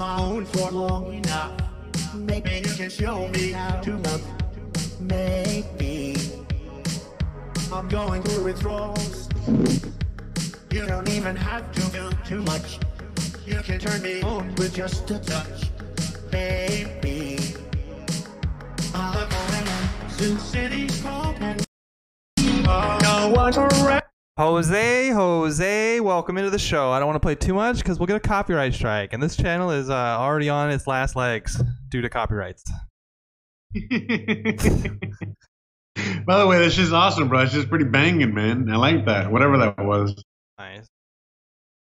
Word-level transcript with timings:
my 0.00 0.18
own 0.18 0.46
for 0.46 0.70
long 0.70 1.12
enough. 1.12 1.52
Maybe 2.14 2.62
you 2.64 2.74
can 2.74 2.88
show 2.88 3.28
me 3.28 3.52
how 3.52 3.80
to 3.82 3.98
love. 3.98 4.24
Maybe 4.98 6.16
I'm 7.70 7.86
going 7.86 8.22
through 8.22 8.44
withdrawals. 8.44 9.28
You 10.70 10.86
don't 10.86 11.08
even 11.10 11.36
have 11.36 11.70
to 11.72 11.82
do 11.92 12.10
too 12.24 12.40
much. 12.44 12.78
You 13.44 13.60
can 13.60 13.78
turn 13.78 14.00
me 14.00 14.22
on 14.22 14.54
with 14.54 14.74
just 14.74 15.10
a 15.10 15.18
touch, 15.18 15.68
baby. 16.30 17.38
I'm 18.94 19.28
going 19.28 19.66
to 20.16 20.38
city's 20.38 20.48
calling. 20.48 20.79
Jose, 24.40 25.10
Jose, 25.10 26.00
welcome 26.00 26.38
into 26.38 26.48
the 26.48 26.58
show. 26.58 26.90
I 26.92 26.98
don't 26.98 27.06
want 27.06 27.16
to 27.16 27.20
play 27.20 27.34
too 27.34 27.52
much 27.52 27.76
because 27.76 27.98
we'll 27.98 28.06
get 28.06 28.16
a 28.16 28.20
copyright 28.20 28.72
strike, 28.72 29.12
and 29.12 29.22
this 29.22 29.36
channel 29.36 29.70
is 29.70 29.90
uh, 29.90 29.94
already 29.94 30.48
on 30.48 30.70
its 30.70 30.86
last 30.86 31.14
legs 31.14 31.62
due 31.90 32.00
to 32.00 32.08
copyrights. 32.08 32.64
By 36.24 36.38
the 36.38 36.46
way, 36.46 36.58
this 36.58 36.78
is 36.78 36.90
awesome, 36.90 37.28
bro. 37.28 37.40
It's 37.40 37.52
just 37.52 37.68
pretty 37.68 37.84
banging, 37.84 38.32
man. 38.32 38.70
I 38.70 38.76
like 38.76 39.04
that. 39.04 39.30
Whatever 39.30 39.58
that 39.58 39.76
was. 39.76 40.14
Nice. 40.58 40.88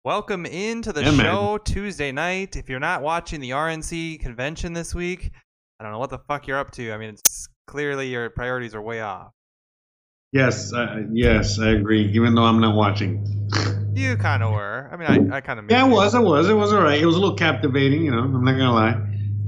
Welcome 0.03 0.45
into 0.45 0.91
the 0.91 1.03
Yeah, 1.03 1.11
man. 1.11 1.25
show 1.27 1.59
Tuesday 1.59 2.11
night. 2.11 2.57
If 2.57 2.67
you're 2.67 2.81
not 2.81 3.01
watching 3.01 3.39
the 3.39 3.51
RNC 3.51 4.19
convention 4.19 4.73
this 4.73 4.93
week, 4.93 5.31
I 5.79 5.85
don't 5.85 5.93
know 5.93 5.99
what 5.99 6.09
the 6.09 6.19
fuck 6.19 6.45
you're 6.45 6.59
up 6.59 6.71
to. 6.71 6.91
I 6.91 6.97
mean, 6.97 7.11
it's 7.11 7.47
clearly 7.67 8.09
your 8.09 8.29
priorities 8.31 8.75
are 8.75 8.81
way 8.81 8.99
off. 8.99 9.31
Yes, 10.31 10.71
uh, 10.73 11.03
yes, 11.11 11.59
I 11.59 11.69
agree. 11.69 12.11
Even 12.13 12.35
though 12.35 12.43
I'm 12.43 12.59
not 12.59 12.75
watching. 12.75 13.25
You 13.95 14.15
kind 14.15 14.43
of 14.43 14.51
were. 14.51 14.87
I 14.91 14.95
mean, 14.95 15.31
I, 15.31 15.37
I 15.37 15.41
kind 15.41 15.59
of. 15.59 15.65
Yeah, 15.69 15.85
it 15.85 15.89
was. 15.89 16.13
It 16.13 16.21
was. 16.21 16.47
It 16.47 16.53
was 16.53 16.71
all 16.71 16.81
right. 16.81 17.01
It 17.01 17.05
was 17.05 17.15
a 17.15 17.19
little 17.19 17.35
captivating. 17.35 18.05
You 18.05 18.11
know, 18.11 18.19
I'm 18.19 18.43
not 18.43 18.51
gonna 18.51 18.73
lie. 18.73 18.95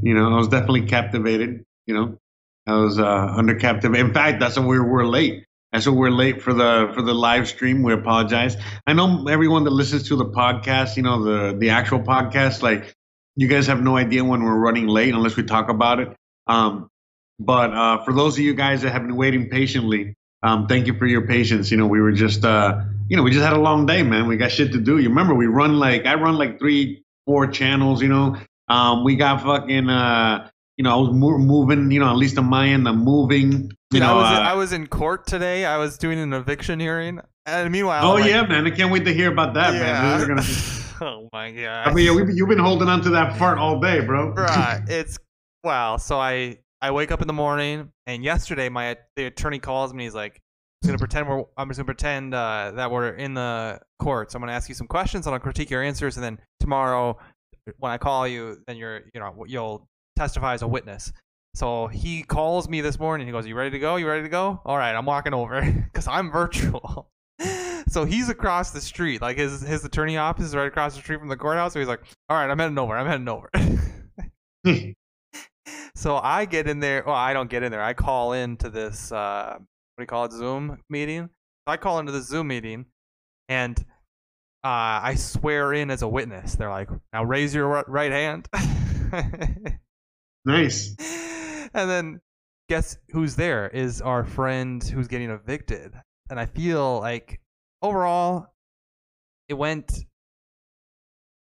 You 0.01 0.13
know, 0.15 0.33
I 0.33 0.37
was 0.37 0.47
definitely 0.47 0.87
captivated. 0.87 1.63
You 1.85 1.93
know, 1.93 2.17
I 2.67 2.77
was 2.77 2.99
uh, 2.99 3.05
under 3.05 3.55
captive. 3.55 3.93
In 3.93 4.13
fact, 4.13 4.39
that's 4.39 4.57
why 4.57 4.65
we're 4.65 4.83
we're 4.83 5.05
late. 5.05 5.45
That's 5.71 5.87
why 5.87 5.93
we're 5.93 6.09
late 6.09 6.41
for 6.41 6.53
the 6.53 6.91
for 6.95 7.03
the 7.03 7.13
live 7.13 7.47
stream. 7.47 7.83
We 7.83 7.93
apologize. 7.93 8.57
I 8.87 8.93
know 8.93 9.27
everyone 9.27 9.63
that 9.65 9.71
listens 9.71 10.07
to 10.09 10.15
the 10.15 10.25
podcast. 10.25 10.97
You 10.97 11.03
know, 11.03 11.23
the 11.23 11.57
the 11.57 11.69
actual 11.69 11.99
podcast. 11.99 12.63
Like, 12.63 12.95
you 13.35 13.47
guys 13.47 13.67
have 13.67 13.81
no 13.81 13.97
idea 13.97 14.23
when 14.23 14.41
we're 14.43 14.59
running 14.59 14.87
late 14.87 15.13
unless 15.13 15.35
we 15.35 15.43
talk 15.43 15.69
about 15.69 15.99
it. 15.99 16.15
Um, 16.47 16.89
but 17.39 17.71
uh, 17.71 18.03
for 18.03 18.13
those 18.13 18.33
of 18.37 18.43
you 18.43 18.55
guys 18.55 18.81
that 18.81 18.91
have 18.91 19.03
been 19.03 19.15
waiting 19.15 19.49
patiently, 19.49 20.15
um, 20.43 20.67
thank 20.67 20.87
you 20.87 20.93
for 20.97 21.05
your 21.05 21.27
patience. 21.27 21.71
You 21.71 21.77
know, 21.77 21.87
we 21.87 22.01
were 22.01 22.11
just, 22.11 22.43
uh, 22.43 22.81
you 23.07 23.17
know, 23.17 23.23
we 23.23 23.31
just 23.31 23.43
had 23.43 23.53
a 23.53 23.59
long 23.59 23.85
day, 23.85 24.03
man. 24.03 24.27
We 24.27 24.37
got 24.37 24.51
shit 24.51 24.71
to 24.73 24.79
do. 24.79 24.97
You 24.97 25.09
remember, 25.09 25.35
we 25.35 25.47
run 25.47 25.79
like, 25.79 26.05
I 26.05 26.15
run 26.15 26.37
like 26.37 26.59
three, 26.59 27.03
four 27.25 27.47
channels, 27.47 28.01
you 28.01 28.07
know. 28.09 28.37
Um, 28.67 29.03
we 29.03 29.15
got 29.15 29.41
fucking, 29.43 29.89
uh, 29.89 30.49
you 30.77 30.83
know, 30.83 30.91
I 30.91 30.95
was 30.95 31.09
mo- 31.11 31.37
moving, 31.37 31.91
you 31.91 31.99
know, 31.99 32.09
at 32.09 32.15
least 32.15 32.37
on 32.37 32.45
my 32.45 32.69
end, 32.69 32.87
I'm 32.87 33.03
moving. 33.03 33.51
You 33.51 33.99
Dude, 33.99 34.01
know, 34.01 34.13
I 34.13 34.15
was 34.15 34.39
uh, 34.39 34.41
I 34.41 34.53
was 34.53 34.71
in 34.71 34.87
court 34.87 35.27
today. 35.27 35.65
I 35.65 35.77
was 35.77 35.97
doing 35.97 36.17
an 36.17 36.31
eviction 36.33 36.79
hearing, 36.79 37.19
and 37.45 37.71
meanwhile, 37.71 38.05
oh, 38.09 38.13
like, 38.13 38.29
yeah, 38.29 38.43
man. 38.47 38.65
I 38.65 38.71
can't 38.71 38.91
wait 38.91 39.03
to 39.05 39.13
hear 39.13 39.31
about 39.31 39.53
that, 39.55 39.73
man. 39.73 40.21
yeah. 40.21 40.27
Gonna, 40.27 40.43
oh 41.01 41.29
my 41.33 41.51
god. 41.51 41.87
I 41.87 41.93
mean, 41.93 42.05
yeah, 42.05 42.33
you've 42.33 42.47
been 42.47 42.57
holding 42.57 42.87
on 42.87 43.01
to 43.01 43.09
that 43.09 43.37
fart 43.37 43.57
all 43.57 43.79
day, 43.81 43.99
bro. 43.99 44.31
right. 44.31 44.81
It's 44.87 45.19
wow. 45.63 45.97
So 45.97 46.17
I 46.17 46.59
I 46.81 46.91
wake 46.91 47.11
up 47.11 47.21
in 47.21 47.27
the 47.27 47.33
morning, 47.33 47.91
and 48.07 48.23
yesterday 48.23 48.69
my 48.69 48.97
the 49.15 49.25
attorney 49.25 49.59
calls 49.59 49.93
me. 49.93 50.05
He's 50.05 50.15
like, 50.15 50.41
"I'm 50.83 50.87
gonna 50.87 50.97
pretend 50.97 51.27
we're 51.27 51.43
I'm 51.57 51.67
just 51.69 51.77
gonna 51.77 51.85
pretend 51.85 52.33
uh, 52.33 52.71
that 52.75 52.89
we're 52.89 53.09
in 53.09 53.33
the 53.35 53.79
courts. 53.99 54.33
I'm 54.33 54.41
gonna 54.41 54.53
ask 54.53 54.67
you 54.67 54.75
some 54.75 54.87
questions. 54.87 55.27
And 55.27 55.33
I'll 55.33 55.39
critique 55.39 55.69
your 55.69 55.83
answers, 55.83 56.17
and 56.17 56.23
then 56.23 56.39
tomorrow, 56.59 57.17
when 57.77 57.91
I 57.91 57.97
call 57.97 58.27
you, 58.27 58.57
then 58.67 58.77
you're 58.77 59.01
you 59.13 59.19
know 59.19 59.45
you'll 59.47 59.87
testify 60.15 60.53
as 60.53 60.63
a 60.63 60.67
witness." 60.67 61.13
So 61.53 61.87
he 61.87 62.23
calls 62.23 62.69
me 62.69 62.81
this 62.81 62.97
morning. 62.97 63.27
He 63.27 63.33
goes, 63.33 63.45
"You 63.45 63.55
ready 63.55 63.71
to 63.71 63.79
go? 63.79 63.97
You 63.97 64.07
ready 64.07 64.23
to 64.23 64.29
go? 64.29 64.61
All 64.65 64.77
right, 64.77 64.95
I'm 64.95 65.05
walking 65.05 65.33
over 65.33 65.61
because 65.93 66.07
I'm 66.07 66.31
virtual." 66.31 67.09
So 67.87 68.05
he's 68.05 68.29
across 68.29 68.71
the 68.71 68.79
street, 68.79 69.21
like 69.21 69.37
his 69.37 69.61
his 69.61 69.83
attorney 69.83 70.15
office 70.15 70.45
is 70.45 70.55
right 70.55 70.67
across 70.67 70.95
the 70.95 71.01
street 71.01 71.19
from 71.19 71.27
the 71.27 71.35
courthouse. 71.35 71.73
So 71.73 71.79
he's 71.79 71.89
like, 71.89 71.99
"All 72.29 72.37
right, 72.37 72.49
I'm 72.49 72.57
heading 72.57 72.77
over. 72.77 72.95
I'm 72.95 73.07
heading 73.07 73.27
over." 73.27 73.49
So 75.95 76.17
I 76.17 76.45
get 76.45 76.67
in 76.67 76.79
there. 76.79 77.03
Well, 77.05 77.15
I 77.15 77.33
don't 77.33 77.49
get 77.49 77.63
in 77.63 77.71
there. 77.71 77.83
I 77.83 77.93
call 77.93 78.33
into 78.33 78.69
this. 78.69 79.11
Uh, 79.11 79.55
what 79.55 79.59
do 79.97 80.03
you 80.03 80.07
call 80.07 80.25
it? 80.25 80.31
Zoom 80.31 80.79
meeting. 80.89 81.29
I 81.67 81.77
call 81.77 81.99
into 81.99 82.11
the 82.11 82.21
Zoom 82.21 82.47
meeting, 82.47 82.85
and 83.49 83.77
uh, 84.63 85.03
I 85.03 85.15
swear 85.17 85.73
in 85.73 85.91
as 85.91 86.01
a 86.01 86.07
witness. 86.07 86.55
They're 86.55 86.69
like, 86.69 86.89
"Now 87.13 87.23
raise 87.23 87.53
your 87.53 87.83
right 87.87 88.11
hand." 88.11 88.47
nice. 90.45 90.95
and 91.73 91.89
then 91.89 92.21
guess 92.69 92.97
who's 93.11 93.35
there? 93.35 93.67
Is 93.67 94.01
our 94.01 94.23
friend 94.23 94.83
who's 94.83 95.07
getting 95.07 95.29
evicted. 95.29 95.93
And 96.29 96.39
I 96.39 96.45
feel 96.45 96.99
like 96.99 97.41
overall, 97.81 98.47
it 99.49 99.55
went 99.55 100.05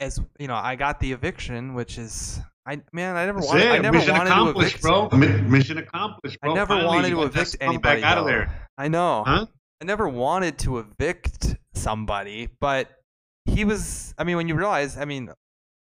as 0.01 0.21
you 0.39 0.49
know. 0.49 0.57
I 0.57 0.75
got 0.75 0.99
the 0.99 1.13
eviction, 1.13 1.75
which 1.75 1.99
is 1.99 2.41
I 2.67 2.81
man. 2.93 3.17
I 3.17 3.27
never 3.27 3.41
That's 3.41 3.49
wanted. 3.53 3.67
I 3.69 3.79
never 3.79 3.99
Mission 3.99 4.13
wanted 4.15 4.31
to 4.31 4.35
accomplished, 4.37 4.71
evict. 4.77 4.83
bro. 4.83 5.09
Mi- 5.19 5.43
Mission 5.43 5.79
accomplished, 5.79 6.41
bro. 6.41 6.53
I 6.53 6.55
never 6.55 6.75
Finally, 6.75 6.87
wanted 6.87 7.11
to 7.11 7.23
evict 7.25 7.57
anybody. 7.61 8.03
out 8.03 8.19
of 8.19 8.27
there. 8.27 8.69
I 8.79 8.89
know. 8.89 9.23
Huh? 9.27 9.47
I 9.81 9.85
never 9.85 10.09
wanted 10.09 10.59
to 10.61 10.79
evict 10.79 11.57
somebody, 11.75 12.49
but 12.61 12.89
he 13.45 13.65
was. 13.65 14.15
I 14.17 14.25
mean, 14.25 14.37
when 14.37 14.49
you 14.49 14.55
realize, 14.55 14.97
I 14.97 15.05
mean, 15.05 15.31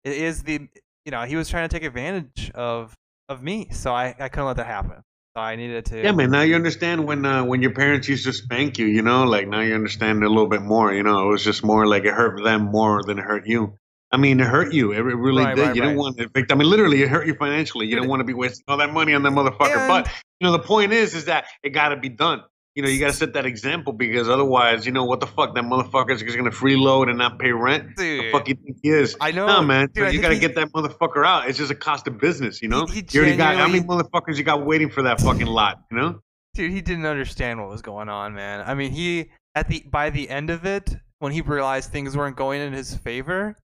it 0.05 0.13
is 0.17 0.43
the 0.43 0.69
you 1.05 1.11
know 1.13 1.23
he 1.23 1.37
was 1.37 1.49
trying 1.51 1.69
to 1.69 1.73
take 1.75 1.85
advantage 1.87 2.51
of 2.55 2.95
of 3.29 3.43
me, 3.43 3.69
so 3.71 3.93
I 3.93 4.15
I 4.19 4.29
couldn't 4.31 4.47
let 4.47 4.57
that 4.57 4.67
happen. 4.67 5.03
So 5.37 5.43
I 5.43 5.57
needed 5.57 5.85
to. 5.87 6.03
Yeah, 6.03 6.13
man. 6.13 6.31
Now 6.31 6.43
you 6.43 6.55
understand 6.55 7.05
when 7.07 7.27
uh, 7.27 7.45
when 7.45 7.61
your 7.61 7.73
parents 7.73 8.09
used 8.09 8.25
to 8.25 8.33
spank 8.33 8.79
you. 8.79 8.87
You 8.87 9.03
know, 9.03 9.25
like 9.25 9.49
now 9.49 9.61
you 9.61 9.75
understand 9.75 10.23
a 10.25 10.29
little 10.29 10.47
bit 10.49 10.63
more. 10.63 10.95
You 10.95 11.03
know, 11.03 11.27
it 11.27 11.31
was 11.33 11.45
just 11.45 11.63
more 11.65 11.87
like 11.87 12.05
it 12.05 12.15
hurt 12.15 12.43
them 12.43 12.67
more 12.71 13.03
than 13.03 13.19
it 13.19 13.23
hurt 13.23 13.47
you. 13.47 13.75
I 14.15 14.17
mean, 14.17 14.41
it 14.41 14.47
hurt 14.47 14.73
you. 14.73 14.93
It 14.93 15.01
really 15.01 15.45
Right, 15.45 15.57
did. 15.57 15.63
right, 15.67 15.77
you 15.77 15.83
don't 15.83 15.97
want 15.97 16.17
to 16.19 16.25
evict. 16.25 16.53
I 16.53 16.55
mean, 16.55 16.69
literally, 16.69 17.03
it 17.03 17.09
hurt 17.09 17.27
you 17.27 17.35
financially. 17.35 17.87
You 17.87 17.97
didn't 17.97 18.09
want 18.09 18.21
to 18.21 18.25
be 18.25 18.33
wasting 18.35 18.65
all 18.69 18.77
that 18.79 18.93
money 18.93 19.13
on 19.15 19.23
that 19.25 19.33
motherfucker. 19.33 19.77
And- 19.77 19.89
But 19.89 20.09
you 20.41 20.47
know, 20.47 20.53
the 20.53 20.59
point 20.61 20.93
is, 20.93 21.15
is 21.15 21.25
that 21.27 21.45
it 21.63 21.71
got 21.71 21.89
to 21.91 21.97
be 21.97 22.09
done. 22.09 22.43
You 22.77 22.83
know, 22.83 22.89
you 22.89 22.99
got 22.99 23.09
to 23.13 23.17
set 23.17 23.35
that 23.35 23.47
example 23.47 23.93
because 23.93 24.29
otherwise, 24.29 24.85
you 24.85 24.91
know, 24.93 25.05
what 25.05 25.21
the 25.21 25.27
fuck, 25.29 25.55
that 25.55 25.63
motherfucker's 25.65 26.21
just 26.23 26.37
gonna 26.37 26.51
freeload 26.51 27.09
and 27.09 27.17
not 27.19 27.39
pay 27.39 27.53
rent. 27.53 27.97
The 27.97 28.21
Dude, 28.21 28.33
fuck 28.33 28.49
you 28.49 28.55
think 28.57 28.79
he 28.83 28.89
is? 28.91 29.17
I 29.21 29.31
know, 29.31 29.47
No, 29.47 29.63
man. 29.63 29.89
dude, 29.95 30.07
I 30.07 30.11
you 30.11 30.21
got 30.21 30.31
to 30.31 30.39
get 30.39 30.57
that 30.57 30.73
motherfucker 30.73 31.25
out. 31.25 31.49
It's 31.49 31.57
just 31.57 31.71
a 31.71 31.77
cost 31.77 32.09
of 32.09 32.19
business, 32.19 32.61
you 32.63 32.69
know. 32.69 32.87
He- 32.87 32.95
he 32.95 33.07
you 33.13 33.21
already 33.21 33.37
got 33.37 33.57
how 33.57 33.69
many 33.69 33.81
motherfuckers 33.85 34.39
you 34.39 34.43
got 34.43 34.67
waiting 34.67 34.91
for 34.91 35.03
that 35.03 35.21
fucking 35.21 35.47
lot, 35.47 35.83
you 35.91 35.97
know? 35.97 36.21
dude, 36.55 36.71
he 36.73 36.81
didn't 36.81 37.07
understand 37.07 37.61
what 37.61 37.69
was 37.69 37.83
going 37.83 38.09
on, 38.09 38.35
man. 38.35 38.63
I 38.67 38.75
mean, 38.75 38.91
he 38.93 39.31
at 39.57 39.69
the 39.69 39.85
by 39.89 40.11
the 40.11 40.29
end 40.29 40.51
of 40.51 40.65
it, 40.65 40.97
when 41.21 41.31
he 41.31 41.41
realized 41.43 41.91
things 41.93 42.17
weren't 42.17 42.37
going 42.37 42.61
in 42.61 42.73
his 42.73 42.97
favor, 42.97 43.57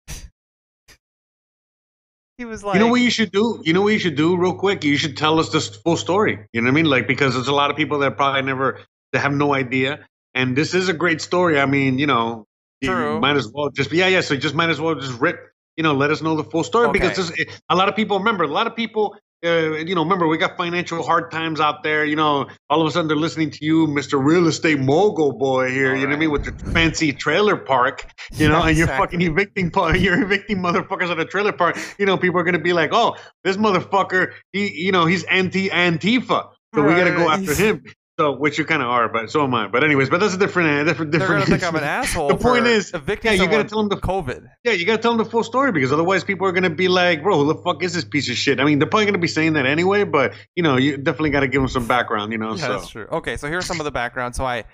he 2.40 2.46
was 2.46 2.64
like, 2.64 2.74
you 2.74 2.80
know 2.80 2.86
what 2.88 3.02
you 3.02 3.10
should 3.10 3.32
do? 3.32 3.60
You 3.64 3.74
know 3.74 3.82
what 3.82 3.92
you 3.92 3.98
should 3.98 4.16
do 4.16 4.34
real 4.34 4.54
quick? 4.54 4.82
You 4.82 4.96
should 4.96 5.14
tell 5.18 5.38
us 5.38 5.50
this 5.50 5.68
full 5.68 5.98
story. 5.98 6.38
You 6.54 6.62
know 6.62 6.68
what 6.68 6.72
I 6.72 6.74
mean? 6.74 6.86
Like 6.86 7.06
because 7.06 7.34
there's 7.34 7.48
a 7.48 7.52
lot 7.54 7.70
of 7.70 7.76
people 7.76 7.98
that 7.98 8.16
probably 8.16 8.40
never 8.42 8.80
that 9.12 9.20
have 9.20 9.34
no 9.34 9.52
idea. 9.52 10.06
And 10.34 10.56
this 10.56 10.72
is 10.72 10.88
a 10.88 10.94
great 10.94 11.20
story. 11.20 11.60
I 11.60 11.66
mean, 11.66 11.98
you 11.98 12.06
know, 12.06 12.46
you 12.80 12.90
might 13.20 13.36
as 13.36 13.46
well 13.52 13.68
just 13.68 13.92
yeah, 13.92 14.08
yeah. 14.08 14.22
So 14.22 14.36
just 14.36 14.54
might 14.54 14.70
as 14.70 14.80
well 14.80 14.94
just 14.94 15.20
rip, 15.20 15.38
you 15.76 15.82
know, 15.82 15.92
let 15.92 16.10
us 16.10 16.22
know 16.22 16.34
the 16.34 16.44
full 16.44 16.64
story 16.64 16.90
because 16.90 17.18
Okay. 17.18 17.44
this, 17.44 17.60
a 17.68 17.76
lot 17.76 17.90
of 17.90 17.94
people 17.94 18.18
remember. 18.18 18.44
A 18.44 18.48
lot 18.48 18.66
of 18.66 18.74
people, 18.74 19.16
uh, 19.44 19.72
you 19.76 19.94
know, 19.94 20.02
remember 20.02 20.26
we 20.26 20.36
got 20.36 20.56
financial 20.56 21.02
hard 21.02 21.30
times 21.30 21.60
out 21.60 21.82
there. 21.82 22.04
You 22.04 22.16
know, 22.16 22.46
all 22.68 22.80
of 22.80 22.86
a 22.86 22.90
sudden 22.90 23.08
they're 23.08 23.16
listening 23.16 23.50
to 23.52 23.64
you, 23.64 23.86
Mr. 23.86 24.22
Real 24.22 24.46
Estate 24.46 24.78
Mogul 24.80 25.32
boy 25.32 25.70
here. 25.70 25.94
you 25.94 26.02
know 26.02 26.08
what 26.08 26.16
I 26.16 26.18
mean 26.18 26.30
with 26.30 26.44
your 26.44 26.54
fancy 26.72 27.12
trailer 27.12 27.56
park. 27.56 28.06
You 28.32 28.48
know, 28.48 28.62
and 28.62 28.76
you're 28.76 28.84
Exactly. 28.86 29.18
fucking 29.18 29.20
evicting, 29.22 29.70
you're 30.02 30.22
evicting 30.22 30.58
motherfuckers 30.58 31.10
at 31.10 31.18
a 31.18 31.24
trailer 31.24 31.52
park. 31.52 31.78
You 31.98 32.06
know, 32.06 32.16
people 32.18 32.38
are 32.40 32.44
gonna 32.44 32.58
be 32.58 32.72
like, 32.72 32.90
oh, 32.92 33.16
this 33.44 33.56
motherfucker, 33.56 34.32
he, 34.52 34.72
you 34.84 34.92
know, 34.92 35.06
he's 35.06 35.24
anti 35.24 35.68
Antifa, 35.70 36.50
so 36.74 36.82
we 36.82 36.94
gotta 36.94 37.10
go 37.12 37.28
after 37.30 37.54
him. 37.54 37.82
So, 38.20 38.32
which 38.32 38.58
you 38.58 38.66
kind 38.66 38.82
of 38.82 38.88
are, 38.88 39.08
but 39.08 39.30
so 39.30 39.44
am 39.44 39.54
I. 39.54 39.66
But 39.66 39.82
anyways, 39.82 40.10
but 40.10 40.20
that's 40.20 40.34
a 40.34 40.36
different, 40.36 40.68
uh, 40.68 40.84
different, 40.84 41.10
they're 41.10 41.26
gonna 41.26 41.46
think 41.46 41.64
I'm 41.64 41.74
an 41.74 41.84
asshole. 41.98 42.28
The 42.28 42.36
point 42.36 42.66
is, 42.66 42.92
yeah, 42.92 43.32
you 43.32 43.48
gotta 43.48 43.64
tell 43.64 43.64
tell 43.64 43.80
'em 43.80 43.88
the- 43.88 43.96
COVID. 43.96 44.46
Yeah, 44.62 44.72
you 44.72 44.84
gotta 44.84 45.00
tell 45.00 45.12
them 45.16 45.24
the 45.24 45.30
full 45.30 45.42
story 45.42 45.72
because 45.72 45.90
otherwise 45.90 46.22
people 46.22 46.46
are 46.46 46.52
gonna 46.52 46.68
be 46.68 46.88
like, 46.88 47.22
bro, 47.22 47.38
who 47.38 47.46
the 47.50 47.58
fuck 47.62 47.82
is 47.82 47.94
this 47.94 48.04
piece 48.04 48.28
of 48.28 48.36
shit? 48.36 48.60
I 48.60 48.64
mean, 48.64 48.78
they're 48.78 48.86
probably 48.90 49.06
gonna 49.06 49.16
be 49.16 49.26
saying 49.26 49.54
that 49.54 49.64
anyway, 49.64 50.04
but 50.04 50.34
you 50.54 50.62
know, 50.62 50.76
you 50.76 50.98
definitely 50.98 51.30
gotta 51.30 51.48
give 51.48 51.62
them 51.62 51.68
some 51.68 51.86
background, 51.86 52.30
you 52.32 52.36
know. 52.36 52.50
Yeah, 52.56 52.66
so 52.66 52.72
that's 52.74 52.88
true. 52.90 53.06
Okay, 53.10 53.38
so 53.38 53.48
here's 53.48 53.64
some 53.64 53.80
of 53.80 53.84
the 53.84 53.90
background. 53.90 54.36
So 54.36 54.44
I 54.44 54.64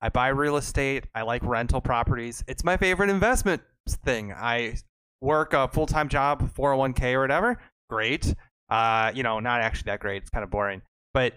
I 0.00 0.10
buy 0.10 0.28
real 0.28 0.56
estate. 0.56 1.06
I 1.12 1.22
like 1.22 1.42
rental 1.42 1.80
properties. 1.80 2.44
It's 2.46 2.62
my 2.62 2.76
favorite 2.76 3.10
investment 3.10 3.62
thing. 3.88 4.32
I 4.32 4.76
work 5.20 5.54
a 5.54 5.66
full 5.66 5.86
time 5.86 6.08
job, 6.08 6.54
401k 6.54 7.14
or 7.14 7.20
whatever. 7.20 7.58
Great. 7.90 8.32
Uh, 8.70 9.10
you 9.12 9.24
know, 9.24 9.40
not 9.40 9.60
actually 9.60 9.86
that 9.86 9.98
great. 9.98 10.22
It's 10.22 10.30
kind 10.30 10.44
of 10.44 10.50
boring. 10.50 10.82
But 11.12 11.32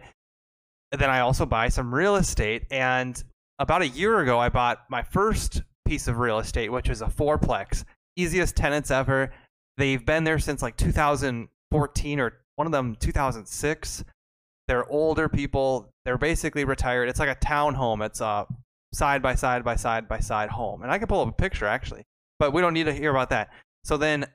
then 0.92 1.10
I 1.10 1.20
also 1.20 1.46
buy 1.46 1.70
some 1.70 1.94
real 1.94 2.16
estate. 2.16 2.66
And 2.72 3.22
about 3.60 3.82
a 3.82 3.88
year 3.88 4.20
ago, 4.20 4.40
I 4.40 4.50
bought 4.50 4.84
my 4.90 5.04
first 5.04 5.62
piece 5.86 6.08
of 6.08 6.20
real 6.20 6.40
estate, 6.40 6.72
which 6.72 6.90
is 6.90 7.02
a 7.02 7.08
fourplex. 7.08 7.84
Easiest 8.16 8.56
tenants 8.56 8.92
ever. 8.92 9.32
They've 9.78 10.04
been 10.04 10.24
there 10.24 10.40
since 10.40 10.62
like 10.62 10.78
2014 10.78 12.20
or 12.20 12.34
one 12.56 12.68
of 12.68 12.72
them 12.72 12.96
2006. 12.96 14.04
They're 14.68 14.90
older 14.90 15.30
people. 15.30 15.90
They're 16.04 16.18
basically 16.18 16.66
retired. 16.66 17.10
It's 17.10 17.20
like 17.20 17.30
a 17.30 17.36
townhome. 17.36 18.06
It's 18.06 18.22
a 18.22 18.48
side 18.94 19.22
by 19.22 19.36
side 19.36 19.64
by 19.64 19.76
side 19.76 20.08
by 20.08 20.20
side 20.20 20.50
home. 20.50 20.82
And 20.82 20.92
I 20.92 20.98
can 20.98 21.08
pull 21.08 21.22
up 21.22 21.30
a 21.30 21.34
picture 21.34 21.66
actually, 21.66 22.04
but 22.40 22.54
we 22.54 22.62
don't 22.62 22.74
need 22.74 22.86
to 22.86 22.94
hear 22.94 23.12
about 23.12 23.30
that. 23.30 23.50
So 23.84 23.98
then 23.98 24.26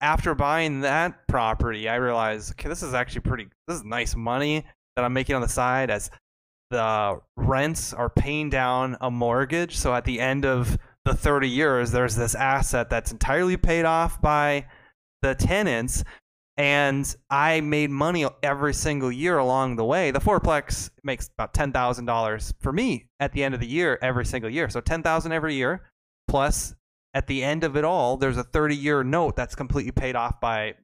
after 0.00 0.34
buying 0.34 0.80
that 0.82 1.26
property, 1.28 1.88
I 1.88 1.96
realized, 1.96 2.52
okay, 2.52 2.68
this 2.68 2.82
is 2.82 2.94
actually 2.94 3.22
pretty, 3.22 3.48
this 3.66 3.78
is 3.78 3.84
nice 3.84 4.14
money 4.14 4.64
that 4.96 5.04
I'm 5.04 5.12
making 5.12 5.34
on 5.34 5.42
the 5.42 5.48
side 5.48 5.90
as 5.90 6.10
the 6.70 7.20
rents 7.36 7.92
are 7.92 8.10
paying 8.10 8.50
down 8.50 8.96
a 9.00 9.10
mortgage. 9.10 9.76
So 9.76 9.94
at 9.94 10.04
the 10.04 10.20
end 10.20 10.44
of 10.44 10.78
the 11.04 11.14
30 11.14 11.48
years, 11.48 11.90
there's 11.90 12.16
this 12.16 12.34
asset 12.34 12.90
that's 12.90 13.12
entirely 13.12 13.56
paid 13.56 13.84
off 13.84 14.20
by 14.20 14.66
the 15.22 15.34
tenants. 15.34 16.04
And 16.56 17.14
I 17.30 17.60
made 17.60 17.90
money 17.90 18.26
every 18.42 18.74
single 18.74 19.10
year 19.10 19.38
along 19.38 19.76
the 19.76 19.84
way. 19.84 20.12
The 20.12 20.20
fourplex 20.20 20.90
makes 21.02 21.28
about 21.36 21.52
ten 21.52 21.72
thousand 21.72 22.04
dollars 22.04 22.54
for 22.60 22.72
me 22.72 23.08
at 23.18 23.32
the 23.32 23.42
end 23.42 23.54
of 23.54 23.60
the 23.60 23.66
year 23.66 23.98
every 24.00 24.24
single 24.24 24.48
year. 24.48 24.68
So 24.68 24.80
ten 24.80 25.02
thousand 25.02 25.32
every 25.32 25.56
year, 25.56 25.90
plus 26.28 26.76
at 27.12 27.26
the 27.26 27.42
end 27.42 27.64
of 27.64 27.76
it 27.76 27.84
all, 27.84 28.16
there's 28.16 28.36
a 28.36 28.44
30 28.44 28.76
year 28.76 29.02
note 29.02 29.34
that's 29.34 29.56
completely 29.56 29.90
paid 29.90 30.14
off 30.14 30.40
by 30.40 30.74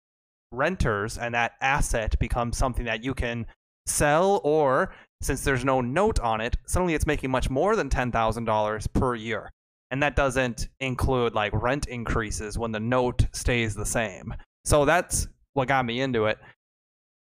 renters, 0.52 1.18
and 1.18 1.34
that 1.34 1.52
asset 1.60 2.18
becomes 2.18 2.56
something 2.58 2.86
that 2.86 3.04
you 3.04 3.14
can 3.14 3.46
sell, 3.86 4.40
or 4.44 4.92
since 5.22 5.44
there's 5.44 5.64
no 5.64 5.80
note 5.80 6.18
on 6.20 6.40
it, 6.40 6.56
suddenly 6.66 6.94
it's 6.94 7.06
making 7.06 7.30
much 7.30 7.50
more 7.50 7.76
than 7.76 7.90
$10,000 7.90 8.92
per 8.92 9.14
year. 9.14 9.50
And 9.90 10.02
that 10.02 10.16
doesn't 10.16 10.68
include 10.78 11.34
like 11.34 11.52
rent 11.52 11.86
increases 11.86 12.56
when 12.56 12.72
the 12.72 12.80
note 12.80 13.26
stays 13.32 13.74
the 13.74 13.86
same. 13.86 14.34
So 14.64 14.84
that's 14.84 15.26
what 15.54 15.68
got 15.68 15.84
me 15.84 16.00
into 16.00 16.26
it. 16.26 16.38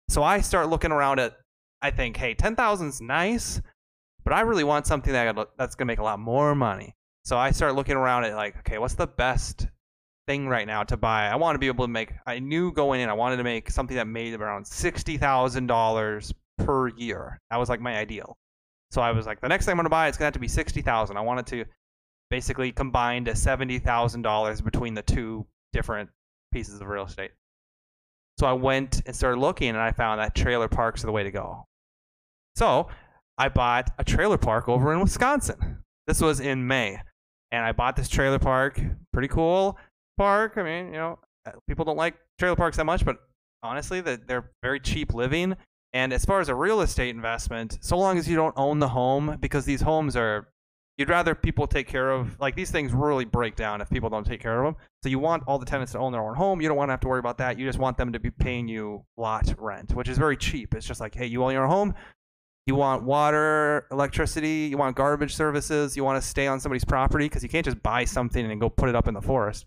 So 0.10 0.24
I 0.24 0.42
start 0.42 0.70
looking 0.70 0.92
around 0.92 1.20
at, 1.20 1.38
I 1.82 1.92
think, 1.92 2.18
hey, 2.18 2.34
10,000 2.34 2.88
is 2.88 3.02
nice, 3.02 3.62
but 4.24 4.34
I 4.34 4.42
really 4.42 4.64
want 4.64 4.88
something 4.88 5.12
that 5.12 5.36
that's 5.58 5.76
going 5.76 5.86
to 5.86 5.92
make 5.92 6.00
a 6.00 6.04
lot 6.04 6.20
more 6.20 6.56
money. 6.56 6.96
So 7.26 7.38
I 7.38 7.52
start 7.52 7.76
looking 7.76 7.96
around 7.96 8.26
at 8.26 8.36
like, 8.36 8.58
okay, 8.60 8.78
what's 8.78 8.96
the 8.96 9.08
best 9.08 9.68
thing 10.28 10.48
right 10.48 10.68
now 10.68 10.84
to 10.84 10.98
buy? 10.98 11.28
I 11.28 11.36
want 11.36 11.56
to 11.56 11.60
be 11.60 11.68
able 11.68 11.86
to 11.86 11.92
make. 11.92 12.14
I 12.26 12.40
knew 12.40 12.72
going 12.72 13.02
in, 13.02 13.10
I 13.10 13.14
wanted 13.14 13.38
to 13.38 13.44
make 13.44 13.70
something 13.70 13.96
that 13.96 14.08
made 14.08 14.34
around 14.34 14.68
sixty 14.68 15.18
thousand 15.18 15.68
dollars 15.68 16.34
per 16.66 16.90
year. 16.90 17.40
That 17.50 17.58
was 17.58 17.70
like 17.70 17.82
my 17.82 17.98
ideal. 17.98 18.38
So 18.92 19.02
I 19.02 19.12
was 19.12 19.26
like, 19.26 19.42
the 19.42 19.48
next 19.48 19.66
thing 19.66 19.72
I'm 19.72 19.78
gonna 19.78 19.90
buy, 19.90 20.08
it's 20.08 20.18
gonna 20.18 20.28
have 20.28 20.34
to 20.34 20.40
be 20.40 20.48
sixty 20.48 20.82
thousand. 20.82 21.18
I 21.18 21.22
wanted 21.22 21.48
to 21.48 21.66
basically 22.30 22.72
combine 22.72 23.26
to 23.26 23.36
seventy 23.36 23.80
thousand 23.80 24.22
dollars 24.22 24.62
between 24.62 24.94
the 24.94 25.02
two 25.02 25.46
different 25.72 26.10
pieces 26.52 26.82
of 26.82 26.88
real 26.88 27.06
estate. 27.06 27.32
So 28.40 28.48
I 28.48 28.54
went 28.54 29.02
and 29.06 29.16
started 29.16 29.40
looking, 29.40 29.70
and 29.70 29.78
I 29.78 29.92
found 29.92 30.20
that 30.20 30.36
trailer 30.36 30.68
parks 30.68 31.04
are 31.04 31.08
the 31.08 31.12
way 31.12 31.24
to 31.24 31.32
go. 31.32 31.66
So 32.56 32.88
I 33.38 33.50
bought 33.50 33.92
a 33.98 34.04
trailer 34.04 34.38
park 34.38 34.70
over 34.70 34.94
in 34.94 35.00
Wisconsin. 35.00 35.80
This 36.08 36.22
was 36.22 36.40
in 36.40 36.68
May 36.68 37.00
and 37.54 37.64
I 37.64 37.72
bought 37.72 37.96
this 37.96 38.10
trailer 38.10 38.40
park. 38.40 38.82
Pretty 39.14 39.28
cool 39.28 39.78
park. 40.18 40.54
I 40.58 40.64
mean, 40.64 40.88
you 40.88 40.94
know, 40.94 41.20
uh, 41.46 41.52
people 41.68 41.86
don't 41.86 41.96
like 41.96 42.16
trailer 42.40 42.56
parks 42.56 42.78
that 42.78 42.86
much, 42.86 43.06
but 43.06 43.18
honestly, 43.62 44.02
they're 44.02 44.52
very 44.64 44.80
cheap 44.80 45.14
living. 45.14 45.56
And 45.94 46.12
as 46.12 46.26
far 46.26 46.40
as 46.40 46.50
a 46.50 46.56
real 46.56 46.82
estate 46.82 47.14
investment, 47.14 47.78
so 47.82 47.98
long 47.98 48.18
as 48.18 48.28
you 48.28 48.36
don't 48.36 48.56
own 48.58 48.80
the 48.80 48.88
home, 48.88 49.38
because 49.40 49.64
these 49.64 49.82
homes 49.82 50.16
are, 50.16 50.50
you'd 50.98 51.10
rather 51.10 51.36
people 51.36 51.68
take 51.68 51.88
care 51.88 52.10
of, 52.10 52.40
like 52.40 52.56
these 52.56 52.72
things 52.72 52.94
really 52.94 53.26
break 53.26 53.56
down 53.56 53.80
if 53.80 53.90
people 53.92 54.10
don't 54.10 54.26
take 54.26 54.42
care 54.42 54.64
of 54.64 54.74
them. 54.74 54.84
So 55.04 55.10
you 55.10 55.20
want 55.20 55.44
all 55.46 55.60
the 55.60 55.66
tenants 55.66 55.92
to 55.92 56.00
own 56.00 56.12
their 56.12 56.28
own 56.28 56.36
home. 56.36 56.62
You 56.62 56.68
don't 56.68 56.78
want 56.78 56.90
to 56.90 56.94
have 56.94 57.00
to 57.02 57.08
worry 57.08 57.20
about 57.20 57.38
that. 57.38 57.60
You 57.60 57.66
just 57.68 57.78
want 57.78 57.98
them 57.98 58.12
to 58.12 58.20
be 58.20 58.32
paying 58.32 58.68
you 58.68 59.06
lot 59.18 59.54
rent, 59.60 59.94
which 59.94 60.10
is 60.10 60.18
very 60.18 60.36
cheap. 60.36 60.74
It's 60.74 60.88
just 60.88 61.00
like, 61.00 61.14
hey, 61.14 61.28
you 61.28 61.44
own 61.44 61.54
your 61.54 61.68
home, 61.68 61.94
you 62.66 62.76
want 62.76 63.04
water, 63.04 63.88
electricity, 63.92 64.68
you 64.72 64.78
want 64.78 64.96
garbage 64.96 65.36
services, 65.36 65.96
you 65.96 66.04
want 66.04 66.22
to 66.22 66.28
stay 66.28 66.48
on 66.48 66.60
somebody's 66.60 66.86
property 66.86 67.26
because 67.26 67.44
you 67.44 67.50
can't 67.50 67.66
just 67.66 67.84
buy 67.84 68.06
something 68.06 68.50
and 68.50 68.60
go 68.60 68.70
put 68.70 68.90
it 68.90 68.96
up 68.96 69.08
in 69.08 69.14
the 69.14 69.22
forest. 69.22 69.66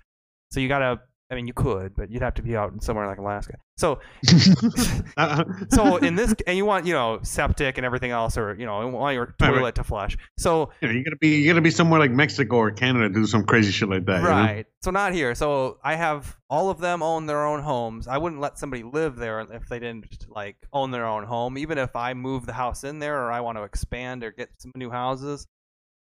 So 0.50 0.60
you 0.60 0.68
got 0.68 0.78
to 0.78 1.00
I 1.28 1.34
mean, 1.34 1.48
you 1.48 1.52
could, 1.52 1.96
but 1.96 2.08
you'd 2.10 2.22
have 2.22 2.34
to 2.34 2.42
be 2.42 2.56
out 2.56 2.72
in 2.72 2.80
somewhere 2.80 3.06
like 3.08 3.18
Alaska. 3.18 3.58
So, 3.76 3.98
so 5.70 5.96
in 5.96 6.14
this, 6.14 6.32
and 6.46 6.56
you 6.56 6.64
want 6.64 6.86
you 6.86 6.92
know 6.92 7.18
septic 7.22 7.78
and 7.78 7.84
everything 7.84 8.12
else, 8.12 8.38
or 8.38 8.54
you 8.54 8.64
know, 8.64 8.80
you 8.80 8.88
want 8.88 9.14
your 9.14 9.34
toilet 9.38 9.60
right, 9.60 9.74
to 9.74 9.82
flush. 9.82 10.16
So 10.38 10.70
know, 10.82 10.90
you 10.90 11.02
gotta 11.02 11.16
be 11.16 11.38
you 11.38 11.48
gotta 11.48 11.60
be 11.60 11.72
somewhere 11.72 11.98
like 11.98 12.12
Mexico 12.12 12.56
or 12.56 12.70
Canada 12.70 13.08
to 13.08 13.14
do 13.14 13.26
some 13.26 13.44
crazy 13.44 13.72
shit 13.72 13.88
like 13.88 14.06
that. 14.06 14.22
Right. 14.22 14.50
You 14.50 14.56
know? 14.58 14.64
So 14.82 14.90
not 14.92 15.12
here. 15.12 15.34
So 15.34 15.78
I 15.82 15.96
have 15.96 16.36
all 16.48 16.70
of 16.70 16.78
them 16.78 17.02
own 17.02 17.26
their 17.26 17.44
own 17.44 17.60
homes. 17.60 18.06
I 18.06 18.18
wouldn't 18.18 18.40
let 18.40 18.56
somebody 18.56 18.84
live 18.84 19.16
there 19.16 19.40
if 19.40 19.68
they 19.68 19.80
didn't 19.80 20.26
like 20.28 20.56
own 20.72 20.92
their 20.92 21.06
own 21.06 21.24
home. 21.24 21.58
Even 21.58 21.76
if 21.76 21.96
I 21.96 22.14
move 22.14 22.46
the 22.46 22.52
house 22.52 22.84
in 22.84 23.00
there, 23.00 23.20
or 23.20 23.32
I 23.32 23.40
want 23.40 23.58
to 23.58 23.64
expand 23.64 24.22
or 24.22 24.30
get 24.30 24.50
some 24.58 24.70
new 24.76 24.90
houses, 24.90 25.48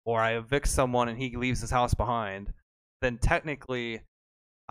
or 0.06 0.20
I 0.20 0.36
evict 0.36 0.68
someone 0.68 1.10
and 1.10 1.18
he 1.18 1.36
leaves 1.36 1.60
his 1.60 1.70
house 1.70 1.92
behind, 1.92 2.54
then 3.02 3.18
technically 3.18 4.00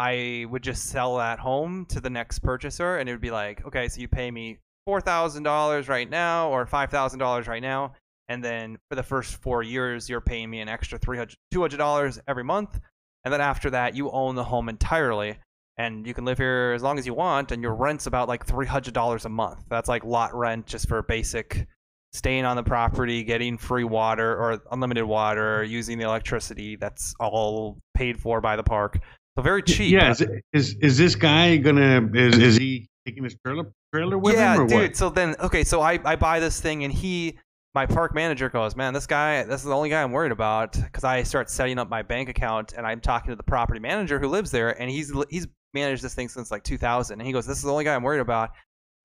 I 0.02 0.48
would 0.50 0.64
just 0.64 0.86
sell 0.86 1.18
that 1.18 1.38
home 1.38 1.86
to 1.90 2.02
the 2.02 2.10
next 2.10 2.40
purchaser, 2.40 2.98
and 2.98 3.08
it 3.08 3.12
would 3.12 3.22
be 3.22 3.30
like, 3.30 3.64
okay, 3.68 3.88
so 3.88 4.02
you 4.02 4.08
pay 4.08 4.32
me 4.32 4.58
four 4.84 5.00
thousand 5.00 5.44
dollars 5.44 5.88
right 5.88 6.10
now, 6.10 6.50
or 6.50 6.66
five 6.66 6.90
thousand 6.90 7.20
dollars 7.20 7.48
right 7.48 7.62
now, 7.62 7.94
and 8.28 8.44
then 8.44 8.80
for 8.90 8.96
the 8.96 9.04
first 9.04 9.36
four 9.36 9.62
years, 9.62 10.10
you're 10.10 10.20
paying 10.20 10.50
me 10.50 10.60
an 10.60 10.68
extra 10.68 10.98
three 10.98 11.18
hundred, 11.18 11.38
two 11.52 11.62
hundred 11.62 11.78
dollars 11.78 12.20
every 12.28 12.44
month, 12.44 12.80
and 13.24 13.32
then 13.32 13.42
after 13.42 13.70
that, 13.70 13.96
you 13.96 14.10
own 14.10 14.34
the 14.34 14.44
home 14.44 14.70
entirely, 14.70 15.38
and 15.78 16.08
you 16.08 16.16
can 16.16 16.26
live 16.26 16.40
here 16.40 16.74
as 16.76 16.82
long 16.82 16.98
as 16.98 17.06
you 17.06 17.14
want, 17.14 17.52
and 17.52 17.62
your 17.62 17.76
rent's 17.76 18.08
about 18.08 18.28
like 18.28 18.44
three 18.44 18.66
hundred 18.66 18.96
dollars 18.96 19.26
a 19.26 19.30
month. 19.30 19.60
That's 19.70 19.88
like 19.88 20.04
lot 20.04 20.34
rent 20.34 20.66
just 20.66 20.88
for 20.88 21.04
basic 21.04 21.68
staying 22.14 22.46
on 22.46 22.56
the 22.56 22.64
property, 22.64 23.24
getting 23.24 23.56
free 23.56 23.84
water 23.86 24.36
or 24.36 24.60
unlimited 24.72 25.06
water, 25.06 25.64
using 25.64 26.00
the 26.00 26.06
electricity. 26.06 26.76
That's 26.76 27.14
all 27.20 27.78
paid 27.94 28.20
for 28.20 28.42
by 28.42 28.56
the 28.56 28.64
park. 28.64 28.98
So 29.38 29.42
very 29.42 29.64
cheap. 29.64 29.92
Yeah, 29.92 30.12
is, 30.12 30.22
is, 30.54 30.76
is 30.82 30.98
this 30.98 31.16
guy 31.16 31.58
gonna 31.58 32.10
is 32.14 32.38
is 32.38 32.58
he 32.58 32.90
taking 33.06 33.24
his 33.24 33.36
trailer 33.46 33.72
trailer 33.94 34.18
with 34.18 34.36
yeah, 34.36 34.56
him 34.56 34.62
or 34.62 34.68
dude. 34.68 34.78
what? 34.78 34.96
So 34.96 35.10
then, 35.10 35.36
okay, 35.40 35.64
so 35.64 35.82
I 35.82 36.00
I 36.04 36.16
buy 36.16 36.40
this 36.40 36.60
thing 36.60 36.84
and 36.84 36.94
he. 36.94 37.38
My 37.74 37.86
park 37.86 38.14
manager 38.14 38.50
goes, 38.50 38.76
man, 38.76 38.94
this 38.94 39.08
guy, 39.08 39.44
this 39.44 39.62
is 39.62 39.66
the 39.66 39.74
only 39.74 39.88
guy 39.88 40.04
I'm 40.04 40.12
worried 40.12 40.34
about 40.34 40.74
because 40.74 41.06
I 41.06 41.24
start 41.24 41.50
setting 41.50 41.80
up 41.80 41.88
my 41.88 42.02
bank 42.02 42.28
account 42.28 42.74
and 42.74 42.86
I'm 42.86 43.00
talking 43.00 43.30
to 43.30 43.38
the 43.38 43.44
property 43.44 43.80
manager 43.80 44.20
who 44.20 44.28
lives 44.28 44.52
there 44.52 44.78
and 44.82 44.92
he's 44.92 45.10
he's 45.30 45.48
managed 45.74 46.04
this 46.04 46.14
thing 46.14 46.28
since 46.28 46.52
like 46.52 46.64
2000 46.64 47.18
and 47.18 47.26
he 47.26 47.32
goes, 47.32 47.46
this 47.46 47.60
is 47.60 47.64
the 47.64 47.72
only 47.72 47.86
guy 47.86 47.96
I'm 47.96 48.04
worried 48.04 48.20
about. 48.20 48.50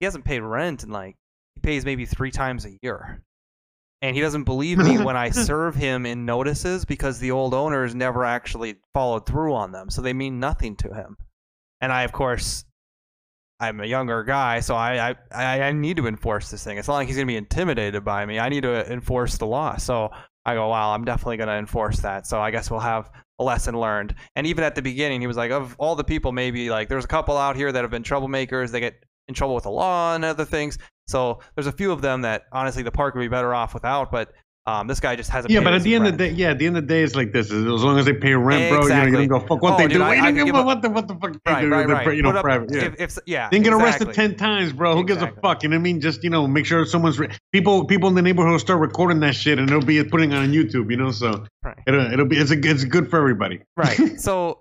He 0.01 0.05
hasn't 0.05 0.25
paid 0.25 0.41
rent 0.41 0.83
and 0.83 0.91
like 0.91 1.15
he 1.55 1.61
pays 1.61 1.85
maybe 1.85 2.07
three 2.07 2.33
times 2.33 2.67
a 2.67 2.77
year 2.83 3.23
and 4.03 4.15
he 4.15 4.23
doesn't 4.23 4.45
believe 4.45 4.79
me 4.79 4.99
when 4.99 5.17
I 5.17 5.31
serve 5.49 5.75
him 5.75 6.07
in 6.07 6.25
notices 6.25 6.85
because 6.85 7.19
the 7.19 7.31
old 7.31 7.55
owners 7.55 7.95
never 7.95 8.25
actually 8.25 8.77
followed 8.93 9.27
through 9.27 9.55
on 9.55 9.73
them, 9.73 9.91
so 9.91 10.03
they 10.03 10.13
mean 10.13 10.41
nothing 10.41 10.77
to 10.77 10.95
him. 10.95 11.17
And 11.81 11.93
I, 11.93 12.03
of 12.03 12.13
course, 12.13 12.65
I'm 13.59 13.81
a 13.81 13.87
younger 13.87 14.23
guy, 14.23 14.61
so 14.61 14.75
I 14.75 15.17
I, 15.33 15.63
I 15.63 15.73
need 15.73 15.97
to 15.97 16.07
enforce 16.07 16.51
this 16.51 16.63
thing. 16.63 16.79
It's 16.79 16.89
not 16.89 16.95
like 16.95 17.09
he's 17.09 17.17
gonna 17.17 17.27
be 17.27 17.37
intimidated 17.37 18.05
by 18.05 18.27
me. 18.27 18.39
I 18.39 18.49
need 18.49 18.63
to 18.63 18.91
enforce 18.93 19.39
the 19.39 19.47
law. 19.47 19.77
So 19.77 20.11
I 20.45 20.55
go, 20.55 20.69
wow, 20.69 20.93
I'm 20.93 21.05
definitely 21.05 21.39
gonna 21.39 21.59
enforce 21.59 22.01
that. 22.01 22.27
So 22.27 22.41
I 22.41 22.51
guess 22.51 22.71
we'll 22.71 22.81
have 22.81 23.11
a 23.39 23.45
lesson 23.45 23.79
learned. 23.79 24.15
And 24.35 24.47
even 24.47 24.65
at 24.65 24.75
the 24.75 24.83
beginning, 24.83 25.21
he 25.21 25.27
was 25.27 25.37
like, 25.37 25.51
of 25.51 25.75
all 25.79 25.97
the 25.97 26.05
people, 26.05 26.33
maybe 26.33 26.71
like 26.71 26.89
there's 26.89 27.05
a 27.05 27.09
couple 27.09 27.37
out 27.37 27.57
here 27.57 27.73
that 27.73 27.83
have 27.83 27.91
been 27.91 28.03
troublemakers. 28.03 28.71
They 28.71 28.81
get 28.81 29.03
in 29.29 29.35
trouble 29.35 29.55
with 29.55 29.65
the 29.65 29.71
law 29.71 30.15
and 30.15 30.25
other 30.25 30.45
things. 30.45 30.79
So 31.09 31.41
there's 31.55 31.67
a 31.67 31.73
few 31.73 31.93
of 31.93 32.03
them 32.03 32.23
that 32.23 32.45
honestly 32.53 32.83
the 32.83 32.91
park 32.91 33.15
would 33.15 33.21
be 33.21 33.29
better 33.29 33.55
off 33.55 33.75
without. 33.75 34.11
But 34.11 34.33
um, 34.67 34.89
this 34.89 34.99
guy 34.99 35.15
just 35.15 35.31
hasn't. 35.31 35.53
Yeah, 35.53 35.61
but 35.61 35.75
at 35.75 35.83
the 35.83 35.95
end 35.95 36.05
rent. 36.05 36.15
of 36.15 36.19
the 36.19 36.29
day, 36.29 36.35
yeah, 36.35 36.51
at 36.51 36.59
the 36.59 36.67
end 36.67 36.77
of 36.77 36.83
the 36.83 36.89
day, 36.89 37.05
it's 37.05 37.15
like 37.15 37.33
this: 37.33 37.53
as 37.53 37.85
long 37.85 38.01
as 38.01 38.07
they 38.07 38.13
pay 38.13 38.35
rent, 38.35 38.69
bro, 38.69 38.83
you, 38.83 38.89
know, 38.89 39.05
you 39.05 39.13
don't 39.13 39.29
go 39.29 39.39
fuck 39.39 39.63
what 39.63 39.75
oh, 39.75 39.77
they 39.77 39.87
dude, 39.87 39.99
do. 39.99 40.03
I, 40.03 40.27
I 40.27 40.33
give 40.33 40.53
a, 40.57 40.63
what 40.63 40.83
the 40.83 40.91
what 40.91 41.07
the 41.07 41.15
fuck 41.15 41.37
right, 41.47 41.55
they 41.55 41.61
do? 41.61 41.71
Right, 41.71 41.89
right. 41.89 42.17
You 42.17 42.23
know, 42.23 42.41
private. 42.41 42.75
Yeah, 42.75 42.87
if, 42.87 43.17
if, 43.17 43.19
yeah. 43.27 43.49
Then 43.49 43.63
get 43.63 43.73
arrested 43.73 44.13
ten 44.13 44.35
times, 44.35 44.73
bro. 44.73 44.95
Who 44.95 45.03
exactly. 45.03 45.27
gives 45.27 45.39
a 45.39 45.41
fuck? 45.41 45.63
You 45.63 45.69
know 45.69 45.77
what 45.77 45.81
I 45.81 45.83
mean? 45.85 46.01
Just 46.01 46.25
you 46.25 46.31
know, 46.31 46.49
make 46.49 46.67
sure 46.67 46.85
someone's 46.85 47.17
re- 47.17 47.31
people 47.53 47.85
people 47.85 48.09
in 48.09 48.17
the 48.17 48.23
neighborhood 48.23 48.51
will 48.51 48.59
start 48.59 48.81
recording 48.81 49.21
that 49.21 49.37
shit, 49.37 49.61
and 49.61 49.71
it'll 49.71 49.85
be 49.85 50.03
putting 50.03 50.35
on 50.35 50.49
YouTube. 50.49 50.91
You 50.91 50.97
know, 50.97 51.13
so 51.13 51.45
right. 51.63 51.79
it'll 51.87 52.13
it'll 52.13 52.27
be 52.27 52.37
it's 52.37 52.51
a 52.51 52.59
it's 52.59 52.83
good 52.85 53.09
for 53.09 53.21
everybody. 53.21 53.63
Right. 53.77 53.97
so 54.21 54.61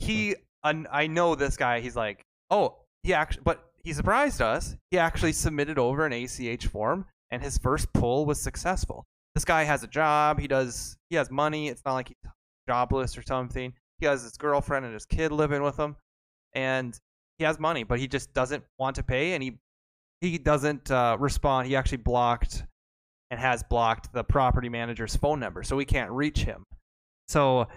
he, 0.00 0.34
and 0.64 0.88
I 0.90 1.06
know 1.06 1.36
this 1.36 1.56
guy. 1.56 1.78
He's 1.78 1.94
like, 1.94 2.26
oh, 2.50 2.78
he 3.04 3.14
actually, 3.14 3.42
but 3.44 3.69
he 3.84 3.92
surprised 3.92 4.40
us. 4.40 4.76
He 4.90 4.98
actually 4.98 5.32
submitted 5.32 5.78
over 5.78 6.06
an 6.06 6.12
ACH 6.12 6.66
form, 6.66 7.06
and 7.30 7.42
his 7.42 7.58
first 7.58 7.92
pull 7.92 8.26
was 8.26 8.40
successful. 8.40 9.06
This 9.34 9.44
guy 9.44 9.64
has 9.64 9.82
a 9.82 9.88
job. 9.88 10.40
He 10.40 10.48
does. 10.48 10.96
He 11.08 11.16
has 11.16 11.30
money. 11.30 11.68
It's 11.68 11.82
not 11.84 11.94
like 11.94 12.08
he's 12.08 12.30
jobless 12.68 13.16
or 13.16 13.22
something. 13.22 13.72
He 13.98 14.06
has 14.06 14.22
his 14.22 14.36
girlfriend 14.36 14.84
and 14.84 14.94
his 14.94 15.06
kid 15.06 15.32
living 15.32 15.62
with 15.62 15.76
him, 15.78 15.96
and 16.54 16.98
he 17.38 17.44
has 17.44 17.58
money, 17.58 17.84
but 17.84 17.98
he 17.98 18.08
just 18.08 18.32
doesn't 18.34 18.64
want 18.78 18.96
to 18.96 19.02
pay, 19.02 19.32
and 19.34 19.42
he 19.42 19.58
he 20.20 20.38
doesn't 20.38 20.90
uh, 20.90 21.16
respond. 21.18 21.68
He 21.68 21.76
actually 21.76 21.98
blocked 21.98 22.64
and 23.30 23.40
has 23.40 23.62
blocked 23.62 24.12
the 24.12 24.24
property 24.24 24.68
manager's 24.68 25.16
phone 25.16 25.40
number, 25.40 25.62
so 25.62 25.76
we 25.76 25.84
can't 25.84 26.10
reach 26.10 26.42
him. 26.42 26.64
So 27.28 27.68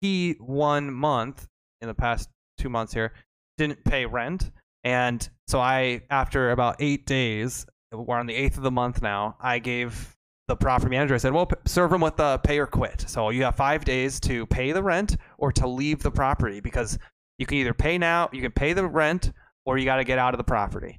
he 0.00 0.36
one 0.38 0.92
month 0.92 1.46
in 1.80 1.88
the 1.88 1.94
past 1.94 2.28
two 2.58 2.68
months 2.68 2.92
here 2.92 3.12
didn't 3.58 3.84
pay 3.84 4.06
rent, 4.06 4.50
and 4.84 5.28
so 5.46 5.60
I 5.60 6.02
after 6.10 6.50
about 6.50 6.76
eight 6.80 7.06
days, 7.06 7.66
we're 7.92 8.18
on 8.18 8.26
the 8.26 8.34
eighth 8.34 8.56
of 8.56 8.62
the 8.62 8.70
month 8.70 9.02
now. 9.02 9.36
I 9.40 9.58
gave 9.58 10.16
the 10.48 10.56
property 10.56 10.90
manager. 10.90 11.14
I 11.14 11.18
said, 11.18 11.32
"Well, 11.32 11.48
serve 11.66 11.92
him 11.92 12.00
with 12.00 12.16
the 12.16 12.38
pay 12.38 12.58
or 12.58 12.66
quit. 12.66 13.04
So 13.08 13.30
you 13.30 13.44
have 13.44 13.56
five 13.56 13.84
days 13.84 14.20
to 14.20 14.46
pay 14.46 14.72
the 14.72 14.82
rent 14.82 15.16
or 15.38 15.52
to 15.52 15.66
leave 15.66 16.02
the 16.02 16.10
property 16.10 16.60
because 16.60 16.98
you 17.38 17.46
can 17.46 17.58
either 17.58 17.74
pay 17.74 17.98
now, 17.98 18.28
you 18.32 18.42
can 18.42 18.52
pay 18.52 18.72
the 18.72 18.86
rent, 18.86 19.32
or 19.64 19.78
you 19.78 19.84
got 19.84 19.96
to 19.96 20.04
get 20.04 20.18
out 20.18 20.34
of 20.34 20.38
the 20.38 20.44
property." 20.44 20.98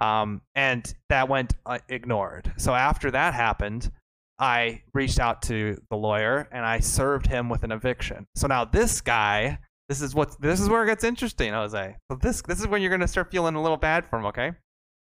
Um, 0.00 0.42
and 0.56 0.92
that 1.10 1.28
went 1.28 1.54
uh, 1.64 1.78
ignored. 1.88 2.52
So 2.56 2.74
after 2.74 3.10
that 3.12 3.34
happened, 3.34 3.90
I 4.38 4.82
reached 4.92 5.20
out 5.20 5.42
to 5.42 5.80
the 5.90 5.96
lawyer 5.96 6.48
and 6.50 6.66
I 6.66 6.80
served 6.80 7.28
him 7.28 7.48
with 7.48 7.62
an 7.62 7.70
eviction. 7.70 8.26
So 8.34 8.48
now 8.48 8.64
this 8.64 9.00
guy, 9.00 9.60
this 9.92 10.00
is 10.00 10.14
what 10.14 10.40
this 10.40 10.58
is 10.58 10.70
where 10.70 10.82
it 10.82 10.86
gets 10.86 11.04
interesting, 11.04 11.52
Jose. 11.52 11.96
So 12.10 12.16
this 12.20 12.40
this 12.42 12.60
is 12.60 12.66
when 12.66 12.80
you're 12.80 12.90
gonna 12.90 13.06
start 13.06 13.30
feeling 13.30 13.54
a 13.56 13.62
little 13.62 13.76
bad 13.76 14.06
for 14.06 14.18
him, 14.18 14.26
okay? 14.26 14.52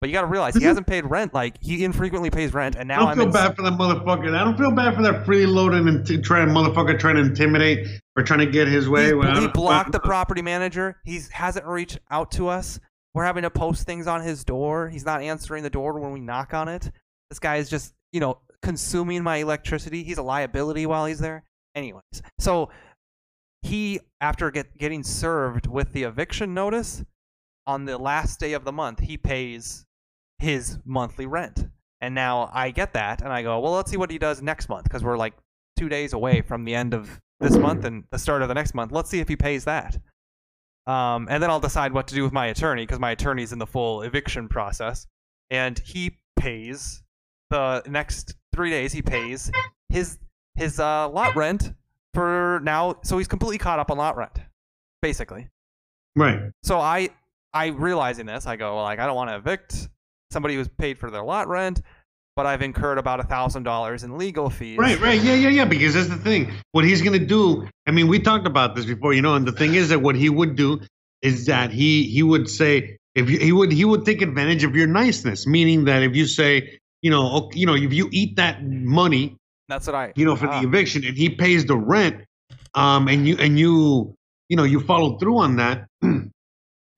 But 0.01 0.09
you 0.09 0.13
got 0.13 0.21
to 0.21 0.27
realize 0.27 0.55
he 0.55 0.61
mm-hmm. 0.61 0.67
hasn't 0.67 0.87
paid 0.87 1.05
rent. 1.05 1.31
Like 1.31 1.61
he 1.61 1.83
infrequently 1.83 2.31
pays 2.31 2.53
rent, 2.53 2.75
and 2.75 2.87
now 2.87 2.95
I 2.95 2.99
don't 2.99 3.09
I'm 3.09 3.17
feel 3.17 3.31
bad 3.31 3.55
for 3.55 3.61
that 3.61 3.73
motherfucker. 3.73 4.35
I 4.35 4.43
don't 4.43 4.57
feel 4.57 4.71
bad 4.71 4.95
for 4.95 5.03
that 5.03 5.25
freeloading 5.27 5.87
and 5.87 6.05
t- 6.05 6.19
trying 6.19 6.49
motherfucker 6.49 6.99
trying 6.99 7.15
to 7.17 7.21
intimidate 7.21 7.87
or 8.17 8.23
trying 8.23 8.39
to 8.39 8.47
get 8.47 8.67
his 8.67 8.89
way. 8.89 9.13
He, 9.13 9.41
he 9.41 9.47
blocked 9.47 9.91
the 9.91 9.99
property 9.99 10.41
manager. 10.41 10.99
He 11.05 11.21
hasn't 11.31 11.67
reached 11.67 11.99
out 12.09 12.31
to 12.31 12.47
us. 12.47 12.79
We're 13.13 13.25
having 13.25 13.43
to 13.43 13.51
post 13.51 13.85
things 13.85 14.07
on 14.07 14.21
his 14.21 14.43
door. 14.43 14.89
He's 14.89 15.05
not 15.05 15.21
answering 15.21 15.61
the 15.61 15.69
door 15.69 15.99
when 15.99 16.11
we 16.11 16.19
knock 16.19 16.55
on 16.55 16.67
it. 16.67 16.89
This 17.29 17.37
guy 17.37 17.57
is 17.57 17.69
just, 17.69 17.93
you 18.11 18.19
know, 18.19 18.39
consuming 18.63 19.21
my 19.21 19.37
electricity. 19.37 20.01
He's 20.01 20.17
a 20.17 20.23
liability 20.23 20.87
while 20.87 21.05
he's 21.05 21.19
there. 21.19 21.43
Anyways, 21.75 22.23
so 22.39 22.69
he, 23.61 23.99
after 24.19 24.51
get, 24.51 24.77
getting 24.77 25.03
served 25.03 25.67
with 25.67 25.93
the 25.93 26.03
eviction 26.03 26.53
notice, 26.53 27.03
on 27.67 27.85
the 27.85 27.97
last 27.97 28.39
day 28.39 28.53
of 28.53 28.65
the 28.65 28.71
month, 28.71 28.99
he 28.99 29.17
pays 29.17 29.85
his 30.39 30.79
monthly 30.85 31.25
rent. 31.25 31.67
And 32.01 32.15
now 32.15 32.49
I 32.51 32.71
get 32.71 32.93
that, 32.93 33.21
and 33.21 33.31
I 33.31 33.43
go, 33.43 33.59
well, 33.59 33.73
let's 33.73 33.91
see 33.91 33.97
what 33.97 34.09
he 34.09 34.17
does 34.17 34.41
next 34.41 34.69
month 34.69 34.85
because 34.85 35.03
we're 35.03 35.17
like 35.17 35.33
two 35.77 35.87
days 35.87 36.13
away 36.13 36.41
from 36.41 36.65
the 36.65 36.73
end 36.73 36.93
of 36.93 37.19
this 37.39 37.57
month 37.57 37.85
and 37.85 38.03
the 38.11 38.17
start 38.17 38.41
of 38.41 38.47
the 38.47 38.53
next 38.53 38.73
month. 38.73 38.91
Let's 38.91 39.09
see 39.09 39.19
if 39.19 39.27
he 39.27 39.35
pays 39.35 39.65
that. 39.65 39.97
Um, 40.87 41.27
and 41.29 41.41
then 41.41 41.49
I'll 41.51 41.59
decide 41.59 41.93
what 41.93 42.07
to 42.07 42.15
do 42.15 42.23
with 42.23 42.33
my 42.33 42.47
attorney 42.47 42.83
because 42.83 42.99
my 42.99 43.11
attorney's 43.11 43.53
in 43.53 43.59
the 43.59 43.67
full 43.67 44.01
eviction 44.01 44.49
process, 44.49 45.05
and 45.51 45.77
he 45.77 46.17
pays 46.37 47.03
the 47.51 47.83
next 47.87 48.35
three 48.53 48.71
days. 48.71 48.91
He 48.91 49.03
pays 49.03 49.51
his 49.89 50.17
his 50.55 50.79
uh, 50.79 51.07
lot 51.09 51.35
rent 51.35 51.73
for 52.13 52.59
now, 52.63 52.97
so 53.03 53.17
he's 53.17 53.27
completely 53.27 53.57
caught 53.57 53.79
up 53.79 53.91
on 53.91 53.97
lot 53.97 54.17
rent, 54.17 54.37
basically. 55.01 55.49
Right. 56.15 56.39
So 56.63 56.79
I 56.79 57.09
I 57.53 57.67
realizing 57.67 58.25
this, 58.25 58.45
I 58.45 58.55
go 58.55 58.75
well, 58.75 58.83
like 58.83 58.99
I 58.99 59.05
don't 59.05 59.15
want 59.15 59.29
to 59.29 59.37
evict 59.37 59.87
somebody 60.31 60.55
who's 60.55 60.67
paid 60.67 60.97
for 60.97 61.09
their 61.09 61.23
lot 61.23 61.47
rent, 61.47 61.81
but 62.35 62.45
I've 62.45 62.61
incurred 62.61 62.97
about 62.97 63.19
a 63.19 63.23
thousand 63.23 63.63
dollars 63.63 64.03
in 64.03 64.17
legal 64.17 64.49
fees. 64.49 64.77
Right, 64.77 64.99
right, 64.99 65.21
yeah, 65.21 65.35
yeah, 65.35 65.49
yeah. 65.49 65.65
Because 65.65 65.93
that's 65.93 66.09
the 66.09 66.17
thing. 66.17 66.51
What 66.71 66.85
he's 66.85 67.01
gonna 67.01 67.19
do. 67.19 67.67
I 67.87 67.91
mean, 67.91 68.07
we 68.07 68.19
talked 68.19 68.47
about 68.47 68.75
this 68.75 68.85
before, 68.85 69.13
you 69.13 69.21
know. 69.21 69.35
And 69.35 69.47
the 69.47 69.51
thing 69.51 69.75
is 69.75 69.89
that 69.89 69.99
what 69.99 70.15
he 70.15 70.29
would 70.29 70.55
do 70.55 70.81
is 71.21 71.45
that 71.45 71.71
he 71.71 72.03
he 72.03 72.23
would 72.23 72.49
say 72.49 72.97
if 73.15 73.29
you, 73.29 73.39
he 73.39 73.51
would 73.51 73.71
he 73.71 73.85
would 73.85 74.05
take 74.05 74.21
advantage 74.21 74.63
of 74.63 74.75
your 74.75 74.87
niceness, 74.87 75.45
meaning 75.45 75.85
that 75.85 76.03
if 76.03 76.15
you 76.15 76.25
say, 76.25 76.79
you 77.01 77.11
know, 77.11 77.49
you 77.53 77.65
know, 77.65 77.75
if 77.75 77.93
you 77.93 78.09
eat 78.11 78.37
that 78.37 78.63
money, 78.63 79.37
That's 79.71 79.87
what 79.87 79.95
I 79.95 80.11
you 80.17 80.25
know, 80.25 80.35
for 80.35 80.47
ah, 80.47 80.59
the 80.59 80.67
eviction, 80.67 81.05
and 81.05 81.15
he 81.15 81.29
pays 81.29 81.65
the 81.65 81.77
rent, 81.77 82.25
um, 82.73 83.07
and 83.07 83.25
you 83.25 83.37
and 83.39 83.57
you, 83.57 84.13
you 84.49 84.57
know, 84.57 84.65
you 84.65 84.81
follow 84.81 85.17
through 85.17 85.37
on 85.39 85.55
that. 85.55 85.87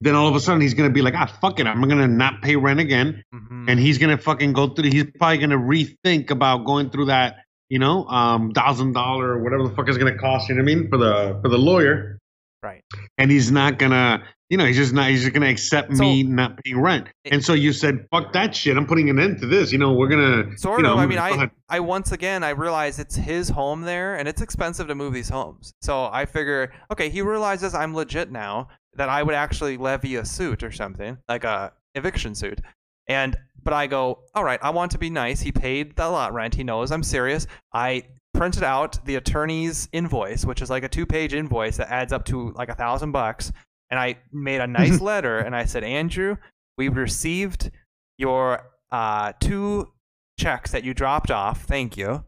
Then 0.00 0.14
all 0.14 0.28
of 0.28 0.34
a 0.34 0.40
sudden 0.40 0.60
he's 0.60 0.74
gonna 0.74 0.90
be 0.90 1.00
like, 1.00 1.14
ah, 1.14 1.32
fuck 1.40 1.60
it, 1.60 1.66
I'm 1.66 1.80
gonna 1.88 2.08
not 2.08 2.42
pay 2.42 2.56
rent 2.56 2.80
again 2.80 3.22
mhm. 3.32 3.70
and 3.70 3.80
he's 3.80 3.96
gonna 3.96 4.18
fucking 4.18 4.52
go 4.52 4.68
through. 4.68 4.90
He's 4.90 5.06
probably 5.18 5.38
gonna 5.38 5.56
rethink 5.56 6.30
about 6.30 6.66
going 6.66 6.90
through 6.90 7.06
that, 7.06 7.36
you 7.70 7.78
know, 7.78 8.04
um, 8.08 8.50
thousand 8.50 8.92
dollar 8.92 9.30
or 9.30 9.42
whatever 9.42 9.66
the 9.66 9.74
fuck 9.74 9.88
is 9.88 9.96
gonna 9.96 10.18
cost. 10.18 10.48
You 10.48 10.56
know 10.56 10.62
what 10.62 10.72
I 10.72 10.74
mean 10.74 10.90
for 10.90 10.98
the 10.98 11.38
for 11.40 11.48
the 11.48 11.56
lawyer, 11.56 12.18
right. 12.62 12.82
and 13.16 13.30
he's 13.30 13.50
not 13.50 13.78
gonna, 13.78 14.24
you 14.54 14.58
know, 14.58 14.66
he's 14.66 14.76
just 14.76 14.92
not. 14.92 15.10
He's 15.10 15.22
just 15.22 15.34
gonna 15.34 15.48
accept 15.48 15.90
me 15.90 16.22
not 16.22 16.62
paying 16.62 16.80
rent. 16.80 17.08
And 17.24 17.44
so 17.44 17.54
you 17.54 17.72
said, 17.72 18.06
fuck 18.12 18.32
that 18.34 18.54
shit. 18.54 18.76
I'm 18.76 18.86
putting 18.86 19.10
an 19.10 19.18
end 19.18 19.40
to 19.40 19.48
this. 19.48 19.72
You 19.72 19.78
know, 19.78 19.94
we're 19.94 20.06
gonna 20.06 20.56
Sort 20.56 20.78
you 20.78 20.84
know, 20.84 20.92
of. 20.92 21.00
I 21.00 21.06
mean, 21.06 21.18
I. 21.18 21.50
I 21.68 21.80
once 21.80 22.12
again 22.12 22.44
I 22.44 22.50
realize 22.50 23.00
it's 23.00 23.16
his 23.16 23.48
home 23.48 23.82
there, 23.82 24.14
and 24.14 24.28
it's 24.28 24.40
expensive 24.40 24.86
to 24.86 24.94
move 24.94 25.12
these 25.12 25.28
homes. 25.28 25.74
So 25.82 26.04
I 26.04 26.24
figure, 26.24 26.72
okay, 26.92 27.08
he 27.08 27.20
realizes 27.20 27.74
I'm 27.74 27.96
legit 27.96 28.30
now. 28.30 28.68
That 28.96 29.08
I 29.08 29.24
would 29.24 29.34
actually 29.34 29.76
levy 29.76 30.14
a 30.14 30.24
suit 30.24 30.62
or 30.62 30.70
something, 30.70 31.18
like 31.28 31.42
a 31.42 31.72
eviction 31.96 32.36
suit. 32.36 32.60
And 33.08 33.36
but 33.60 33.74
I 33.74 33.88
go, 33.88 34.20
all 34.36 34.44
right, 34.44 34.60
I 34.62 34.70
want 34.70 34.92
to 34.92 34.98
be 34.98 35.10
nice. 35.10 35.40
He 35.40 35.50
paid 35.50 35.96
the 35.96 36.08
lot 36.08 36.32
rent. 36.32 36.54
He 36.54 36.62
knows 36.62 36.92
I'm 36.92 37.02
serious. 37.02 37.48
I 37.72 38.04
printed 38.34 38.62
out 38.62 39.04
the 39.04 39.16
attorney's 39.16 39.88
invoice, 39.90 40.44
which 40.44 40.62
is 40.62 40.70
like 40.70 40.84
a 40.84 40.88
two-page 40.88 41.34
invoice 41.34 41.76
that 41.78 41.90
adds 41.90 42.12
up 42.12 42.24
to 42.26 42.52
like 42.52 42.68
a 42.68 42.74
thousand 42.76 43.10
bucks. 43.10 43.50
And 43.94 44.00
I 44.00 44.16
made 44.32 44.60
a 44.60 44.66
nice 44.66 45.00
letter, 45.12 45.38
and 45.38 45.54
I 45.54 45.66
said, 45.66 45.84
Andrew, 45.84 46.36
we 46.76 46.88
received 46.88 47.70
your 48.18 48.72
uh, 48.90 49.34
two 49.38 49.92
checks 50.36 50.72
that 50.72 50.82
you 50.82 50.94
dropped 50.94 51.30
off. 51.30 51.62
Thank 51.62 51.96
you. 51.96 52.24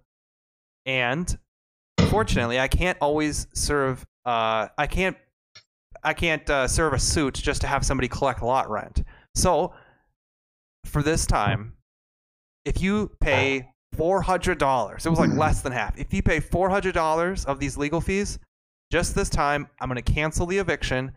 And 0.85 1.37
fortunately, 2.09 2.61
I 2.61 2.69
can't 2.69 2.97
always 3.01 3.49
serve. 3.53 4.07
Uh, 4.25 4.69
I 4.79 4.87
can't. 4.87 5.17
I 6.05 6.15
can't 6.15 6.49
uh, 6.49 6.69
serve 6.69 6.93
a 6.93 7.01
suit 7.01 7.35
just 7.35 7.63
to 7.63 7.67
have 7.67 7.85
somebody 7.85 8.07
collect 8.07 8.43
lot 8.43 8.71
rent. 8.71 9.03
So, 9.35 9.75
for 10.85 11.03
this 11.03 11.27
time, 11.27 11.73
if 12.65 12.81
you 12.81 13.11
pay 13.19 13.71
four 13.93 14.23
hundred 14.23 14.59
dollars, 14.59 15.05
it 15.05 15.11
was 15.11 15.19
like 15.19 15.33
less 15.33 15.63
than 15.63 15.73
half. 15.73 15.99
If 15.99 16.15
you 16.15 16.23
pay 16.23 16.39
four 16.39 16.71
hundred 16.71 16.95
dollars 16.95 17.45
of 17.45 17.59
these 17.59 17.77
legal 17.77 18.01
fees, 18.01 18.39
just 18.93 19.17
this 19.17 19.29
time, 19.29 19.67
I'm 19.81 19.89
going 19.89 20.01
to 20.01 20.13
cancel 20.13 20.47
the 20.47 20.59
eviction, 20.59 21.11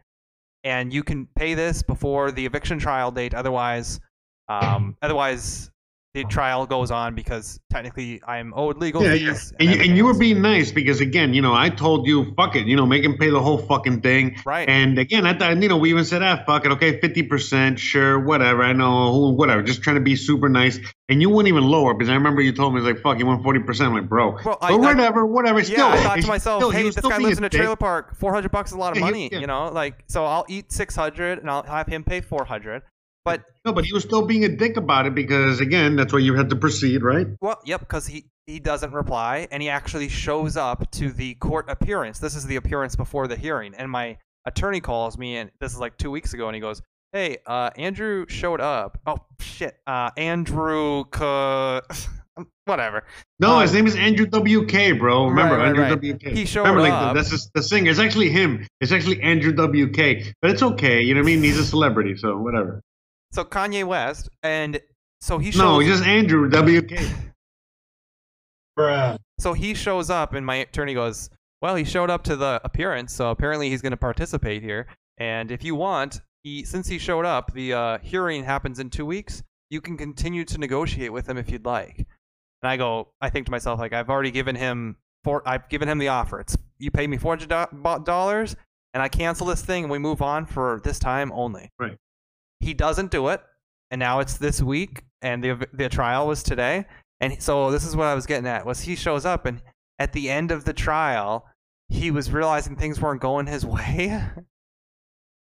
and 0.63 0.93
you 0.93 1.03
can 1.03 1.27
pay 1.35 1.53
this 1.53 1.83
before 1.83 2.31
the 2.31 2.45
eviction 2.45 2.79
trial 2.79 3.11
date. 3.11 3.33
Otherwise, 3.33 3.99
um, 4.47 4.97
otherwise 5.01 5.71
the 6.15 6.23
trial 6.23 6.65
goes 6.65 6.89
on 6.89 7.13
because 7.13 7.59
technically 7.69 8.19
I'm 8.27 8.51
owed 8.55 8.77
legal 8.77 9.03
Yeah, 9.03 9.13
yeah. 9.13 9.33
fees. 9.33 9.53
And, 9.59 9.69
you, 9.69 9.81
and 9.81 9.95
you 9.97 10.05
were 10.05 10.17
being 10.17 10.41
nice 10.41 10.71
because 10.71 11.01
again, 11.01 11.35
you 11.35 11.41
know, 11.43 11.53
I 11.53 11.69
told 11.69 12.07
you, 12.07 12.33
fuck 12.35 12.55
it, 12.55 12.65
you 12.65 12.75
know, 12.75 12.87
make 12.87 13.03
him 13.03 13.15
pay 13.19 13.29
the 13.29 13.39
whole 13.39 13.59
fucking 13.59 14.01
thing. 14.01 14.35
right. 14.43 14.67
And 14.67 14.97
again, 14.97 15.27
I 15.27 15.37
thought, 15.37 15.61
you 15.61 15.69
know, 15.69 15.77
we 15.77 15.91
even 15.91 16.05
said, 16.05 16.23
ah, 16.23 16.41
fuck 16.47 16.65
it, 16.65 16.71
okay, 16.71 16.99
fifty 16.99 17.21
percent, 17.21 17.77
sure, 17.79 18.19
whatever. 18.19 18.63
I 18.63 18.73
know, 18.73 19.29
whatever. 19.33 19.61
Just 19.61 19.83
trying 19.83 19.97
to 19.97 20.01
be 20.01 20.15
super 20.15 20.49
nice, 20.49 20.79
and 21.09 21.21
you 21.21 21.29
wouldn't 21.29 21.47
even 21.47 21.63
lower 21.69 21.93
because 21.93 22.09
I 22.09 22.15
remember 22.15 22.41
you 22.41 22.53
told 22.53 22.73
me, 22.73 22.81
like, 22.81 23.01
fuck, 23.01 23.19
you 23.19 23.27
want 23.27 23.43
forty 23.43 23.59
percent. 23.59 23.89
I'm 23.89 23.95
like, 23.95 24.09
bro, 24.09 24.31
Well, 24.43 24.57
I- 24.61 24.71
but 24.71 24.73
I- 24.73 24.77
whatever, 24.77 25.25
whatever. 25.27 25.63
Still, 25.63 25.77
yeah, 25.77 25.93
I 25.93 25.97
thought 26.03 26.21
to 26.21 26.27
myself, 26.27 26.61
still- 26.61 26.71
he 26.71 26.77
hey, 26.77 26.83
this 26.89 26.95
guy 26.95 27.19
lives 27.19 27.37
in 27.37 27.43
a 27.43 27.49
dick. 27.49 27.59
trailer 27.59 27.75
park. 27.75 28.15
Four 28.15 28.33
hundred 28.33 28.51
bucks 28.51 28.71
is 28.71 28.75
a 28.75 28.79
lot 28.79 28.93
of 28.93 28.97
Yeah, 28.97 29.05
money, 29.05 29.29
yeah. 29.31 29.39
you 29.39 29.47
know. 29.47 29.69
Like, 29.71 30.03
so 30.07 30.25
I'll 30.25 30.45
eat 30.49 30.71
six 30.71 30.95
hundred, 30.95 31.37
and 31.37 31.49
I'll 31.51 31.61
have 31.63 31.85
him 31.85 32.03
pay 32.03 32.21
four 32.21 32.45
hundred. 32.45 32.81
But 33.25 33.43
No, 33.65 33.73
but 33.73 33.85
he 33.85 33.93
was 33.93 34.03
still 34.03 34.25
being 34.25 34.43
a 34.45 34.49
dick 34.49 34.77
about 34.77 35.05
it 35.05 35.13
because 35.15 35.59
again, 35.59 35.95
that's 35.95 36.13
why 36.13 36.19
you 36.19 36.33
had 36.35 36.49
to 36.49 36.55
proceed, 36.55 37.03
right? 37.03 37.27
well, 37.41 37.59
yep, 37.65 37.81
because 37.81 38.07
he 38.07 38.25
he 38.47 38.59
doesn't 38.59 38.91
reply, 38.93 39.47
and 39.51 39.61
he 39.61 39.69
actually 39.69 40.09
shows 40.09 40.57
up 40.57 40.89
to 40.91 41.11
the 41.11 41.35
court 41.35 41.69
appearance. 41.69 42.17
This 42.19 42.35
is 42.35 42.45
the 42.47 42.55
appearance 42.55 42.95
before 42.95 43.27
the 43.27 43.35
hearing, 43.35 43.75
and 43.75 43.91
my 43.91 44.17
attorney 44.45 44.79
calls 44.79 45.17
me, 45.17 45.37
and 45.37 45.51
this 45.59 45.71
is 45.73 45.79
like 45.79 45.97
two 45.97 46.09
weeks 46.09 46.33
ago, 46.33 46.47
and 46.47 46.55
he 46.55 46.61
goes, 46.61 46.81
"Hey, 47.13 47.37
uh, 47.45 47.69
Andrew 47.77 48.25
showed 48.27 48.59
up. 48.61 48.97
Oh 49.05 49.17
shit, 49.39 49.77
uh, 49.85 50.09
Andrew, 50.17 51.03
c- 51.13 51.81
whatever. 52.65 53.03
No, 53.39 53.55
Um, 53.55 53.61
his 53.61 53.73
name 53.73 53.85
is 53.85 53.95
Andrew 53.95 54.25
WK, 54.25 54.97
bro. 54.97 55.27
Remember 55.27 55.57
right, 55.57 55.67
Andrew 55.67 55.83
right. 55.83 56.19
WK. 56.21 56.23
He 56.35 56.45
showed 56.45 56.61
Remember, 56.61 56.81
like 56.81 56.93
up. 56.93 57.15
that's 57.15 57.29
just 57.29 57.51
the 57.53 57.61
singer. 57.61 57.91
It's 57.91 57.99
actually 57.99 58.29
him. 58.29 58.65
It's 58.81 58.91
actually 58.91 59.21
Andrew 59.21 59.51
WK, 59.51 60.33
but 60.41 60.49
it's 60.51 60.63
okay. 60.63 61.01
You 61.01 61.13
know 61.13 61.21
what 61.21 61.29
I 61.29 61.35
mean? 61.35 61.43
He's 61.43 61.59
a 61.59 61.65
celebrity, 61.65 62.15
so 62.17 62.37
whatever. 62.37 62.81
So 63.31 63.43
Kanye 63.43 63.85
West, 63.85 64.29
and 64.43 64.79
so 65.21 65.37
he 65.37 65.51
shows. 65.51 65.61
No, 65.61 65.79
he's 65.79 65.89
just 65.89 66.03
Andrew 66.05 66.49
WK. 66.49 66.99
So 69.39 69.53
he 69.53 69.73
shows 69.73 70.09
up, 70.09 70.33
and 70.33 70.45
my 70.45 70.55
attorney 70.55 70.93
goes, 70.93 71.29
"Well, 71.61 71.75
he 71.75 71.83
showed 71.83 72.09
up 72.09 72.23
to 72.23 72.35
the 72.35 72.61
appearance, 72.63 73.13
so 73.13 73.29
apparently 73.29 73.69
he's 73.69 73.81
going 73.81 73.91
to 73.91 73.97
participate 73.97 74.63
here. 74.63 74.87
And 75.17 75.51
if 75.51 75.63
you 75.63 75.75
want, 75.75 76.21
he 76.43 76.63
since 76.63 76.87
he 76.87 76.97
showed 76.97 77.25
up, 77.25 77.53
the 77.53 77.73
uh, 77.73 77.97
hearing 77.99 78.43
happens 78.43 78.79
in 78.79 78.89
two 78.89 79.05
weeks. 79.05 79.43
You 79.69 79.81
can 79.81 79.97
continue 79.97 80.45
to 80.45 80.57
negotiate 80.57 81.13
with 81.13 81.27
him 81.29 81.37
if 81.37 81.49
you'd 81.51 81.65
like." 81.65 82.07
And 82.61 82.69
I 82.69 82.77
go, 82.77 83.09
I 83.21 83.29
think 83.29 83.45
to 83.45 83.51
myself, 83.51 83.79
like, 83.79 83.93
I've 83.93 84.09
already 84.09 84.31
given 84.31 84.55
him 84.55 84.97
four. 85.23 85.41
I've 85.45 85.69
given 85.69 85.87
him 85.87 85.97
the 85.97 86.09
offer. 86.09 86.39
It's 86.39 86.57
you 86.77 86.91
pay 86.91 87.07
me 87.07 87.17
four 87.17 87.37
hundred 87.37 87.49
dollars, 88.05 88.55
and 88.93 89.03
I 89.03 89.09
cancel 89.09 89.47
this 89.47 89.61
thing, 89.61 89.83
and 89.85 89.91
we 89.91 89.99
move 89.99 90.21
on 90.21 90.45
for 90.45 90.81
this 90.83 90.99
time 90.99 91.31
only. 91.33 91.69
Right. 91.79 91.97
He 92.59 92.73
doesn't 92.73 93.11
do 93.11 93.29
it, 93.29 93.41
and 93.91 93.99
now 93.99 94.19
it's 94.19 94.37
this 94.37 94.61
week, 94.61 95.03
and 95.21 95.43
the 95.43 95.67
the 95.73 95.89
trial 95.89 96.27
was 96.27 96.43
today. 96.43 96.85
And 97.21 97.41
so 97.41 97.71
this 97.71 97.83
is 97.85 97.95
what 97.95 98.07
I 98.07 98.13
was 98.15 98.25
getting 98.25 98.47
at 98.47 98.65
was 98.65 98.81
he 98.81 98.95
shows 98.95 99.25
up 99.25 99.45
and 99.45 99.61
at 99.99 100.13
the 100.13 100.29
end 100.29 100.51
of 100.51 100.63
the 100.63 100.71
trial, 100.71 101.45
he 101.89 102.11
was 102.11 102.31
realizing 102.31 102.77
things 102.77 103.01
weren't 103.01 103.19
going 103.19 103.45
his 103.47 103.65
way. 103.65 104.23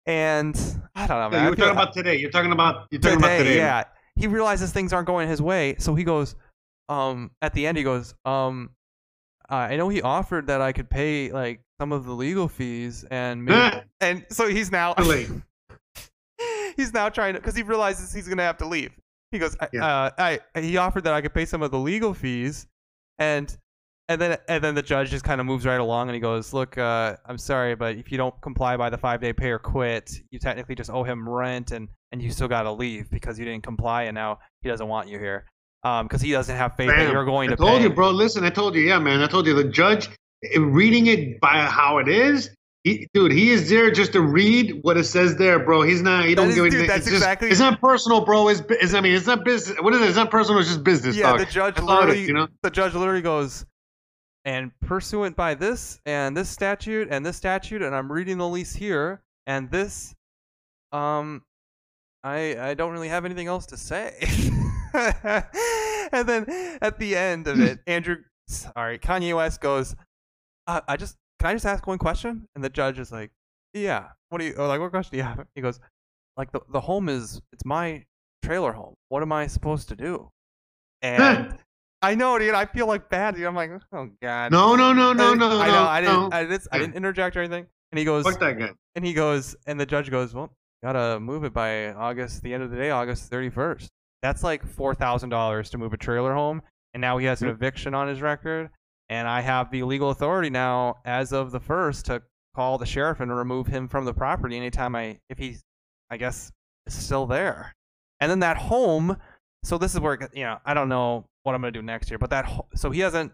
And 0.06 0.56
I 0.96 1.08
don't 1.08 1.18
know, 1.20 1.30
man. 1.30 1.32
Yeah, 1.32 1.44
you 1.46 1.50
were 1.52 1.56
feel- 1.56 1.66
talking 1.68 1.78
about 1.82 1.94
today. 1.94 2.16
You're 2.18 2.30
talking 2.32 2.52
about 2.52 2.88
you're 2.92 3.02
talking 3.02 3.18
about 3.20 3.38
today. 3.38 3.56
yeah. 3.58 3.84
He 4.16 4.28
realizes 4.28 4.72
things 4.72 4.94
aren't 4.94 5.08
going 5.08 5.28
his 5.28 5.42
way, 5.42 5.76
so 5.80 5.96
he 5.96 6.04
goes, 6.04 6.36
um, 6.88 7.32
at 7.42 7.54
the 7.56 7.66
end 7.66 7.78
he 7.80 7.84
goes, 7.84 8.14
um, 8.26 8.70
I 9.50 9.76
know 9.76 9.90
he 9.90 10.02
offered 10.04 10.48
that 10.48 10.62
I 10.62 10.72
could 10.72 10.88
pay 10.90 11.32
like 11.32 11.62
some 11.82 11.92
of 11.92 12.06
the 12.06 12.12
legal 12.14 12.48
fees 12.48 13.04
and 13.10 13.46
maybe, 13.46 13.78
and 14.02 14.26
so 14.30 14.48
he's 14.48 14.72
now. 14.72 14.94
he's 16.76 16.94
now 16.94 17.10
trying 17.10 17.34
to 17.34 17.40
because 17.40 17.56
he 17.56 17.64
realizes 17.64 18.14
he's 18.14 18.28
gonna 18.28 18.44
have 18.44 18.58
to 18.58 18.66
leave. 18.68 18.92
He 19.32 19.40
goes, 19.40 19.56
I, 19.60 19.68
Yeah. 19.74 19.86
uh, 19.86 20.40
I 20.56 20.60
he 20.60 20.78
offered 20.78 21.04
that 21.06 21.14
I 21.14 21.22
could 21.22 21.34
pay 21.34 21.46
some 21.46 21.62
of 21.62 21.72
the 21.72 21.80
legal 21.80 22.14
fees, 22.14 22.68
and 23.20 23.56
and 24.10 24.20
then 24.20 24.38
and 24.48 24.64
then 24.64 24.76
the 24.76 24.82
judge 24.82 25.10
just 25.10 25.24
kind 25.24 25.40
of 25.40 25.48
moves 25.48 25.66
right 25.66 25.80
along 25.80 26.10
and 26.10 26.14
he 26.14 26.20
goes, 26.20 26.54
look, 26.54 26.78
uh, 26.78 27.16
I'm 27.26 27.38
sorry, 27.38 27.74
but 27.76 27.96
if 27.96 28.12
you 28.12 28.18
don't 28.18 28.40
comply 28.42 28.76
by 28.78 28.90
the 28.90 28.98
five 28.98 29.22
day 29.22 29.32
pay 29.34 29.50
or 29.50 29.60
quit, 29.60 30.12
you 30.30 30.40
technically 30.40 30.76
just 30.76 30.90
owe 30.90 31.04
him 31.04 31.28
rent 31.28 31.72
and 31.72 31.88
and 32.12 32.22
you 32.22 32.30
still 32.32 32.48
gotta 32.50 32.72
leave 32.72 33.10
because 33.10 33.40
you 33.40 33.46
didn't 33.46 33.64
comply 33.64 34.04
and 34.04 34.14
now 34.16 34.40
he 34.62 34.70
doesn't 34.70 34.88
want 34.88 35.08
you 35.08 35.18
here. 35.20 35.46
Um, 35.86 36.06
because 36.08 36.22
he 36.22 36.32
doesn't 36.32 36.56
have 36.56 36.76
faith 36.78 36.90
that 36.90 37.12
you're 37.12 37.26
going 37.26 37.50
I 37.52 37.56
to 37.56 37.62
I 37.62 37.66
told 37.68 37.78
pay. 37.80 37.84
you, 37.84 37.90
bro. 37.90 38.12
Listen, 38.12 38.46
I 38.46 38.50
told 38.50 38.74
you, 38.76 38.82
yeah, 38.82 39.00
man. 39.00 39.20
I 39.22 39.28
told 39.28 39.46
you 39.48 39.54
the 39.54 39.66
judge 39.66 40.08
eh, 40.44 40.58
reading 40.60 41.08
it 41.08 41.42
by 41.42 41.58
how 41.66 41.98
it 41.98 42.08
is. 42.08 42.50
He, 42.84 43.08
dude, 43.14 43.32
he 43.32 43.52
is 43.52 43.70
there 43.70 43.92
just 43.92 44.12
to 44.12 44.22
read 44.22 44.80
what 44.82 44.98
it 44.98 45.06
says 45.06 45.38
there, 45.38 45.58
bro. 45.64 45.84
He's 45.84 46.02
not. 46.02 46.26
He 46.26 46.32
That 46.36 46.42
don't 46.42 46.50
is- 46.50 46.56
give 46.56 46.66
dude, 46.72 46.82
it's 46.82 46.88
that's 46.90 47.06
just- 47.06 47.16
exactly- 47.16 47.50
It's 47.50 47.60
not 47.60 47.80
personal, 47.80 48.26
bro. 48.26 48.50
It's, 48.50 48.62
it's. 48.70 48.94
I 48.94 49.00
mean, 49.00 49.14
it's 49.16 49.26
not 49.28 49.46
business. 49.46 49.78
What 49.80 49.94
is 49.94 50.02
it? 50.02 50.08
It's 50.10 50.18
not 50.18 50.30
personal. 50.30 50.60
It's 50.60 50.68
just 50.70 50.84
business. 50.84 51.16
yeah, 51.16 51.32
dog. 51.32 51.40
the 51.40 51.46
judge 51.46 51.80
all 51.80 51.90
it 51.90 51.96
literally, 52.02 52.22
you 52.26 52.34
know. 52.34 52.48
the 52.62 52.70
judge 52.70 52.94
literally 52.94 53.22
goes, 53.22 53.66
and 54.44 54.72
pursuant 54.82 55.38
by 55.38 55.54
this 55.54 56.02
and 56.06 56.36
this 56.36 56.50
statute 56.50 57.08
and 57.10 57.26
this 57.26 57.38
statute, 57.38 57.82
and 57.82 57.96
I'm 57.96 58.12
reading 58.12 58.38
the 58.38 58.50
lease 58.50 58.76
here, 58.76 59.22
and 59.48 59.72
this, 59.72 60.14
um, 60.92 61.42
I 62.22 62.58
I 62.60 62.74
don't 62.74 62.92
really 62.92 63.08
have 63.08 63.24
anything 63.24 63.48
else 63.48 63.66
to 63.68 63.78
say. 63.78 64.14
and 64.94 66.28
then 66.28 66.46
at 66.82 67.00
the 67.00 67.16
end 67.16 67.48
of 67.48 67.60
it, 67.62 67.80
Andrew, 67.88 68.18
sorry, 68.48 69.00
Kanye 69.00 69.36
West 69.36 69.62
goes, 69.62 69.96
uh, 70.68 70.82
I 70.88 70.98
just 70.98 71.16
can 71.44 71.50
I 71.50 71.54
just 71.56 71.66
ask 71.66 71.86
one 71.86 71.98
question? 71.98 72.48
And 72.56 72.64
the 72.64 72.70
judge 72.70 73.00
is 73.00 73.12
like, 73.12 73.30
Yeah. 73.74 74.08
What 74.30 74.40
do 74.40 74.46
you 74.46 74.54
like? 74.54 74.80
What 74.80 74.92
question 74.92 75.12
do 75.12 75.18
you 75.18 75.24
have? 75.24 75.46
He 75.56 75.62
goes, 75.62 75.82
like 76.38 76.54
the 76.54 76.62
the 76.72 76.80
home 76.80 77.10
is 77.10 77.42
it's 77.52 77.66
my 77.66 78.06
trailer 78.44 78.72
home. 78.72 78.94
What 79.10 79.22
am 79.24 79.34
I 79.34 79.48
supposed 79.48 79.90
to 79.90 79.96
do? 79.98 80.30
And 81.02 81.58
I 82.02 82.16
know, 82.16 82.40
dude. 82.40 82.56
I 82.56 82.66
feel 82.66 82.88
like 82.88 83.10
bad. 83.10 83.36
Dude. 83.36 83.46
I'm 83.46 83.56
like, 83.56 83.72
oh 83.92 84.10
god. 84.22 84.54
No, 84.54 84.78
no, 84.78 84.94
no, 84.94 85.12
no, 85.12 85.34
no, 85.34 85.60
I 85.60 85.68
know. 85.68 85.84
no, 85.84 85.88
I 85.90 86.02
didn't. 86.02 86.16
no. 86.16 86.30
I, 86.32 86.46
didn't 86.46 86.68
I 86.72 86.80
didn't 86.80 86.96
interject 86.96 87.36
or 87.36 87.42
anything. 87.42 87.68
And 87.92 88.00
he 88.00 88.06
goes. 88.06 88.24
Fuck 88.24 88.40
that 88.40 88.58
guy. 88.58 88.72
And 88.96 89.06
he 89.06 89.14
goes. 89.14 89.54
And 89.68 89.78
the 89.78 89.86
judge 89.86 90.10
goes. 90.10 90.34
Well, 90.34 90.50
gotta 90.82 91.20
move 91.20 91.44
it 91.44 91.54
by 91.54 91.92
August. 91.92 92.42
The 92.42 92.54
end 92.54 92.64
of 92.64 92.72
the 92.72 92.78
day, 92.78 92.90
August 92.90 93.30
31st. 93.30 93.88
That's 94.22 94.44
like 94.44 94.66
four 94.66 94.96
thousand 94.96 95.30
dollars 95.30 95.70
to 95.72 95.78
move 95.78 95.92
a 95.92 95.98
trailer 95.98 96.34
home. 96.34 96.62
And 96.94 97.02
now 97.02 97.18
he 97.18 97.26
has 97.26 97.42
an 97.42 97.50
eviction 97.50 97.94
on 97.94 98.08
his 98.08 98.22
record. 98.22 98.70
And 99.10 99.28
I 99.28 99.42
have 99.42 99.70
the 99.70 99.84
legal 99.84 100.10
authority 100.10 100.50
now, 100.50 100.96
as 101.06 101.34
of 101.34 101.52
the 101.52 101.60
first, 101.60 102.06
to 102.06 102.22
call 102.56 102.78
the 102.78 102.86
sheriff 102.86 103.20
and 103.20 103.36
remove 103.36 103.68
him 103.68 103.88
from 103.88 104.06
the 104.06 104.14
property 104.14 104.56
anytime 104.56 104.96
I, 104.96 105.20
if 105.30 105.38
he's, 105.38 105.64
I 106.10 106.18
guess, 106.18 106.52
is 106.88 106.94
still 106.94 107.26
there. 107.26 107.74
And 108.20 108.32
then 108.32 108.40
that 108.40 108.58
home. 108.58 109.18
So 109.64 109.78
this 109.78 109.94
is 109.94 110.00
where 110.00 110.18
you 110.34 110.44
know 110.44 110.58
I 110.66 110.74
don't 110.74 110.90
know 110.90 111.26
what 111.44 111.56
I'm 111.56 111.62
gonna 111.62 111.72
do 111.72 111.82
next 111.82 112.10
year, 112.10 112.18
but 112.18 112.30
that 112.32 112.50
so 112.76 112.92
he 112.92 113.00
hasn't 113.00 113.32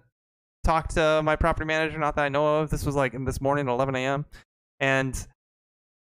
talked 0.64 0.92
to 0.92 1.22
my 1.24 1.36
property 1.36 1.66
manager, 1.66 1.98
not 1.98 2.16
that 2.16 2.26
I 2.26 2.30
know 2.30 2.60
of. 2.60 2.70
This 2.70 2.86
was 2.86 2.96
like 2.96 3.14
this 3.26 3.42
morning 3.42 3.68
at 3.68 3.72
11 3.72 3.96
a.m. 3.96 4.26
And 4.80 5.28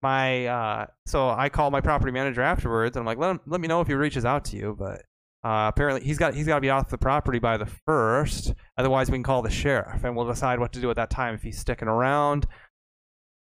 my 0.01 0.45
uh, 0.47 0.85
so 1.05 1.29
I 1.29 1.49
call 1.49 1.71
my 1.71 1.81
property 1.81 2.11
manager 2.11 2.41
afterwards, 2.41 2.95
and 2.95 3.01
I'm 3.01 3.05
like, 3.05 3.17
let 3.17 3.31
him, 3.31 3.39
let 3.45 3.61
me 3.61 3.67
know 3.67 3.81
if 3.81 3.87
he 3.87 3.93
reaches 3.93 4.25
out 4.25 4.45
to 4.45 4.57
you. 4.57 4.75
But 4.77 5.03
uh, 5.43 5.71
apparently 5.73 6.05
he's 6.05 6.17
got 6.17 6.33
he's 6.33 6.47
got 6.47 6.55
to 6.55 6.61
be 6.61 6.69
off 6.69 6.89
the 6.89 6.97
property 6.97 7.39
by 7.39 7.57
the 7.57 7.65
first, 7.65 8.53
otherwise 8.77 9.09
we 9.09 9.15
can 9.15 9.23
call 9.23 9.41
the 9.41 9.49
sheriff, 9.49 10.03
and 10.03 10.15
we'll 10.15 10.27
decide 10.27 10.59
what 10.59 10.73
to 10.73 10.81
do 10.81 10.89
at 10.89 10.97
that 10.97 11.09
time 11.09 11.33
if 11.33 11.41
he's 11.41 11.57
sticking 11.57 11.87
around, 11.87 12.45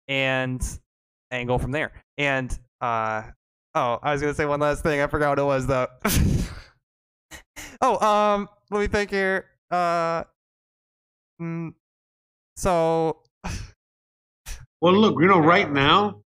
and 0.09 0.61
and 1.30 1.46
go 1.46 1.57
from 1.57 1.70
there. 1.70 1.92
And 2.18 2.57
uh, 2.80 3.22
oh, 3.74 3.98
I 4.02 4.12
was 4.12 4.20
gonna 4.20 4.35
say 4.35 4.44
one 4.44 4.61
last 4.61 4.83
thing. 4.83 5.00
I 5.00 5.07
forgot 5.07 5.30
what 5.30 5.38
it 5.38 5.44
was 5.44 5.66
though. 5.66 5.87
oh, 7.80 8.04
um, 8.04 8.48
let 8.70 8.80
me 8.80 8.87
think 8.88 9.11
here. 9.11 9.46
Uh, 9.70 10.24
mm, 11.40 11.74
so 12.57 13.22
Well, 14.80 14.94
look, 14.94 15.16
you 15.20 15.28
know, 15.28 15.38
right 15.38 15.70
now, 15.70 16.23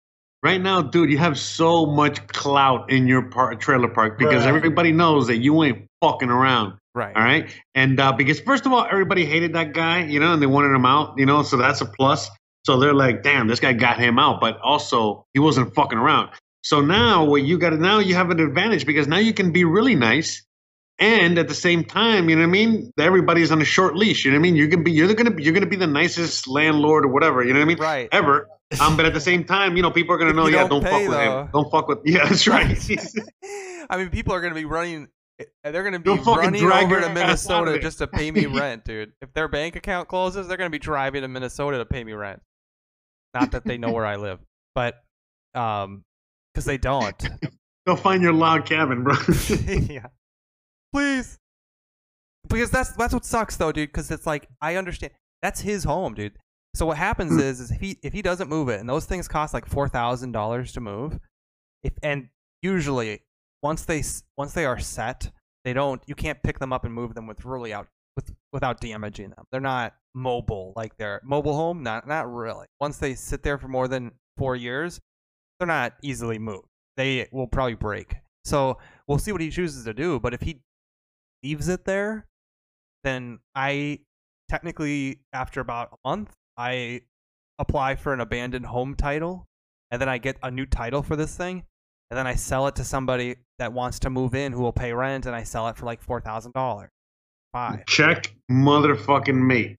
right 0.47 0.61
now, 0.63 0.81
dude, 0.81 1.11
you 1.11 1.19
have 1.19 1.39
so 1.39 1.87
much 1.87 2.27
clout 2.29 2.91
in 2.91 3.07
your 3.09 3.23
park, 3.29 3.61
trailer 3.61 3.89
park 3.89 4.19
because 4.19 4.45
Right. 4.45 4.55
everybody 4.55 4.93
knows 4.93 5.27
that 5.27 5.39
you 5.39 5.63
ain't 5.65 5.89
fucking 6.01 6.31
around. 6.31 6.75
right, 6.95 7.15
All 7.15 7.23
right. 7.23 7.55
And 7.75 7.99
uh, 8.01 8.13
because, 8.13 8.41
first 8.41 8.65
of 8.65 8.73
all, 8.73 8.87
everybody 8.91 9.27
hated 9.27 9.55
that 9.55 9.75
guy, 9.75 10.05
you 10.05 10.21
know, 10.21 10.33
and 10.33 10.41
they 10.41 10.47
wanted 10.47 10.75
him 10.75 10.87
out, 10.87 11.15
you 11.19 11.27
know, 11.27 11.43
so 11.43 11.57
that's 11.59 11.81
a 11.83 11.85
plus. 11.87 12.31
So 12.65 12.79
they're 12.81 12.95
like, 12.95 13.23
damn, 13.23 13.49
this 13.49 13.61
guy 13.61 13.73
got 13.75 13.99
him 13.99 14.19
out, 14.19 14.41
but 14.41 14.59
also 14.61 15.27
he 15.35 15.41
wasn't 15.41 15.75
fucking 15.75 15.99
around. 15.99 16.31
So 16.63 16.81
now 16.81 17.25
what 17.25 17.43
you 17.43 17.59
got 17.59 17.73
now 17.75 17.99
you 17.99 18.15
have 18.15 18.31
an 18.31 18.41
advantage 18.41 18.87
because 18.87 19.07
now 19.07 19.19
you 19.19 19.33
can 19.35 19.53
be 19.53 19.65
really 19.65 19.95
nice. 19.95 20.43
And 20.99 21.39
at 21.39 21.47
the 21.49 21.55
same 21.55 21.85
time, 21.85 22.31
you 22.31 22.37
know 22.37 22.43
what 22.43 22.49
I 22.49 22.51
mean? 22.51 22.91
Everybody's 22.99 23.53
on 23.53 23.61
a 23.61 23.65
short 23.67 23.95
leash. 23.97 24.25
You 24.25 24.31
know 24.31 24.39
what 24.39 24.41
I 24.41 24.43
mean? 24.43 24.57
You're 24.57 24.69
gonna 24.69 24.83
be 24.83 24.93
you're 24.93 25.13
gonna 25.13 25.31
be 25.31 25.43
you're 25.43 25.53
gonna 25.53 25.67
be 25.67 25.77
the 25.77 25.87
nicest 25.87 26.49
landlord 26.49 27.05
or 27.05 27.09
whatever. 27.09 27.43
You 27.45 27.53
know 27.53 27.59
what 27.61 27.67
I 27.67 27.69
mean? 27.69 27.79
right. 27.79 28.09
Ever. 28.11 28.49
Um, 28.81 28.97
but 28.97 29.07
at 29.07 29.15
the 29.15 29.21
same 29.21 29.45
time, 29.45 29.77
you 29.77 29.83
know, 29.83 29.91
people 29.91 30.15
are 30.15 30.19
gonna 30.19 30.33
know. 30.33 30.47
Yeah, 30.49 30.67
don't 30.67 30.71
don't, 30.71 30.85
pay, 30.85 30.91
fuck 30.91 31.01
with 31.03 31.11
though. 31.11 31.41
him. 31.43 31.49
Don't 31.53 31.71
fuck 31.71 31.89
with. 31.89 31.99
Yeah, 32.05 32.25
that's 32.29 32.47
right. 32.49 32.67
I 33.91 33.97
mean, 33.97 34.11
people 34.11 34.35
are 34.35 34.41
gonna 34.41 34.55
be 34.57 34.65
running. 34.65 35.09
eh, 35.39 35.45
They're 35.71 35.85
gonna 35.85 36.01
be 36.01 36.05
Don't 36.17 36.25
running 36.27 36.65
over 36.65 36.73
to 36.73 36.75
ass 36.75 37.05
out 37.05 37.09
of 37.11 37.15
Minnesota 37.15 37.79
just 37.79 37.99
to 37.99 38.07
pay 38.09 38.31
me 38.33 38.47
rent, 38.47 38.85
dude. 38.85 39.13
If 39.23 39.33
their 39.35 39.47
bank 39.49 39.77
account 39.77 40.09
closes, 40.09 40.49
they're 40.49 40.57
gonna 40.57 40.71
be 40.71 40.79
driving 40.81 41.23
to 41.23 41.29
Minnesota 41.29 41.79
to 41.79 41.87
pay 41.87 42.03
me 42.03 42.13
rent. 42.13 42.41
Not 43.35 43.53
that 43.53 43.65
they 43.65 43.79
know 43.79 43.93
where 43.93 44.07
I 44.07 44.17
live, 44.17 44.41
but 44.75 44.97
um, 45.55 46.05
because 46.53 46.65
they 46.65 46.79
don't. 46.79 47.15
Go 47.87 47.95
find 47.95 48.21
your 48.23 48.33
log 48.33 48.67
cabin, 48.67 49.05
bro. 49.05 49.15
yeah, 49.89 50.07
please. 50.93 51.39
Because 52.49 52.71
that's 52.71 52.91
that's 52.93 53.15
what 53.15 53.25
sucks 53.25 53.57
though, 53.57 53.71
dude. 53.73 53.91
Because 53.91 54.11
it's 54.11 54.27
like 54.27 54.49
I 54.61 54.75
understand 54.77 55.13
that's 55.43 55.61
his 55.61 55.85
home, 55.85 56.15
dude. 56.15 56.37
So 56.77 56.85
what 56.85 56.99
happens 56.99 57.33
Hmm. 57.33 57.41
is, 57.41 57.61
is 57.61 57.71
if 57.71 57.81
he 57.81 57.99
if 58.03 58.13
he 58.13 58.21
doesn't 58.21 58.49
move 58.51 58.69
it, 58.69 58.81
and 58.81 58.89
those 58.89 59.07
things 59.07 59.29
cost 59.29 59.55
like 59.55 59.67
four 59.67 59.89
thousand 59.89 60.33
dollars 60.33 60.73
to 60.73 60.81
move, 60.81 61.19
if 61.83 61.95
and 62.03 62.29
usually 62.63 63.23
once 63.63 63.85
they 63.87 64.03
once 64.37 64.53
they 64.53 64.67
are 64.67 64.79
set, 64.79 65.31
they 65.65 65.73
don't 65.73 66.03
you 66.07 66.15
can't 66.15 66.43
pick 66.43 66.59
them 66.59 66.73
up 66.75 66.85
and 66.85 66.93
move 66.93 67.15
them 67.15 67.27
with 67.27 67.45
really 67.47 67.73
out 67.73 67.89
with 68.15 68.35
without 68.53 68.81
damaging 68.81 69.31
them. 69.31 69.45
They're 69.51 69.61
not 69.61 69.95
mobile 70.15 70.75
like 70.77 70.97
their 70.99 71.21
mobile 71.25 71.55
home. 71.55 71.83
Not 71.83 72.07
not 72.07 72.31
really. 72.33 72.67
Once 72.79 72.99
they 72.99 73.15
sit 73.15 73.43
there 73.43 73.57
for 73.57 73.69
more 73.69 73.89
than 73.89 74.13
four 74.37 74.55
years, 74.55 75.01
they're 75.59 75.67
not 75.67 75.95
easily 76.03 76.39
moved. 76.39 76.69
They 76.99 77.27
will 77.33 77.47
probably 77.47 77.75
break. 77.75 78.17
So 78.45 78.79
we'll 79.09 79.19
see 79.19 79.33
what 79.33 79.41
he 79.41 79.51
chooses 79.51 79.85
to 79.85 79.95
do. 79.95 80.21
But 80.21 80.35
if 80.35 80.43
he 80.43 80.61
leaves 81.43 81.69
it 81.69 81.87
there, 81.87 82.27
then 83.03 83.39
I 83.55 84.01
technically 84.51 85.21
after 85.33 85.61
about 85.61 85.89
a 85.93 86.09
month 86.09 86.35
I 86.57 87.03
apply 87.59 87.97
for 87.97 88.13
an 88.13 88.21
abandoned 88.21 88.67
home 88.67 88.95
title, 88.95 89.47
and 89.91 90.01
then 90.01 90.09
I 90.09 90.19
get 90.19 90.37
a 90.43 90.51
new 90.51 90.67
title 90.67 91.03
for 91.03 91.17
this 91.17 91.37
thing, 91.37 91.65
and 92.11 92.19
then 92.19 92.27
I 92.27 92.35
sell 92.35 92.67
it 92.67 92.77
to 92.77 92.85
somebody 92.85 93.37
that 93.59 93.73
wants 93.73 93.99
to 94.01 94.11
move 94.11 94.35
in 94.35 94.53
who 94.53 94.63
will 94.63 94.73
pay 94.73 94.93
rent, 94.93 95.27
and 95.27 95.35
I 95.35 95.43
sell 95.43 95.69
it 95.69 95.77
for 95.77 95.87
like 95.87 96.03
four 96.03 96.21
thousand 96.21 96.53
dollars. 96.53 96.91
Five. 97.53 97.87
Check 97.87 98.35
motherfucking 98.51 99.35
me. 99.35 99.77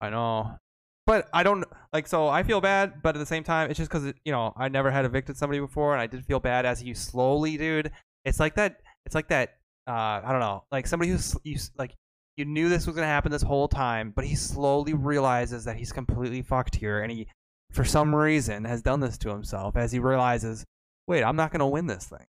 I 0.00 0.10
know. 0.10 0.58
But 1.06 1.28
I 1.32 1.42
don't 1.42 1.64
like 1.92 2.06
so 2.06 2.28
I 2.28 2.42
feel 2.42 2.60
bad, 2.60 3.02
but 3.02 3.16
at 3.16 3.18
the 3.18 3.26
same 3.26 3.42
time, 3.42 3.70
it's 3.70 3.78
just 3.78 3.90
because 3.90 4.12
you 4.24 4.32
know 4.32 4.52
I 4.56 4.68
never 4.68 4.90
had 4.90 5.04
evicted 5.04 5.36
somebody 5.36 5.60
before, 5.60 5.92
and 5.92 6.00
I 6.00 6.06
did 6.06 6.24
feel 6.24 6.40
bad 6.40 6.66
as 6.66 6.82
you 6.82 6.94
slowly, 6.94 7.56
dude. 7.56 7.90
It's 8.24 8.38
like 8.38 8.54
that. 8.56 8.80
It's 9.06 9.14
like 9.14 9.28
that. 9.28 9.56
Uh, 9.88 10.20
I 10.22 10.28
don't 10.30 10.40
know, 10.40 10.64
like 10.70 10.86
somebody 10.86 11.10
who's 11.10 11.36
you 11.42 11.58
like 11.76 11.96
you 12.36 12.44
knew 12.44 12.68
this 12.68 12.86
was 12.86 12.94
gonna 12.94 13.06
happen 13.06 13.32
this 13.32 13.42
whole 13.42 13.68
time, 13.68 14.12
but 14.14 14.24
he 14.24 14.34
slowly 14.34 14.94
realizes 14.94 15.64
that 15.64 15.76
he's 15.76 15.92
completely 15.92 16.42
fucked 16.42 16.76
here, 16.76 17.00
and 17.00 17.10
he, 17.12 17.26
for 17.70 17.84
some 17.84 18.14
reason, 18.14 18.64
has 18.64 18.82
done 18.82 19.00
this 19.00 19.18
to 19.18 19.30
himself 19.30 19.76
as 19.76 19.92
he 19.92 19.98
realizes, 19.98 20.64
wait, 21.06 21.22
I'm 21.22 21.36
not 21.36 21.52
gonna 21.52 21.68
win 21.68 21.86
this 21.86 22.06
thing. 22.06 22.26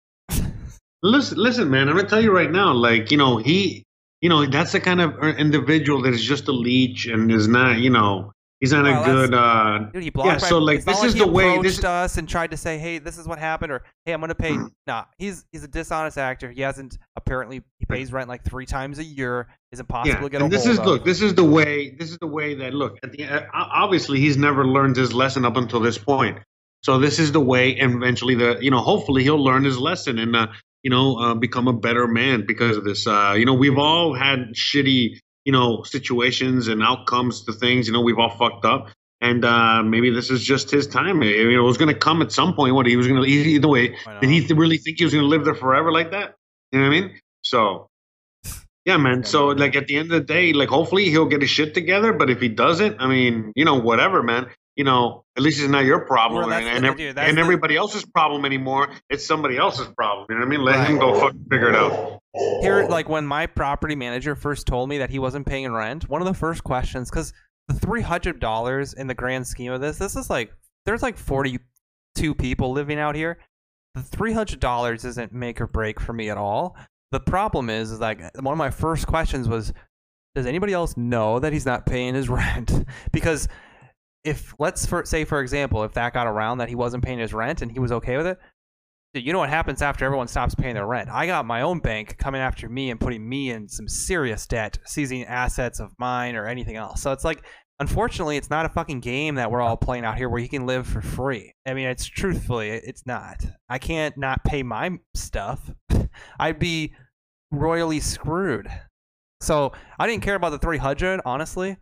Listen, 1.02 1.38
listen, 1.38 1.70
man. 1.70 1.88
I'm 1.88 1.96
gonna 1.96 2.10
tell 2.10 2.22
you 2.22 2.32
right 2.32 2.52
now. 2.52 2.74
Like, 2.74 3.10
you 3.10 3.18
know, 3.18 3.38
he, 3.38 3.84
you 4.22 4.28
know, 4.28 4.46
that's 4.46 4.74
the 4.74 4.82
kind 4.82 5.00
of 5.00 5.16
uh, 5.22 5.28
individual 5.28 6.02
that 6.02 6.14
is 6.14 6.24
just 6.24 6.48
a 6.50 6.52
leech 6.52 7.06
and 7.06 7.32
is 7.32 7.48
not, 7.48 7.78
you 7.78 7.90
know, 7.90 8.34
He's 8.60 8.74
not 8.74 8.84
Well, 8.84 9.02
a 9.02 9.06
good. 9.06 9.34
Uh, 9.34 9.80
Dude, 9.94 10.04
he 10.04 10.10
blocked 10.10 10.28
Yeah, 10.28 10.38
so, 10.50 10.58
like, 10.58 10.84
this 10.84 11.02
is 11.02 11.14
he 11.14 11.20
the 11.20 11.28
way- 11.28 11.62
this- 11.62 11.82
us 11.82 12.18
and 12.18 12.28
tried 12.28 12.52
to 12.52 12.58
say, 12.58 12.78
"Hey, 12.78 13.00
this 13.00 13.18
is 13.18 13.26
what 13.26 13.40
happened," 13.40 13.72
or 13.72 13.84
"Hey, 14.06 14.12
I'm 14.12 14.20
gonna 14.20 14.36
pay." 14.36 14.52
Mm. 14.52 14.72
nah, 14.86 15.06
he's 15.18 15.46
he's 15.52 15.64
a 15.64 15.68
dishonest 15.68 16.18
actor. 16.18 16.52
He 16.52 16.62
hasn't 16.62 16.98
apparently 17.16 17.62
he 17.80 17.86
pays 17.86 18.12
rent 18.12 18.28
like 18.28 18.44
three 18.44 18.66
times 18.66 19.00
a 19.00 19.04
year. 19.04 19.48
Is 19.72 19.80
impossible 19.80 20.16
yeah, 20.16 20.22
to 20.22 20.30
get 20.30 20.42
a 20.42 20.44
and 20.44 20.54
this 20.54 20.66
is 20.66 20.78
of. 20.80 20.86
look. 20.86 21.06
This 21.06 21.22
is 21.22 21.36
the 21.36 21.44
way. 21.44 21.96
This 21.98 22.12
is 22.12 22.18
the 22.18 22.28
way 22.28 22.56
that 22.56 22.74
look. 22.74 22.98
At 23.02 23.14
the 23.14 23.26
uh, 23.26 23.46
obviously, 23.54 24.20
he's 24.20 24.36
never 24.36 24.66
learned 24.66 24.98
his 24.98 25.14
lesson 25.14 25.46
up 25.46 25.56
until 25.56 25.80
this 25.80 25.98
point. 25.98 26.40
So 26.84 26.98
this 26.98 27.20
is 27.20 27.32
the 27.32 27.42
way, 27.42 27.78
and 27.78 27.94
eventually, 27.96 28.36
the 28.36 28.58
you 28.62 28.72
know, 28.72 28.80
hopefully, 28.80 29.24
he'll 29.24 29.44
learn 29.44 29.64
his 29.64 29.78
lesson 29.78 30.20
and 30.20 30.36
uh, 30.36 30.48
you 30.84 30.90
know, 30.90 31.18
uh, 31.18 31.34
become 31.34 31.68
a 31.68 31.74
better 31.74 32.08
man 32.08 32.46
because 32.46 32.78
of 32.78 32.84
this. 32.84 33.06
Uh, 33.06 33.36
you 33.38 33.46
know, 33.46 33.54
we've 33.54 33.78
all 33.78 34.14
had 34.14 34.54
shitty, 34.54 35.18
you 35.50 35.54
know, 35.54 35.82
situations 35.82 36.68
and 36.68 36.84
outcomes 36.84 37.46
to 37.46 37.52
things. 37.52 37.88
You 37.88 37.94
know, 37.94 38.02
we've 38.02 38.20
all 38.20 38.30
fucked 38.30 38.66
up. 38.66 38.90
And 39.20 39.44
uh, 39.44 39.82
maybe 39.82 40.12
this 40.12 40.30
is 40.30 40.44
just 40.44 40.70
his 40.70 40.86
time. 40.86 41.24
You 41.24 41.54
know, 41.54 41.64
it 41.64 41.66
was 41.66 41.80
going 41.80 41.92
to 41.92 42.00
come 42.00 42.22
at 42.22 42.32
some 42.32 42.54
point. 42.54 42.76
What 42.76 42.86
he 42.86 42.96
was 42.96 43.08
going 43.08 43.20
to 43.20 43.28
eat 43.28 43.48
either 43.48 43.68
way. 43.68 43.96
Did 44.22 44.30
he 44.30 44.54
really 44.54 44.78
think 44.78 45.00
he 45.00 45.06
was 45.06 45.12
going 45.12 45.24
to 45.24 45.28
live 45.28 45.46
there 45.46 45.56
forever 45.56 45.92
like 45.92 46.12
that? 46.12 46.36
You 46.72 46.82
know 46.82 46.88
what 46.88 46.96
I 46.96 47.02
mean? 47.02 47.20
So, 47.42 47.88
yeah, 48.86 48.98
man. 48.98 49.24
So, 49.24 49.48
like 49.48 49.76
at 49.76 49.88
the 49.88 49.96
end 49.98 50.12
of 50.12 50.20
the 50.20 50.34
day, 50.34 50.54
like 50.54 50.70
hopefully 50.70 51.10
he'll 51.10 51.26
get 51.26 51.42
his 51.42 51.50
shit 51.50 51.74
together. 51.74 52.14
But 52.14 52.30
if 52.30 52.40
he 52.40 52.48
doesn't, 52.50 53.02
I 53.02 53.08
mean, 53.08 53.52
you 53.56 53.66
know, 53.66 53.80
whatever, 53.80 54.22
man. 54.22 54.52
You 54.76 54.84
know, 54.84 55.24
at 55.36 55.42
least 55.42 55.60
it's 55.60 55.68
not 55.70 55.84
your 55.84 56.06
problem 56.06 56.48
Well, 56.48 56.54
and, 56.54 56.86
and, 56.86 56.86
and 56.86 57.38
the- 57.38 57.42
everybody 57.42 57.76
else's 57.76 58.06
problem 58.06 58.46
anymore. 58.46 58.90
It's 59.10 59.26
somebody 59.26 59.58
else's 59.58 59.88
problem. 59.88 60.28
You 60.30 60.36
know 60.36 60.42
what 60.42 60.46
I 60.46 60.50
mean? 60.50 60.62
Let 60.62 60.88
him 60.88 61.00
go 61.00 61.20
fucking 61.20 61.48
figure 61.50 61.70
it 61.70 61.76
out. 61.76 62.19
Here, 62.34 62.86
like 62.88 63.10
when 63.10 63.26
my 63.26 63.48
property 63.48 63.96
manager 63.96 64.36
first 64.36 64.68
told 64.68 64.88
me 64.88 65.00
that 65.00 65.10
he 65.10 65.20
wasn't 65.20 65.48
paying 65.48 65.72
rent, 65.72 66.08
one 66.10 66.22
of 66.22 66.28
the 66.28 66.34
first 66.34 66.64
questions, 66.64 67.10
because 67.10 67.34
the 67.68 67.74
three 67.74 68.02
hundred 68.02 68.40
dollars 68.40 68.94
in 68.94 69.08
the 69.08 69.16
grand 69.16 69.48
scheme 69.48 69.72
of 69.72 69.82
this, 69.82 69.98
this 69.98 70.16
is 70.16 70.30
like 70.30 70.54
there's 70.86 71.02
like 71.02 71.18
forty 71.18 71.60
two 72.16 72.36
people 72.36 72.72
living 72.72 73.00
out 73.00 73.16
here. 73.16 73.40
The 73.96 74.04
three 74.04 74.34
hundred 74.34 74.60
dollars 74.60 75.06
isn't 75.06 75.34
make 75.34 75.60
or 75.60 75.68
break 75.68 76.00
for 76.00 76.14
me 76.14 76.30
at 76.30 76.38
all. 76.38 76.76
The 77.12 77.20
problem 77.20 77.70
is, 77.70 77.92
is 77.92 78.00
like 78.00 78.20
one 78.40 78.54
of 78.54 78.58
my 78.58 78.70
first 78.70 79.08
questions 79.08 79.48
was, 79.48 79.74
does 80.36 80.46
anybody 80.46 80.74
else 80.74 80.96
know 80.96 81.40
that 81.40 81.52
he's 81.52 81.66
not 81.66 81.88
paying 81.88 82.14
his 82.14 82.30
rent? 82.30 82.86
because 83.12 83.48
if 84.24 84.54
let's 84.60 84.86
for, 84.86 85.06
say 85.06 85.24
for 85.24 85.42
example, 85.42 85.84
if 85.84 85.94
that 85.94 86.14
got 86.14 86.28
around 86.28 86.60
that 86.60 86.70
he 86.70 86.76
wasn't 86.76 87.04
paying 87.04 87.20
his 87.20 87.34
rent 87.34 87.62
and 87.62 87.72
he 87.72 87.80
was 87.80 87.92
okay 87.92 88.18
with 88.18 88.28
it, 88.28 88.38
Dude, 89.14 89.26
you 89.26 89.34
know 89.34 89.40
what 89.40 89.50
happens 89.50 89.82
after 89.82 90.06
everyone 90.06 90.28
stops 90.28 90.54
paying 90.54 90.76
their 90.76 90.86
rent? 90.86 91.10
I 91.10 91.26
got 91.26 91.44
my 91.44 91.62
own 91.62 91.80
bank 91.80 92.18
coming 92.20 92.42
after 92.42 92.70
me 92.70 92.92
and 92.92 93.00
putting 93.00 93.28
me 93.28 93.50
in 93.50 93.68
some 93.68 93.88
serious 93.88 94.46
debt, 94.46 94.78
seizing 94.86 95.24
assets 95.24 95.80
of 95.80 95.96
mine 95.98 96.36
or 96.36 96.46
anything 96.46 96.76
else. 96.76 97.02
So 97.02 97.12
it's 97.12 97.24
like, 97.24 97.44
unfortunately, 97.80 98.38
it's 98.38 98.52
not 98.52 98.68
a 98.68 98.70
fucking 98.70 99.00
game 99.00 99.34
that 99.36 99.50
we're 99.50 99.62
all 99.62 99.78
playing 99.78 100.06
out 100.06 100.16
here 100.16 100.30
where 100.30 100.40
you 100.40 100.48
can 100.48 100.68
live 100.68 100.86
for 100.86 101.02
free. 101.02 101.56
I 101.66 101.74
mean, 101.74 101.88
it's 101.88 102.06
truthfully, 102.06 102.70
it's 102.70 103.08
not. 103.08 103.44
I 103.68 103.80
can't 103.80 104.16
not 104.16 104.44
pay 104.44 104.62
my 104.62 105.00
stuff. 105.16 105.72
I'd 106.40 106.60
be 106.60 106.94
royally 107.50 108.02
screwed. 108.02 108.70
So 109.42 109.72
I 109.98 110.06
didn't 110.06 110.22
care 110.22 110.36
about 110.36 110.52
the 110.52 110.60
300, 110.60 111.22
honestly, 111.26 111.78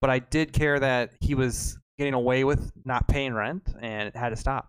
but 0.00 0.10
I 0.10 0.18
did 0.18 0.52
care 0.52 0.80
that 0.80 1.10
he 1.20 1.36
was 1.36 1.78
getting 1.96 2.14
away 2.14 2.42
with 2.42 2.72
not 2.84 3.06
paying 3.06 3.34
rent 3.34 3.72
and 3.80 4.08
it 4.08 4.16
had 4.16 4.30
to 4.30 4.36
stop. 4.36 4.68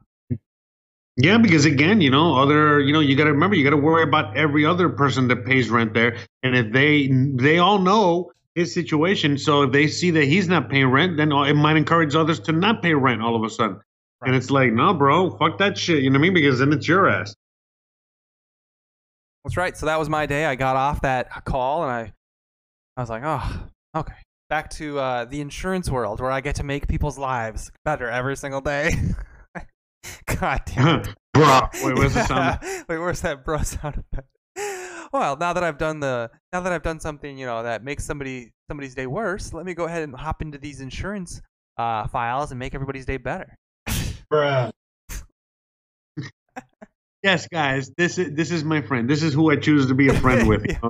Yeah, 1.15 1.37
because 1.37 1.65
again, 1.65 2.01
you 2.01 2.09
know, 2.09 2.35
other, 2.35 2.79
you 2.79 2.91
know, 2.91 2.99
you 2.99 3.15
got 3.15 3.25
to 3.25 3.33
remember, 3.33 3.55
you 3.55 3.63
got 3.63 3.69
to 3.69 3.77
worry 3.77 4.01
about 4.01 4.35
every 4.35 4.65
other 4.65 4.89
person 4.89 5.27
that 5.27 5.45
pays 5.45 5.69
rent 5.69 5.93
there, 5.93 6.17
and 6.41 6.55
if 6.55 6.71
they 6.71 7.07
they 7.07 7.59
all 7.59 7.77
know 7.77 8.31
his 8.55 8.73
situation, 8.73 9.37
so 9.37 9.63
if 9.63 9.71
they 9.71 9.87
see 9.87 10.11
that 10.11 10.25
he's 10.25 10.47
not 10.47 10.69
paying 10.69 10.87
rent, 10.87 11.17
then 11.17 11.31
it 11.31 11.53
might 11.55 11.75
encourage 11.75 12.15
others 12.15 12.39
to 12.41 12.51
not 12.51 12.81
pay 12.81 12.93
rent 12.93 13.21
all 13.21 13.35
of 13.35 13.43
a 13.43 13.49
sudden. 13.49 13.79
And 14.25 14.35
it's 14.35 14.49
like, 14.49 14.71
no, 14.71 14.93
bro, 14.93 15.31
fuck 15.37 15.57
that 15.59 15.77
shit. 15.77 16.01
You 16.01 16.09
know 16.09 16.19
what 16.19 16.25
I 16.25 16.29
mean? 16.29 16.33
Because 16.33 16.59
then 16.59 16.71
it's 16.71 16.87
your 16.87 17.09
ass. 17.09 17.35
That's 19.43 19.57
right. 19.57 19.75
So 19.75 19.87
that 19.87 19.99
was 19.99 20.09
my 20.09 20.25
day. 20.25 20.45
I 20.45 20.55
got 20.55 20.75
off 20.77 21.01
that 21.01 21.43
call 21.45 21.83
and 21.83 21.91
I, 21.91 22.13
I 22.95 23.01
was 23.01 23.09
like, 23.09 23.23
oh, 23.25 23.67
okay. 23.95 24.13
Back 24.49 24.69
to 24.71 24.99
uh, 24.99 25.25
the 25.25 25.41
insurance 25.41 25.89
world 25.89 26.21
where 26.21 26.31
I 26.31 26.39
get 26.39 26.55
to 26.55 26.63
make 26.63 26.87
people's 26.87 27.17
lives 27.17 27.71
better 27.83 28.09
every 28.09 28.37
single 28.37 28.61
day. 28.61 28.95
God 30.25 30.61
damn 30.65 30.99
it. 31.01 31.07
bro. 31.33 31.61
Wait, 31.83 31.95
where's 31.95 32.13
the 32.13 32.23
sound? 32.27 32.59
Wait, 32.87 32.97
where's 32.97 33.21
that 33.21 33.43
bro 33.43 33.61
sound 33.63 33.95
effect? 33.95 34.27
Well, 35.11 35.37
now 35.37 35.53
that 35.53 35.63
I've 35.63 35.77
done 35.77 35.99
the, 35.99 36.31
now 36.51 36.61
that 36.61 36.73
I've 36.73 36.81
done 36.81 36.99
something, 36.99 37.37
you 37.37 37.45
know, 37.45 37.63
that 37.63 37.83
makes 37.83 38.03
somebody 38.03 38.51
somebody's 38.67 38.95
day 38.95 39.05
worse, 39.05 39.53
let 39.53 39.65
me 39.65 39.73
go 39.75 39.85
ahead 39.85 40.03
and 40.03 40.15
hop 40.15 40.41
into 40.41 40.57
these 40.57 40.81
insurance 40.81 41.41
uh, 41.77 42.07
files 42.07 42.51
and 42.51 42.59
make 42.59 42.73
everybody's 42.73 43.05
day 43.05 43.17
better. 43.17 43.55
Yes, 47.23 47.47
guys, 47.47 47.89
this 47.97 48.17
is 48.17 48.33
this 48.33 48.51
is 48.51 48.65
my 48.65 48.81
friend. 48.81 49.09
This 49.09 49.23
is 49.23 49.33
who 49.33 49.49
I 49.49 49.55
choose 49.55 49.87
to 49.87 49.93
be 49.93 50.09
a 50.09 50.13
friend 50.13 50.47
with. 50.47 50.65
Yeah. 50.67 50.89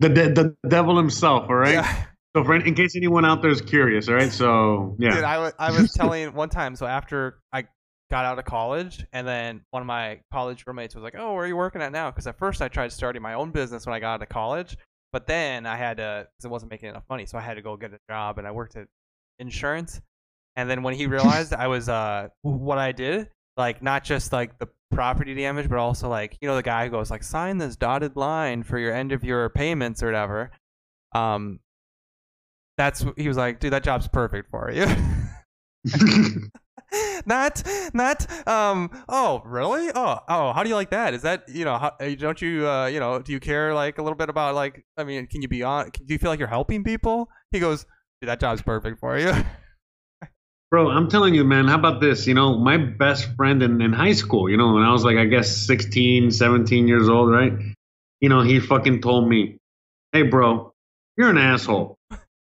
the, 0.00 0.08
de- 0.08 0.32
the 0.32 0.56
devil 0.66 0.96
himself. 0.96 1.48
All 1.48 1.54
right. 1.54 1.74
Yeah. 1.74 2.04
So, 2.34 2.44
for 2.44 2.56
in 2.56 2.74
case 2.74 2.96
anyone 2.96 3.24
out 3.24 3.40
there 3.40 3.50
is 3.50 3.60
curious, 3.60 4.08
all 4.08 4.14
right. 4.14 4.32
So, 4.32 4.96
yeah. 4.98 5.14
Dude, 5.14 5.24
I 5.24 5.52
I 5.58 5.70
was 5.70 5.92
telling 5.92 6.34
one 6.34 6.48
time. 6.48 6.74
So 6.74 6.86
after 6.86 7.38
I 7.52 7.66
got 8.10 8.24
out 8.24 8.38
of 8.38 8.44
college, 8.44 9.04
and 9.12 9.26
then 9.26 9.62
one 9.70 9.82
of 9.82 9.86
my 9.86 10.20
college 10.32 10.64
roommates 10.66 10.94
was 10.94 11.04
like, 11.04 11.14
"Oh, 11.16 11.34
where 11.34 11.44
are 11.44 11.46
you 11.46 11.56
working 11.56 11.82
at 11.82 11.92
now?" 11.92 12.10
Because 12.10 12.26
at 12.26 12.38
first 12.38 12.62
I 12.62 12.68
tried 12.68 12.92
starting 12.92 13.22
my 13.22 13.34
own 13.34 13.50
business 13.50 13.86
when 13.86 13.94
I 13.94 14.00
got 14.00 14.14
out 14.14 14.22
of 14.22 14.28
college, 14.28 14.76
but 15.12 15.26
then 15.26 15.66
I 15.66 15.76
had 15.76 15.98
to 15.98 16.26
because 16.30 16.44
it 16.44 16.50
wasn't 16.50 16.70
making 16.70 16.88
enough 16.88 17.04
money, 17.10 17.26
so 17.26 17.38
I 17.38 17.42
had 17.42 17.54
to 17.54 17.62
go 17.62 17.76
get 17.76 17.92
a 17.92 18.00
job, 18.10 18.38
and 18.38 18.46
I 18.46 18.50
worked 18.50 18.76
at 18.76 18.88
insurance. 19.38 20.00
And 20.56 20.68
then 20.68 20.82
when 20.82 20.94
he 20.94 21.06
realized 21.06 21.54
I 21.54 21.68
was 21.68 21.88
uh 21.88 22.28
what 22.42 22.78
I 22.78 22.92
did, 22.92 23.30
like 23.56 23.82
not 23.82 24.04
just 24.04 24.32
like 24.32 24.58
the 24.58 24.68
property 24.90 25.34
damage, 25.34 25.68
but 25.68 25.78
also 25.78 26.08
like 26.08 26.38
you 26.40 26.48
know 26.48 26.56
the 26.56 26.62
guy 26.62 26.86
who 26.86 26.90
goes 26.90 27.10
like 27.10 27.22
sign 27.22 27.58
this 27.58 27.76
dotted 27.76 28.16
line 28.16 28.62
for 28.62 28.78
your 28.78 28.92
end 28.92 29.12
of 29.12 29.22
your 29.24 29.50
payments 29.50 30.02
or 30.02 30.06
whatever. 30.06 30.50
Um, 31.14 31.60
that's 32.76 33.04
he 33.16 33.28
was 33.28 33.36
like, 33.36 33.60
dude, 33.60 33.72
that 33.72 33.84
job's 33.84 34.08
perfect 34.08 34.50
for 34.50 34.70
you. 34.70 34.86
not 37.26 37.62
not 37.92 38.48
um 38.48 38.90
oh 39.08 39.42
really 39.44 39.90
oh 39.94 40.18
oh 40.28 40.52
how 40.52 40.62
do 40.62 40.68
you 40.68 40.74
like 40.74 40.90
that 40.90 41.14
is 41.14 41.22
that 41.22 41.44
you 41.48 41.64
know 41.64 41.76
how, 41.76 41.92
uh, 42.00 42.14
don't 42.14 42.40
you 42.40 42.68
uh 42.68 42.86
you 42.86 42.98
know 42.98 43.20
do 43.20 43.32
you 43.32 43.40
care 43.40 43.74
like 43.74 43.98
a 43.98 44.02
little 44.02 44.16
bit 44.16 44.28
about 44.28 44.54
like 44.54 44.84
i 44.96 45.04
mean 45.04 45.26
can 45.26 45.42
you 45.42 45.48
be 45.48 45.62
on 45.62 45.90
do 45.90 46.12
you 46.12 46.18
feel 46.18 46.30
like 46.30 46.38
you're 46.38 46.48
helping 46.48 46.82
people 46.82 47.28
he 47.50 47.60
goes 47.60 47.84
dude 48.20 48.28
that 48.28 48.40
job's 48.40 48.62
perfect 48.62 48.98
for 49.00 49.18
you 49.18 49.32
Bro, 50.70 50.90
I'm 50.90 51.08
telling 51.08 51.34
you, 51.34 51.44
man, 51.44 51.66
how 51.66 51.78
about 51.78 52.02
this? 52.02 52.26
You 52.26 52.34
know, 52.34 52.58
my 52.58 52.76
best 52.76 53.34
friend 53.36 53.62
in, 53.62 53.80
in 53.80 53.94
high 53.94 54.12
school, 54.12 54.50
you 54.50 54.58
know, 54.58 54.74
when 54.74 54.82
I 54.82 54.92
was 54.92 55.02
like, 55.02 55.16
I 55.16 55.24
guess 55.24 55.56
16, 55.66 56.30
17 56.30 56.86
years 56.86 57.08
old, 57.08 57.30
right? 57.30 57.54
You 58.20 58.28
know, 58.28 58.42
he 58.42 58.60
fucking 58.60 59.00
told 59.00 59.30
me, 59.30 59.56
hey, 60.12 60.24
bro, 60.24 60.74
you're 61.16 61.30
an 61.30 61.38
asshole. 61.38 61.96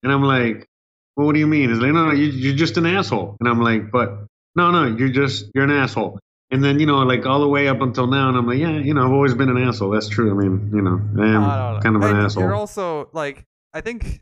And 0.04 0.12
I'm 0.12 0.24
like, 0.24 0.68
well, 1.16 1.28
what 1.28 1.34
do 1.34 1.40
you 1.40 1.48
mean? 1.48 1.70
He's 1.70 1.80
like, 1.80 1.92
no, 1.92 2.08
no, 2.08 2.12
you, 2.14 2.28
you're 2.28 2.56
just 2.56 2.78
an 2.78 2.86
asshole. 2.86 3.38
And 3.40 3.50
I'm 3.50 3.62
like, 3.62 3.92
but 3.92 4.26
no, 4.56 4.72
no, 4.72 4.96
you're 4.96 5.10
just, 5.10 5.46
you're 5.54 5.64
an 5.64 5.72
asshole. 5.72 6.20
And 6.52 6.64
then, 6.64 6.80
you 6.80 6.86
know, 6.86 6.98
like 7.00 7.26
all 7.26 7.40
the 7.40 7.48
way 7.48 7.68
up 7.70 7.82
until 7.82 8.08
now, 8.08 8.28
and 8.28 8.38
I'm 8.38 8.46
like, 8.46 8.60
yeah, 8.60 8.78
you 8.78 8.94
know, 8.94 9.06
I've 9.06 9.12
always 9.12 9.34
been 9.34 9.50
an 9.50 9.58
asshole. 9.58 9.92
That's 9.92 10.10
true. 10.10 10.32
I 10.32 10.34
mean, 10.34 10.72
you 10.74 10.82
know, 10.82 11.00
I 11.22 11.28
am 11.28 11.82
kind 11.82 11.96
of 11.96 12.02
an 12.04 12.16
asshole. 12.16 12.44
you're 12.44 12.54
also 12.54 13.10
like 13.14 13.46
i 13.74 13.82
think 13.82 14.22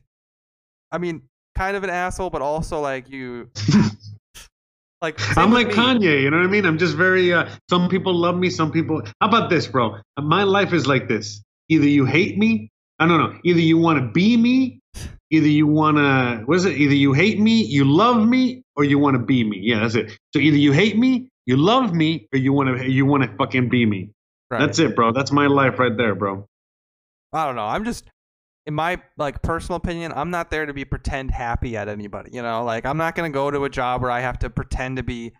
i 0.92 0.98
mean 0.98 1.22
kind 1.56 1.76
of 1.76 1.84
an 1.84 1.90
asshole 1.90 2.30
but 2.30 2.42
also 2.42 2.80
like 2.80 3.10
you 3.10 3.50
like 5.02 5.20
I'm 5.38 5.52
like 5.52 5.68
me. 5.68 5.74
Kanye, 5.74 6.22
you 6.24 6.30
know 6.30 6.38
what 6.38 6.46
I 6.46 6.50
mean? 6.50 6.66
I'm 6.66 6.78
just 6.78 6.96
very. 6.96 7.34
Uh, 7.34 7.50
some 7.70 7.90
people 7.90 8.14
love 8.14 8.38
me, 8.38 8.50
some 8.50 8.72
people. 8.72 9.02
How 9.22 9.28
about 9.28 9.50
this, 9.50 9.66
bro? 9.68 9.98
My 10.22 10.44
life 10.44 10.74
is 10.74 10.88
like 10.88 11.08
this. 11.08 11.42
Either 11.70 11.88
you 11.88 12.06
hate 12.06 12.38
me, 12.38 12.70
I 13.00 13.08
don't 13.08 13.18
know. 13.18 13.40
Either 13.44 13.60
you 13.60 13.78
want 13.78 14.00
to 14.00 14.12
be 14.12 14.36
me, 14.36 14.79
either 15.32 15.48
you 15.48 15.68
want 15.68 15.98
to. 15.98 16.44
What 16.46 16.58
is 16.58 16.66
it? 16.66 16.78
Either 16.78 16.94
you 16.94 17.14
hate 17.14 17.40
me, 17.40 17.62
you 17.64 17.86
love 17.86 18.28
me, 18.28 18.64
or 18.76 18.84
you 18.84 19.00
want 19.00 19.16
to 19.16 19.24
be 19.24 19.44
me. 19.44 19.60
Yeah, 19.62 19.80
that's 19.80 19.96
it. 19.96 20.18
So 20.34 20.40
either 20.40 20.58
you 20.58 20.72
hate 20.72 20.98
me, 20.98 21.30
you 21.46 21.58
love 21.58 21.94
me, 21.94 22.28
or 22.34 22.40
you 22.40 22.54
want 22.54 22.78
to. 22.80 22.90
You 22.90 23.06
want 23.06 23.24
to 23.24 23.36
fucking 23.38 23.70
be 23.70 23.86
me. 23.86 24.10
Right. 24.50 24.60
That's 24.60 24.80
it, 24.80 24.96
bro. 24.96 25.12
That's 25.12 25.32
my 25.32 25.48
life 25.48 25.78
right 25.78 25.96
there, 25.96 26.16
bro. 26.16 26.48
I 27.34 27.46
don't 27.46 27.56
know. 27.56 27.66
I'm 27.66 27.86
just 27.86 28.10
in 28.66 28.74
my 28.74 29.02
like 29.18 29.42
personal 29.42 29.78
opinion, 29.78 30.12
I'm 30.16 30.30
not 30.30 30.52
there 30.52 30.66
to 30.66 30.74
be 30.74 30.86
pretend 30.86 31.32
happy 31.32 31.76
at 31.76 31.88
anybody, 31.88 32.30
you 32.34 32.42
know? 32.42 32.64
Like 32.64 32.86
I'm 32.86 32.98
not 32.98 33.16
going 33.16 33.32
to 33.32 33.34
go 33.34 33.50
to 33.50 33.64
a 33.66 33.70
job 33.70 34.02
where 34.02 34.12
I 34.12 34.20
have 34.22 34.40
to 34.40 34.50
pretend 34.50 34.98
to 34.98 35.04
be 35.04 35.34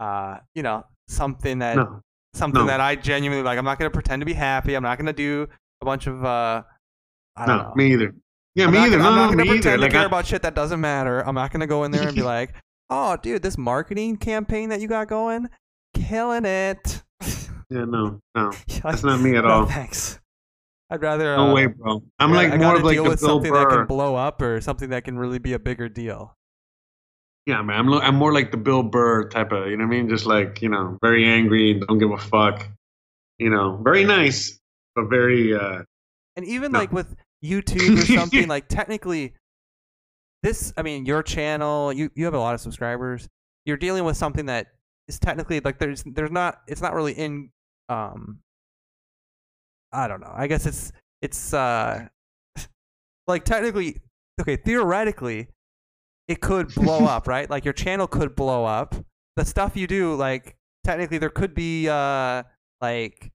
uh, 0.00 0.38
you 0.54 0.62
know, 0.62 0.84
something 1.08 1.58
that 1.60 1.76
No, 1.76 2.00
something 2.34 2.62
no. 2.62 2.66
that 2.66 2.80
I 2.80 2.96
genuinely 2.96 3.44
like. 3.44 3.58
I'm 3.58 3.64
not 3.64 3.78
going 3.78 3.90
to 3.90 3.94
pretend 3.94 4.20
to 4.20 4.26
be 4.26 4.32
happy. 4.32 4.74
I'm 4.74 4.82
not 4.82 4.98
going 4.98 5.06
to 5.06 5.12
do 5.12 5.46
a 5.80 5.84
bunch 5.84 6.06
of 6.06 6.24
uh 6.24 6.62
I 7.36 7.46
don't 7.46 7.56
no, 7.58 7.62
know. 7.64 7.74
me 7.74 7.92
either. 7.92 8.14
Yeah, 8.54 8.66
I'm 8.66 8.72
me 8.72 8.78
not 8.78 8.86
either. 8.88 8.98
gonna- 8.98 9.08
I'm 9.08 9.14
No, 9.14 9.20
not 9.22 9.30
no, 9.30 9.30
gonna 9.36 9.42
me 9.44 9.48
either. 9.50 9.62
pretend 9.62 9.80
Like, 9.80 9.90
to 9.90 9.94
care 9.94 10.02
I, 10.02 10.06
about 10.06 10.26
shit 10.26 10.42
that 10.42 10.54
doesn't 10.54 10.80
matter. 10.80 11.20
I'm 11.26 11.34
not 11.34 11.50
gonna 11.52 11.66
go 11.66 11.84
in 11.84 11.90
there 11.90 12.06
and 12.06 12.14
be 12.14 12.22
like, 12.36 12.54
"Oh, 12.90 13.16
dude, 13.16 13.42
this 13.42 13.56
marketing 13.56 14.16
campaign 14.18 14.68
that 14.70 14.80
you 14.80 14.88
got 14.88 15.08
going, 15.08 15.48
killing 15.94 16.44
it." 16.44 17.02
yeah, 17.70 17.84
no, 17.84 18.20
no, 18.34 18.52
that's 18.82 19.02
not 19.02 19.20
me 19.20 19.36
at 19.36 19.44
no, 19.44 19.50
all. 19.50 19.66
thanks. 19.66 20.18
I'd 20.90 21.00
rather. 21.00 21.34
No 21.36 21.50
uh, 21.50 21.54
way, 21.54 21.66
bro. 21.66 22.02
I'm 22.18 22.32
I- 22.32 22.36
like 22.36 22.52
I 22.52 22.56
more 22.58 22.76
of 22.76 22.82
like 22.84 22.94
deal 22.94 23.04
the 23.04 23.10
with 23.10 23.20
Bill 23.20 23.28
something 23.30 23.52
that 23.52 23.68
Burr. 23.70 23.76
can 23.78 23.86
blow 23.86 24.14
up 24.16 24.42
or 24.42 24.60
something 24.60 24.90
that 24.90 25.04
can 25.04 25.18
really 25.18 25.38
be 25.38 25.54
a 25.54 25.58
bigger 25.58 25.88
deal. 25.88 26.36
Yeah, 27.46 27.62
man. 27.62 27.78
I'm 27.78 27.88
lo- 27.88 28.00
I'm 28.00 28.14
more 28.14 28.32
like 28.32 28.50
the 28.50 28.56
Bill 28.58 28.82
Burr 28.82 29.28
type 29.28 29.50
of, 29.52 29.66
you 29.68 29.76
know 29.76 29.84
what 29.86 29.94
I 29.94 29.96
mean? 29.96 30.08
Just 30.08 30.26
like 30.26 30.60
you 30.62 30.68
know, 30.68 30.98
very 31.02 31.24
angry, 31.26 31.80
don't 31.88 31.98
give 31.98 32.10
a 32.10 32.18
fuck. 32.18 32.68
You 33.38 33.48
know, 33.50 33.80
very 33.82 34.04
nice, 34.04 34.60
but 34.94 35.06
very. 35.08 35.54
uh 35.54 35.82
And 36.36 36.44
even 36.44 36.72
No. 36.72 36.78
like 36.80 36.92
with 36.92 37.16
YouTube 37.42 38.02
or 38.02 38.06
something, 38.06 38.48
like 38.56 38.68
technically, 38.68 39.34
this, 40.42 40.72
I 40.76 40.82
mean, 40.82 41.06
your 41.06 41.22
channel, 41.22 41.92
you, 41.92 42.10
you 42.14 42.24
have 42.24 42.34
a 42.34 42.38
lot 42.38 42.54
of 42.54 42.60
subscribers. 42.60 43.28
You're 43.64 43.76
dealing 43.76 44.04
with 44.04 44.16
something 44.16 44.46
that 44.46 44.68
is 45.08 45.18
technically 45.18 45.60
like 45.60 45.78
there's 45.78 46.02
there's 46.04 46.30
not 46.30 46.60
it's 46.66 46.80
not 46.80 46.94
really 46.94 47.12
in 47.12 47.50
um 47.88 48.38
I 49.92 50.08
don't 50.08 50.20
know. 50.20 50.32
I 50.32 50.46
guess 50.46 50.66
it's 50.66 50.92
it's 51.20 51.52
uh 51.52 52.06
like 53.26 53.44
technically 53.44 54.00
okay, 54.40 54.56
theoretically 54.56 55.48
it 56.28 56.40
could 56.40 56.74
blow 56.74 57.04
up, 57.04 57.28
right? 57.28 57.48
Like 57.48 57.64
your 57.64 57.74
channel 57.74 58.06
could 58.06 58.34
blow 58.34 58.64
up. 58.64 58.94
The 59.36 59.44
stuff 59.44 59.76
you 59.76 59.86
do 59.86 60.14
like 60.14 60.56
technically 60.84 61.18
there 61.18 61.30
could 61.30 61.54
be 61.54 61.88
uh 61.88 62.44
like 62.80 63.32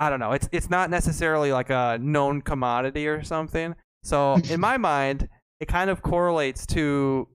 I 0.00 0.10
don't 0.10 0.20
know. 0.20 0.32
It's 0.32 0.48
it's 0.52 0.70
not 0.70 0.90
necessarily 0.90 1.52
like 1.52 1.70
a 1.70 1.98
known 2.00 2.42
commodity 2.42 3.06
or 3.06 3.22
something. 3.22 3.74
So 4.02 4.36
in 4.50 4.60
my 4.60 4.76
mind, 4.78 5.28
it 5.60 5.68
kind 5.68 5.90
of 5.90 6.02
correlates 6.02 6.66
to 6.66 7.28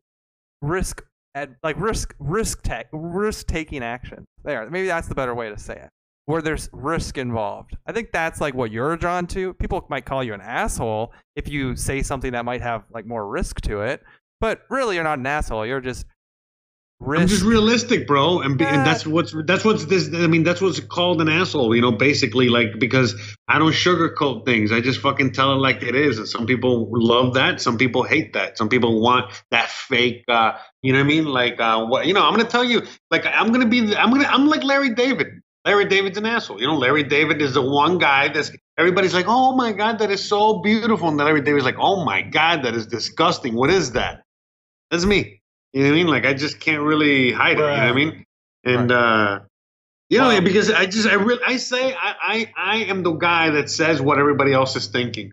risk 0.61 1.03
at 1.35 1.51
like 1.63 1.79
risk 1.79 2.15
risk 2.19 2.61
tech 2.63 2.87
risk 2.91 3.47
taking 3.47 3.83
action. 3.83 4.25
There, 4.43 4.69
maybe 4.69 4.87
that's 4.87 5.07
the 5.07 5.15
better 5.15 5.35
way 5.35 5.49
to 5.49 5.57
say 5.57 5.75
it. 5.75 5.89
Where 6.25 6.41
there's 6.41 6.69
risk 6.73 7.17
involved. 7.17 7.75
I 7.87 7.91
think 7.91 8.11
that's 8.11 8.39
like 8.39 8.53
what 8.53 8.71
you're 8.71 8.95
drawn 8.97 9.25
to. 9.27 9.53
People 9.55 9.83
might 9.89 10.05
call 10.05 10.23
you 10.23 10.33
an 10.33 10.41
asshole 10.41 11.11
if 11.35 11.47
you 11.47 11.75
say 11.75 12.03
something 12.03 12.33
that 12.33 12.45
might 12.45 12.61
have 12.61 12.83
like 12.93 13.05
more 13.05 13.27
risk 13.27 13.61
to 13.61 13.81
it. 13.81 14.03
But 14.39 14.61
really, 14.69 14.95
you're 14.95 15.03
not 15.03 15.19
an 15.19 15.25
asshole. 15.25 15.65
You're 15.65 15.81
just 15.81 16.05
risk. 16.99 17.21
I'm 17.21 17.27
just 17.27 17.43
realistic, 17.43 18.07
bro, 18.07 18.41
and, 18.41 18.57
be, 18.57 18.65
Uh, 18.65 18.69
and 18.69 18.85
that's 18.85 19.05
what's 19.07 19.33
that's 19.45 19.63
what's 19.65 19.85
this. 19.85 20.09
I 20.13 20.27
mean, 20.27 20.43
that's 20.43 20.61
what's 20.61 20.79
called 20.79 21.21
an 21.21 21.29
asshole, 21.29 21.75
you 21.75 21.81
know. 21.81 21.91
Basically, 21.91 22.49
like 22.49 22.79
because 22.79 23.15
I 23.47 23.59
don't 23.59 23.71
sugarcoat 23.73 24.45
things. 24.45 24.71
I 24.71 24.81
just 24.81 25.01
fucking 25.01 25.33
tell 25.33 25.53
it 25.53 25.57
like 25.57 25.83
it 25.83 25.95
is. 25.95 26.17
And 26.19 26.27
some 26.27 26.45
people 26.45 26.89
love 26.91 27.35
that. 27.35 27.61
Some 27.61 27.77
people 27.77 28.03
hate 28.03 28.33
that. 28.33 28.57
Some 28.57 28.69
people 28.69 29.01
want 29.01 29.31
that 29.51 29.69
fake. 29.69 30.23
uh 30.27 30.53
You 30.81 30.93
know 30.93 30.99
what 30.99 31.05
I 31.05 31.07
mean? 31.07 31.25
Like, 31.25 31.59
uh 31.59 31.85
what 31.85 32.07
you 32.07 32.13
know? 32.13 32.23
I'm 32.25 32.35
gonna 32.35 32.49
tell 32.49 32.63
you. 32.63 32.83
Like, 33.11 33.25
I'm 33.25 33.51
gonna 33.51 33.67
be. 33.67 33.95
I'm 33.95 34.11
gonna. 34.11 34.25
I'm 34.27 34.47
like 34.47 34.63
Larry 34.63 34.93
David. 34.93 35.27
Larry 35.65 35.85
David's 35.85 36.17
an 36.17 36.25
asshole. 36.25 36.59
You 36.61 36.67
know, 36.67 36.77
Larry 36.77 37.03
David 37.03 37.41
is 37.41 37.53
the 37.53 37.61
one 37.61 37.97
guy 37.97 38.29
that's 38.29 38.51
everybody's 38.77 39.13
like, 39.13 39.25
oh 39.27 39.55
my 39.55 39.73
god, 39.73 39.99
that 39.99 40.09
is 40.09 40.23
so 40.27 40.61
beautiful, 40.61 41.09
and 41.09 41.19
then 41.19 41.25
Larry 41.25 41.41
David's 41.41 41.65
like, 41.65 41.77
oh 41.79 42.05
my 42.05 42.21
god, 42.21 42.63
that 42.63 42.75
is 42.75 42.87
disgusting. 42.87 43.55
What 43.55 43.69
is 43.69 43.91
that? 43.91 44.23
That's 44.89 45.05
me. 45.05 45.38
You 45.73 45.83
know 45.83 45.89
what 45.89 45.93
I 45.93 45.95
mean? 45.97 46.07
Like 46.07 46.25
I 46.25 46.33
just 46.33 46.59
can't 46.59 46.81
really 46.81 47.31
hide 47.31 47.59
it. 47.59 47.61
You 47.61 47.65
know 47.65 47.71
what 47.71 47.79
I 47.79 47.93
mean? 47.93 48.25
And 48.65 48.91
uh 48.91 49.39
you 50.09 50.17
know, 50.17 50.41
because 50.41 50.71
I 50.71 50.87
just 50.87 51.07
I 51.07 51.13
really 51.13 51.41
I 51.45 51.57
say 51.57 51.93
I, 51.93 52.15
I 52.21 52.53
I 52.57 52.77
am 52.85 53.03
the 53.03 53.11
guy 53.11 53.51
that 53.51 53.69
says 53.69 54.01
what 54.01 54.17
everybody 54.17 54.53
else 54.53 54.75
is 54.75 54.87
thinking. 54.87 55.31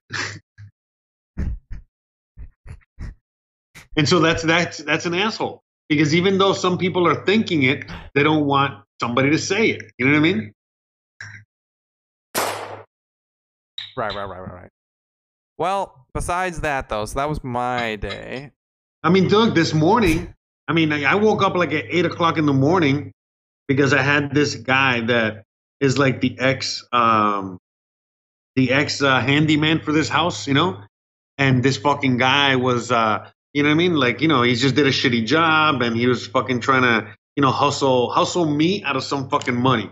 and 3.97 4.07
so 4.07 4.21
that's 4.21 4.43
that's 4.43 4.79
that's 4.79 5.07
an 5.07 5.15
asshole. 5.15 5.63
Because 5.89 6.15
even 6.15 6.37
though 6.37 6.53
some 6.53 6.77
people 6.77 7.09
are 7.09 7.25
thinking 7.25 7.63
it, 7.63 7.85
they 8.15 8.23
don't 8.23 8.45
want 8.45 8.85
somebody 9.01 9.31
to 9.31 9.39
say 9.39 9.71
it. 9.71 9.83
You 9.99 10.07
know 10.07 10.13
what 10.13 10.19
I 10.19 10.21
mean? 10.21 10.53
Right, 13.97 14.15
right, 14.15 14.29
right, 14.29 14.41
right, 14.41 14.53
right. 14.53 14.71
Well, 15.57 16.07
besides 16.13 16.61
that 16.61 16.91
though, 16.91 17.07
so 17.07 17.19
that 17.19 17.29
was 17.31 17.43
my 17.43 17.97
day. 17.97 18.53
I 19.07 19.09
mean, 19.09 19.29
Doug, 19.29 19.55
this 19.55 19.73
morning, 19.73 20.35
I 20.67 20.73
mean, 20.73 20.93
I 20.93 21.15
woke 21.15 21.41
up 21.41 21.55
like 21.55 21.73
at 21.73 21.85
eight 21.91 22.05
o'clock 22.05 22.39
in 22.39 22.47
the 22.47 22.53
morning 22.53 23.13
because 23.69 23.93
I 23.93 24.03
had 24.03 24.35
this 24.35 24.57
guy 24.57 25.03
that 25.03 25.45
is 25.79 25.97
like 25.97 26.21
the 26.21 26.37
ex, 26.41 26.85
um, 26.91 27.59
the 28.57 28.73
ex 28.73 29.01
uh, 29.01 29.21
handyman 29.21 29.79
for 29.79 29.93
this 29.93 30.09
house, 30.09 30.49
you 30.49 30.55
know, 30.55 30.83
and 31.39 31.63
this 31.63 31.77
fucking 31.77 32.17
guy 32.17 32.57
was, 32.57 32.91
uh, 32.91 33.31
you 33.53 33.63
know 33.63 33.69
what 33.69 33.75
I 33.75 33.79
mean? 33.79 33.95
Like, 33.95 34.23
you 34.23 34.27
know, 34.27 34.43
he 34.43 34.57
just 34.57 34.75
did 34.75 34.89
a 34.89 34.91
shitty 34.91 35.25
job 35.25 35.83
and 35.83 35.97
he 35.97 36.09
was 36.09 36.27
fucking 36.27 36.59
trying 36.59 36.83
to, 36.83 37.15
you 37.37 37.43
know, 37.43 37.53
hustle, 37.53 38.11
hustle 38.11 38.45
me 38.45 38.83
out 38.83 38.97
of 38.97 39.05
some 39.05 39.29
fucking 39.29 39.55
money. 39.55 39.89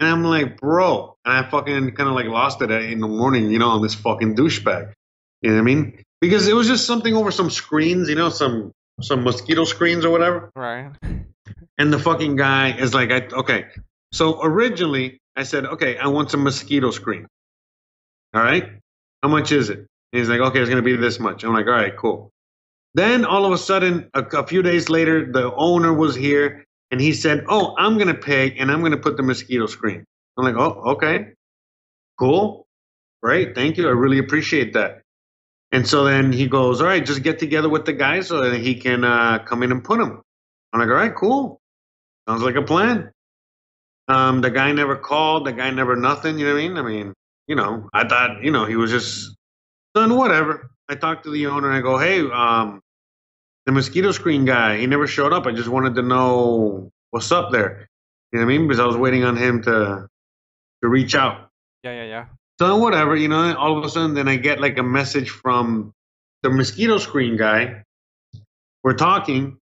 And 0.00 0.08
I'm 0.08 0.24
like, 0.24 0.56
bro, 0.56 1.14
and 1.26 1.44
I 1.44 1.50
fucking 1.50 1.92
kind 1.92 2.08
of 2.08 2.14
like 2.14 2.24
lost 2.24 2.62
it 2.62 2.70
in 2.70 3.00
the 3.00 3.06
morning, 3.06 3.50
you 3.50 3.58
know, 3.58 3.68
on 3.68 3.82
this 3.82 3.94
fucking 3.94 4.34
douchebag. 4.34 4.94
You 5.42 5.50
know 5.50 5.56
what 5.56 5.60
I 5.60 5.64
mean? 5.64 6.05
Because 6.20 6.48
it 6.48 6.54
was 6.54 6.66
just 6.66 6.86
something 6.86 7.14
over 7.14 7.30
some 7.30 7.50
screens, 7.50 8.08
you 8.08 8.14
know, 8.14 8.30
some 8.30 8.72
some 9.00 9.24
mosquito 9.24 9.64
screens 9.64 10.04
or 10.04 10.10
whatever. 10.10 10.50
Right. 10.56 10.90
And 11.78 11.92
the 11.92 11.98
fucking 11.98 12.36
guy 12.36 12.76
is 12.76 12.94
like, 12.94 13.10
I, 13.10 13.26
okay. 13.40 13.66
So 14.12 14.42
originally 14.42 15.20
I 15.36 15.42
said, 15.42 15.66
okay, 15.66 15.98
I 15.98 16.06
want 16.08 16.30
some 16.30 16.42
mosquito 16.42 16.90
screen. 16.90 17.26
All 18.34 18.42
right. 18.42 18.64
How 19.22 19.28
much 19.28 19.52
is 19.52 19.68
it? 19.68 19.78
And 19.78 19.88
he's 20.12 20.28
like, 20.28 20.40
okay, 20.40 20.60
it's 20.60 20.70
going 20.70 20.82
to 20.82 20.88
be 20.88 20.96
this 20.96 21.20
much. 21.20 21.44
I'm 21.44 21.52
like, 21.52 21.66
all 21.66 21.72
right, 21.72 21.94
cool. 21.96 22.30
Then 22.94 23.26
all 23.26 23.44
of 23.44 23.52
a 23.52 23.58
sudden, 23.58 24.08
a, 24.14 24.22
a 24.22 24.46
few 24.46 24.62
days 24.62 24.88
later, 24.88 25.30
the 25.30 25.52
owner 25.54 25.92
was 25.92 26.14
here 26.14 26.64
and 26.90 27.00
he 27.00 27.12
said, 27.12 27.44
oh, 27.48 27.74
I'm 27.76 27.98
going 27.98 28.08
to 28.08 28.14
pay 28.14 28.56
and 28.56 28.70
I'm 28.70 28.80
going 28.80 28.92
to 28.92 28.98
put 28.98 29.18
the 29.18 29.22
mosquito 29.22 29.66
screen. 29.66 30.04
I'm 30.38 30.44
like, 30.44 30.54
oh, 30.56 30.92
okay. 30.92 31.32
Cool. 32.18 32.66
Great. 33.22 33.54
Thank 33.54 33.76
you. 33.76 33.88
I 33.88 33.90
really 33.90 34.18
appreciate 34.18 34.72
that. 34.74 35.02
And 35.72 35.86
so 35.86 36.04
then 36.04 36.32
he 36.32 36.46
goes, 36.46 36.80
all 36.80 36.86
right, 36.86 37.04
just 37.04 37.22
get 37.22 37.38
together 37.38 37.68
with 37.68 37.84
the 37.84 37.92
guy 37.92 38.20
so 38.20 38.48
that 38.48 38.60
he 38.60 38.76
can 38.76 39.04
uh, 39.04 39.40
come 39.40 39.62
in 39.62 39.72
and 39.72 39.82
put 39.82 40.00
him. 40.00 40.22
I'm 40.72 40.80
like, 40.80 40.88
all 40.88 40.94
right, 40.94 41.14
cool. 41.14 41.60
Sounds 42.28 42.42
like 42.42 42.54
a 42.54 42.62
plan. 42.62 43.10
Um, 44.08 44.40
the 44.40 44.50
guy 44.50 44.72
never 44.72 44.96
called. 44.96 45.46
The 45.46 45.52
guy 45.52 45.70
never 45.70 45.96
nothing. 45.96 46.38
You 46.38 46.46
know 46.46 46.54
what 46.54 46.60
I 46.60 46.68
mean? 46.68 46.78
I 46.78 46.82
mean, 46.82 47.14
you 47.48 47.56
know, 47.56 47.88
I 47.92 48.06
thought, 48.06 48.42
you 48.42 48.50
know, 48.50 48.64
he 48.64 48.76
was 48.76 48.90
just 48.90 49.36
done 49.94 50.16
whatever. 50.16 50.70
I 50.88 50.94
talked 50.94 51.24
to 51.24 51.30
the 51.30 51.46
owner 51.46 51.68
and 51.68 51.76
I 51.76 51.80
go, 51.80 51.98
hey, 51.98 52.20
um, 52.20 52.80
the 53.64 53.72
mosquito 53.72 54.12
screen 54.12 54.44
guy, 54.44 54.78
he 54.78 54.86
never 54.86 55.06
showed 55.06 55.32
up. 55.32 55.46
I 55.46 55.52
just 55.52 55.68
wanted 55.68 55.96
to 55.96 56.02
know 56.02 56.90
what's 57.10 57.32
up 57.32 57.50
there. 57.50 57.88
You 58.32 58.38
know 58.38 58.46
what 58.46 58.52
I 58.52 58.58
mean? 58.58 58.68
Because 58.68 58.80
I 58.80 58.86
was 58.86 58.96
waiting 58.96 59.24
on 59.24 59.36
him 59.36 59.62
to 59.62 60.06
to 60.82 60.88
reach 60.88 61.14
out. 61.14 61.48
Yeah, 61.82 61.92
yeah, 61.92 62.04
yeah. 62.04 62.24
So 62.58 62.78
whatever, 62.78 63.14
you 63.14 63.28
know, 63.28 63.54
all 63.54 63.76
of 63.76 63.84
a 63.84 63.88
sudden 63.88 64.14
then 64.14 64.28
I 64.28 64.36
get 64.36 64.60
like 64.60 64.78
a 64.78 64.82
message 64.82 65.28
from 65.30 65.92
the 66.42 66.50
mosquito 66.50 66.98
screen 66.98 67.36
guy. 67.36 67.82
We're 68.82 68.94
talking, 68.94 69.58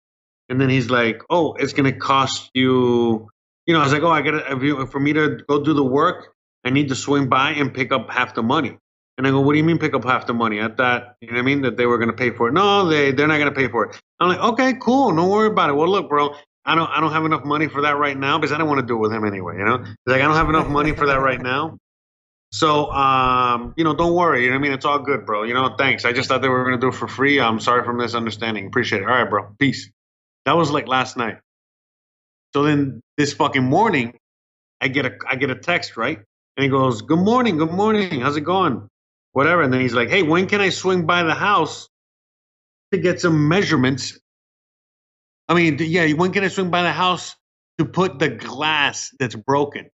and 0.49 0.61
then 0.61 0.71
he's 0.71 0.89
like, 0.89 1.23
"Oh, 1.29 1.55
it's 1.55 1.73
gonna 1.75 1.93
cost 1.93 2.51
you." 2.55 3.29
You 3.67 3.75
know, 3.75 3.81
I 3.81 3.85
was 3.85 3.93
like, 3.93 4.03
"Oh, 4.03 4.11
I 4.11 4.23
gotta 4.23 4.87
for 4.87 5.01
me 5.01 5.13
to 5.13 5.41
go 5.49 5.63
do 5.63 5.75
the 5.75 5.85
work, 5.85 6.33
I 6.65 6.71
need 6.71 6.89
to 6.89 6.95
swing 6.95 7.29
by 7.29 7.51
and 7.51 7.75
pick 7.75 7.93
up 7.93 8.11
half 8.11 8.35
the 8.35 8.43
money." 8.43 8.79
And 9.19 9.27
I 9.27 9.31
go, 9.31 9.41
"What 9.41 9.53
do 9.53 9.59
you 9.59 9.65
mean 9.65 9.79
pick 9.79 9.95
up 9.95 10.05
half 10.05 10.27
the 10.27 10.35
money?" 10.35 10.63
I 10.63 10.69
thought, 10.69 11.17
you 11.21 11.29
know 11.29 11.35
what 11.35 11.41
I 11.41 11.43
mean, 11.43 11.63
that 11.63 11.77
they 11.77 11.85
were 11.85 11.99
gonna 11.99 12.13
pay 12.15 12.31
for 12.31 12.49
it. 12.49 12.53
No, 12.53 12.89
they 12.89 13.13
they're 13.13 13.27
not 13.27 13.39
gonna 13.39 13.53
pay 13.53 13.69
for 13.69 13.87
it. 13.87 14.01
I'm 14.21 14.29
like, 14.29 14.41
"Okay, 14.41 14.75
cool, 14.81 15.15
don't 15.15 15.29
worry 15.29 15.49
about 15.49 15.69
it." 15.71 15.75
Well, 15.75 15.89
look, 15.89 16.09
bro. 16.09 16.35
I 16.65 16.75
don't, 16.75 16.91
I 16.91 17.01
don't 17.01 17.13
have 17.13 17.25
enough 17.25 17.45
money 17.45 17.67
for 17.67 17.83
that 17.83 17.97
right 17.97 18.17
now 18.17 18.39
because 18.39 18.53
I 18.53 18.59
don't 18.59 18.69
want 18.69 18.81
to 18.81 18.87
do 18.87 18.97
it 18.97 18.99
with 18.99 19.13
him 19.13 19.25
anyway. 19.25 19.57
You 19.59 19.65
know, 19.65 19.79
He's 19.79 19.97
like 20.07 20.21
I 20.21 20.27
don't 20.27 20.35
have 20.37 20.51
enough 20.51 20.69
money 20.69 20.93
for 20.93 21.07
that 21.07 21.21
right 21.21 21.41
now. 21.41 21.79
So, 22.51 22.91
um, 22.93 23.75
you 23.77 23.85
know, 23.85 23.95
don't 23.95 24.15
worry. 24.15 24.45
You 24.45 24.51
know 24.51 24.57
what 24.57 24.61
I 24.61 24.63
mean? 24.63 24.73
It's 24.73 24.85
all 24.85 25.01
good, 25.01 25.27
bro. 25.27 25.43
You 25.43 25.55
know, 25.55 25.75
thanks. 25.77 26.05
I 26.05 26.13
just 26.13 26.29
thought 26.29 26.41
they 26.43 26.49
were 26.49 26.65
going 26.65 26.81
to 26.81 26.81
do 26.81 26.89
it 26.89 26.95
for 26.99 27.09
free. 27.09 27.41
I'm 27.41 27.61
sorry 27.61 27.85
for 27.85 27.93
misunderstanding. 27.93 28.67
Appreciate 28.67 29.03
it. 29.03 29.09
All 29.09 29.15
right, 29.15 29.29
bro. 29.29 29.55
Peace. 29.59 29.91
That 30.47 30.57
was 30.57 30.71
like 30.71 30.89
last 30.89 31.17
night. 31.17 31.39
So 32.55 32.63
then 32.63 33.03
this 33.19 33.35
fucking 33.35 33.65
morning, 33.65 34.19
I 34.81 34.89
get 34.89 35.07
a 35.07 35.17
I 35.29 35.37
get 35.37 35.51
a 35.51 35.57
text, 35.57 35.97
right? 35.97 36.19
And 36.57 36.65
he 36.65 36.71
goes, 36.71 37.03
"Good 37.03 37.19
morning, 37.19 37.59
good 37.59 37.71
morning. 37.71 38.21
How's 38.21 38.37
it 38.37 38.43
going? 38.43 38.89
Whatever." 39.33 39.63
And 39.63 39.73
then 39.73 39.81
he's 39.81 39.95
like, 39.95 40.09
"Hey, 40.09 40.23
when 40.23 40.47
can 40.47 40.61
I 40.61 40.71
swing 40.71 41.07
by 41.07 41.25
the 41.25 41.35
house 41.35 41.89
to 42.93 42.99
get 42.99 43.21
some 43.21 43.49
measurements?" 43.49 44.19
I 45.49 45.55
mean, 45.55 45.79
yeah, 45.81 46.13
when 46.13 46.33
can 46.33 46.45
I 46.45 46.49
swing 46.49 46.71
by 46.71 46.83
the 46.83 46.93
house 46.93 47.37
to 47.79 47.85
put 47.85 48.19
the 48.19 48.31
glass 48.31 49.11
that's 49.19 49.35
broken? 49.35 49.91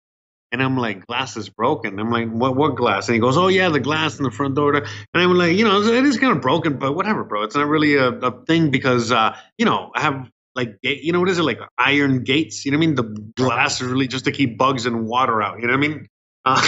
And 0.55 0.63
I'm 0.63 0.77
like, 0.77 1.05
glass 1.09 1.37
is 1.37 1.49
broken. 1.49 1.99
I'm 1.99 2.11
like, 2.13 2.31
what 2.31 2.55
what 2.55 2.77
glass? 2.77 3.09
And 3.09 3.15
he 3.15 3.21
goes, 3.21 3.37
oh 3.37 3.49
yeah, 3.49 3.69
the 3.71 3.81
glass 3.81 4.19
in 4.19 4.23
the 4.25 4.31
front 4.31 4.55
door. 4.55 4.73
And 4.77 4.87
I'm 5.13 5.35
like, 5.35 5.57
you 5.57 5.65
know, 5.65 5.83
it 5.83 6.05
is 6.07 6.17
kind 6.17 6.33
of 6.33 6.41
broken, 6.41 6.79
but 6.79 6.95
whatever, 6.95 7.25
bro. 7.25 7.43
It's 7.43 7.57
not 7.57 7.67
really 7.67 7.97
a, 7.97 8.11
a 8.11 8.45
thing 8.45 8.71
because, 8.71 9.11
uh, 9.11 9.37
you 9.59 9.65
know, 9.67 9.91
I 9.97 10.01
have 10.03 10.31
like, 10.55 10.79
you 10.83 11.13
know, 11.13 11.19
what 11.19 11.29
is 11.29 11.39
it 11.41 11.43
like 11.43 11.59
iron 11.77 12.23
gates? 12.23 12.65
You 12.65 12.71
know 12.71 12.79
what 12.79 12.85
I 12.85 12.87
mean? 12.87 12.95
The 12.95 13.33
glass 13.37 13.81
is 13.81 13.89
really 13.89 14.07
just 14.07 14.27
to 14.27 14.31
keep 14.33 14.57
bugs 14.57 14.87
and 14.87 15.07
water 15.07 15.43
out. 15.43 15.59
You 15.61 15.67
know 15.67 15.77
what 15.77 15.85
I 15.85 15.89
mean? 15.89 16.07
Uh, 16.47 16.63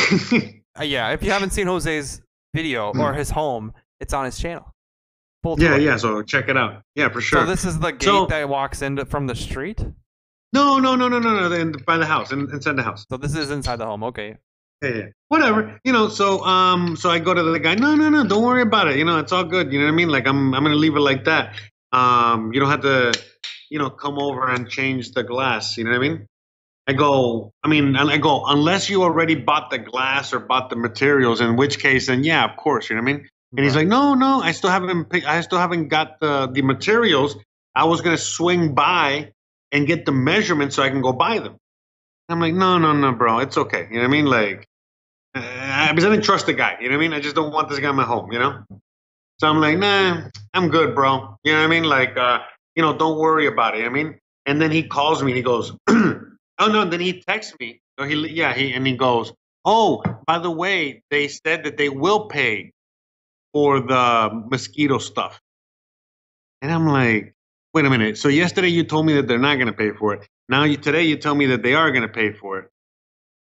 Uh, 0.81 0.83
yeah, 0.85 1.11
if 1.13 1.23
you 1.23 1.31
haven't 1.31 1.51
seen 1.51 1.67
Jose's 1.69 2.21
video 2.55 2.93
or 2.99 3.15
his 3.15 3.31
home, 3.31 3.73
it's 4.01 4.13
on 4.13 4.25
his 4.25 4.37
channel. 4.39 4.75
Full 5.43 5.57
Hmm. 5.57 5.63
yeah, 5.63 5.69
tour. 5.69 5.79
yeah. 5.79 5.97
So 5.97 6.23
check 6.23 6.49
it 6.49 6.57
out. 6.57 6.83
Yeah, 6.97 7.09
for 7.11 7.21
sure. 7.21 7.41
So 7.43 7.47
this 7.47 7.65
is 7.65 7.79
the 7.79 7.93
gate 7.93 8.03
So- 8.03 8.27
that 8.27 8.49
walks 8.49 8.83
into 8.83 9.05
from 9.07 9.27
the 9.27 9.35
street. 9.37 9.81
No, 10.57 10.65
no, 10.87 10.91
no, 11.01 11.07
no, 11.09 11.19
no, 11.27 11.33
no. 11.41 11.49
Then 11.55 11.73
by 11.91 11.97
the 12.03 12.07
house, 12.15 12.29
in, 12.35 12.41
inside 12.57 12.77
the 12.81 12.87
house. 12.91 13.05
So 13.11 13.17
this 13.25 13.35
is 13.43 13.51
inside 13.51 13.79
the 13.83 13.87
home. 13.91 14.05
Okay. 14.11 14.31
Yeah, 14.83 14.95
yeah. 14.99 15.09
Whatever. 15.29 15.61
You 15.87 15.93
know, 15.97 16.07
so 16.21 16.27
um 16.55 16.97
so 17.01 17.07
I 17.17 17.19
go 17.29 17.33
to 17.41 17.43
the 17.57 17.61
guy, 17.67 17.75
no, 17.85 17.91
no, 18.01 18.07
no, 18.11 18.21
don't 18.33 18.45
worry 18.51 18.63
about 18.71 18.87
it. 18.91 18.97
You 19.01 19.07
know, 19.09 19.19
it's 19.23 19.33
all 19.37 19.45
good. 19.45 19.73
You 19.73 19.79
know 19.81 19.87
what 19.87 19.93
I 19.93 20.01
mean? 20.01 20.11
Like 20.17 20.27
I'm 20.31 20.55
I'm 20.55 20.63
gonna 20.67 20.83
leave 20.87 20.97
it 21.01 21.01
like 21.11 21.25
that. 21.25 21.45
um, 21.93 22.53
you 22.53 22.61
don't 22.61 22.71
have 22.71 22.83
to, 22.83 23.13
you 23.71 23.79
know, 23.79 23.91
come 23.91 24.19
over 24.19 24.49
and 24.49 24.69
change 24.69 25.13
the 25.13 25.23
glass. 25.23 25.77
You 25.79 25.85
know 25.85 25.91
what 25.93 25.97
I 26.05 26.09
mean? 26.09 26.27
I 26.89 26.93
go, 26.93 27.53
I 27.65 27.69
mean, 27.69 27.97
and 27.97 28.11
I 28.11 28.19
go, 28.19 28.45
unless 28.47 28.89
you 28.91 29.03
already 29.03 29.35
bought 29.35 29.71
the 29.71 29.79
glass 29.79 30.33
or 30.33 30.39
bought 30.41 30.71
the 30.71 30.77
materials, 30.77 31.41
in 31.41 31.57
which 31.57 31.79
case, 31.81 32.07
then 32.07 32.23
yeah, 32.23 32.45
of 32.45 32.57
course, 32.57 32.89
you 32.89 32.97
know 32.97 33.03
what 33.03 33.11
I 33.11 33.15
mean? 33.15 33.29
And 33.57 33.65
he's 33.65 33.75
like, 33.75 33.89
no, 33.89 34.15
no, 34.15 34.41
I 34.43 34.53
still 34.53 34.71
haven't, 34.71 35.13
I 35.27 35.41
still 35.41 35.59
haven't 35.59 35.89
got 35.89 36.21
the 36.21 36.49
the 36.53 36.63
materials. 36.63 37.37
I 37.75 37.85
was 37.85 38.01
gonna 38.03 38.19
swing 38.19 38.75
by 38.75 39.33
and 39.73 39.87
get 39.87 40.07
the 40.07 40.13
measurements 40.13 40.77
so 40.77 40.83
I 40.83 40.91
can 40.91 41.03
go 41.03 41.13
buy 41.13 41.39
them. 41.39 41.57
I'm 42.29 42.41
like, 42.41 42.55
no, 42.55 42.79
no, 42.79 42.93
no, 42.93 43.13
bro, 43.13 43.39
it's 43.39 43.57
okay. 43.57 43.87
You 43.91 43.97
know 43.97 44.03
what 44.03 44.09
I 44.09 44.11
mean? 44.11 44.27
Like, 44.27 44.67
uh, 45.35 45.89
because 45.91 46.05
I 46.05 46.11
didn't 46.11 46.25
trust 46.25 46.47
the 46.47 46.55
guy. 46.55 46.77
You 46.81 46.89
know 46.89 46.97
what 46.97 47.05
I 47.05 47.09
mean? 47.09 47.13
I 47.13 47.21
just 47.21 47.37
don't 47.37 47.53
want 47.53 47.69
this 47.69 47.79
guy 47.79 47.91
in 47.91 47.97
my 47.97 48.05
home. 48.05 48.33
You 48.33 48.39
know? 48.39 48.65
So 49.39 49.49
I'm 49.49 49.61
like, 49.61 49.79
nah, 49.79 50.29
I'm 50.55 50.69
good, 50.69 50.95
bro. 50.95 51.37
You 51.45 51.53
know 51.53 51.59
what 51.61 51.65
I 51.65 51.69
mean? 51.69 51.85
Like, 51.85 52.17
uh, 52.17 52.41
you 52.75 52.83
know, 52.83 52.97
don't 52.97 53.19
worry 53.19 53.47
about 53.47 53.77
it. 53.77 53.85
I 53.85 53.89
mean, 53.91 54.19
and 54.47 54.61
then 54.61 54.71
he 54.71 54.83
calls 54.83 55.23
me 55.23 55.33
and 55.33 55.37
he 55.37 55.43
goes, 55.43 55.73
oh 55.89 56.27
no, 56.59 56.85
then 56.89 57.01
he 57.01 57.21
texts 57.23 57.55
me. 57.61 57.81
Or 57.99 58.07
he, 58.07 58.15
yeah, 58.29 58.55
he 58.55 58.73
and 58.73 58.87
he 58.87 58.97
goes, 58.97 59.33
oh, 59.65 60.03
by 60.27 60.39
the 60.39 60.51
way, 60.51 61.03
they 61.11 61.29
said 61.29 61.65
that 61.65 61.77
they 61.77 61.89
will 61.89 62.27
pay 62.27 62.73
for 63.53 63.81
the 63.81 64.31
mosquito 64.51 64.99
stuff. 64.99 65.41
And 66.63 66.73
I'm 66.73 66.87
like, 66.87 67.35
wait 67.77 67.85
a 67.85 67.91
minute. 67.91 68.17
So 68.17 68.29
yesterday 68.29 68.69
you 68.69 68.85
told 68.85 69.05
me 69.05 69.13
that 69.17 69.29
they're 69.29 69.39
not 69.39 69.57
going 69.57 69.67
to 69.67 69.75
pay 69.75 69.93
for 69.93 70.15
it. 70.15 70.27
Now 70.49 70.65
you, 70.65 70.79
today 70.79 71.03
you 71.03 71.19
tell 71.19 71.35
me 71.35 71.45
that 71.49 71.63
they 71.63 71.75
are 71.75 71.91
going 71.91 72.09
to 72.09 72.09
pay 72.09 72.33
for 72.33 72.59
it. 72.59 72.71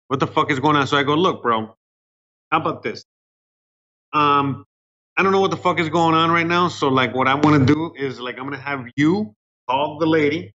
What 0.10 0.20
the 0.20 0.28
fuck 0.28 0.52
is 0.52 0.60
going 0.60 0.76
on? 0.76 0.86
So 0.86 0.96
I 0.96 1.02
go, 1.02 1.16
look, 1.16 1.42
bro, 1.42 1.76
how 2.52 2.60
about 2.60 2.84
this? 2.84 3.04
Um, 4.14 4.64
I 5.18 5.24
don't 5.24 5.32
know 5.32 5.42
what 5.42 5.50
the 5.50 5.58
fuck 5.58 5.80
is 5.80 5.90
going 5.90 6.14
on 6.14 6.30
right 6.30 6.46
now. 6.46 6.68
So 6.68 6.90
like, 6.90 7.16
what 7.16 7.28
I 7.28 7.34
want 7.34 7.68
to 7.68 7.74
do 7.74 7.94
is 7.98 8.20
like, 8.20 8.38
I'm 8.38 8.44
gonna 8.44 8.58
have 8.58 8.86
you 8.96 9.34
call 9.68 9.98
the 9.98 10.06
lady, 10.06 10.54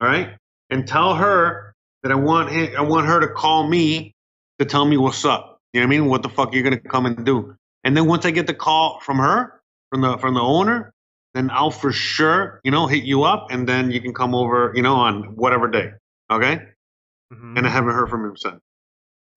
all 0.00 0.08
right, 0.08 0.36
and 0.70 0.84
tell 0.84 1.14
her 1.14 1.74
that 2.02 2.10
I 2.10 2.16
want 2.16 2.50
I 2.50 2.80
want 2.80 3.06
her 3.06 3.20
to 3.20 3.28
call 3.28 3.68
me 3.68 4.12
to 4.58 4.64
tell 4.64 4.84
me 4.84 4.96
what's 4.96 5.24
up. 5.24 5.60
You 5.72 5.80
know 5.80 5.86
what 5.86 5.94
I 5.94 5.98
mean? 5.98 6.08
What 6.08 6.22
the 6.22 6.30
fuck 6.30 6.48
are 6.48 6.54
you're 6.54 6.64
gonna 6.64 6.80
come 6.80 7.06
and 7.06 7.24
do? 7.24 7.54
And 7.84 7.96
then 7.96 8.06
once 8.06 8.24
I 8.24 8.32
get 8.32 8.48
the 8.48 8.54
call 8.54 8.98
from 9.00 9.18
her, 9.18 9.60
from 9.90 10.00
the 10.00 10.18
from 10.18 10.34
the 10.34 10.40
owner, 10.40 10.92
then 11.34 11.50
I'll 11.50 11.70
for 11.70 11.92
sure, 11.92 12.60
you 12.64 12.70
know, 12.70 12.86
hit 12.86 13.04
you 13.04 13.22
up, 13.22 13.48
and 13.50 13.68
then 13.68 13.90
you 13.90 14.00
can 14.00 14.14
come 14.14 14.34
over, 14.34 14.72
you 14.74 14.82
know, 14.82 14.94
on 14.94 15.36
whatever 15.36 15.68
day. 15.68 15.90
Okay? 16.30 16.62
Mhm. 17.32 17.58
And 17.58 17.66
I 17.66 17.70
haven't 17.70 17.94
heard 17.94 18.08
from 18.08 18.24
him 18.24 18.36
since. 18.36 18.60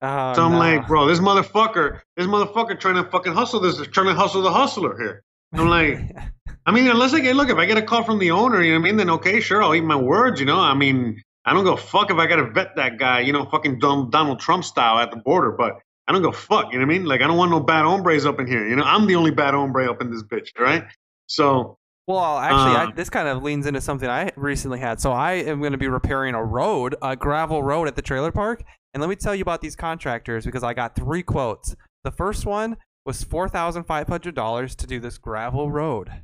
Oh, 0.01 0.34
So 0.34 0.45
I'm 0.45 0.54
no. 0.54 0.58
like, 0.60 0.88
bro, 0.88 1.06
this 1.06 1.19
motherfucker, 1.19 1.99
this 2.17 2.25
motherfucker 2.27 2.80
trying 2.80 2.95
to 2.95 3.04
fucking 3.12 3.34
hustle 3.34 3.60
this, 3.60 3.77
trying 3.88 4.08
to 4.08 4.13
hustle 4.15 4.41
the 4.41 4.51
hustler 4.51 4.97
here. 4.97 5.23
I'm 5.54 5.67
like, 5.69 6.15
I 6.65 6.71
mean, 6.71 6.88
unless 6.88 7.13
I 7.13 7.19
get, 7.19 7.36
look, 7.36 7.49
if 7.49 7.58
I 7.58 7.65
get 7.65 7.77
a 7.77 7.82
call 7.82 8.04
from 8.04 8.19
the 8.19 8.32
owner, 8.32 8.62
you 8.62 8.73
know 8.73 8.80
what 8.80 8.86
I 8.86 8.89
mean, 8.89 8.97
then 8.97 9.10
okay, 9.12 9.39
sure, 9.39 9.62
I'll 9.62 9.75
eat 9.75 9.82
my 9.84 9.95
words, 9.95 10.39
you 10.39 10.45
know. 10.45 10.60
I 10.60 10.73
mean, 10.73 11.21
I 11.45 11.54
don't 11.54 11.63
go 11.63 11.75
fuck 11.75 12.10
if 12.12 12.17
I 12.17 12.25
got 12.27 12.38
to 12.38 12.49
vet 12.51 12.75
that 12.77 12.97
guy, 12.97 13.19
you 13.19 13.34
know, 13.34 13.45
fucking 13.45 13.80
Donald 13.80 14.39
Trump 14.39 14.63
style 14.63 14.97
at 14.99 15.12
the 15.12 15.17
border, 15.17 15.51
but 15.51 15.80
I 16.08 16.13
don't 16.13 16.21
go 16.21 16.32
fuck, 16.32 16.71
you 16.71 16.80
know 16.80 16.86
what 16.86 16.93
I 16.93 16.97
mean? 16.97 17.06
Like, 17.06 17.21
I 17.21 17.27
don't 17.27 17.38
want 17.38 17.51
no 17.51 17.60
bad 17.60 17.84
hombres 17.84 18.25
up 18.25 18.39
in 18.39 18.47
here, 18.47 18.67
you 18.67 18.75
know. 18.75 18.84
I'm 18.84 19.06
the 19.08 19.15
only 19.15 19.32
bad 19.32 19.54
hombre 19.54 19.89
up 19.89 20.01
in 20.01 20.12
this 20.12 20.23
bitch, 20.23 20.49
right? 20.60 20.86
So, 21.27 21.77
Well, 22.12 22.38
actually, 22.38 22.76
I, 22.76 22.86
Uh, 22.86 22.91
this 22.91 23.10
kind 23.10 23.28
of 23.28 23.41
leans 23.43 23.65
into 23.65 23.82
something 23.82 24.10
I 24.10 24.32
recently 24.36 24.80
had. 24.80 25.00
So 25.00 25.12
I 25.12 25.34
am 25.34 25.60
going 25.60 25.71
to 25.71 25.78
be 25.78 25.88
repairing 25.88 26.36
a 26.36 26.43
road, 26.43 26.95
a 27.02 27.15
gravel 27.15 27.63
road 27.63 27.88
at 27.88 27.95
the 27.95 28.02
trailer 28.02 28.32
park. 28.32 28.63
And 28.93 29.02
let 29.02 29.10
me 29.10 29.15
tell 29.15 29.34
you 29.34 29.41
about 29.41 29.62
these 29.62 29.76
contractors 29.76 30.45
because 30.45 30.63
I 30.63 30.74
got 30.74 30.95
three 30.95 31.24
quotes. 31.24 31.76
The 32.04 32.12
first 32.12 32.45
one 32.45 32.78
was 33.06 33.24
four 33.24 33.47
thousand 33.47 33.86
five 33.86 34.08
hundred 34.08 34.36
dollars 34.36 34.76
to 34.76 34.88
do 34.88 35.00
this 35.00 35.17
gravel 35.17 35.71
road, 35.71 36.24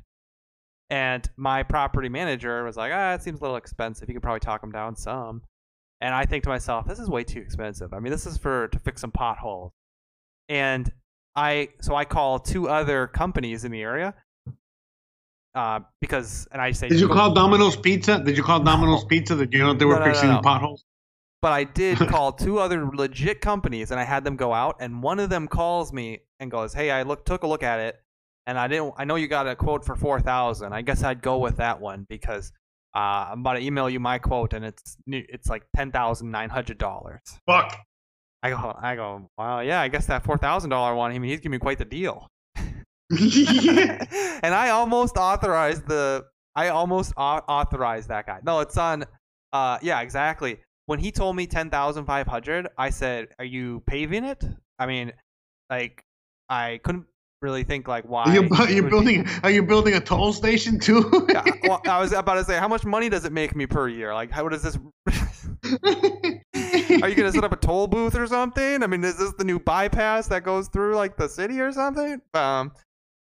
and 0.90 1.28
my 1.36 1.62
property 1.62 2.08
manager 2.08 2.62
was 2.64 2.76
like, 2.76 2.92
"Ah, 2.94 3.14
it 3.14 3.22
seems 3.22 3.40
a 3.40 3.42
little 3.42 3.56
expensive. 3.56 4.08
You 4.08 4.14
could 4.14 4.22
probably 4.22 4.40
talk 4.40 4.60
them 4.60 4.70
down 4.70 4.96
some." 4.96 5.42
And 6.00 6.14
I 6.14 6.26
think 6.26 6.44
to 6.44 6.50
myself, 6.50 6.86
"This 6.86 6.98
is 6.98 7.08
way 7.08 7.24
too 7.24 7.40
expensive. 7.40 7.92
I 7.92 8.00
mean, 8.00 8.12
this 8.12 8.26
is 8.26 8.36
for 8.36 8.68
to 8.68 8.78
fix 8.78 9.00
some 9.00 9.10
potholes." 9.10 9.72
And 10.48 10.92
I 11.34 11.70
so 11.80 11.94
I 11.94 12.04
call 12.04 12.38
two 12.38 12.68
other 12.68 13.06
companies 13.06 13.64
in 13.64 13.72
the 13.72 13.82
area 13.82 14.14
uh, 15.58 15.80
because 16.04 16.46
and 16.52 16.60
I 16.62 16.70
say 16.72 16.88
did 16.88 17.00
you 17.00 17.08
call 17.08 17.28
Domino's 17.34 17.76
Pizza? 17.76 18.14
Did 18.28 18.36
you 18.38 18.44
call 18.50 18.60
Domino's 18.60 19.04
Pizza 19.10 19.34
that 19.40 19.52
you 19.52 19.60
know 19.64 19.74
they 19.74 19.84
were 19.90 19.94
No, 19.98 20.04
no, 20.04 20.04
fixing 20.10 20.30
no. 20.30 20.40
potholes? 20.50 20.84
but 21.40 21.52
I 21.60 21.62
did 21.64 21.98
call 22.14 22.32
two 22.32 22.58
other 22.64 22.80
legit 23.02 23.40
companies 23.40 23.90
and 23.92 23.98
I 24.00 24.04
had 24.14 24.22
them 24.24 24.36
go 24.36 24.50
out 24.62 24.74
and 24.80 25.02
one 25.10 25.18
of 25.24 25.28
them 25.30 25.46
calls 25.48 25.92
me 25.92 26.06
and 26.40 26.50
goes, 26.50 26.70
"Hey, 26.74 26.88
I 26.90 27.02
look 27.02 27.24
took 27.30 27.42
a 27.42 27.46
look 27.52 27.62
at 27.62 27.78
it 27.80 27.94
and 28.46 28.58
I 28.58 28.66
didn't 28.72 28.94
I 29.00 29.04
know 29.04 29.16
you 29.22 29.28
got 29.28 29.46
a 29.48 29.54
quote 29.56 29.84
for 29.84 29.94
4000. 29.96 30.72
I 30.72 30.82
guess 30.82 31.02
I'd 31.02 31.22
go 31.22 31.38
with 31.38 31.56
that 31.58 31.80
one 31.80 32.06
because 32.08 32.52
uh, 32.94 33.30
I'm 33.32 33.40
about 33.40 33.54
to 33.54 33.60
email 33.68 33.88
you 33.94 34.00
my 34.00 34.18
quote 34.18 34.52
and 34.56 34.64
it's 34.64 34.96
new- 35.06 35.26
it's 35.28 35.48
like 35.48 35.64
$10,900." 35.76 37.18
Fuck. 37.46 37.78
I 38.42 38.50
go 38.50 38.76
I 38.80 38.94
go, 38.96 39.28
"Wow, 39.36 39.60
yeah, 39.60 39.80
I 39.80 39.88
guess 39.88 40.06
that 40.06 40.22
$4,000 40.24 40.96
one, 40.96 41.10
I 41.12 41.18
mean, 41.18 41.30
he's 41.30 41.40
giving 41.40 41.52
me 41.52 41.58
quite 41.58 41.78
the 41.78 41.84
deal." 41.84 42.28
and 43.10 44.54
I 44.54 44.70
almost 44.70 45.16
authorized 45.16 45.86
the 45.88 46.26
I 46.54 46.68
almost 46.68 47.12
au- 47.16 47.44
authorized 47.48 48.08
that 48.08 48.26
guy. 48.26 48.40
No, 48.44 48.60
it's 48.60 48.76
on 48.76 49.04
uh 49.52 49.78
yeah, 49.82 50.00
exactly. 50.00 50.58
When 50.86 50.98
he 50.98 51.12
told 51.12 51.36
me 51.36 51.46
10,500, 51.46 52.68
I 52.78 52.90
said, 52.90 53.28
"Are 53.38 53.44
you 53.44 53.82
paving 53.86 54.24
it?" 54.24 54.42
I 54.78 54.86
mean, 54.86 55.12
like 55.70 56.02
I 56.48 56.80
couldn't 56.82 57.06
really 57.42 57.64
think 57.64 57.88
like 57.88 58.04
why. 58.04 58.24
Are 58.24 58.34
you, 58.34 58.48
are 58.56 58.70
you 58.70 58.82
would 58.82 58.84
be- 58.84 58.90
building? 58.90 59.26
Are 59.42 59.50
you 59.50 59.62
building 59.62 59.94
a 59.94 60.00
toll 60.00 60.32
station 60.32 60.78
too? 60.78 61.26
Yeah, 61.28 61.44
well, 61.62 61.80
I 61.86 62.00
was 62.00 62.12
about 62.16 62.34
to 62.34 62.44
say, 62.44 62.58
how 62.58 62.68
much 62.68 62.84
money 62.84 63.08
does 63.08 63.24
it 63.24 63.32
make 63.32 63.54
me 63.54 63.66
per 63.66 63.88
year? 63.88 64.14
Like, 64.14 64.30
how 64.30 64.48
does 64.48 64.62
this? 64.62 64.78
Are 67.02 67.08
you 67.08 67.14
gonna 67.14 67.32
set 67.32 67.44
up 67.44 67.52
a 67.52 67.56
toll 67.56 67.86
booth 67.86 68.14
or 68.14 68.26
something? 68.26 68.82
I 68.82 68.86
mean, 68.86 69.04
is 69.04 69.18
this 69.18 69.32
the 69.38 69.44
new 69.44 69.58
bypass 69.58 70.26
that 70.28 70.42
goes 70.42 70.68
through 70.68 70.96
like 70.96 71.16
the 71.16 71.28
city 71.28 71.60
or 71.60 71.70
something? 71.72 72.20
Um, 72.34 72.72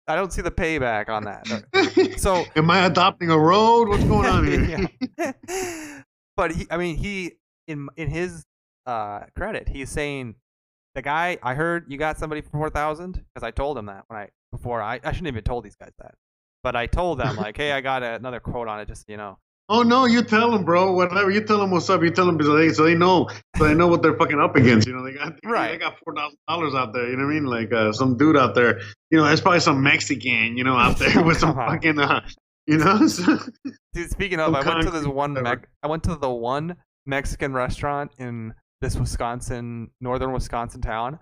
I 0.09 0.17
don't 0.17 0.33
see 0.33 0.43
the 0.43 0.51
payback 0.51 1.09
on 1.09 1.25
that. 1.25 1.47
So 2.19 2.45
Am 2.57 2.71
I 2.71 2.87
adopting 2.87 3.31
a 3.31 3.39
road? 3.39 3.89
What's 3.89 4.05
going 4.05 4.27
on 4.27 4.47
here? 4.47 4.89
Yeah. 5.19 5.33
but 6.37 6.53
he, 6.53 6.67
I 6.71 6.77
mean, 6.77 6.97
he 6.97 7.33
in 7.67 7.89
in 7.97 8.09
his 8.09 8.45
uh, 8.87 9.21
credit, 9.37 9.69
he's 9.69 9.91
saying 9.91 10.37
the 10.95 11.03
guy. 11.03 11.39
I 11.43 11.55
heard 11.55 11.91
you 11.91 11.99
got 11.99 12.19
somebody 12.19 12.41
for 12.41 12.51
four 12.51 12.71
thousand 12.71 13.13
because 13.35 13.47
I 13.47 13.51
told 13.51 13.79
him 13.79 13.87
that 13.87 14.05
when 14.09 14.19
I 14.21 14.29
before 14.51 14.81
I 14.83 15.01
I 15.03 15.13
shouldn't 15.13 15.29
even 15.29 15.45
told 15.45 15.65
these 15.65 15.77
guys 15.77 15.93
that, 15.99 16.15
but 16.63 16.77
I 16.77 16.87
told 16.87 17.19
them 17.19 17.37
like, 17.37 17.57
hey, 17.57 17.73
I 17.73 17.81
got 17.81 18.03
another 18.03 18.41
quote 18.41 18.69
on 18.69 18.81
it, 18.81 18.89
just 18.89 19.09
you 19.09 19.17
know. 19.17 19.39
Oh 19.75 19.83
no, 19.83 20.05
you 20.05 20.23
tell 20.23 20.51
them, 20.51 20.67
bro. 20.67 20.93
Whatever 20.93 21.31
you 21.31 21.43
tell 21.43 21.59
them, 21.59 21.71
what's 21.71 21.89
up. 21.89 22.03
You 22.03 22.11
tell 22.11 22.27
them 22.27 22.39
so 22.43 22.55
they 22.55 22.69
so 22.69 22.85
they 22.85 22.95
know 22.95 23.27
so 23.57 23.67
they 23.67 23.73
know 23.73 23.87
what 23.89 24.03
they're 24.03 24.15
fucking 24.19 24.39
up 24.39 24.55
against. 24.55 24.87
You 24.87 24.95
know, 24.95 25.03
they 25.03 25.15
got 25.15 25.33
Right. 25.47 25.73
They 25.73 25.79
got 25.79 25.97
four 26.05 26.15
thousand 26.15 26.37
dollars 26.47 26.75
out 26.75 26.93
there. 26.93 27.09
You 27.09 27.17
know 27.17 27.25
what 27.25 27.31
I 27.31 27.35
mean? 27.35 27.47
Like 27.47 27.73
uh, 27.73 27.91
some 27.95 28.19
dude 28.19 28.37
out 28.37 28.55
there. 28.55 28.81
You 29.11 29.17
know, 29.17 29.25
there's 29.25 29.41
probably 29.41 29.61
some 29.61 29.83
Mexican. 29.83 30.59
You 30.59 30.65
know, 30.65 30.77
out 30.77 30.99
there 30.99 31.23
with 31.25 31.39
some 31.39 31.55
fucking. 31.55 31.99
Uh, 31.99 32.21
you 32.67 32.77
know. 32.77 33.07
So, 33.09 33.39
Dude, 33.95 34.11
speaking 34.11 34.41
of, 34.41 34.55
I 34.55 34.61
went 34.61 34.83
to 34.83 34.91
this 34.91 35.07
one. 35.07 35.33
Mex- 35.33 35.69
I 35.83 35.87
went 35.87 36.03
to 36.03 36.17
the 36.17 36.31
one 36.31 36.77
Mexican 37.07 37.55
restaurant 37.55 38.13
in 38.19 38.53
this 38.83 38.97
Wisconsin, 38.97 39.91
northern 40.03 40.35
Wisconsin 40.35 40.83
town, 40.83 41.19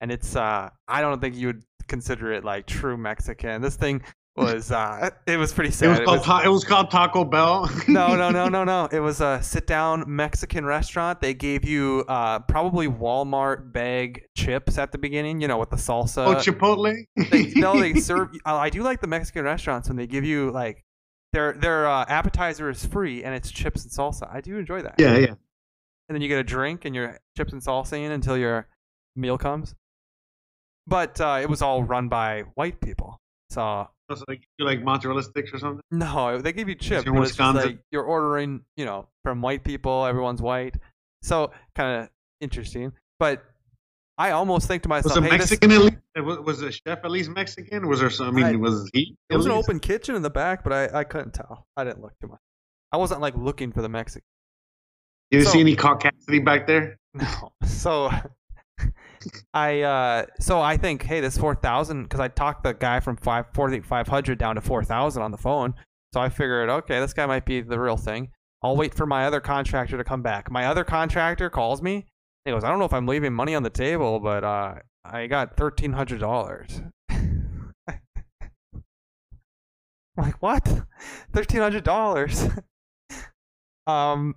and 0.00 0.12
it's. 0.12 0.36
uh 0.36 0.70
I 0.86 1.00
don't 1.00 1.20
think 1.20 1.34
you 1.34 1.48
would 1.48 1.64
consider 1.88 2.32
it 2.32 2.44
like 2.44 2.66
true 2.66 2.96
Mexican. 2.96 3.60
This 3.60 3.74
thing 3.74 4.02
was. 4.38 4.70
uh 4.72 5.10
It 5.26 5.36
was 5.36 5.52
pretty 5.52 5.70
it 5.70 5.74
sad. 5.74 5.88
was 5.90 5.98
It 6.00 6.06
was- 6.06 6.22
ta- 6.22 6.42
it 6.44 6.48
was 6.48 6.64
called 6.64 6.90
Taco 6.90 7.24
Bell. 7.24 7.70
no, 7.88 8.14
no, 8.16 8.30
no, 8.30 8.48
no, 8.48 8.64
no. 8.64 8.88
It 8.92 9.00
was 9.00 9.20
a 9.20 9.42
sit-down 9.42 10.04
Mexican 10.06 10.64
restaurant. 10.64 11.20
They 11.20 11.34
gave 11.34 11.64
you 11.64 12.04
uh, 12.08 12.38
probably 12.40 12.88
Walmart 12.88 13.72
bag 13.72 14.24
chips 14.36 14.78
at 14.78 14.92
the 14.92 14.98
beginning. 14.98 15.40
You 15.40 15.48
know, 15.48 15.58
with 15.58 15.70
the 15.70 15.76
salsa. 15.76 16.26
oh, 16.26 16.34
Chipotle. 16.36 16.94
they, 17.30 17.52
no, 17.54 17.78
they 17.78 17.94
serve. 18.00 18.28
uh, 18.46 18.56
I 18.56 18.70
do 18.70 18.82
like 18.82 19.00
the 19.00 19.06
Mexican 19.08 19.44
restaurants 19.44 19.88
when 19.88 19.96
they 19.96 20.06
give 20.06 20.24
you 20.24 20.50
like 20.50 20.84
their 21.32 21.52
their 21.52 21.86
uh, 21.86 22.04
appetizer 22.08 22.70
is 22.70 22.84
free 22.86 23.22
and 23.24 23.34
it's 23.34 23.50
chips 23.50 23.82
and 23.84 23.92
salsa. 23.92 24.32
I 24.32 24.40
do 24.40 24.56
enjoy 24.58 24.82
that. 24.82 24.94
yeah, 24.98 25.16
yeah. 25.18 25.34
And 26.08 26.14
then 26.16 26.22
you 26.22 26.28
get 26.28 26.38
a 26.38 26.44
drink 26.44 26.86
and 26.86 26.94
your 26.94 27.18
chips 27.36 27.52
and 27.52 27.60
salsa 27.60 27.98
in 28.02 28.12
until 28.12 28.38
your 28.38 28.66
meal 29.14 29.36
comes. 29.36 29.74
But 30.86 31.20
uh, 31.20 31.40
it 31.42 31.50
was 31.50 31.60
all 31.60 31.82
run 31.82 32.08
by 32.08 32.44
white 32.54 32.80
people. 32.80 33.20
So 33.50 33.88
So 34.16 34.24
they 34.26 34.36
give 34.36 34.44
you 34.58 34.64
like 34.64 34.82
mozzarella 34.82 35.22
sticks 35.22 35.52
or 35.52 35.58
something. 35.58 35.82
no, 35.90 36.38
they 36.38 36.52
give 36.52 36.68
you 36.68 36.74
chips. 36.74 37.04
you're 37.04 37.14
But 37.14 37.24
it's 37.24 37.36
just 37.36 37.54
like 37.56 37.78
you're 37.90 38.04
ordering, 38.04 38.62
you 38.76 38.84
know, 38.86 39.08
from 39.22 39.42
white 39.42 39.64
people. 39.64 40.06
Everyone's 40.06 40.40
white, 40.40 40.76
so 41.22 41.52
kind 41.74 42.02
of 42.04 42.08
interesting. 42.40 42.92
But 43.18 43.44
I 44.16 44.30
almost 44.30 44.66
think 44.66 44.82
to 44.84 44.88
myself, 44.88 45.16
Was 45.16 45.24
it 45.24 45.30
hey, 45.30 45.38
this- 45.38 45.50
Mexican 45.50 45.72
at 45.72 45.80
least? 45.80 45.96
Eh, 46.16 46.20
was, 46.20 46.58
the 46.60 46.72
chef 46.72 47.00
at 47.04 47.10
least 47.10 47.30
Mexican? 47.30 47.86
Was 47.86 48.00
there 48.00 48.10
some? 48.10 48.28
I 48.28 48.30
mean, 48.30 48.44
I- 48.46 48.56
was 48.56 48.88
he? 48.92 49.14
It 49.28 49.36
was 49.36 49.46
an 49.46 49.52
open 49.52 49.78
kitchen 49.78 50.14
in 50.14 50.22
the 50.22 50.30
back, 50.30 50.64
but 50.64 50.72
I, 50.72 51.00
I 51.00 51.04
couldn't 51.04 51.34
tell. 51.34 51.66
I 51.76 51.84
didn't 51.84 52.00
look 52.00 52.14
too 52.20 52.28
much. 52.28 52.40
I 52.90 52.96
wasn't 52.96 53.20
like 53.20 53.36
looking 53.36 53.72
for 53.72 53.82
the 53.82 53.88
Mexican. 53.90 54.24
You 55.30 55.38
didn't 55.40 55.48
so- 55.48 55.52
see 55.52 55.60
any 55.60 55.76
caucasity 55.76 56.42
back 56.44 56.66
there? 56.66 56.96
No. 57.14 57.52
So 57.66 58.10
I 59.52 59.80
uh 59.82 60.26
so 60.40 60.60
I 60.60 60.76
think 60.76 61.02
hey 61.02 61.20
this 61.20 61.36
four 61.36 61.54
thousand 61.54 62.04
because 62.04 62.20
I 62.20 62.28
talked 62.28 62.62
the 62.62 62.74
guy 62.74 63.00
from 63.00 63.16
five 63.16 63.46
forty 63.52 63.80
five 63.80 64.08
hundred 64.08 64.38
down 64.38 64.54
to 64.54 64.60
four 64.60 64.84
thousand 64.84 65.22
on 65.22 65.30
the 65.30 65.38
phone. 65.38 65.74
So 66.14 66.20
I 66.20 66.28
figured, 66.30 66.70
okay, 66.70 67.00
this 67.00 67.12
guy 67.12 67.26
might 67.26 67.44
be 67.44 67.60
the 67.60 67.78
real 67.78 67.96
thing. 67.98 68.30
I'll 68.62 68.76
wait 68.76 68.94
for 68.94 69.06
my 69.06 69.26
other 69.26 69.40
contractor 69.40 69.98
to 69.98 70.04
come 70.04 70.22
back. 70.22 70.50
My 70.50 70.66
other 70.66 70.82
contractor 70.82 71.50
calls 71.50 71.82
me. 71.82 72.06
He 72.44 72.50
goes, 72.50 72.64
I 72.64 72.70
don't 72.70 72.78
know 72.78 72.86
if 72.86 72.94
I'm 72.94 73.06
leaving 73.06 73.34
money 73.34 73.54
on 73.54 73.62
the 73.62 73.70
table, 73.70 74.18
but 74.18 74.42
uh, 74.42 74.76
I 75.04 75.26
got 75.26 75.56
thirteen 75.56 75.92
hundred 75.92 76.20
dollars. 76.20 76.80
Like, 80.18 80.42
what? 80.42 80.66
Thirteen 81.32 81.60
hundred 81.60 81.84
dollars? 81.84 82.44
um, 83.86 84.34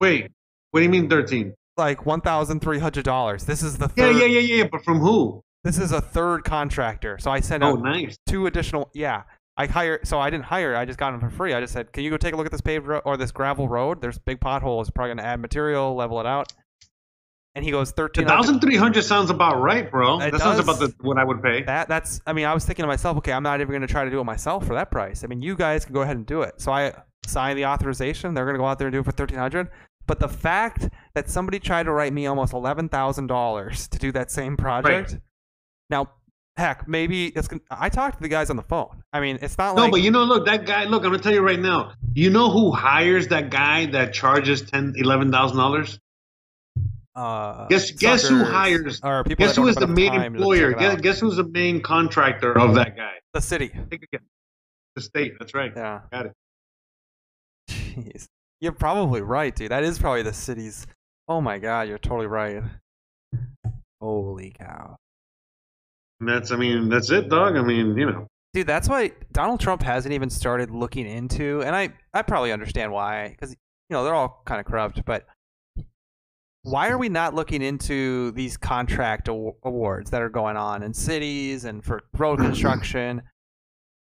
Wait, 0.00 0.30
what 0.70 0.78
do 0.78 0.84
you 0.84 0.90
mean 0.90 1.10
thirteen? 1.10 1.54
Like 1.76 2.06
one 2.06 2.20
thousand 2.20 2.60
three 2.60 2.78
hundred 2.78 3.04
dollars. 3.04 3.44
This 3.44 3.62
is 3.62 3.78
the 3.78 3.90
Yeah, 3.96 4.06
third. 4.12 4.16
yeah, 4.16 4.26
yeah, 4.26 4.56
yeah. 4.56 4.68
But 4.70 4.84
from 4.84 4.98
who? 5.00 5.42
This 5.64 5.78
is 5.78 5.92
a 5.92 6.00
third 6.00 6.44
contractor. 6.44 7.18
So 7.18 7.30
I 7.30 7.40
sent 7.40 7.62
Oh, 7.62 7.68
out 7.72 7.80
nice. 7.82 8.16
two 8.28 8.46
additional. 8.46 8.90
Yeah, 8.94 9.22
I 9.56 9.66
hire. 9.66 10.00
So 10.04 10.18
I 10.20 10.30
didn't 10.30 10.44
hire. 10.44 10.76
I 10.76 10.84
just 10.84 10.98
got 10.98 11.14
him 11.14 11.20
for 11.20 11.30
free. 11.30 11.54
I 11.54 11.60
just 11.60 11.72
said, 11.72 11.92
"Can 11.92 12.04
you 12.04 12.10
go 12.10 12.16
take 12.16 12.34
a 12.34 12.36
look 12.36 12.46
at 12.46 12.52
this 12.52 12.60
paved 12.60 12.86
ro- 12.86 13.00
or 13.04 13.16
this 13.16 13.32
gravel 13.32 13.68
road? 13.68 14.00
There's 14.02 14.18
big 14.18 14.40
potholes. 14.40 14.90
Probably 14.90 15.10
gonna 15.14 15.26
add 15.26 15.40
material, 15.40 15.94
level 15.94 16.20
it 16.20 16.26
out." 16.26 16.52
And 17.56 17.64
he 17.64 17.70
goes 17.70 17.92
thirteen. 17.92 18.26
thousand 18.26 18.60
three 18.60 18.76
hundred 18.76 19.04
sounds 19.04 19.30
about 19.30 19.60
right, 19.62 19.88
bro. 19.90 20.20
It 20.20 20.32
that 20.32 20.40
sounds 20.40 20.58
about 20.58 20.80
the, 20.80 20.92
what 21.00 21.18
I 21.18 21.24
would 21.24 21.40
pay. 21.42 21.62
That 21.62 21.88
that's. 21.88 22.20
I 22.26 22.32
mean, 22.32 22.46
I 22.46 22.52
was 22.52 22.64
thinking 22.64 22.82
to 22.82 22.86
myself, 22.88 23.16
okay, 23.18 23.32
I'm 23.32 23.44
not 23.44 23.60
even 23.60 23.72
gonna 23.72 23.86
try 23.86 24.04
to 24.04 24.10
do 24.10 24.18
it 24.20 24.24
myself 24.24 24.66
for 24.66 24.74
that 24.74 24.90
price. 24.90 25.22
I 25.24 25.28
mean, 25.28 25.40
you 25.40 25.54
guys 25.56 25.84
can 25.84 25.94
go 25.94 26.02
ahead 26.02 26.16
and 26.16 26.26
do 26.26 26.42
it. 26.42 26.60
So 26.60 26.72
I 26.72 26.92
signed 27.26 27.56
the 27.58 27.66
authorization. 27.66 28.34
They're 28.34 28.44
gonna 28.44 28.58
go 28.58 28.66
out 28.66 28.78
there 28.78 28.88
and 28.88 28.92
do 28.92 28.98
it 29.00 29.04
for 29.04 29.12
thirteen 29.12 29.38
hundred. 29.38 29.68
But 30.06 30.20
the 30.20 30.28
fact 30.28 30.88
that 31.14 31.30
somebody 31.30 31.58
tried 31.58 31.84
to 31.84 31.92
write 31.92 32.12
me 32.12 32.26
almost 32.26 32.52
eleven 32.52 32.88
thousand 32.88 33.26
dollars 33.28 33.88
to 33.88 33.98
do 33.98 34.12
that 34.12 34.30
same 34.30 34.56
project. 34.56 35.18
Now, 35.90 36.10
heck, 36.56 36.86
maybe 36.86 37.28
it's. 37.28 37.48
gon- 37.48 37.60
I 37.70 37.88
talked 37.88 38.18
to 38.18 38.22
the 38.22 38.28
guys 38.28 38.50
on 38.50 38.56
the 38.56 38.62
phone. 38.62 39.02
I 39.12 39.20
mean, 39.20 39.38
it's 39.40 39.56
not 39.56 39.76
No, 39.76 39.82
like 39.82 39.92
but 39.92 40.00
you 40.02 40.10
know, 40.10 40.24
look, 40.24 40.44
that 40.46 40.66
guy. 40.66 40.84
Look, 40.84 41.04
I'm 41.04 41.10
gonna 41.10 41.22
tell 41.22 41.32
you 41.32 41.40
right 41.40 41.58
now. 41.58 41.92
You 42.14 42.30
know 42.30 42.50
who 42.50 42.70
hires 42.70 43.28
that 43.28 43.50
guy 43.50 43.86
that 43.86 44.12
charges 44.12 44.62
ten, 44.62 44.92
eleven 44.96 45.32
thousand 45.32 45.56
dollars? 45.56 45.98
uh, 47.16 47.66
Guess 47.68 47.92
guess 47.92 48.28
who 48.28 48.44
hires? 48.44 49.00
or 49.02 49.24
people 49.24 49.46
Guess 49.46 49.54
that 49.54 49.60
who 49.60 49.66
don't 49.66 49.70
is 49.70 49.78
have 49.78 49.88
the 49.88 49.94
main 49.94 50.14
employer? 50.14 50.72
Guess, 50.74 51.00
guess 51.00 51.20
who's 51.20 51.36
the 51.36 51.44
main 51.44 51.80
contractor 51.80 52.58
of 52.58 52.74
that 52.74 52.96
guy? 52.96 53.12
the 53.32 53.40
city. 53.40 53.70
Take 53.90 54.06
a. 54.12 54.18
The 54.96 55.02
state. 55.02 55.32
That's 55.38 55.54
right. 55.54 55.72
Yeah. 55.74 56.00
Got 56.12 56.26
it. 56.26 56.32
Jeez. 57.68 58.28
You're 58.64 58.72
probably 58.72 59.20
right, 59.20 59.54
dude. 59.54 59.72
That 59.72 59.84
is 59.84 59.98
probably 59.98 60.22
the 60.22 60.32
city's. 60.32 60.86
Oh 61.28 61.42
my 61.42 61.58
god, 61.58 61.86
you're 61.86 61.98
totally 61.98 62.28
right. 62.28 62.62
Holy 64.00 64.54
cow. 64.58 64.96
And 66.20 66.30
that's. 66.30 66.50
I 66.50 66.56
mean, 66.56 66.88
that's 66.88 67.10
it, 67.10 67.28
dog. 67.28 67.56
I 67.56 67.62
mean, 67.62 67.94
you 67.94 68.06
know. 68.06 68.26
Dude, 68.54 68.66
that's 68.66 68.88
why 68.88 69.12
Donald 69.32 69.60
Trump 69.60 69.82
hasn't 69.82 70.14
even 70.14 70.30
started 70.30 70.70
looking 70.70 71.06
into, 71.06 71.60
and 71.62 71.76
I, 71.76 71.92
I 72.14 72.22
probably 72.22 72.52
understand 72.52 72.90
why, 72.90 73.28
because, 73.28 73.50
you 73.50 73.56
know, 73.90 74.02
they're 74.02 74.14
all 74.14 74.40
kind 74.46 74.60
of 74.60 74.66
corrupt, 74.66 75.04
but 75.04 75.26
why 76.62 76.88
are 76.88 76.96
we 76.96 77.10
not 77.10 77.34
looking 77.34 77.60
into 77.60 78.30
these 78.30 78.56
contract 78.56 79.28
aw- 79.28 79.52
awards 79.64 80.10
that 80.10 80.22
are 80.22 80.30
going 80.30 80.56
on 80.56 80.82
in 80.82 80.94
cities 80.94 81.66
and 81.66 81.84
for 81.84 82.04
road 82.16 82.38
construction? 82.38 83.20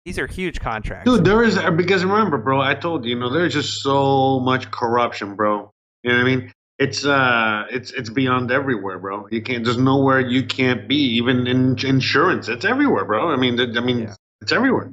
These 0.04 0.18
are 0.18 0.26
huge 0.26 0.60
contracts. 0.60 1.08
Dude, 1.08 1.24
there 1.24 1.44
is 1.44 1.58
because 1.76 2.04
remember, 2.04 2.38
bro, 2.38 2.60
I 2.60 2.74
told 2.74 3.04
you, 3.04 3.10
you 3.14 3.20
know, 3.20 3.30
there's 3.32 3.52
just 3.54 3.82
so 3.82 4.40
much 4.40 4.70
corruption, 4.70 5.36
bro. 5.36 5.70
You 6.02 6.10
know 6.10 6.16
what 6.18 6.26
I 6.26 6.36
mean? 6.36 6.52
It's 6.78 7.04
uh, 7.04 7.66
it's 7.70 7.92
it's 7.92 8.10
beyond 8.10 8.50
everywhere, 8.50 8.98
bro. 8.98 9.28
You 9.30 9.42
can't. 9.42 9.64
There's 9.64 9.78
nowhere 9.78 10.18
you 10.18 10.44
can't 10.46 10.88
be, 10.88 11.16
even 11.18 11.46
in 11.46 11.78
insurance. 11.86 12.48
It's 12.48 12.64
everywhere, 12.64 13.04
bro. 13.04 13.30
I 13.32 13.36
mean, 13.36 13.60
I 13.60 13.80
mean, 13.80 14.00
Yeah. 14.00 14.14
it's 14.40 14.50
everywhere. 14.50 14.92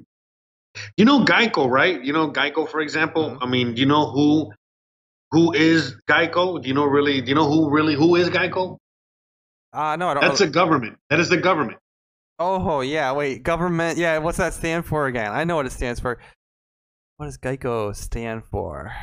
You 0.97 1.05
know 1.05 1.25
Geico, 1.25 1.67
right? 1.67 1.99
You 2.03 2.13
know 2.13 2.29
Geico, 2.31 2.69
for 2.69 2.79
example. 2.79 3.31
Mhm. 3.31 3.37
I 3.41 3.47
mean, 3.47 3.73
do 3.73 3.81
you 3.81 3.87
know 3.87 4.11
who 4.11 4.53
who 5.31 5.53
is 5.53 5.95
Geico? 6.07 6.61
Do 6.61 6.67
you 6.67 6.75
know 6.75 6.85
really? 6.85 7.21
Do 7.21 7.29
you 7.29 7.35
know 7.35 7.49
who 7.49 7.71
really 7.71 7.95
who 7.95 8.15
is 8.15 8.29
Geico? 8.29 8.77
uh, 9.73 9.95
no, 9.95 10.09
I 10.09 10.13
don't. 10.13 10.21
That's 10.21 10.39
the 10.39 10.47
government. 10.47 10.97
That 11.09 11.19
is 11.19 11.29
the 11.29 11.37
government. 11.37 11.79
Oh 12.39 12.81
yeah, 12.81 13.11
wait, 13.11 13.43
government. 13.43 13.97
Yeah, 13.97 14.17
what's 14.19 14.37
that 14.37 14.53
stand 14.53 14.85
for 14.85 15.07
again? 15.07 15.31
I 15.31 15.43
know 15.43 15.57
what 15.57 15.65
it 15.65 15.71
stands 15.71 15.99
for. 15.99 16.19
What 17.17 17.25
does 17.25 17.37
Geico 17.37 17.93
stand 17.93 18.45
for? 18.45 18.93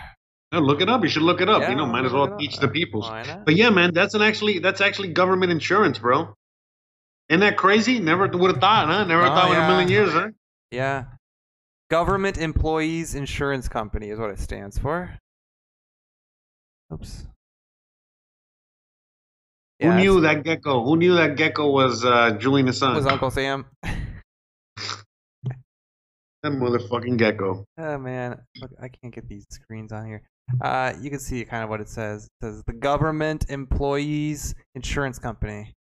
No, 0.53 0.61
look 0.61 0.81
it 0.81 0.89
up. 0.89 1.03
You 1.03 1.09
should 1.09 1.23
look 1.23 1.43
it 1.43 1.49
up. 1.51 1.61
Yeah, 1.61 1.71
you 1.71 1.77
know, 1.77 1.85
might 1.87 2.07
as 2.07 2.13
well 2.13 2.39
teach 2.39 2.57
the 2.57 2.69
people. 2.69 3.03
But 3.45 3.57
yeah, 3.57 3.69
man, 3.71 3.93
that's 3.93 4.15
an 4.15 4.23
actually 4.23 4.61
that's 4.61 4.81
actually 4.81 5.09
government 5.09 5.53
insurance, 5.53 5.99
bro. 5.99 6.35
Isn't 7.29 7.41
that 7.41 7.57
crazy? 7.59 7.99
Never 7.99 8.27
would 8.29 8.51
have 8.53 8.61
thought, 8.61 8.87
huh? 8.87 9.05
Never 9.05 9.25
Oh, 9.25 9.27
thought 9.27 9.51
in 9.51 9.63
a 9.63 9.69
million 9.69 9.91
years, 9.91 10.13
huh? 10.13 10.29
Yeah, 10.71 11.05
Government 11.91 12.39
Employees 12.39 13.15
Insurance 13.15 13.69
Company 13.69 14.11
is 14.11 14.19
what 14.19 14.31
it 14.31 14.39
stands 14.39 14.79
for. 14.79 15.19
Oops. 16.93 17.27
Who 19.81 19.95
knew 19.95 20.21
that 20.23 20.43
gecko? 20.43 20.83
Who 20.85 20.97
knew 20.97 21.17
that 21.17 21.37
gecko 21.37 21.71
was 21.71 22.05
uh, 22.05 22.33
Julian 22.33 22.67
Assange? 22.67 22.97
was 22.97 23.07
Uncle 23.07 23.31
Sam? 23.31 23.67
that 23.83 24.03
motherfucking 26.45 27.19
gecko. 27.19 27.67
Oh 27.77 27.99
man, 27.99 28.41
look, 28.61 28.71
I 28.81 28.89
can't 28.89 29.15
get 29.15 29.29
these 29.29 29.45
screens 29.51 29.93
on 29.93 30.07
here. 30.07 30.23
Uh, 30.61 30.95
you 31.01 31.11
can 31.11 31.19
see 31.19 31.45
kind 31.45 31.63
of 31.63 31.69
what 31.69 31.81
it 31.81 31.89
says. 31.89 32.25
It 32.25 32.31
says 32.45 32.63
the 32.67 32.73
Government 32.73 33.47
Employees 33.51 34.55
Insurance 34.75 35.19
Company. 35.19 35.75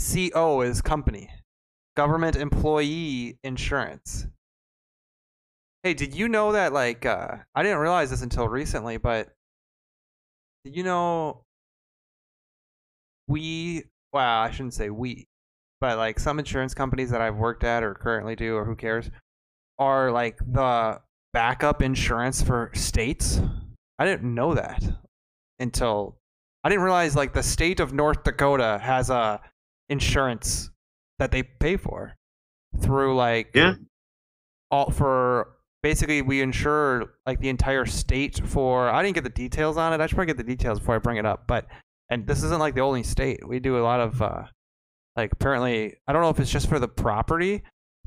CO 0.00 0.62
is 0.62 0.80
company. 0.80 1.28
Government 1.96 2.34
Employee 2.34 3.38
Insurance. 3.44 4.26
Hey, 5.82 5.94
did 5.94 6.14
you 6.14 6.28
know 6.28 6.52
that? 6.52 6.72
Like, 6.72 7.06
uh, 7.06 7.36
I 7.54 7.62
didn't 7.62 7.78
realize 7.78 8.10
this 8.10 8.22
until 8.22 8.48
recently, 8.48 8.96
but 8.96 9.28
did 10.64 10.76
you 10.76 10.82
know 10.82 11.44
we? 13.30 13.84
Wow, 14.12 14.42
I 14.42 14.50
shouldn't 14.50 14.74
say 14.74 14.90
we, 14.90 15.26
but 15.80 15.96
like 15.96 16.18
some 16.18 16.38
insurance 16.38 16.74
companies 16.74 17.10
that 17.10 17.20
I've 17.20 17.36
worked 17.36 17.64
at 17.64 17.82
or 17.82 17.94
currently 17.94 18.34
do, 18.36 18.56
or 18.56 18.64
who 18.64 18.74
cares, 18.76 19.10
are 19.78 20.10
like 20.10 20.36
the 20.38 21.00
backup 21.32 21.80
insurance 21.80 22.42
for 22.42 22.70
states. 22.74 23.40
I 23.98 24.04
didn't 24.04 24.34
know 24.34 24.54
that 24.54 24.82
until 25.60 26.16
I 26.64 26.68
didn't 26.68 26.84
realize 26.84 27.14
like 27.16 27.32
the 27.32 27.42
state 27.42 27.80
of 27.80 27.92
North 27.92 28.24
Dakota 28.24 28.78
has 28.82 29.10
a 29.10 29.40
insurance 29.88 30.70
that 31.18 31.30
they 31.30 31.42
pay 31.42 31.76
for 31.76 32.16
through 32.80 33.16
like 33.16 33.50
Yeah. 33.54 33.74
all 34.70 34.90
for 34.90 35.56
basically 35.82 36.22
we 36.22 36.40
insure 36.40 37.14
like 37.26 37.40
the 37.40 37.48
entire 37.48 37.86
state 37.86 38.40
for 38.44 38.88
I 38.88 39.02
didn't 39.02 39.14
get 39.14 39.24
the 39.24 39.30
details 39.30 39.76
on 39.76 39.92
it. 39.92 40.00
I 40.00 40.06
should 40.06 40.16
probably 40.16 40.34
get 40.34 40.36
the 40.38 40.44
details 40.56 40.78
before 40.80 40.94
I 40.96 40.98
bring 40.98 41.16
it 41.18 41.26
up. 41.26 41.46
But 41.46 41.66
and 42.10 42.26
this 42.26 42.42
isn't 42.42 42.58
like 42.58 42.74
the 42.74 42.80
only 42.82 43.02
state. 43.02 43.46
We 43.46 43.60
do 43.60 43.78
a 43.78 43.82
lot 43.82 44.00
of 44.00 44.20
uh 44.20 44.42
like 45.16 45.32
apparently 45.32 45.96
I 46.06 46.12
don't 46.12 46.22
know 46.22 46.30
if 46.30 46.38
it's 46.40 46.50
just 46.50 46.68
for 46.68 46.78
the 46.78 46.88
property, 46.88 47.62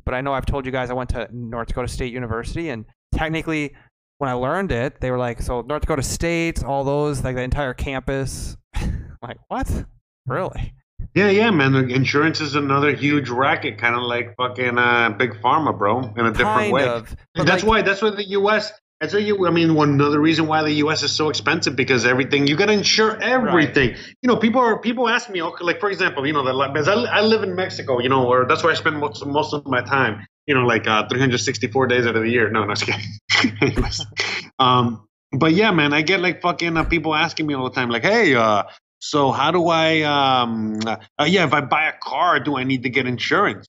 but 0.06 0.14
I 0.14 0.22
know 0.22 0.34
I've 0.34 0.45
told 0.45 0.66
you 0.66 0.72
guys 0.72 0.89
I 0.89 0.93
went 0.93 1.10
to 1.12 1.28
North 1.32 1.70
Dakota 1.70 1.88
State 1.88 2.14
University 2.14 2.70
and 2.70 2.86
technically 3.14 3.74
when 4.20 4.30
I 4.30 4.34
learned 4.34 4.72
it, 4.72 5.01
they 5.01 5.12
were 5.12 5.18
like, 5.18 5.41
so 5.41 5.62
North 5.62 5.82
Dakota 5.82 6.04
State, 6.04 6.64
all 6.64 6.84
those, 6.84 7.24
like 7.24 7.36
the 7.36 7.41
entire 7.41 7.74
campus. 7.74 8.56
Like, 9.22 9.38
what? 9.47 9.86
Really? 10.28 10.74
Yeah, 11.16 11.30
yeah, 11.30 11.49
man. 11.49 11.76
Insurance 11.89 12.41
is 12.41 12.56
another 12.56 12.93
huge 12.93 13.30
racket, 13.30 13.78
kind 13.78 13.95
of 13.95 14.01
like 14.01 14.36
fucking 14.36 14.78
uh, 14.78 15.12
big 15.18 15.36
pharma, 15.41 15.78
bro, 15.78 15.99
in 16.18 16.26
a 16.26 16.32
different 16.32 16.38
kind 16.60 16.74
way. 16.74 16.86
of. 16.86 17.16
That's 17.36 17.49
like- 17.49 17.64
why. 17.64 17.82
That's 17.84 18.01
why 18.01 18.10
the 18.10 18.28
U.S. 18.32 18.74
That's 19.04 19.14
why 19.14 19.20
you. 19.20 19.45
I 19.45 19.51
mean, 19.51 19.76
one 19.76 19.89
another 19.89 20.18
reason 20.18 20.47
why 20.47 20.64
the 20.64 20.72
U.S. 20.76 21.04
is 21.04 21.12
so 21.12 21.28
expensive 21.28 21.76
because 21.76 22.06
everything 22.06 22.47
you 22.47 22.56
got 22.56 22.68
to 22.68 22.72
insure 22.72 23.22
everything. 23.22 23.97
You 24.22 24.28
know, 24.30 24.38
people 24.38 24.62
are 24.62 24.80
people 24.80 25.10
ask 25.10 25.30
me, 25.30 25.41
okay, 25.41 25.62
like 25.62 25.82
for 25.82 25.89
example, 25.89 26.26
you 26.26 26.32
know, 26.32 26.41
because 26.72 26.88
I, 26.88 26.93
I 26.93 27.20
live 27.20 27.43
in 27.43 27.54
Mexico, 27.54 27.99
you 27.99 28.08
know, 28.08 28.26
or 28.26 28.45
that's 28.47 28.64
where 28.64 28.72
I 28.72 28.78
spend 28.78 28.97
most 28.99 29.26
most 29.26 29.54
of 29.54 29.66
my 29.66 29.82
time. 29.82 30.26
You 30.47 30.56
know, 30.56 30.62
like 30.62 30.88
uh, 30.88 31.06
364 31.10 31.88
days 31.88 32.08
out 32.08 32.16
of 32.16 32.24
the 32.24 32.30
year. 32.30 32.49
No, 32.49 32.64
no, 32.64 32.74
just 32.74 32.89
kidding. 32.89 33.84
Um, 34.60 35.06
but 35.34 35.51
yeah, 35.51 35.72
man, 35.72 35.91
I 35.91 36.01
get 36.01 36.22
like 36.22 36.41
fucking 36.41 36.78
uh, 36.78 36.86
people 36.86 37.14
asking 37.14 37.47
me 37.47 37.56
all 37.56 37.66
the 37.66 37.76
time, 37.76 37.89
like, 37.89 38.04
hey, 38.04 38.36
uh, 38.36 38.64
so 38.99 39.32
how 39.32 39.51
do 39.51 39.68
I? 39.68 40.04
Um, 40.04 40.80
uh, 40.86 41.26
yeah, 41.26 41.43
if 41.43 41.54
I 41.54 41.60
buy 41.60 41.89
a 41.89 41.93
car, 42.01 42.39
do 42.39 42.56
I 42.56 42.64
need 42.64 42.84
to 42.84 42.89
get 42.89 43.06
insurance? 43.06 43.68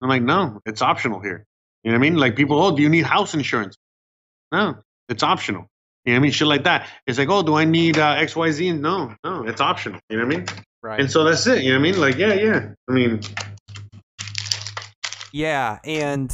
I'm 0.00 0.08
like, 0.08 0.22
no, 0.22 0.60
it's 0.64 0.80
optional 0.80 1.20
here. 1.20 1.44
You 1.82 1.90
know 1.90 1.98
what 1.98 2.06
I 2.06 2.10
mean? 2.10 2.16
Like 2.16 2.36
people, 2.36 2.62
oh, 2.62 2.74
do 2.74 2.82
you 2.82 2.88
need 2.88 3.04
house 3.04 3.34
insurance? 3.34 3.76
No, 4.52 4.76
it's 5.08 5.22
optional. 5.22 5.66
You 6.04 6.12
know 6.12 6.18
what 6.18 6.20
I 6.20 6.22
mean? 6.24 6.32
Shit 6.32 6.48
like 6.48 6.64
that. 6.64 6.88
It's 7.06 7.18
like, 7.18 7.28
oh, 7.30 7.42
do 7.42 7.54
I 7.54 7.64
need 7.64 7.98
uh, 7.98 8.10
X, 8.18 8.36
Y, 8.36 8.50
Z? 8.50 8.72
No, 8.72 9.14
no, 9.24 9.44
it's 9.44 9.60
optional. 9.60 9.98
You 10.10 10.18
know 10.18 10.26
what 10.26 10.34
I 10.34 10.36
mean? 10.38 10.46
right. 10.82 11.00
And 11.00 11.10
so 11.10 11.24
that's 11.24 11.46
it. 11.46 11.62
You 11.62 11.72
know 11.72 11.78
what 11.78 11.88
I 11.88 11.90
mean? 11.92 12.00
Like, 12.00 12.16
yeah, 12.16 12.34
yeah. 12.34 12.68
I 12.88 12.92
mean, 12.92 13.20
Yeah, 15.32 15.78
and 15.84 16.28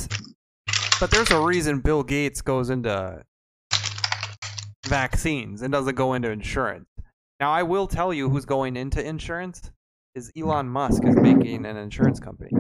but 1.01 1.11
there's 1.11 1.31
a 1.31 1.41
reason 1.41 1.81
Bill 1.81 2.03
Gates 2.03 2.41
goes 2.43 2.71
into 2.71 3.23
vaccines 4.87 5.63
and 5.63 5.73
doesn't 5.73 5.95
go 5.95 6.15
into 6.15 6.31
insurance. 6.31 6.89
Now, 7.41 7.53
I 7.53 7.63
will 7.63 7.87
tell 7.87 8.13
you 8.13 8.29
who's 8.31 8.45
going 8.47 8.77
into 8.77 9.05
insurance 9.07 9.71
is 10.15 10.33
Elon 10.37 10.69
Musk 10.69 11.05
is 11.05 11.15
making 11.15 11.67
an 11.67 11.77
insurance 11.77 12.19
company. 12.19 12.51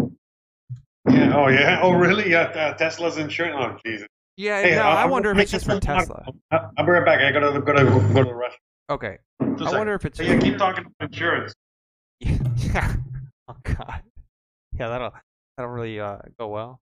Yeah. 1.10 1.34
Oh 1.34 1.48
yeah. 1.48 1.80
Oh 1.82 1.92
really? 1.92 2.30
Yeah. 2.30 2.42
Uh, 2.42 2.74
Tesla's 2.74 3.16
insurance. 3.16 3.56
Oh 3.58 3.76
Jesus. 3.84 4.06
Yeah, 4.38 4.62
Hey, 4.62 4.76
no, 4.76 4.82
I'll- 4.82 4.96
I 4.96 5.02
I'll 5.02 5.08
wonder 5.08 5.32
if 5.32 5.38
it's 5.38 5.50
just 5.50 5.66
one- 5.66 5.80
Tesla. 5.80 6.24
I'll 6.52 6.72
I'll 6.78 6.86
be 6.86 6.92
right 6.92 7.04
back. 7.04 7.20
I 7.20 7.32
gotta 7.32 7.60
go 7.60 7.72
to 7.72 7.80
go 8.14 8.22
to 8.22 8.28
the 8.28 8.34
rush. 8.34 8.56
Okay, 8.88 9.18
Two 9.40 9.46
I 9.46 9.56
seconds. 9.58 9.74
wonder 9.74 9.94
if 9.94 10.04
it's 10.04 10.20
yeah, 10.20 10.38
keep 10.38 10.56
talking 10.56 10.86
about 10.86 11.10
insurance. 11.12 11.52
yeah. 12.20 12.94
Oh 13.50 13.56
god. 13.64 14.02
Yeah, 14.78 14.88
that'll 14.88 15.12
that'll 15.56 15.72
really 15.72 15.98
uh, 15.98 16.18
go 16.38 16.48
well. 16.48 16.80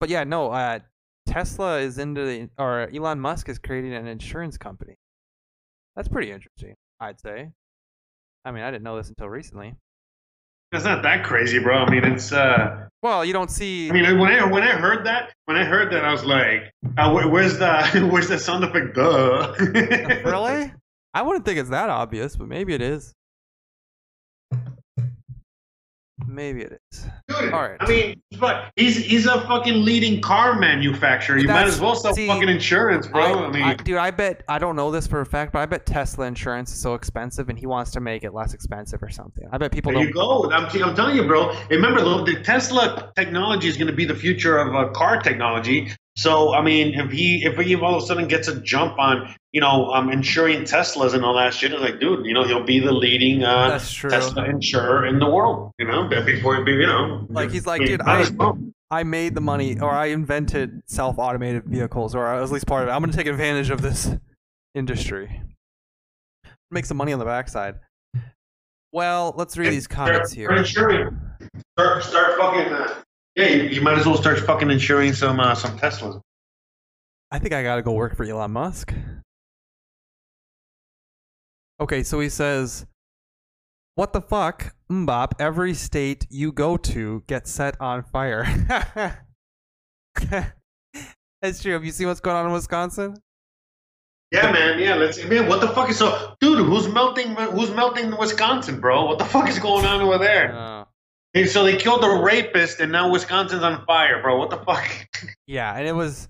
But 0.00 0.08
yeah, 0.08 0.22
no. 0.24 0.52
Uh, 0.52 0.78
Tesla 1.26 1.78
is 1.80 1.98
into 1.98 2.24
the 2.24 2.48
or 2.58 2.88
Elon 2.94 3.18
Musk 3.20 3.48
is 3.48 3.58
creating 3.58 3.92
an 3.92 4.06
insurance 4.06 4.56
company. 4.56 4.94
That's 5.96 6.06
pretty 6.08 6.30
interesting, 6.30 6.76
I'd 7.00 7.20
say. 7.20 7.50
I 8.44 8.52
mean, 8.52 8.62
I 8.62 8.70
didn't 8.70 8.84
know 8.84 8.96
this 8.96 9.08
until 9.08 9.28
recently. 9.28 9.74
It's 10.74 10.84
not 10.84 11.02
that 11.02 11.24
crazy, 11.24 11.60
bro. 11.60 11.78
I 11.78 11.90
mean, 11.90 12.04
it's. 12.04 12.32
uh 12.32 12.88
Well, 13.02 13.24
you 13.24 13.32
don't 13.32 13.50
see. 13.50 13.88
I 13.88 13.92
mean, 13.92 14.18
when 14.18 14.32
I 14.32 14.44
when 14.44 14.62
I 14.62 14.72
heard 14.72 15.06
that, 15.06 15.32
when 15.44 15.56
I 15.56 15.64
heard 15.64 15.92
that, 15.92 16.04
I 16.04 16.10
was 16.10 16.24
like, 16.24 16.72
uh, 16.98 17.12
where, 17.12 17.28
"Where's 17.28 17.58
the 17.58 18.08
where's 18.12 18.28
the 18.28 18.38
sound 18.38 18.64
effect?" 18.64 18.94
Duh. 18.94 19.54
really? 19.58 20.72
I 21.14 21.22
wouldn't 21.22 21.44
think 21.44 21.60
it's 21.60 21.70
that 21.70 21.90
obvious, 21.90 22.36
but 22.36 22.48
maybe 22.48 22.74
it 22.74 22.82
is. 22.82 23.12
Maybe 26.26 26.62
it 26.62 26.80
is. 26.90 27.06
Dude, 27.28 27.52
All 27.52 27.62
right. 27.62 27.76
I 27.80 27.88
mean, 27.88 28.22
but 28.38 28.72
he's 28.76 28.96
he's 28.96 29.26
a 29.26 29.40
fucking 29.42 29.84
leading 29.84 30.20
car 30.20 30.58
manufacturer. 30.58 31.38
You 31.38 31.48
might 31.48 31.66
as 31.66 31.80
well 31.80 31.94
sell 31.94 32.14
see, 32.14 32.26
fucking 32.26 32.48
insurance, 32.48 33.06
bro. 33.06 33.22
I, 33.22 33.46
I, 33.46 33.50
mean, 33.50 33.62
I- 33.62 33.74
dude, 33.74 33.96
I 33.96 34.10
bet 34.10 34.42
I 34.48 34.58
don't 34.58 34.76
know 34.76 34.90
this 34.90 35.06
for 35.06 35.20
a 35.20 35.26
fact, 35.26 35.52
but 35.52 35.60
I 35.60 35.66
bet 35.66 35.86
Tesla 35.86 36.26
insurance 36.26 36.72
is 36.72 36.80
so 36.80 36.94
expensive, 36.94 37.48
and 37.48 37.58
he 37.58 37.66
wants 37.66 37.90
to 37.92 38.00
make 38.00 38.24
it 38.24 38.32
less 38.34 38.54
expensive 38.54 39.02
or 39.02 39.10
something. 39.10 39.46
I 39.52 39.58
bet 39.58 39.72
people 39.72 39.92
there 39.92 40.00
don't. 40.00 40.08
you 40.08 40.14
go. 40.14 40.50
I'm, 40.50 40.64
I'm 40.66 40.94
telling 40.94 41.16
you, 41.16 41.26
bro. 41.26 41.54
Remember, 41.70 42.00
though, 42.00 42.24
the 42.24 42.42
Tesla 42.42 43.12
technology 43.16 43.68
is 43.68 43.76
going 43.76 43.88
to 43.88 43.92
be 43.92 44.04
the 44.04 44.14
future 44.14 44.58
of 44.58 44.74
uh, 44.74 44.88
car 44.92 45.20
technology. 45.20 45.92
So, 46.16 46.54
I 46.54 46.62
mean, 46.62 46.94
if 46.98 47.10
he 47.10 47.44
if 47.44 47.56
he 47.58 47.74
all 47.74 47.96
of 47.96 48.02
a 48.02 48.06
sudden 48.06 48.28
gets 48.28 48.46
a 48.46 48.60
jump 48.60 48.98
on, 48.98 49.34
you 49.52 49.60
know, 49.60 49.90
um, 49.92 50.10
insuring 50.12 50.60
Teslas 50.62 51.12
and 51.12 51.24
all 51.24 51.34
that 51.34 51.52
shit, 51.54 51.72
it's 51.72 51.80
like, 51.82 51.98
dude, 51.98 52.24
you 52.24 52.32
know, 52.34 52.44
he'll 52.44 52.62
be 52.62 52.78
the 52.78 52.92
leading 52.92 53.42
uh, 53.42 53.78
Tesla 53.78 54.44
insurer 54.44 55.06
in 55.06 55.18
the 55.18 55.28
world. 55.28 55.72
You 55.78 55.86
know, 55.88 56.06
before 56.08 56.56
he 56.56 56.62
be, 56.64 56.72
you 56.72 56.86
know, 56.86 57.26
Like, 57.28 57.50
he's 57.50 57.66
like, 57.66 57.84
dude, 57.84 58.00
I- 58.02 58.30
I 58.90 59.02
made 59.02 59.34
the 59.34 59.40
money, 59.40 59.80
or 59.80 59.90
I 59.90 60.06
invented 60.06 60.82
self-automated 60.86 61.64
vehicles, 61.64 62.14
or 62.14 62.32
at 62.32 62.48
least 62.52 62.66
part 62.68 62.84
of 62.84 62.90
it. 62.90 62.92
I'm 62.92 63.00
gonna 63.00 63.12
take 63.12 63.26
advantage 63.26 63.70
of 63.70 63.82
this 63.82 64.08
industry. 64.76 65.42
Make 66.70 66.84
some 66.84 66.96
money 66.96 67.12
on 67.12 67.18
the 67.18 67.24
backside. 67.24 67.76
Well, 68.92 69.34
let's 69.36 69.56
read 69.56 69.72
these 69.72 69.88
comments 69.88 70.30
Start- 70.32 70.50
here. 70.54 70.64
Start. 70.64 71.12
Start, 71.76 72.04
start 72.04 72.38
fucking. 72.38 72.72
Uh, 72.72 72.94
yeah, 73.36 73.46
you, 73.46 73.62
you 73.64 73.80
might 73.80 73.98
as 73.98 74.06
well 74.06 74.16
start 74.16 74.38
fucking 74.40 74.70
insuring 74.70 75.12
some 75.12 75.40
uh, 75.40 75.54
some 75.54 75.78
Teslas. 75.78 76.20
I 77.30 77.38
think 77.38 77.52
I 77.52 77.62
gotta 77.62 77.82
go 77.82 77.92
work 77.92 78.16
for 78.16 78.24
Elon 78.24 78.52
Musk. 78.52 78.94
Okay, 81.80 82.02
so 82.04 82.20
he 82.20 82.28
says, 82.28 82.86
"What 83.96 84.12
the 84.12 84.20
fuck, 84.20 84.74
Mbop? 84.90 85.32
Every 85.40 85.74
state 85.74 86.26
you 86.30 86.52
go 86.52 86.76
to 86.76 87.24
gets 87.26 87.50
set 87.50 87.80
on 87.80 88.04
fire." 88.04 88.46
That's 91.42 91.60
true. 91.60 91.72
Have 91.72 91.84
you 91.84 91.90
seen 91.90 92.06
what's 92.06 92.20
going 92.20 92.36
on 92.36 92.46
in 92.46 92.52
Wisconsin? 92.52 93.16
Yeah, 94.30 94.50
man. 94.52 94.78
Yeah, 94.78 94.94
let's. 94.94 95.22
Man, 95.24 95.48
what 95.48 95.60
the 95.60 95.68
fuck 95.68 95.90
is 95.90 95.98
so, 95.98 96.34
dude? 96.40 96.64
Who's 96.64 96.88
melting? 96.88 97.34
Who's 97.34 97.70
melting 97.72 98.16
Wisconsin, 98.16 98.80
bro? 98.80 99.06
What 99.06 99.18
the 99.18 99.24
fuck 99.24 99.48
is 99.48 99.58
going 99.58 99.84
on 99.84 100.00
over 100.00 100.18
there? 100.18 100.54
Uh, 100.54 100.84
Hey, 101.34 101.46
so 101.46 101.64
they 101.64 101.76
killed 101.76 102.04
a 102.04 102.22
rapist, 102.22 102.78
and 102.78 102.92
now 102.92 103.10
Wisconsin's 103.10 103.64
on 103.64 103.84
fire, 103.86 104.22
bro. 104.22 104.38
What 104.38 104.50
the 104.50 104.58
fuck? 104.58 104.88
yeah, 105.48 105.74
and 105.76 105.86
it 105.86 105.92
was. 105.92 106.28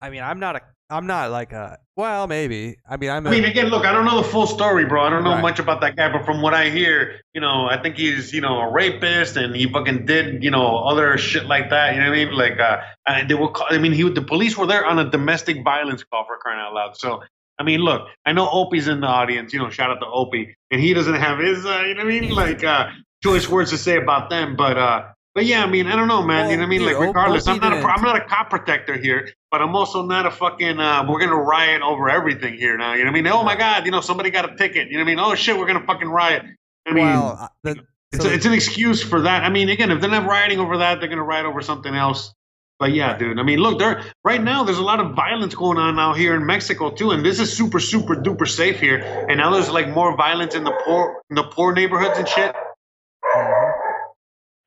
I 0.00 0.08
mean, 0.08 0.22
I'm 0.22 0.40
not 0.40 0.56
a. 0.56 0.62
I'm 0.88 1.06
not 1.06 1.30
like 1.30 1.52
a. 1.52 1.78
Well, 1.94 2.26
maybe. 2.26 2.78
I 2.88 2.96
mean, 2.96 3.10
I'm. 3.10 3.26
A, 3.26 3.28
I 3.28 3.32
mean, 3.32 3.44
again, 3.44 3.66
look, 3.66 3.84
I 3.84 3.92
don't 3.92 4.06
know 4.06 4.16
the 4.16 4.26
full 4.28 4.46
story, 4.46 4.86
bro. 4.86 5.02
I 5.04 5.10
don't 5.10 5.24
know 5.24 5.32
Right. 5.32 5.42
much 5.42 5.58
about 5.58 5.82
that 5.82 5.94
guy, 5.94 6.10
but 6.10 6.24
from 6.24 6.40
what 6.40 6.54
I 6.54 6.70
hear, 6.70 7.20
you 7.34 7.40
know, 7.42 7.66
I 7.66 7.80
think 7.82 7.96
he's, 7.98 8.32
you 8.32 8.40
know, 8.40 8.60
a 8.60 8.72
rapist, 8.72 9.36
and 9.36 9.54
he 9.54 9.70
fucking 9.70 10.06
did, 10.06 10.42
you 10.42 10.50
know, 10.50 10.78
other 10.78 11.18
shit 11.18 11.44
like 11.44 11.68
that. 11.68 11.94
You 11.94 12.00
know 12.00 12.08
what 12.08 12.18
I 12.18 12.24
mean? 12.24 12.34
Like, 12.34 12.58
uh, 12.58 12.80
and 13.06 13.28
they 13.28 13.34
were. 13.34 13.50
Call, 13.50 13.66
I 13.68 13.76
mean, 13.76 13.92
he 13.92 14.08
the 14.08 14.22
police 14.22 14.56
were 14.56 14.66
there 14.66 14.86
on 14.86 14.98
a 14.98 15.10
domestic 15.10 15.62
violence 15.62 16.02
call 16.02 16.24
for 16.24 16.38
crying 16.38 16.58
out 16.60 16.72
loud. 16.72 16.96
So, 16.96 17.22
I 17.58 17.62
mean, 17.62 17.80
look, 17.80 18.08
I 18.24 18.32
know 18.32 18.48
Opie's 18.50 18.88
in 18.88 19.00
the 19.02 19.06
audience. 19.06 19.52
You 19.52 19.58
know, 19.58 19.68
shout 19.68 19.90
out 19.90 20.00
to 20.00 20.06
Opie, 20.06 20.56
and 20.70 20.80
he 20.80 20.94
doesn't 20.94 21.16
have 21.16 21.38
his, 21.38 21.66
uh, 21.66 21.82
you 21.86 21.94
know 21.94 22.04
what 22.06 22.14
I 22.14 22.20
mean, 22.20 22.30
like, 22.34 22.64
uh, 22.64 22.88
choice 23.22 23.48
words 23.48 23.70
to 23.70 23.78
say 23.78 23.96
about 23.96 24.30
them, 24.30 24.56
but. 24.56 24.78
uh 24.78 25.12
but 25.32 25.46
yeah, 25.46 25.62
I 25.62 25.68
mean, 25.68 25.86
I 25.86 25.94
don't 25.94 26.08
know, 26.08 26.22
man. 26.22 26.42
Well, 26.42 26.50
you 26.50 26.56
know 26.56 26.62
what 26.62 26.66
I 26.66 26.70
mean? 26.70 26.80
dude, 26.80 26.88
Like, 26.88 27.06
regardless, 27.06 27.46
I'm 27.46 27.60
not 27.60 27.72
a, 27.72 27.76
I'm 27.76 28.02
not 28.02 28.16
a 28.16 28.24
cop 28.24 28.50
protector 28.50 28.96
here, 28.96 29.30
but 29.52 29.62
I'm 29.62 29.76
also 29.76 30.04
not 30.04 30.26
a 30.26 30.30
fucking. 30.30 30.80
Uh, 30.80 31.06
we're 31.08 31.20
gonna 31.20 31.36
riot 31.36 31.82
over 31.82 32.10
everything 32.10 32.54
here 32.54 32.76
now. 32.76 32.94
You 32.94 33.04
know 33.04 33.12
what 33.12 33.18
I 33.18 33.22
mean? 33.22 33.32
Oh 33.32 33.44
my 33.44 33.54
god, 33.54 33.86
you 33.86 33.92
know, 33.92 34.00
somebody 34.00 34.30
got 34.30 34.52
a 34.52 34.56
ticket. 34.56 34.88
You 34.88 34.94
know 34.94 35.04
what 35.04 35.10
I 35.10 35.14
mean? 35.14 35.20
Oh 35.20 35.34
shit, 35.36 35.56
we're 35.56 35.68
gonna 35.68 35.86
fucking 35.86 36.08
riot. 36.08 36.42
I 36.84 36.92
mean, 36.92 37.04
well, 37.04 37.38
uh, 37.40 37.48
the, 37.62 37.76
it's, 38.10 38.24
a, 38.24 38.34
it's 38.34 38.46
an 38.46 38.54
excuse 38.54 39.04
for 39.04 39.20
that. 39.20 39.44
I 39.44 39.50
mean, 39.50 39.68
again, 39.68 39.92
if 39.92 40.00
they're 40.00 40.10
not 40.10 40.26
rioting 40.26 40.58
over 40.58 40.78
that, 40.78 40.98
they're 40.98 41.08
gonna 41.08 41.22
riot 41.22 41.46
over 41.46 41.62
something 41.62 41.94
else. 41.94 42.34
But 42.80 42.92
yeah, 42.92 43.16
dude. 43.16 43.38
I 43.38 43.44
mean, 43.44 43.60
look, 43.60 43.78
there 43.78 44.02
right 44.24 44.42
now 44.42 44.64
there's 44.64 44.78
a 44.78 44.82
lot 44.82 44.98
of 44.98 45.14
violence 45.14 45.54
going 45.54 45.78
on 45.78 45.96
out 46.00 46.16
here 46.16 46.34
in 46.34 46.44
Mexico 46.44 46.90
too, 46.90 47.12
and 47.12 47.24
this 47.24 47.38
is 47.38 47.56
super, 47.56 47.78
super 47.78 48.16
duper 48.16 48.48
safe 48.48 48.80
here. 48.80 48.98
And 49.28 49.38
now 49.38 49.50
there's 49.50 49.70
like 49.70 49.88
more 49.88 50.16
violence 50.16 50.56
in 50.56 50.64
the 50.64 50.72
poor, 50.84 51.22
in 51.30 51.36
the 51.36 51.44
poor 51.44 51.72
neighborhoods 51.72 52.18
and 52.18 52.26
shit. 52.26 52.56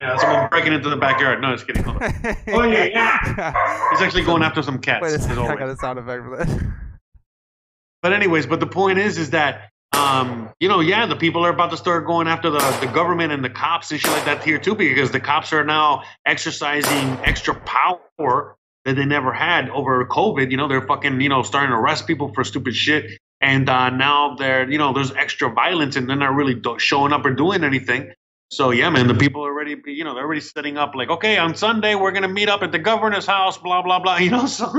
Yeah, 0.00 0.16
someone 0.18 0.48
breaking 0.50 0.72
into 0.72 0.90
the 0.90 0.96
backyard. 0.96 1.40
No, 1.40 1.54
just 1.54 1.66
kidding. 1.66 1.82
Hold 1.84 2.02
on. 2.02 2.12
Oh, 2.48 2.62
yeah, 2.64 2.84
yeah. 2.84 3.90
He's 3.90 4.02
actually 4.02 4.24
going 4.24 4.42
after 4.42 4.62
some 4.62 4.78
cats. 4.78 5.02
Wait 5.02 5.14
a 5.14 5.18
second, 5.18 5.38
I 5.50 5.56
got 5.56 5.68
a 5.68 5.76
sound 5.76 5.98
effect 5.98 6.22
for 6.24 6.36
that. 6.36 6.72
But 8.02 8.12
anyways, 8.12 8.46
but 8.46 8.60
the 8.60 8.66
point 8.66 8.98
is, 8.98 9.16
is 9.16 9.30
that 9.30 9.70
um, 9.94 10.50
you 10.60 10.68
know, 10.68 10.80
yeah, 10.80 11.06
the 11.06 11.16
people 11.16 11.46
are 11.46 11.50
about 11.50 11.70
to 11.70 11.76
start 11.76 12.06
going 12.06 12.26
after 12.26 12.50
the 12.50 12.58
the 12.80 12.86
government 12.92 13.32
and 13.32 13.44
the 13.44 13.50
cops 13.50 13.90
and 13.92 14.00
shit 14.00 14.10
like 14.10 14.24
that 14.24 14.42
here 14.44 14.58
too, 14.58 14.74
because 14.74 15.10
the 15.10 15.20
cops 15.20 15.52
are 15.52 15.64
now 15.64 16.02
exercising 16.26 17.08
extra 17.24 17.54
power 17.54 18.56
that 18.84 18.96
they 18.96 19.04
never 19.06 19.32
had 19.32 19.70
over 19.70 20.04
COVID. 20.06 20.50
You 20.50 20.56
know, 20.56 20.68
they're 20.68 20.86
fucking, 20.86 21.20
you 21.20 21.28
know, 21.28 21.42
starting 21.42 21.70
to 21.70 21.76
arrest 21.76 22.06
people 22.06 22.32
for 22.34 22.44
stupid 22.44 22.74
shit, 22.74 23.18
and 23.40 23.68
uh, 23.68 23.90
now 23.90 24.34
they're, 24.36 24.70
you 24.70 24.78
know, 24.78 24.92
there's 24.92 25.12
extra 25.12 25.50
violence, 25.50 25.96
and 25.96 26.08
they're 26.08 26.16
not 26.16 26.34
really 26.34 26.54
do- 26.54 26.78
showing 26.78 27.12
up 27.12 27.24
or 27.24 27.30
doing 27.32 27.64
anything. 27.64 28.12
So 28.54 28.70
yeah, 28.70 28.88
man, 28.88 29.08
the 29.08 29.14
people 29.14 29.44
are 29.44 29.50
already, 29.50 29.76
you 29.86 30.04
know, 30.04 30.14
they're 30.14 30.24
already 30.24 30.40
setting 30.40 30.78
up 30.78 30.94
like, 30.94 31.10
okay, 31.10 31.38
on 31.38 31.56
Sunday 31.56 31.96
we're 31.96 32.12
gonna 32.12 32.28
meet 32.28 32.48
up 32.48 32.62
at 32.62 32.70
the 32.70 32.78
governor's 32.78 33.26
house, 33.26 33.58
blah 33.58 33.82
blah 33.82 33.98
blah. 33.98 34.16
You 34.24 34.30
know, 34.30 34.46
so. 34.46 34.72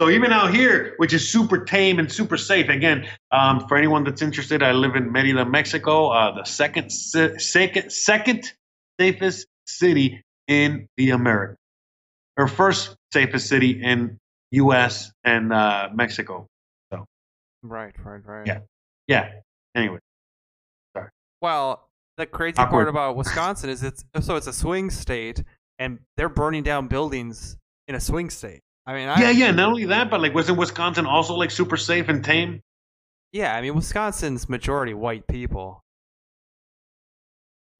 So 0.00 0.10
even 0.10 0.32
out 0.32 0.52
here, 0.52 0.94
which 0.96 1.12
is 1.12 1.30
super 1.30 1.64
tame 1.64 2.00
and 2.00 2.10
super 2.10 2.36
safe. 2.36 2.68
Again, 2.68 3.06
um, 3.30 3.66
for 3.68 3.76
anyone 3.76 4.02
that's 4.02 4.22
interested, 4.22 4.60
I 4.62 4.72
live 4.72 4.96
in 4.96 5.12
Merida, 5.12 5.44
Mexico, 5.44 6.08
uh, 6.08 6.34
the 6.34 6.44
second, 6.44 6.90
second, 6.90 7.90
second 7.90 8.52
safest 8.98 9.46
city 9.66 10.24
in 10.48 10.88
the 10.96 11.10
America, 11.10 11.56
or 12.36 12.48
first 12.48 12.96
safest 13.12 13.46
city 13.46 13.80
in 13.82 14.18
U.S. 14.50 15.12
and 15.22 15.52
uh, 15.52 15.88
Mexico. 15.94 16.48
right, 17.62 17.94
right, 18.04 18.26
right. 18.26 18.46
Yeah. 18.46 18.58
Yeah. 19.06 19.30
Anyway, 19.76 20.00
sorry. 20.96 21.10
Well, 21.40 21.88
the 22.16 22.26
crazy 22.26 22.56
Awkward. 22.58 22.70
part 22.86 22.88
about 22.88 23.16
Wisconsin 23.16 23.70
is 23.70 23.82
it's 23.82 24.04
so 24.20 24.36
it's 24.36 24.46
a 24.46 24.52
swing 24.52 24.90
state, 24.90 25.42
and 25.78 25.98
they're 26.16 26.28
burning 26.28 26.62
down 26.62 26.88
buildings 26.88 27.56
in 27.88 27.94
a 27.94 28.00
swing 28.00 28.30
state. 28.30 28.60
I 28.86 28.94
mean, 28.94 29.08
I, 29.08 29.20
yeah, 29.20 29.30
yeah. 29.30 29.50
Not 29.50 29.68
only 29.70 29.86
that, 29.86 30.10
but 30.10 30.20
like, 30.20 30.34
wasn't 30.34 30.58
Wisconsin 30.58 31.06
also 31.06 31.34
like 31.34 31.50
super 31.50 31.76
safe 31.76 32.08
and 32.08 32.24
tame? 32.24 32.60
yeah. 33.32 33.54
I 33.56 33.60
mean, 33.62 33.74
Wisconsin's 33.74 34.48
majority 34.48 34.94
white 34.94 35.26
people. 35.26 35.80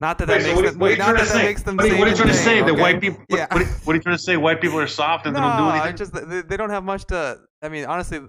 Not 0.01 0.19
that 0.19 0.27
that 0.27 0.43
makes 0.43 0.71
them. 0.73 0.79
what 0.79 0.89
are 0.89 0.93
you 0.93 0.99
not 0.99 1.05
trying 1.05 1.17
that 1.17 1.21
to 1.21 1.25
that 1.29 1.33
say? 1.41 1.45
makes 1.45 1.63
them. 1.63 1.77
What 1.77 1.85
are 1.87 1.89
you, 1.89 1.99
what 1.99 2.09
are 2.09 2.11
you 2.11 2.17
trying 2.17 2.29
to 2.29 2.35
say? 2.35 2.61
That 2.63 2.75
white 2.75 3.01
people? 3.01 3.23
What, 3.29 3.39
Yeah. 3.39 3.47
what, 3.55 3.63
are, 3.63 3.67
what 3.67 3.93
are 3.93 3.97
you 3.97 4.03
trying 4.03 4.17
to 4.17 4.23
say? 4.23 4.37
White 4.37 4.61
people 4.61 4.79
are 4.79 4.87
soft 4.87 5.27
and 5.27 5.35
no, 5.35 5.41
they 5.41 5.47
don't 5.47 5.57
do 5.59 5.65
I 5.65 5.79
anything? 5.89 5.97
just 5.97 6.13
they, 6.13 6.43
they 6.43 6.57
don't 6.57 6.71
have 6.71 6.85
much 6.85 7.05
to. 7.07 7.39
I 7.63 7.69
mean, 7.69 7.85
honestly, 7.87 8.21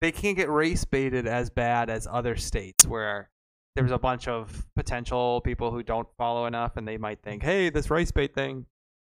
they 0.00 0.10
can't 0.10 0.36
get 0.36 0.48
race 0.48 0.84
baited 0.84 1.26
as 1.26 1.50
bad 1.50 1.90
as 1.90 2.08
other 2.10 2.34
states 2.36 2.86
where 2.86 3.28
there's 3.74 3.90
a 3.90 3.98
bunch 3.98 4.28
of 4.28 4.66
potential 4.76 5.40
people 5.40 5.70
who 5.70 5.82
don't 5.82 6.08
follow 6.18 6.46
enough, 6.46 6.76
and 6.76 6.86
they 6.86 6.98
might 6.98 7.22
think, 7.22 7.42
"Hey, 7.42 7.70
this 7.70 7.90
rice 7.90 8.10
bait 8.10 8.34
thing, 8.34 8.66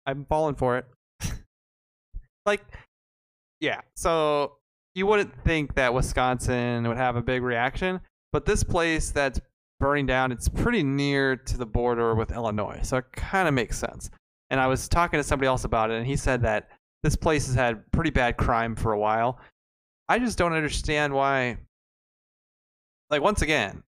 I'm 0.05 0.26
falling 0.26 0.55
for 0.55 0.78
it." 0.78 0.86
like, 2.45 2.62
yeah. 3.60 3.82
So 3.95 4.58
you 4.95 5.05
wouldn't 5.05 5.43
think 5.43 5.76
that 5.76 5.93
Wisconsin 5.93 6.88
would 6.88 6.97
have 6.97 7.16
a 7.16 7.22
big 7.22 7.43
reaction, 7.43 8.01
but 8.34 8.45
this 8.45 8.64
place 8.64 9.12
that's 9.12 9.39
burning 9.80 10.08
down, 10.08 10.32
it's 10.32 10.49
pretty 10.49 10.84
near 10.84 11.36
to 11.36 11.58
the 11.58 11.66
border 11.66 12.16
with 12.16 12.32
Illinois, 12.32 12.80
so 12.82 12.97
it 12.97 13.12
kind 13.14 13.47
of 13.47 13.53
makes 13.53 13.78
sense. 13.78 14.10
And 14.49 14.60
I 14.60 14.68
was 14.68 14.88
talking 14.88 15.20
to 15.20 15.24
somebody 15.24 15.47
else 15.47 15.66
about 15.66 15.91
it, 15.91 15.97
and 15.97 16.08
he 16.08 16.16
said 16.16 16.41
that 16.41 16.70
this 17.03 17.16
place 17.16 17.45
has 17.47 17.55
had 17.55 17.89
pretty 17.91 18.10
bad 18.10 18.38
crime 18.38 18.76
for 18.76 18.93
a 18.93 18.99
while. 18.99 19.39
I 20.10 20.20
just 20.20 20.38
don't 20.38 20.53
understand 20.53 21.14
why. 21.14 21.58
Like 23.10 23.22
once 23.22 23.41
again, 23.41 23.84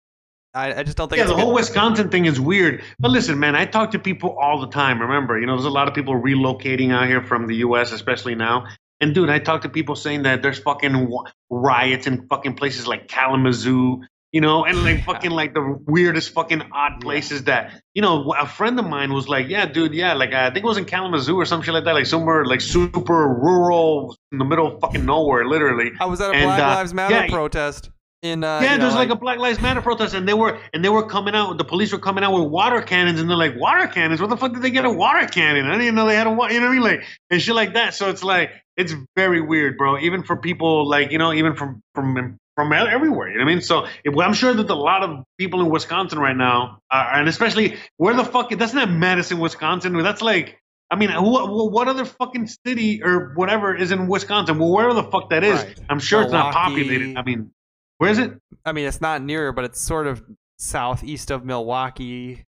I, 0.55 0.73
I 0.81 0.83
just 0.85 0.97
don't 0.97 1.09
think 1.09 1.19
Yeah, 1.19 1.27
the 1.27 1.37
whole 1.37 1.53
Wisconsin 1.53 2.11
thing 2.11 2.27
is 2.27 2.39
weird. 2.39 2.85
But 3.01 3.11
listen, 3.11 3.39
man, 3.41 3.57
I 3.57 3.67
talk 3.67 3.91
to 3.91 3.99
people 3.99 4.37
all 4.41 4.61
the 4.61 4.69
time. 4.69 5.01
Remember, 5.01 5.39
you 5.39 5.47
know, 5.47 5.57
there's 5.57 5.65
a 5.65 5.71
lot 5.71 5.89
of 5.89 5.95
people 5.95 6.15
relocating 6.15 6.93
out 6.93 7.09
here 7.09 7.23
from 7.23 7.49
the 7.49 7.57
U.S., 7.57 7.93
especially 7.93 8.37
now. 8.37 8.67
And 9.01 9.15
dude, 9.15 9.29
I 9.29 9.41
talk 9.41 9.63
to 9.63 9.69
people 9.69 9.97
saying 9.97 10.23
that 10.23 10.43
there's 10.43 10.59
fucking 10.59 11.13
riots 11.51 12.07
in 12.07 12.29
fucking 12.29 12.55
places 12.55 12.87
like 12.87 13.09
Kalamazoo, 13.09 14.03
you 14.31 14.41
know, 14.41 14.65
and 14.65 14.85
like 14.85 15.05
fucking 15.05 15.33
like 15.33 15.55
the 15.55 15.79
weirdest 15.87 16.33
fucking 16.33 16.63
odd 16.73 17.01
places 17.01 17.45
that, 17.45 17.83
you 17.93 18.03
know, 18.03 18.33
a 18.39 18.47
friend 18.47 18.79
of 18.79 18.87
mine 18.87 19.13
was 19.13 19.29
like, 19.29 19.49
yeah, 19.49 19.67
dude, 19.67 19.93
yeah, 19.93 20.15
like 20.15 20.33
I 20.33 20.51
think 20.51 20.65
it 20.65 20.69
was 20.69 20.79
in 20.79 20.85
Kalamazoo 20.85 21.37
or 21.37 21.45
some 21.45 21.63
shit 21.63 21.75
like 21.75 21.85
that, 21.85 21.95
like 21.95 22.07
somewhere 22.07 22.45
like 22.45 22.61
super 22.61 23.29
rural 23.29 24.17
in 24.31 24.39
the 24.39 24.45
middle 24.45 24.73
of 24.73 24.81
fucking 24.81 25.05
nowhere, 25.05 25.45
literally. 25.45 25.91
I 25.99 26.07
was 26.07 26.21
at 26.21 26.31
a 26.31 26.35
And, 26.35 26.45
Black 26.45 26.61
uh, 26.61 26.75
Lives 26.77 26.95
Matter 26.95 27.15
yeah, 27.15 27.29
protest 27.29 27.91
in. 28.25 28.43
Uh, 28.43 28.61
yeah, 28.61 28.73
you 28.73 28.79
know, 28.79 28.85
there's 28.85 28.95
like, 28.95 29.11
a 29.11 29.17
Black 29.17 29.39
Lives 29.39 29.61
Matter 29.61 29.83
protest, 29.83 30.15
and 30.15 30.27
they 30.27 30.35
were 30.35 30.59
and 30.73 30.85
they 30.85 30.89
were 30.89 31.07
coming 31.07 31.35
out. 31.35 31.59
The 31.59 31.65
police 31.65 31.93
were 31.93 31.99
coming 31.99 32.25
out 32.25 32.33
with 32.33 32.51
water 32.51 32.83
cannons, 32.83 33.21
and 33.21 33.29
they're 33.29 33.37
like, 33.37 33.57
"Water 33.57 33.87
cannons? 33.87 34.21
What 34.21 34.31
the 34.31 34.37
fuck 34.37 34.53
did 34.53 34.63
they 34.63 34.71
get 34.71 34.85
a 34.85 34.91
water 34.91 35.27
cannon? 35.27 35.67
I 35.67 35.73
didn't 35.73 35.83
even 35.83 35.95
know 35.95 36.07
they 36.07 36.17
had 36.17 36.27
a 36.27 36.33
water." 36.33 36.55
you 36.55 36.61
know 36.61 36.67
what 36.67 36.73
I 36.73 36.75
mean, 36.75 36.83
like 36.83 37.05
and 37.31 37.41
shit 37.41 37.55
like 37.55 37.75
that." 37.75 37.95
So 37.95 38.09
it's 38.09 38.25
like 38.25 38.51
it's 38.77 38.95
very 39.15 39.41
weird, 39.41 39.77
bro. 39.77 39.99
Even 39.99 40.23
for 40.23 40.37
people 40.37 40.89
like 40.89 41.13
you 41.13 41.19
know, 41.19 41.33
even 41.33 41.55
from 41.55 41.83
from 41.95 42.39
from 42.57 42.73
everywhere, 42.73 43.29
you 43.29 43.39
know 43.39 43.45
what 43.45 43.51
I 43.51 43.55
mean. 43.55 43.63
So 43.63 43.87
it, 44.05 44.17
I'm 44.19 44.35
sure 44.35 44.55
that 44.55 44.71
a 44.71 44.75
lot 44.75 45.03
of 45.03 45.25
people 45.39 45.61
in 45.61 45.71
Wisconsin 45.71 46.19
right 46.19 46.37
now, 46.37 46.79
are, 46.91 47.15
and 47.15 47.29
especially 47.29 47.77
where 47.97 48.15
the 48.15 48.25
fuck 48.25 48.51
that's 48.51 48.75
not 48.75 48.91
Madison, 48.91 49.39
Wisconsin. 49.39 49.97
That's 50.03 50.23
like. 50.23 50.59
I 50.91 50.97
mean, 50.97 51.11
what, 51.11 51.73
what 51.73 51.89
other 51.89 52.05
fucking 52.05 52.47
city 52.47 53.03
or 53.03 53.33
whatever 53.35 53.75
is 53.75 53.91
in 53.91 54.07
Wisconsin? 54.07 54.59
Well, 54.59 54.71
wherever 54.71 54.93
the 54.95 55.03
fuck 55.03 55.31
that 55.31 55.43
is, 55.43 55.59
Right. 55.59 55.81
I'm 55.89 55.99
sure 55.99 56.23
it's 56.23 56.31
not 56.31 56.53
populated. 56.53 57.17
I 57.17 57.23
mean, 57.23 57.51
where 57.99 58.11
is 58.11 58.19
it? 58.19 58.33
I 58.65 58.73
mean, 58.73 58.87
it's 58.87 59.01
not 59.01 59.23
near, 59.23 59.53
but 59.53 59.65
it's 59.65 59.81
sort 59.81 60.07
of 60.07 60.23
southeast 60.59 61.31
of 61.31 61.45
Milwaukee. 61.45 62.45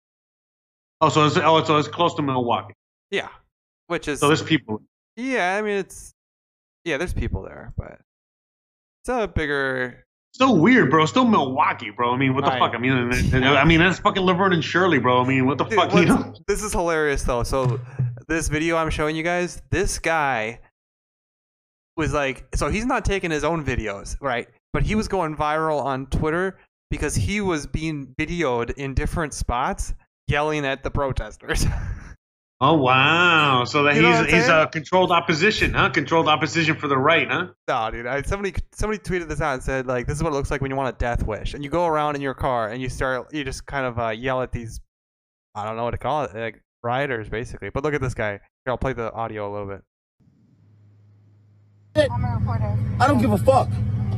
Oh, 1.02 1.10
so 1.10 1.26
it's 1.26 1.38
oh, 1.38 1.64
so 1.64 1.78
it's 1.78 1.88
close 1.88 2.16
to 2.16 2.22
Milwaukee. 2.22 2.74
Yeah, 3.12 3.30
which 3.88 4.08
is 4.08 4.20
So 4.20 4.28
there's 4.28 4.42
people. 4.44 4.82
yeah. 5.18 5.56
I 5.58 5.62
mean, 5.62 5.78
it's 5.78 6.14
yeah. 6.86 6.98
There's 6.98 7.14
people 7.14 7.42
there, 7.44 7.74
but 7.78 8.00
it's 9.04 9.10
a 9.10 9.28
bigger. 9.28 10.04
Still 10.34 10.58
weird, 10.58 10.90
bro. 10.90 11.06
Still 11.06 11.24
Milwaukee, 11.26 11.92
bro. 11.92 12.14
I 12.14 12.18
mean, 12.18 12.34
what 12.34 12.44
the 12.44 12.50
Right. 12.52 12.60
fuck? 12.60 12.74
I 12.76 12.78
mean, 12.78 12.92
I 13.46 13.64
mean 13.64 13.80
that's 13.80 14.00
fucking 14.00 14.22
Laverne 14.24 14.52
and 14.54 14.64
Shirley, 14.64 15.00
bro. 15.00 15.22
I 15.24 15.28
mean, 15.28 15.46
what 15.46 15.58
the 15.58 15.64
Dude, 15.64 15.76
fuck? 15.80 15.94
You 15.94 16.06
know? 16.06 16.34
This 16.48 16.62
is 16.64 16.74
hilarious 16.74 17.24
though. 17.24 17.44
So 17.44 17.80
this 18.28 18.50
video 18.50 18.76
I'm 18.76 18.90
showing 18.90 19.16
you 19.16 19.24
guys, 19.24 19.62
this 19.72 19.98
guy 20.00 20.60
was 21.96 22.14
like, 22.14 22.46
so 22.56 22.70
he's 22.70 22.86
not 22.86 23.06
taking 23.06 23.32
his 23.32 23.46
own 23.46 23.64
videos, 23.64 24.18
right? 24.22 24.50
But 24.76 24.84
he 24.84 24.94
was 24.94 25.08
going 25.08 25.38
viral 25.38 25.82
on 25.82 26.08
Twitter 26.08 26.60
because 26.92 27.16
he 27.16 27.40
was 27.40 27.66
being 27.66 28.14
videoed 28.20 28.72
in 28.72 28.94
different 28.94 29.34
spots 29.34 29.94
yelling 30.28 30.66
at 30.66 30.84
the 30.84 30.92
protesters. 30.92 31.66
Oh 32.62 32.76
wow! 32.76 33.66
So 33.66 33.84
that 33.84 33.96
You 33.96 34.02
know 34.02 34.24
he's 34.24 34.34
he's 34.34 34.48
a 34.48 34.70
controlled 34.72 35.12
opposition, 35.12 35.74
huh? 35.74 35.90
Controlled 35.90 36.30
opposition 36.30 36.78
for 36.78 36.88
the 36.88 36.98
right, 36.98 37.28
huh? 37.30 37.48
no, 37.68 37.92
dude. 37.92 38.08
I, 38.08 38.22
somebody 38.22 38.56
somebody 38.72 38.98
tweeted 38.98 39.28
this 39.28 39.42
out 39.42 39.56
and 39.56 39.62
said 39.62 39.88
like, 39.88 40.08
this 40.08 40.16
is 40.16 40.24
what 40.24 40.32
it 40.32 40.38
looks 40.38 40.52
like 40.52 40.62
when 40.62 40.72
you 40.72 40.78
want 40.78 40.96
a 40.96 40.98
death 40.98 41.26
wish, 41.28 41.54
and 41.54 41.66
you 41.66 41.70
go 41.70 41.86
around 41.86 42.16
in 42.16 42.22
your 42.22 42.34
car 42.34 42.70
and 42.70 42.82
you 42.82 42.88
start 42.88 43.34
you 43.34 43.44
just 43.44 43.66
kind 43.66 43.86
of 43.86 44.00
uh, 44.00 44.08
yell 44.08 44.42
at 44.42 44.54
these, 44.54 44.80
I 45.54 45.66
don't 45.66 45.76
know 45.76 45.84
what 45.84 45.92
to 45.92 45.98
call 45.98 46.24
it, 46.24 46.34
like 46.34 46.64
rioters 46.82 47.28
basically. 47.28 47.72
But 47.72 47.84
look 47.84 47.94
at 47.94 48.00
this 48.00 48.14
guy. 48.14 48.32
Here, 48.32 48.40
I'll 48.68 48.78
play 48.78 48.94
the 48.94 49.12
audio 49.12 49.50
a 49.50 49.52
little 49.52 49.68
bit. 49.68 49.84
I'm 52.10 52.24
a 52.24 52.38
reporter. 52.40 52.78
I 53.02 53.08
don't 53.08 53.20
give 53.20 53.34
a 53.34 53.38
fuck. 53.38 53.70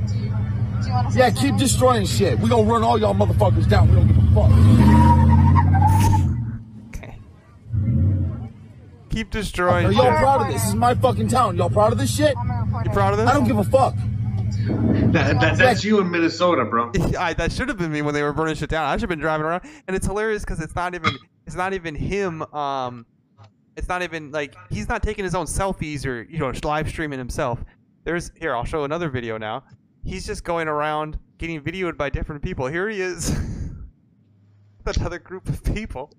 Do 0.07 0.17
you 0.17 0.31
want 0.31 0.47
to 0.47 0.66
Yeah, 1.13 1.29
keep 1.31 1.57
destroying 1.57 2.05
shit. 2.05 2.39
We 2.39 2.49
gonna 2.49 2.63
run 2.63 2.83
all 2.83 2.99
y'all 2.99 3.15
motherfuckers 3.15 3.67
down. 3.69 3.89
We 3.89 3.95
don't 3.95 4.07
give 4.07 4.17
a 4.17 4.21
fuck. 4.33 4.51
Okay. 6.89 7.19
Keep 9.09 9.31
destroying. 9.31 9.87
Are 9.87 9.91
y'all 9.91 10.17
proud 10.17 10.41
of 10.41 10.47
this? 10.47 10.61
This 10.61 10.69
is 10.69 10.75
my 10.75 10.93
fucking 10.95 11.27
town. 11.29 11.57
Y'all 11.57 11.69
proud 11.69 11.91
of 11.91 11.97
this 11.97 12.15
shit? 12.15 12.35
I'm 12.37 12.49
a 12.49 12.63
reporter. 12.65 12.89
You 12.89 12.93
proud 12.93 13.13
of 13.13 13.19
this? 13.19 13.29
I 13.29 13.33
don't 13.33 13.47
give 13.47 13.57
a 13.57 13.63
fuck. 13.63 13.95
That, 15.13 15.39
that 15.39 15.57
that's 15.57 15.83
you 15.83 15.99
in 15.99 16.11
Minnesota, 16.11 16.65
bro. 16.65 16.91
I, 17.19 17.33
that 17.33 17.51
should 17.51 17.69
have 17.69 17.77
been 17.77 17.91
me 17.91 18.01
when 18.01 18.13
they 18.13 18.23
were 18.23 18.33
burning 18.33 18.55
shit 18.55 18.69
down. 18.69 18.85
I 18.85 18.95
should 18.95 19.01
have 19.01 19.09
been 19.09 19.19
driving 19.19 19.45
around, 19.45 19.63
and 19.87 19.95
it's 19.95 20.05
hilarious 20.05 20.43
because 20.43 20.59
it's 20.61 20.75
not 20.75 20.93
even 20.93 21.17
it's 21.45 21.55
not 21.55 21.73
even 21.73 21.95
him. 21.95 22.41
Um, 22.53 23.05
it's 23.77 23.87
not 23.87 24.01
even 24.01 24.31
like 24.31 24.55
he's 24.69 24.89
not 24.89 25.03
taking 25.03 25.23
his 25.23 25.35
own 25.35 25.45
selfies 25.45 26.05
or 26.05 26.23
you 26.23 26.39
know 26.39 26.51
live 26.63 26.89
streaming 26.89 27.19
himself. 27.19 27.63
There's 28.03 28.31
here 28.35 28.55
I'll 28.55 28.65
show 28.65 28.83
another 28.83 29.09
video 29.09 29.37
now. 29.37 29.63
He's 30.03 30.25
just 30.25 30.43
going 30.43 30.67
around 30.67 31.19
getting 31.37 31.61
videoed 31.61 31.97
by 31.97 32.09
different 32.09 32.41
people. 32.41 32.67
Here 32.67 32.89
he 32.89 33.01
is, 33.01 33.29
with 34.85 34.97
another 34.97 35.19
group 35.19 35.49
of 35.49 35.63
people. 35.63 36.11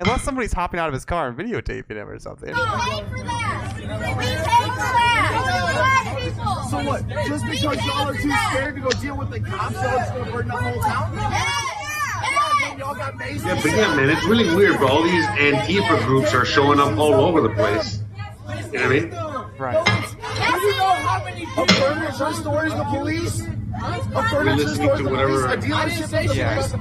Unless 0.00 0.22
somebody's 0.22 0.52
hopping 0.52 0.78
out 0.78 0.88
of 0.88 0.94
his 0.94 1.04
car 1.06 1.28
and 1.28 1.38
videotaping 1.38 1.92
him 1.92 2.08
or 2.08 2.18
something. 2.18 2.48
We 2.48 2.54
paid 2.54 3.06
for 3.08 3.22
that. 3.22 3.72
We 3.76 3.86
paid 3.86 3.96
for 3.96 4.04
that. 4.04 6.02
Black 6.04 6.18
people. 6.22 6.54
So 6.68 6.84
what? 6.84 7.08
Just 7.26 7.46
because 7.46 7.86
y'all 7.86 8.08
are 8.08 8.14
too 8.14 8.30
scared 8.50 8.74
to 8.74 8.80
go 8.82 8.90
deal 8.90 9.16
with 9.16 9.30
the 9.30 9.40
cops, 9.40 9.74
y'all 9.74 9.96
just 9.96 10.14
gonna 10.14 10.32
burn 10.32 10.48
the 10.48 10.52
whole 10.52 10.82
town? 10.82 11.14
Yeah. 11.14 12.76
Y'all 12.76 12.94
got 12.94 13.16
mazes. 13.16 13.44
Yeah, 13.44 13.54
but 13.62 13.70
yeah, 13.70 13.96
man, 13.96 14.10
it's 14.10 14.26
really 14.26 14.54
weird, 14.54 14.76
bro. 14.76 14.88
All 14.88 15.02
these 15.02 15.24
Antifa 15.26 16.04
groups 16.04 16.34
are 16.34 16.44
showing 16.44 16.78
up 16.78 16.98
all 16.98 17.14
over 17.14 17.40
the 17.40 17.48
place. 17.50 18.02
You 18.48 18.54
know 18.54 18.62
what 18.62 18.74
I 18.74 18.88
mean? 18.88 19.10
Right. 19.58 19.86
Do 19.86 20.66
you 20.66 20.76
know 20.76 20.84
how 20.86 21.24
many 21.24 21.42
of 21.44 21.70
furniture 21.70 22.32
stores 22.34 22.72
the 22.74 22.84
police? 22.84 23.40
A 23.42 24.28
furniture 24.28 24.56
listening 24.56 24.74
store 24.86 24.96
to 24.96 25.02
the 25.02 25.10
whatever- 25.10 25.56
police? 25.56 25.64
A 25.64 25.68
dealership? 25.68 26.28
the 26.28 26.34
Yeah. 26.34 26.54
police? 26.54 26.74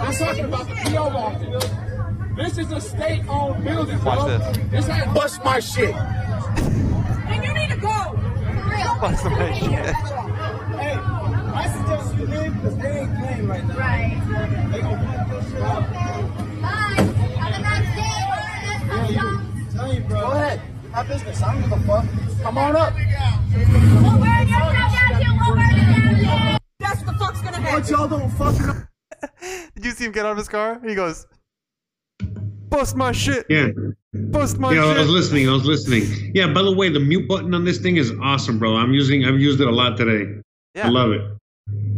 I'm 0.00 0.14
talking 0.26 0.44
about 0.44 0.68
the 0.68 0.74
PO 0.74 1.10
box. 1.10 1.44
This 2.36 2.58
is 2.58 2.70
a 2.72 2.80
state-owned 2.80 3.64
building, 3.64 3.98
bro. 4.00 4.16
Watch 4.16 4.26
this. 4.28 4.56
This 4.70 4.88
ain't 4.90 5.14
bust 5.14 5.42
my 5.44 5.58
shit. 5.60 5.94
And 5.94 7.44
you 7.44 7.54
need 7.54 7.70
to 7.70 7.76
go. 7.78 7.88
For 7.88 8.70
real. 8.70 8.94
What's 9.00 9.22
the 9.22 9.30
right 9.30 9.56
shit? 9.56 9.70
Hey, 10.76 10.98
I 11.54 11.68
suggest 11.76 12.14
you 12.16 12.26
leave 12.26 12.54
because 12.54 12.76
they 12.76 12.98
ain't 13.00 13.18
playing 13.18 13.48
right 13.48 13.66
now. 13.66 13.76
Right. 13.78 14.70
They 14.72 14.80
gonna 14.82 15.16
fuck 15.16 15.28
this 15.30 15.50
shit 15.52 15.62
up. 15.62 15.92
Bye. 15.92 16.68
Have 17.40 17.54
a 17.54 17.62
nice 17.62 17.90
day. 17.96 19.12
Yeah, 19.14 19.30
you. 19.30 19.40
Tell 19.74 19.92
you, 19.94 20.00
bro. 20.02 20.20
Go 20.20 20.30
ahead. 20.32 20.60
My 20.96 21.02
business. 21.02 21.42
I 21.42 21.52
don't 21.52 21.60
give 21.60 21.72
a 21.72 21.80
fuck. 21.86 22.06
Come 22.42 22.56
on 22.56 22.74
up. 22.74 22.94
We'll 22.94 23.04
burn 23.04 24.48
your 24.48 24.58
town 24.58 24.72
down 24.72 25.22
too. 25.22 25.36
We'll 25.38 25.54
burn 25.54 25.74
it 25.74 26.24
down 26.24 26.52
too. 26.54 26.58
That's 26.80 27.04
what 27.04 27.12
the 27.12 27.18
fuck's 27.18 27.42
gonna 27.42 27.60
happen. 27.60 27.80
But 27.82 27.90
y'all 27.90 28.08
don't 28.08 28.30
fucking 28.30 28.66
know. 28.66 28.82
Did 29.74 29.84
you 29.84 29.90
see 29.90 30.04
him 30.06 30.12
get 30.12 30.24
out 30.24 30.32
of 30.32 30.38
his 30.38 30.48
car? 30.48 30.80
He 30.82 30.94
goes, 30.94 31.26
"Bust 32.70 32.96
my 32.96 33.12
shit, 33.12 33.44
Yeah. 33.50 33.68
bust 34.14 34.58
my 34.58 34.72
Yeah, 34.72 34.84
I 34.86 34.98
was 34.98 35.10
listening. 35.10 35.50
I 35.50 35.52
was 35.52 35.66
listening. 35.66 36.32
Yeah. 36.34 36.46
By 36.54 36.62
the 36.62 36.72
way, 36.74 36.88
the 36.88 37.00
mute 37.00 37.28
button 37.28 37.52
on 37.52 37.66
this 37.66 37.76
thing 37.76 37.98
is 37.98 38.10
awesome, 38.22 38.58
bro. 38.58 38.74
I'm 38.76 38.94
using. 38.94 39.26
I've 39.26 39.38
used 39.38 39.60
it 39.60 39.68
a 39.68 39.70
lot 39.70 39.98
today. 39.98 40.40
Yeah, 40.74 40.86
I 40.86 40.88
love 40.88 41.12
it. 41.12 41.20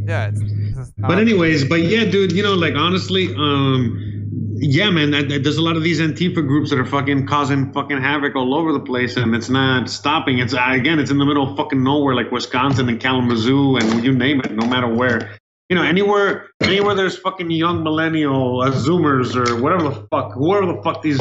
yeah. 0.09 0.27
It's, 0.27 0.41
it's 0.41 0.93
But 0.99 1.19
uh, 1.19 1.21
anyways, 1.21 1.69
but 1.69 1.83
yeah, 1.83 2.05
dude, 2.05 2.33
you 2.33 2.43
know, 2.43 2.55
like 2.55 2.75
honestly, 2.75 3.33
um, 3.37 4.18
yeah, 4.61 4.91
man, 4.91 5.11
there's 5.29 5.57
a 5.57 5.63
lot 5.63 5.77
of 5.77 5.83
these 5.83 6.01
Antifa 6.01 6.47
groups 6.47 6.71
that 6.71 6.79
are 6.79 6.85
fucking 6.85 7.27
causing 7.27 7.73
fucking 7.73 8.01
havoc 8.01 8.35
all 8.35 8.55
over 8.55 8.73
the 8.73 8.81
place, 8.81 9.17
and 9.17 9.35
it's 9.35 9.49
not 9.49 9.89
stopping. 9.89 10.39
It's 10.39 10.55
uh, 10.55 10.65
again, 10.71 10.99
it's 10.99 11.11
in 11.11 11.19
the 11.19 11.25
middle 11.25 11.51
of 11.51 11.57
fucking 11.57 11.83
nowhere, 11.83 12.15
like 12.15 12.31
Wisconsin 12.31 12.89
and 12.89 13.01
Kalamazoo, 13.01 13.77
and 13.77 14.05
you 14.05 14.13
name 14.13 14.41
it, 14.41 14.53
no 14.53 14.67
matter 14.67 14.89
where. 14.89 15.39
You 15.69 15.77
know, 15.77 15.83
anywhere, 15.83 16.49
anywhere 16.63 16.95
there's 16.95 17.19
fucking 17.19 17.51
young 17.51 17.83
millennial 17.83 18.63
uh, 18.63 18.71
Zoomers 18.71 19.37
or 19.37 19.61
whatever 19.61 19.85
the 19.85 20.07
fuck, 20.11 20.33
whoever 20.33 20.67
the 20.67 20.83
fuck 20.83 21.03
these. 21.03 21.21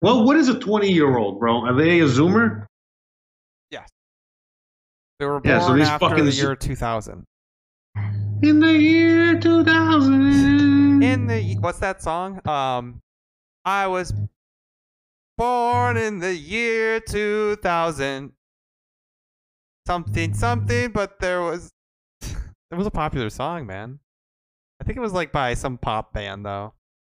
Well, 0.00 0.24
what 0.24 0.36
is 0.36 0.48
a 0.48 0.58
20 0.58 0.90
year 0.90 1.16
old, 1.16 1.38
bro? 1.38 1.66
Are 1.66 1.74
they 1.74 2.00
a 2.00 2.04
Zoomer? 2.04 2.66
Yes. 3.70 3.88
They 5.18 5.26
were 5.26 5.40
born 5.40 5.54
Yeah, 5.54 5.66
so 5.66 6.06
after 6.06 6.22
the 6.22 6.32
year 6.32 6.56
2000. 6.56 7.24
In 8.42 8.60
the 8.60 8.72
year 8.72 9.38
2000. 9.38 10.73
In 11.04 11.26
the 11.26 11.56
what's 11.60 11.78
that 11.80 12.02
song? 12.02 12.40
Um, 12.48 13.02
I 13.64 13.86
was 13.86 14.12
born 15.36 15.96
in 15.96 16.18
the 16.18 16.34
year 16.34 17.00
2000. 17.00 18.32
Something, 19.86 20.32
something, 20.32 20.92
but 20.92 21.20
there 21.20 21.42
was 21.42 21.70
it 22.22 22.74
was 22.74 22.86
a 22.86 22.90
popular 22.90 23.28
song, 23.28 23.66
man. 23.66 23.98
I 24.80 24.84
think 24.84 24.96
it 24.96 25.00
was 25.02 25.12
like 25.12 25.30
by 25.30 25.54
some 25.54 25.76
pop 25.76 26.14
band 26.14 26.46
though, 26.46 26.72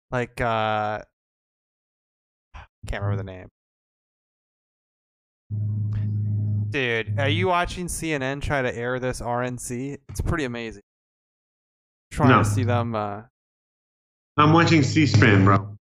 like 0.09 0.39
uh, 0.39 1.01
can't 2.87 3.03
remember 3.03 3.17
the 3.17 3.23
name. 3.23 3.49
Dude, 6.71 7.19
are 7.19 7.27
you 7.27 7.47
watching 7.47 7.87
CNN 7.87 8.41
try 8.41 8.61
to 8.61 8.73
air 8.73 8.97
this 8.99 9.19
RNC? 9.19 9.97
It's 10.07 10.21
pretty 10.21 10.45
amazing. 10.45 10.81
Trying 12.11 12.29
No. 12.29 12.39
to 12.39 12.45
see 12.45 12.63
them. 12.63 12.95
Uh, 12.95 13.23
I'm 14.37 14.53
watching 14.53 14.81
C-SPAN, 14.81 15.43
bro. 15.43 15.77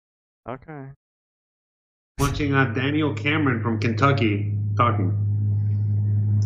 okay. 0.49 0.87
Watching 2.19 2.55
uh, 2.55 2.67
Daniel 2.73 3.15
Cameron 3.15 3.63
from 3.63 3.79
Kentucky 3.79 4.53
talking. 4.77 5.17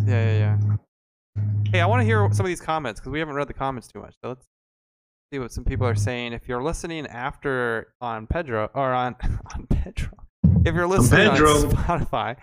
Yeah, 0.06 0.24
yeah, 0.24 0.58
yeah. 1.36 1.42
Hey, 1.70 1.80
I 1.80 1.86
want 1.86 2.00
to 2.00 2.04
hear 2.04 2.28
some 2.32 2.44
of 2.44 2.48
these 2.48 2.60
comments 2.60 3.00
because 3.00 3.12
we 3.12 3.18
haven't 3.18 3.34
read 3.34 3.48
the 3.48 3.54
comments 3.54 3.88
too 3.88 4.00
much. 4.00 4.14
So 4.22 4.30
let's 4.30 4.44
see 5.32 5.38
what 5.38 5.52
some 5.52 5.64
people 5.64 5.86
are 5.86 5.94
saying. 5.94 6.34
If 6.34 6.48
you're 6.48 6.62
listening 6.62 7.06
after 7.06 7.94
on 8.00 8.26
Pedro 8.26 8.68
or 8.74 8.92
on 8.92 9.16
on 9.54 9.66
Pedro, 9.68 10.10
if 10.64 10.74
you're 10.74 10.86
listening 10.86 11.28
on 11.28 11.36
Pedro. 11.36 11.54
Spotify, 11.70 12.36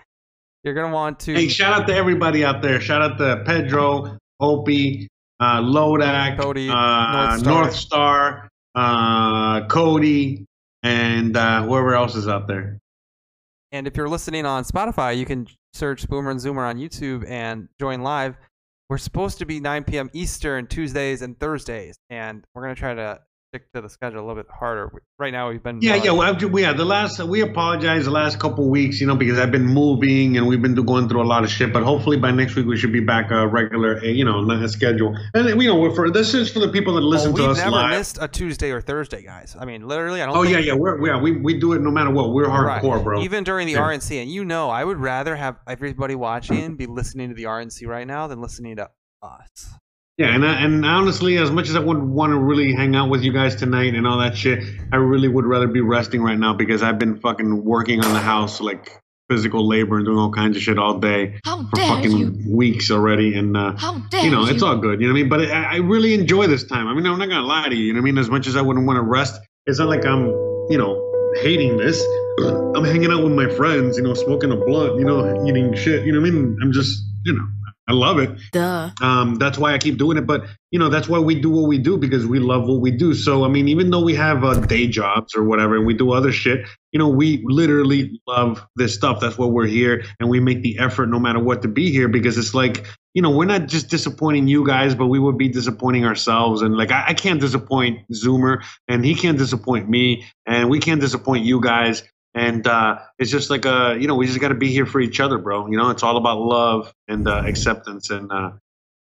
you're 0.64 0.74
gonna 0.74 0.94
want 0.94 1.20
to 1.22 1.34
Hey, 1.34 1.48
shout 1.50 1.80
out 1.80 1.88
to 1.88 1.94
everybody 1.94 2.44
out 2.44 2.62
there. 2.64 2.82
Shout 2.82 3.02
out 3.02 3.18
to 3.20 3.44
Pedro, 3.46 4.18
Opie, 4.40 5.08
uh, 5.40 5.62
Lodak, 5.62 6.40
Cody, 6.40 6.70
uh, 6.70 7.36
North 7.36 7.44
North 7.46 7.76
Star. 7.76 8.50
Uh, 8.80 9.68
Cody, 9.68 10.46
and 10.84 11.36
uh, 11.36 11.64
whoever 11.64 11.96
else 11.96 12.16
is 12.16 12.30
out 12.30 12.48
there. 12.48 12.80
And 13.74 13.88
if 13.88 13.98
you're 13.98 14.08
listening 14.08 14.46
on 14.46 14.64
Spotify, 14.64 15.18
you 15.18 15.26
can 15.26 15.48
search 15.74 16.08
Boomer 16.08 16.32
and 16.32 16.40
Zoomer 16.40 16.66
on 16.66 16.78
YouTube 16.78 17.30
and 17.30 17.68
join 17.78 18.04
live. 18.04 18.38
We're 18.90 18.98
supposed 18.98 19.38
to 19.40 19.46
be 19.46 19.60
9 19.60 19.84
p.m. 19.84 20.10
Eastern 20.14 20.66
Tuesdays 20.66 21.22
and 21.22 21.38
Thursdays, 21.38 21.98
and 22.10 22.46
we're 22.56 22.62
gonna 22.62 22.76
try 22.76 22.94
to 22.94 23.20
stick 23.50 23.72
to 23.74 23.82
the 23.82 23.90
schedule 23.90 24.20
a 24.20 24.26
little 24.26 24.36
bit 24.36 24.46
harder. 24.52 24.92
Right 25.18 25.34
now, 25.34 25.50
we've 25.50 25.62
been 25.62 25.82
Yeah, 25.82 25.96
yeah. 25.96 26.12
Well, 26.12 26.38
we 26.50 26.62
yeah, 26.62 26.74
the 26.74 26.86
last 26.86 27.20
we 27.20 27.42
apologize 27.42 28.06
the 28.06 28.12
last 28.12 28.40
couple 28.40 28.70
weeks, 28.70 29.02
you 29.02 29.08
know, 29.08 29.16
because 29.16 29.40
I've 29.40 29.52
been 29.52 29.66
moving 29.66 30.38
and 30.38 30.48
we've 30.48 30.62
been 30.62 30.76
going 30.76 31.10
through 31.10 31.24
a 31.24 31.26
lot 31.26 31.44
of 31.44 31.50
shit. 31.50 31.74
But 31.74 31.84
hopefully 31.84 32.18
by 32.18 32.30
next 32.32 32.56
week 32.56 32.68
we 32.68 32.78
should 32.78 32.94
be 32.94 33.00
back 33.00 33.32
a 33.32 33.48
regular, 33.48 33.98
uh, 33.98 34.04
you 34.04 34.24
know, 34.24 34.48
a 34.50 34.70
schedule. 34.70 35.16
And 35.34 35.62
you 35.62 35.68
know, 35.68 35.96
for 35.96 36.12
this 36.12 36.34
is 36.36 36.52
for 36.52 36.60
the 36.60 36.70
people 36.70 36.94
that 36.94 37.02
oh, 37.02 37.08
listen 37.08 37.34
to 37.36 37.42
we've 37.42 37.50
us 37.52 37.58
never 37.58 37.72
live. 37.72 37.98
missed 37.98 38.20
a 38.22 38.28
Tuesday 38.28 38.70
or 38.70 38.82
Thursday, 38.82 39.24
guys. 39.24 39.56
I 39.60 39.66
mean, 39.66 39.88
literally, 39.88 40.22
I 40.22 40.28
don't. 40.28 40.38
Oh 40.38 40.44
yeah, 40.44 40.60
yeah. 40.60 40.76
We're 40.76 41.06
yeah 41.08 41.20
we 41.20 41.32
we 41.38 41.60
do 41.60 41.74
it 41.74 41.82
no 41.82 41.92
matter 41.92 42.12
what. 42.12 42.32
We're 42.34 42.50
Right. 42.50 42.82
hardcore, 42.82 43.04
bro. 43.04 43.22
Even 43.22 43.44
during 43.44 43.66
the 43.66 43.74
Yeah. 43.74 43.82
RNC, 43.82 44.22
and 44.22 44.32
you 44.32 44.46
know, 44.46 44.70
I 44.70 44.84
would 44.84 44.98
rather 44.98 45.36
have 45.36 45.58
everybody 45.68 46.16
watching 46.16 46.76
be 46.76 46.86
listening 46.86 47.30
to 47.30 47.36
the 47.36 47.46
RNC 47.46 47.88
right 47.88 48.06
now 48.06 48.28
than 48.28 48.42
listening 48.42 48.76
to 48.76 48.90
us. 49.24 49.70
Yeah, 50.20 50.36
and 50.36 50.46
I, 50.46 50.66
and 50.66 50.86
honestly, 50.86 51.38
as 51.38 51.50
much 51.50 51.70
as 51.70 51.78
I 51.78 51.80
would 51.80 51.98
want 51.98 52.32
to 52.32 52.38
really 52.38 52.74
hang 52.74 52.94
out 52.94 53.10
with 53.10 53.22
you 53.22 53.32
guys 53.32 53.56
tonight 53.56 53.96
and 53.96 54.06
all 54.06 54.20
that 54.20 54.36
shit, 54.36 54.62
I 54.92 54.98
really 54.98 55.30
would 55.30 55.46
rather 55.46 55.66
be 55.68 55.80
resting 55.80 56.22
right 56.22 56.38
now 56.38 56.54
because 56.54 56.84
I've 56.84 57.00
been 57.00 57.22
fucking 57.22 57.64
working 57.64 58.04
on 58.04 58.14
the 58.14 58.20
house 58.20 58.60
like 58.60 58.92
physical 59.30 59.66
labor 59.66 59.96
and 59.96 60.06
doing 60.06 60.18
all 60.18 60.30
kinds 60.30 60.58
of 60.58 60.62
shit 60.62 60.78
all 60.78 61.00
day 61.00 61.40
How 61.46 61.66
for 61.70 61.78
fucking 61.78 62.12
you? 62.12 62.54
weeks 62.54 62.92
already, 62.92 63.38
and 63.38 63.56
uh, 63.56 63.76
you 64.22 64.30
know 64.30 64.44
you? 64.44 64.52
it's 64.54 64.62
all 64.62 64.76
good. 64.76 65.00
You 65.00 65.08
know 65.08 65.14
what 65.14 65.20
I 65.20 65.22
mean? 65.22 65.30
But 65.30 65.42
I, 65.44 65.64
I 65.64 65.78
really 65.78 66.14
enjoy 66.14 66.48
this 66.48 66.66
time. 66.66 66.90
I 66.90 66.94
mean, 66.94 67.06
I'm 67.06 67.18
not 67.18 67.30
gonna 67.30 67.48
lie 67.48 67.70
to 67.70 67.76
you. 67.76 67.86
You 67.86 67.94
know 67.94 68.00
what 68.00 68.10
I 68.10 68.12
mean? 68.12 68.18
As 68.18 68.30
much 68.30 68.46
as 68.46 68.58
I 68.58 68.62
wouldn't 68.62 68.86
want 68.86 68.98
to 68.98 69.04
rest, 69.04 69.40
it's 69.68 69.80
not 69.80 69.88
like 69.88 70.06
I'm 70.06 70.26
you 70.70 70.78
know 70.78 71.02
hating 71.42 71.78
this. 71.78 72.04
I'm 72.40 72.84
hanging 72.84 73.10
out 73.10 73.24
with 73.24 73.32
my 73.32 73.48
friends, 73.48 73.96
you 73.96 74.04
know, 74.04 74.16
smoking 74.16 74.52
a 74.52 74.58
blunt, 74.58 75.00
you 75.00 75.06
know, 75.06 75.48
eating 75.48 75.74
shit. 75.76 76.06
You 76.06 76.12
know 76.12 76.20
what 76.20 76.28
I 76.28 76.32
mean? 76.32 76.58
I'm 76.62 76.74
just 76.74 77.02
you 77.24 77.32
know. 77.36 77.48
I 77.90 77.94
love 77.94 78.20
it. 78.20 78.30
Duh. 78.52 78.92
Um, 79.02 79.36
that's 79.36 79.58
why 79.58 79.74
I 79.74 79.80
keep 79.80 79.98
doing 79.98 80.18
it. 80.18 80.28
But 80.28 80.46
you 80.70 80.78
know, 80.78 80.90
that's 80.90 81.10
why 81.10 81.18
we 81.18 81.34
do 81.34 81.50
what 81.50 81.68
we 81.68 81.80
do 81.80 81.98
because 81.98 82.24
we 82.24 82.38
love 82.38 82.68
what 82.68 82.82
we 82.82 82.92
do. 82.92 83.16
So 83.16 83.44
I 83.44 83.48
mean, 83.48 83.68
even 83.68 83.90
though 83.90 84.04
we 84.04 84.14
have 84.14 84.44
uh, 84.44 84.54
day 84.54 84.88
jobs 84.88 85.36
or 85.36 85.44
whatever, 85.44 85.76
and 85.76 85.88
we 85.88 85.96
do 85.96 86.12
other 86.12 86.32
shit, 86.32 86.68
you 86.92 87.00
know, 87.00 87.10
we 87.10 87.44
literally 87.46 88.22
love 88.28 88.64
this 88.76 88.94
stuff. 88.94 89.20
That's 89.20 89.40
why 89.40 89.48
we're 89.48 89.66
here, 89.66 90.04
and 90.20 90.30
we 90.30 90.40
make 90.40 90.62
the 90.62 90.78
effort 90.78 91.08
no 91.08 91.18
matter 91.20 91.40
what 91.40 91.64
to 91.64 91.68
be 91.68 91.92
here 91.92 92.08
because 92.08 92.38
it's 92.38 92.54
like 92.54 92.86
you 93.16 93.24
know, 93.24 93.32
we're 93.32 93.46
not 93.46 93.66
just 93.66 93.90
disappointing 93.90 94.48
you 94.48 94.66
guys, 94.66 94.94
but 94.94 95.08
we 95.08 95.18
would 95.18 95.38
be 95.38 95.50
disappointing 95.50 96.06
ourselves. 96.06 96.62
And 96.62 96.78
like, 96.78 96.92
I, 96.92 97.06
I 97.08 97.14
can't 97.16 97.40
disappoint 97.40 98.08
Zoomer, 98.14 98.64
and 98.88 99.04
he 99.04 99.16
can't 99.16 99.38
disappoint 99.38 99.90
me, 99.90 100.26
and 100.46 100.70
we 100.70 100.80
can't 100.80 101.02
disappoint 101.02 101.44
you 101.44 101.60
guys. 101.60 102.04
And 102.40 102.66
uh, 102.66 103.00
it's 103.18 103.30
just 103.30 103.50
like 103.50 103.66
uh, 103.66 103.98
you 104.00 104.08
know, 104.08 104.16
we 104.16 104.26
just 104.26 104.40
got 104.40 104.48
to 104.48 104.56
be 104.56 104.72
here 104.72 104.86
for 104.86 105.02
each 105.02 105.20
other, 105.20 105.38
bro. 105.38 105.68
You 105.68 105.76
know, 105.76 105.90
it's 105.90 106.04
all 106.04 106.16
about 106.16 106.40
love 106.40 106.94
and 107.10 107.28
uh, 107.28 107.44
acceptance. 107.46 108.12
And 108.12 108.32
uh, 108.32 108.52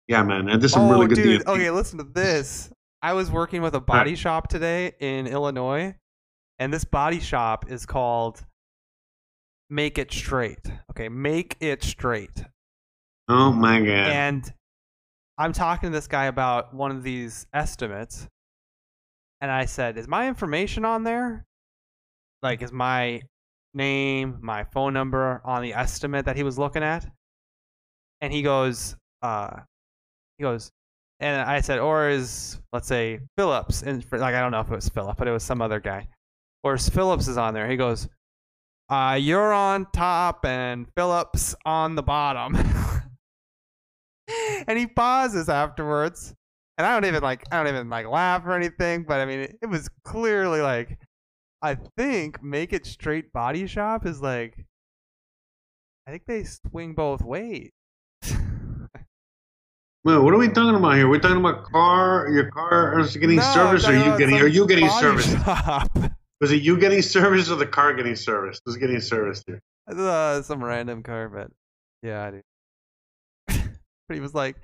yeah, 0.09 0.25
man, 0.25 0.49
and 0.49 0.61
there's 0.61 0.73
some 0.73 0.89
oh, 0.89 0.91
really 0.91 1.07
good 1.07 1.23
dude. 1.23 1.47
Okay, 1.47 1.71
listen 1.71 1.99
to 1.99 2.05
this. 2.05 2.69
I 3.01 3.13
was 3.13 3.31
working 3.31 3.63
with 3.63 3.75
a 3.77 3.81
body 3.81 4.17
shop 4.17 4.49
today 4.49 4.91
in 4.99 5.29
Illinois, 5.29 5.95
and 6.59 6.73
this 6.73 6.85
body 6.85 7.21
shop 7.21 7.71
is 7.71 7.87
called 7.87 8.45
Make 9.71 9.99
It 9.99 10.11
Straight. 10.11 10.73
Okay, 10.91 11.09
Make 11.09 11.57
It 11.61 11.85
Straight. 11.85 12.43
Oh 13.29 13.53
my 13.53 13.79
god. 13.79 13.89
And 13.89 14.53
I'm 15.39 15.53
talking 15.53 15.93
to 15.93 15.97
this 15.97 16.09
guy 16.09 16.25
about 16.25 16.75
one 16.75 16.91
of 16.91 17.05
these 17.05 17.47
estimates, 17.55 18.27
and 19.41 19.49
I 19.49 19.67
said, 19.67 19.97
"Is 19.97 20.09
my 20.09 20.27
information 20.27 20.85
on 20.85 21.05
there? 21.05 21.47
Like, 22.43 22.63
is 22.63 22.73
my 22.73 23.23
name, 23.75 24.39
my 24.41 24.65
phone 24.65 24.93
number 24.93 25.41
on 25.45 25.63
the 25.63 25.75
estimate 25.75 26.25
that 26.27 26.37
he 26.37 26.43
was 26.43 26.59
looking 26.59 26.83
at?" 26.83 27.07
And 28.21 28.33
he 28.33 28.43
goes, 28.43 28.97
"Uh, 29.23 29.61
he 30.39 30.43
goes." 30.43 30.73
And 31.21 31.43
I 31.43 31.61
said, 31.61 31.81
or 31.81 32.09
is 32.09 32.61
let's 32.73 32.89
say 32.89 33.21
Phillips, 33.37 33.83
and 33.83 34.05
for- 34.05 34.19
like 34.19 34.35
I 34.35 34.41
don't 34.41 34.53
know 34.53 34.61
if 34.61 34.71
it 34.71 34.75
was 34.75 34.89
Philip, 34.89 35.17
but 35.17 35.29
it 35.29 35.33
was 35.33 35.43
some 35.43 35.63
other 35.63 35.81
guy, 35.81 36.09
or 36.63 36.75
is 36.75 36.89
Phillips 36.89 37.29
is 37.29 37.37
on 37.37 37.55
there. 37.55 37.69
He 37.69 37.77
goes, 37.77 38.09
uh, 38.89 39.19
you're 39.21 39.53
on 39.53 39.87
top 39.93 40.45
and 40.47 40.87
Phillips 40.97 41.55
on 41.67 41.95
the 41.95 42.03
bottom. 42.03 42.57
and 44.67 44.79
he 44.79 44.87
pauses 44.87 45.49
afterwards. 45.49 46.35
And 46.79 46.87
I 46.87 46.95
don't 46.95 47.07
even 47.07 47.23
like 47.23 47.45
I 47.53 47.57
don't 47.57 47.69
even 47.69 47.91
like 47.91 48.07
laugh 48.07 48.45
or 48.47 48.53
anything, 48.53 49.05
but 49.07 49.21
I 49.21 49.27
mean 49.27 49.41
it, 49.41 49.59
it 49.63 49.67
was 49.67 49.91
clearly 50.05 50.61
like 50.61 50.99
I 51.61 51.75
think 51.97 52.43
make 52.43 52.73
it 52.73 52.87
straight 52.87 53.33
body 53.33 53.67
shop 53.67 54.07
is 54.07 54.21
like 54.23 54.65
I 56.07 56.11
think 56.13 56.25
they 56.27 56.45
swing 56.45 56.95
both 56.95 57.23
ways. 57.23 57.71
Well, 60.05 60.23
what 60.25 60.33
are 60.33 60.39
we 60.39 60.49
talking 60.49 60.77
about 60.77 60.95
here? 60.95 61.09
We're 61.09 61.19
talking 61.19 61.39
about 61.39 61.65
car. 61.65 62.29
Your 62.31 62.51
car 62.51 62.99
is 63.01 63.15
getting 63.17 63.37
No, 63.37 63.43
service, 63.43 63.87
or 63.87 63.95
you 63.95 64.17
getting? 64.17 64.37
Are 64.37 64.47
you 64.47 64.67
getting 64.67 64.89
service? 64.89 65.31
shop. 65.35 65.91
Was 66.41 66.53
it 66.53 66.63
you 66.63 66.79
getting 66.79 67.03
service 67.03 67.51
or 67.51 67.57
the 67.57 67.67
car 67.67 67.93
getting 67.95 68.15
service? 68.15 68.61
Who's 68.65 68.77
getting 68.77 69.01
service 69.01 69.43
here? 69.47 69.61
uh, 69.89 70.41
some 70.43 70.63
random 70.63 71.03
car, 71.03 71.29
but 71.29 71.51
yeah, 72.03 72.31
I 73.49 73.53
but 74.09 74.15
he 74.15 74.21
was 74.21 74.35
like, 74.35 74.57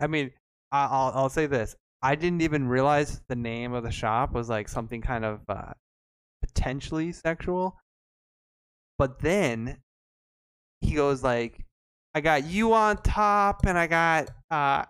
I 0.00 0.08
mean, 0.08 0.32
I- 0.72 0.88
I'll 0.90 1.12
I'll 1.14 1.28
say 1.30 1.46
this: 1.46 1.76
I 2.02 2.16
didn't 2.16 2.42
even 2.42 2.66
realize 2.66 3.22
the 3.28 3.36
name 3.36 3.72
of 3.74 3.84
the 3.84 3.92
shop 3.92 4.32
was 4.32 4.48
like 4.50 4.68
something 4.68 5.00
kind 5.00 5.24
of 5.24 5.40
uh, 5.48 5.72
potentially 6.46 7.12
sexual. 7.12 7.76
But 8.98 9.20
then 9.20 9.78
he 10.80 10.94
goes 10.94 11.22
like, 11.22 11.64
"I 12.14 12.20
got 12.20 12.44
you 12.44 12.72
on 12.74 12.98
top, 12.98 13.64
and 13.66 13.78
I 13.78 13.86
got 13.86 14.30
uh." 14.50 14.84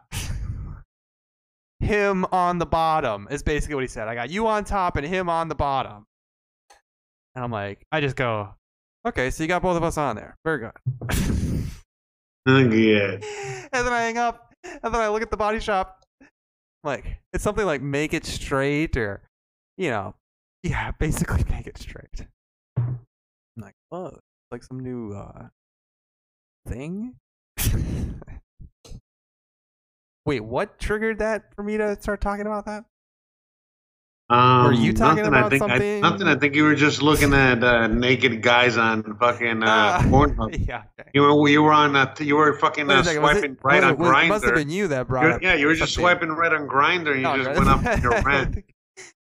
Him 1.80 2.24
on 2.32 2.59
the 2.59 2.64
bottom 2.66 3.28
is 3.30 3.42
basically 3.42 3.74
what 3.74 3.84
he 3.84 3.88
said. 3.88 4.09
I 4.09 4.14
got 4.14 4.30
you 4.30 4.46
on 4.46 4.64
top 4.64 4.96
and 4.96 5.07
him 5.07 5.28
on 5.28 5.48
the 5.48 5.55
bottom. 5.55 6.07
And 7.34 7.44
I'm 7.44 7.50
like, 7.50 7.84
I 7.92 8.00
just 8.00 8.16
go, 8.16 8.55
Okay, 9.07 9.30
so 9.30 9.42
you 9.44 9.48
got 9.48 9.61
both 9.61 9.76
of 9.76 9.82
us 9.82 9.98
on 9.98 10.16
there. 10.16 10.36
Very 10.44 10.61
good. 10.61 10.72
Yeah. 12.46 13.18
and 13.72 13.86
then 13.86 13.92
I 13.92 14.02
hang 14.02 14.18
up, 14.18 14.52
and 14.64 14.92
then 14.94 15.00
I 15.00 15.09
look 15.09 15.22
at 15.22 15.30
the 15.30 15.36
body 15.36 15.61
shop. 15.61 16.05
Like, 16.82 17.18
it's 17.32 17.42
something 17.42 17.64
like 17.64 17.80
make 17.80 18.12
it 18.12 18.26
straight, 18.26 18.98
or, 18.98 19.22
you 19.78 19.88
know, 19.88 20.14
yeah, 20.64 20.90
basically 20.98 21.44
make 21.50 21.66
it 21.68 21.78
straight. 21.78 22.26
I'm 22.76 22.98
like, 23.56 23.74
oh, 23.92 24.06
it's 24.08 24.20
like 24.50 24.64
some 24.64 24.80
new 24.80 25.12
uh, 25.14 25.48
thing? 26.66 27.14
Wait, 30.26 30.40
what 30.40 30.78
triggered 30.78 31.18
that 31.18 31.54
for 31.54 31.62
me 31.62 31.76
to 31.76 32.00
start 32.00 32.20
talking 32.20 32.46
about 32.46 32.64
that? 32.64 32.84
Um, 34.30 34.64
Were 34.64 34.72
you 34.72 34.94
talking 34.94 35.18
nothing, 35.22 35.26
about 35.34 35.44
I 35.44 35.48
think, 35.50 35.60
something? 35.60 36.04
I, 36.04 36.10
nothing. 36.10 36.26
I 36.28 36.34
think 36.36 36.54
you 36.54 36.64
were 36.64 36.74
just 36.74 37.02
looking 37.02 37.34
at 37.34 37.62
uh, 37.62 37.88
naked 37.88 38.40
guys 38.40 38.78
on 38.78 39.18
fucking 39.18 39.62
uh, 39.62 39.66
Ah, 39.68 40.02
Pornhub. 40.06 40.66
yeah, 40.66 40.84
okay. 40.98 41.10
You 41.12 41.20
were 41.22 41.48
you 41.50 41.62
were 41.62 41.74
on 41.74 41.94
uh, 41.94 42.14
you 42.20 42.36
were 42.36 42.58
fucking 42.58 42.90
uh, 42.90 43.02
second, 43.02 43.20
was 43.22 43.36
it- 43.36 43.40
swiping 43.40 43.58
right 43.62 43.74
was 43.82 43.84
on 43.84 43.90
it- 43.92 43.98
was- 43.98 44.28
must 44.30 44.44
have 44.46 44.54
been 44.54 44.70
you 44.70 44.88
that 44.88 45.08
brought 45.08 45.30
up. 45.30 45.42
Yeah, 45.42 45.54
you 45.56 45.66
were 45.66 45.74
just 45.74 45.92
something. 45.92 46.02
swiping 46.10 46.28
right 46.30 46.54
on 46.54 46.66
Grindr. 46.66 47.08
and 47.10 47.16
You 47.16 47.22
No, 47.22 47.36
just 47.36 47.50
went 47.58 47.68
up 47.68 47.84
on 47.86 48.00
your 48.00 48.14
I 48.14 48.20
rant. 48.22 48.54
think 48.54 48.73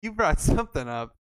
you 0.05 0.13
brought 0.13 0.41
something 0.53 0.89
up. 0.89 1.17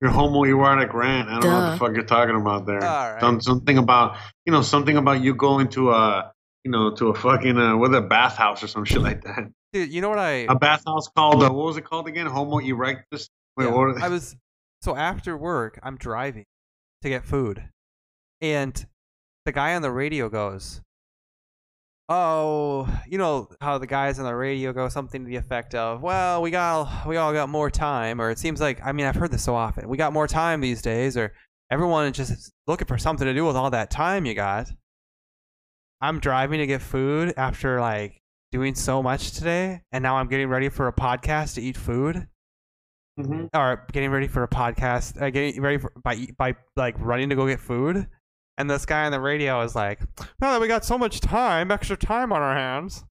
Your 0.00 0.10
homo 0.10 0.44
erotic 0.44 0.92
rant. 0.94 1.28
I 1.28 1.40
don't 1.40 1.50
know 1.50 1.60
what 1.60 1.70
the 1.72 1.78
fuck 1.78 1.94
you're 1.94 2.04
talking 2.04 2.36
about 2.36 2.66
there. 2.66 2.84
All 2.84 3.12
right. 3.12 3.20
Some, 3.20 3.40
something 3.40 3.78
about 3.78 4.16
you 4.46 4.52
know 4.52 4.62
something 4.62 4.96
about 4.96 5.22
you 5.22 5.34
going 5.34 5.68
to 5.70 5.90
a 5.90 6.32
you 6.64 6.70
know 6.70 6.94
to 6.94 7.08
a 7.08 7.14
fucking 7.14 7.58
uh, 7.58 7.76
with 7.76 7.94
a 7.94 8.00
bathhouse 8.00 8.62
or 8.62 8.68
some 8.68 8.84
shit 8.84 9.02
like 9.02 9.24
that. 9.24 9.50
Dude, 9.72 9.92
you 9.92 10.00
know 10.00 10.08
what 10.08 10.20
I 10.20 10.46
A 10.48 10.54
bathhouse 10.54 11.08
called 11.08 11.42
uh, 11.42 11.50
what 11.50 11.66
was 11.66 11.76
it 11.76 11.84
called 11.84 12.06
again? 12.06 12.26
Homo 12.26 12.60
erectus. 12.60 13.28
Wait, 13.56 13.64
Yeah, 13.64 13.70
what? 13.70 14.00
I 14.00 14.08
was 14.08 14.36
so 14.82 14.94
after 14.94 15.36
work, 15.36 15.80
I'm 15.82 15.96
driving 15.96 16.44
to 17.02 17.08
get 17.08 17.24
food, 17.24 17.64
and 18.40 18.86
the 19.46 19.52
guy 19.52 19.74
on 19.74 19.82
the 19.82 19.90
radio 19.90 20.28
goes, 20.28 20.80
"Oh, 22.08 22.88
you 23.06 23.18
know 23.18 23.48
how 23.60 23.76
the 23.78 23.86
guys 23.86 24.18
on 24.18 24.24
the 24.24 24.34
radio 24.34 24.72
go 24.72 24.88
something 24.88 25.24
to 25.24 25.28
the 25.28 25.36
effect 25.36 25.74
of, 25.74 26.00
well, 26.02 26.40
we 26.42 26.50
got 26.50 27.06
we 27.06 27.16
all 27.18 27.32
got 27.32 27.48
more 27.50 27.70
time, 27.70 28.20
or 28.20 28.30
it 28.30 28.38
seems 28.38 28.60
like 28.60 28.80
I 28.84 28.92
mean 28.92 29.06
I've 29.06 29.14
heard 29.16 29.30
this 29.30 29.44
so 29.44 29.54
often, 29.54 29.88
we 29.88 29.96
got 29.98 30.12
more 30.12 30.26
time 30.26 30.60
these 30.60 30.80
days, 30.82 31.16
or 31.16 31.32
everyone 31.70 32.06
is 32.06 32.16
just 32.16 32.52
looking 32.66 32.86
for 32.86 32.96
something 32.98 33.26
to 33.26 33.34
do 33.34 33.44
with 33.44 33.56
all 33.56 33.70
that 33.70 33.90
time 33.90 34.24
you 34.26 34.34
got." 34.34 34.68
I'm 36.00 36.20
driving 36.20 36.60
to 36.60 36.66
get 36.66 36.80
food 36.82 37.34
after 37.36 37.80
like 37.80 38.20
doing 38.52 38.74
so 38.74 39.02
much 39.02 39.32
today, 39.32 39.82
and 39.92 40.02
now 40.02 40.16
I'm 40.16 40.28
getting 40.28 40.48
ready 40.48 40.68
for 40.68 40.88
a 40.88 40.92
podcast 40.92 41.54
to 41.56 41.62
eat 41.62 41.76
food. 41.76 42.26
Mhm. 43.18 43.48
or 43.52 43.84
getting 43.92 44.10
ready 44.12 44.28
for 44.28 44.44
a 44.44 44.48
podcast, 44.48 45.20
uh, 45.20 45.28
getting 45.30 45.60
ready 45.60 45.76
for, 45.78 45.92
by 46.04 46.28
by 46.38 46.54
like 46.76 46.94
running 47.00 47.28
to 47.30 47.34
go 47.34 47.48
get 47.48 47.58
food, 47.60 48.06
and 48.58 48.68
this 48.70 48.84
guy 48.84 49.06
on 49.06 49.12
the 49.12 49.20
radio 49.20 49.62
is 49.62 49.74
like, 49.74 50.00
"Now 50.40 50.52
that 50.52 50.60
we 50.60 50.68
got 50.68 50.84
so 50.84 50.98
much 50.98 51.20
time, 51.20 51.70
extra 51.70 51.96
time 51.96 52.32
on 52.32 52.42
our 52.42 52.54
hands," 52.54 53.04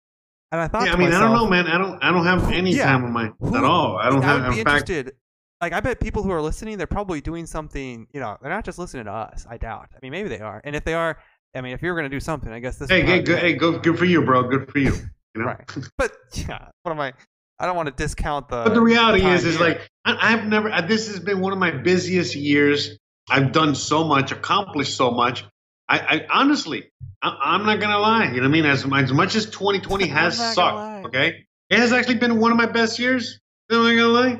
and 0.52 0.62
I 0.62 0.68
thought, 0.68 0.86
Yeah, 0.86 0.94
I 0.94 0.98
mean, 0.98 1.12
I 1.12 1.20
don't 1.20 1.34
know, 1.34 1.48
man. 1.48 1.66
I 1.68 1.78
don't, 1.80 2.04
I 2.04 2.12
don't 2.12 2.26
have 2.26 2.52
any 2.52 2.76
Yeah. 2.76 2.86
time 2.86 3.04
on 3.06 3.12
my 3.14 3.32
Who- 3.40 3.58
at 3.58 3.64
all. 3.64 3.98
I 3.98 4.10
don't 4.10 4.24
I 4.24 4.34
would 4.34 4.44
have. 4.44 4.54
be 4.54 4.60
In 4.60 4.66
fact, 4.66 4.90
interested. 4.90 5.16
Like, 5.60 5.74
I 5.74 5.80
bet 5.80 6.00
people 6.00 6.22
who 6.22 6.30
are 6.30 6.42
listening, 6.42 6.78
they're 6.78 6.86
probably 6.86 7.20
doing 7.20 7.48
something. 7.48 8.06
You 8.14 8.20
know, 8.20 8.38
they're 8.42 8.52
not 8.52 8.64
just 8.64 8.78
listening 8.78 9.06
to 9.06 9.12
us. 9.12 9.48
I 9.50 9.58
doubt. 9.58 9.88
I 9.96 9.98
mean, 10.04 10.12
maybe 10.12 10.30
they 10.30 10.40
are. 10.40 10.62
And 10.64 10.76
if 10.76 10.84
they 10.84 10.94
are, 10.94 11.18
I 11.56 11.62
mean, 11.62 11.74
if 11.74 11.82
you're 11.82 11.96
gonna 11.96 12.10
do 12.10 12.20
something, 12.20 12.52
I 12.52 12.60
guess 12.60 12.78
this. 12.78 12.90
hey, 12.90 13.02
hey, 13.02 13.22
good, 13.24 13.40
hey, 13.40 13.54
go, 13.54 13.80
good 13.80 13.98
for 13.98 14.06
you, 14.06 14.22
bro. 14.22 14.44
Good 14.44 14.72
for 14.72 14.78
you. 14.78 14.94
You 15.36 15.42
know. 15.42 15.46
Right. 15.48 15.78
But 15.98 16.12
yeah, 16.34 16.68
what 16.84 16.92
am 16.92 17.00
I? 17.00 17.14
I 17.60 17.66
don't 17.66 17.76
want 17.76 17.88
to 17.88 17.94
discount 17.94 18.50
the. 18.50 18.64
But 18.66 18.76
the 18.76 18.82
reality 18.82 19.22
time 19.22 19.34
is, 19.34 19.46
is 19.46 19.58
here. 19.58 19.68
like 19.68 19.90
I, 20.06 20.34
I've 20.34 20.46
never. 20.46 20.70
This 20.88 21.08
has 21.08 21.20
been 21.20 21.40
one 21.40 21.54
of 21.54 21.58
my 21.60 21.72
busiest 21.72 22.36
years. 22.36 22.98
I've 23.30 23.52
done 23.52 23.76
so 23.76 24.04
much, 24.04 24.32
accomplished 24.32 24.96
so 24.96 25.12
much. 25.12 25.44
I, 25.90 26.00
I 26.00 26.28
honestly, 26.30 26.92
I, 27.22 27.38
I'm 27.42 27.66
not 27.66 27.80
gonna 27.80 28.00
lie. 28.00 28.26
You 28.26 28.38
know 28.38 28.42
what 28.42 28.46
I 28.46 28.48
mean? 28.50 28.66
As, 28.66 28.86
as 28.86 29.14
much 29.14 29.36
as 29.36 29.46
2020 29.46 30.08
has 30.10 30.38
not 30.38 30.56
gonna 30.56 30.76
lie. 30.76 31.02
sucked, 31.02 31.06
okay, 31.08 31.46
it 31.70 31.80
has 31.80 31.94
actually 31.94 32.16
been 32.16 32.40
one 32.40 32.52
of 32.52 32.58
my 32.58 32.66
best 32.66 33.00
years. 33.00 33.40
Am 33.72 33.86
I 33.86 33.96
gonna 33.96 34.08
lie? 34.08 34.40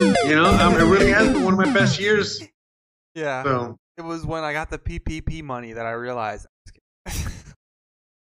You 0.00 0.34
know, 0.34 0.44
um, 0.44 0.74
it 0.74 0.84
really 0.84 1.10
has 1.10 1.32
been 1.32 1.44
one 1.44 1.54
of 1.54 1.58
my 1.58 1.72
best 1.72 2.00
years. 2.00 2.42
yeah, 3.14 3.42
So 3.42 3.76
it 3.96 4.02
was 4.02 4.26
when 4.26 4.44
I 4.44 4.52
got 4.52 4.70
the 4.70 4.78
PPP 4.78 5.42
money 5.42 5.72
that 5.72 5.86
I 5.86 5.92
realized. 5.92 6.46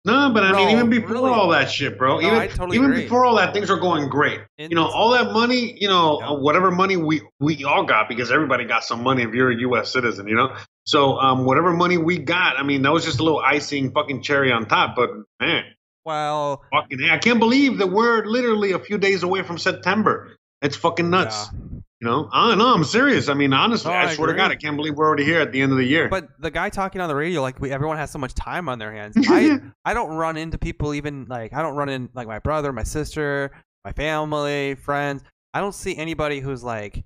No, 0.09 0.31
but 0.35 0.43
I 0.43 0.53
mean, 0.53 0.71
even 0.71 0.91
before 0.91 1.11
really? 1.13 1.31
all 1.31 1.49
that 1.51 1.71
shit, 1.71 1.97
bro. 1.99 2.21
No, 2.21 2.27
even 2.27 2.39
I 2.41 2.47
totally 2.49 2.77
even 2.77 2.91
agree. 2.91 3.03
before 3.05 3.25
all 3.25 3.37
that, 3.37 3.55
things 3.55 3.71
are 3.71 3.79
going 3.79 4.09
great. 4.09 4.41
you 4.59 4.75
know, 4.75 4.87
all 4.87 5.11
that 5.11 5.33
money, 5.33 5.77
you 5.81 5.89
know, 5.89 6.19
Yeah. 6.21 6.33
whatever 6.33 6.71
money 6.71 6.97
we 6.97 7.23
we 7.41 7.65
all 7.65 7.85
got 7.85 8.09
because 8.09 8.31
everybody 8.33 8.65
got 8.65 8.83
some 8.85 9.03
money 9.03 9.23
if 9.23 9.33
you're 9.35 9.51
a 9.51 9.57
U.S. 9.61 9.93
citizen, 9.93 10.27
you 10.27 10.35
know. 10.35 10.57
So 10.85 11.19
um, 11.19 11.45
whatever 11.45 11.73
money 11.73 11.99
we 11.99 12.19
got, 12.19 12.59
I 12.59 12.63
mean, 12.63 12.83
that 12.83 12.93
was 12.93 13.05
just 13.05 13.21
a 13.21 13.23
little 13.23 13.41
icing, 13.41 13.93
fucking 13.93 14.23
cherry 14.23 14.51
on 14.51 14.67
top. 14.67 14.97
But 14.97 15.11
man, 15.41 15.65
well, 16.05 16.63
fucking, 16.73 16.99
I 17.11 17.19
can't 17.19 17.39
believe 17.39 17.79
that 17.79 17.89
we're 17.89 18.25
literally 18.25 18.73
a 18.73 18.79
few 18.79 18.99
days 18.99 19.23
away 19.23 19.43
from 19.43 19.59
September. 19.59 20.35
It's 20.63 20.77
fucking 20.77 21.09
nuts. 21.11 21.49
yeah. 21.53 21.78
You 22.01 22.07
know, 22.07 22.29
I 22.33 22.55
know, 22.55 22.73
I'm 22.73 22.85
serious. 22.85 23.29
I 23.29 23.35
mean, 23.35 23.53
honestly, 23.53 23.91
No, 23.91 23.97
I, 23.97 24.05
I 24.05 24.15
swear 24.15 24.29
to. 24.29 24.35
God, 24.35 24.53
I 24.53 24.55
can't 24.55 24.77
believe 24.77 24.95
we're 24.95 25.07
already 25.07 25.25
here 25.25 25.41
at 25.41 25.51
the 25.51 25.61
end 25.61 25.73
of 25.73 25.79
the 25.79 25.85
year. 25.85 26.09
But 26.09 26.29
the 26.41 26.51
guy 26.51 26.71
talking 26.71 27.01
on 27.01 27.09
the 27.09 27.15
radio, 27.17 27.43
like 27.43 27.59
we, 27.61 27.73
everyone 27.73 27.97
has 27.97 28.13
so 28.13 28.21
much 28.21 28.35
time 28.35 28.69
on 28.69 28.79
their 28.79 28.93
hands. 28.93 29.17
I 29.29 29.59
I 29.85 29.95
don't 29.95 30.11
run 30.11 30.37
into 30.37 30.59
people 30.59 30.95
even 30.95 31.27
like 31.29 31.53
I 31.53 31.61
don't 31.61 31.75
run 31.75 31.89
in 31.89 32.09
like 32.15 32.29
my 32.29 32.39
brother, 32.39 32.73
my 32.73 32.85
sister, 32.85 33.51
my 33.85 33.91
family, 33.91 34.77
friends. 34.77 35.25
I 35.53 35.61
don't 35.61 35.75
see 35.75 35.97
anybody 35.97 36.39
who's 36.39 36.63
like, 36.63 37.05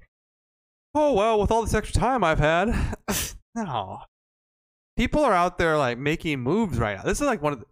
oh 0.95 1.15
well, 1.15 1.41
with 1.41 1.51
all 1.51 1.63
this 1.63 1.73
extra 1.73 1.99
time 1.99 2.23
I've 2.23 2.39
had. 2.39 2.75
no, 3.55 4.01
people 4.99 5.25
are 5.25 5.33
out 5.33 5.57
there 5.57 5.79
like 5.79 5.97
making 5.97 6.41
moves 6.41 6.79
right 6.79 6.99
now. 6.99 7.03
This 7.05 7.21
is 7.21 7.27
like 7.27 7.41
one 7.41 7.55
of 7.55 7.61
the. 7.61 7.67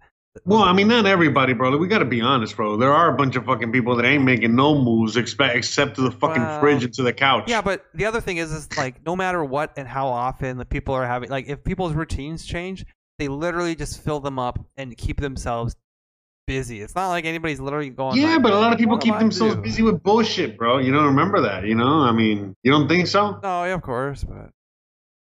Well, 0.45 0.63
I 0.63 0.73
mean, 0.73 0.87
not 0.87 1.07
everybody, 1.07 1.55
bro. 1.55 1.77
We 1.77 1.89
got 1.89 1.99
to 1.99 2.05
be 2.05 2.21
honest, 2.21 2.55
bro. 2.55 2.77
There 2.77 2.93
are 2.93 3.13
a 3.13 3.17
bunch 3.17 3.35
of 3.35 3.45
fucking 3.47 3.73
people 3.73 3.97
that 3.97 4.05
ain't 4.05 4.23
making 4.23 4.55
no 4.55 4.79
moves 4.79 5.17
except 5.17 5.57
except 5.57 5.97
to 5.97 6.03
the 6.03 6.13
fucking 6.13 6.43
Well, 6.43 6.61
fridge 6.61 6.85
and 6.85 6.95
to 6.95 7.03
the 7.03 7.13
couch. 7.13 7.45
Yeah, 7.49 7.63
but 7.63 7.85
the 7.95 8.05
other 8.05 8.21
thing 8.21 8.37
is, 8.37 8.53
is 8.53 8.69
like 8.77 9.05
no 9.05 9.17
matter 9.17 9.45
what 9.45 9.73
and 9.77 9.89
how 9.89 10.07
often 10.07 10.57
the 10.57 10.65
people 10.65 10.95
are 10.95 11.05
having, 11.05 11.31
like 11.31 11.49
if 11.49 11.65
people's 11.65 11.95
routines 11.95 12.45
change, 12.47 12.87
they 13.19 13.27
literally 13.27 13.75
just 13.75 14.05
fill 14.05 14.21
them 14.21 14.39
up 14.39 14.65
and 14.77 14.97
keep 14.97 15.21
themselves 15.21 15.75
busy. 16.47 16.81
It's 16.81 16.95
not 16.95 17.09
like 17.09 17.25
anybody's 17.25 17.59
literally 17.59 17.91
going. 17.91 18.17
Yeah, 18.17 18.35
like, 18.35 18.43
but 18.43 18.53
a 18.53 18.59
lot 18.59 18.73
of 18.73 18.79
people 18.79 18.99
keep 18.99 19.19
themselves 19.19 19.57
do?" 19.57 19.63
busy 19.63 19.83
with 19.83 20.01
bullshit, 20.01 20.57
bro. 20.57 20.79
You 20.79 20.93
don't 20.93 21.07
remember 21.07 21.41
that, 21.41 21.65
you 21.65 21.75
know? 21.75 22.03
I 22.03 22.13
mean, 22.13 22.55
you 22.63 22.71
don't 22.71 22.87
think 22.87 23.09
so? 23.09 23.41
No, 23.43 23.65
yeah, 23.65 23.75
of 23.75 23.83
course, 23.83 24.23
but 24.23 24.51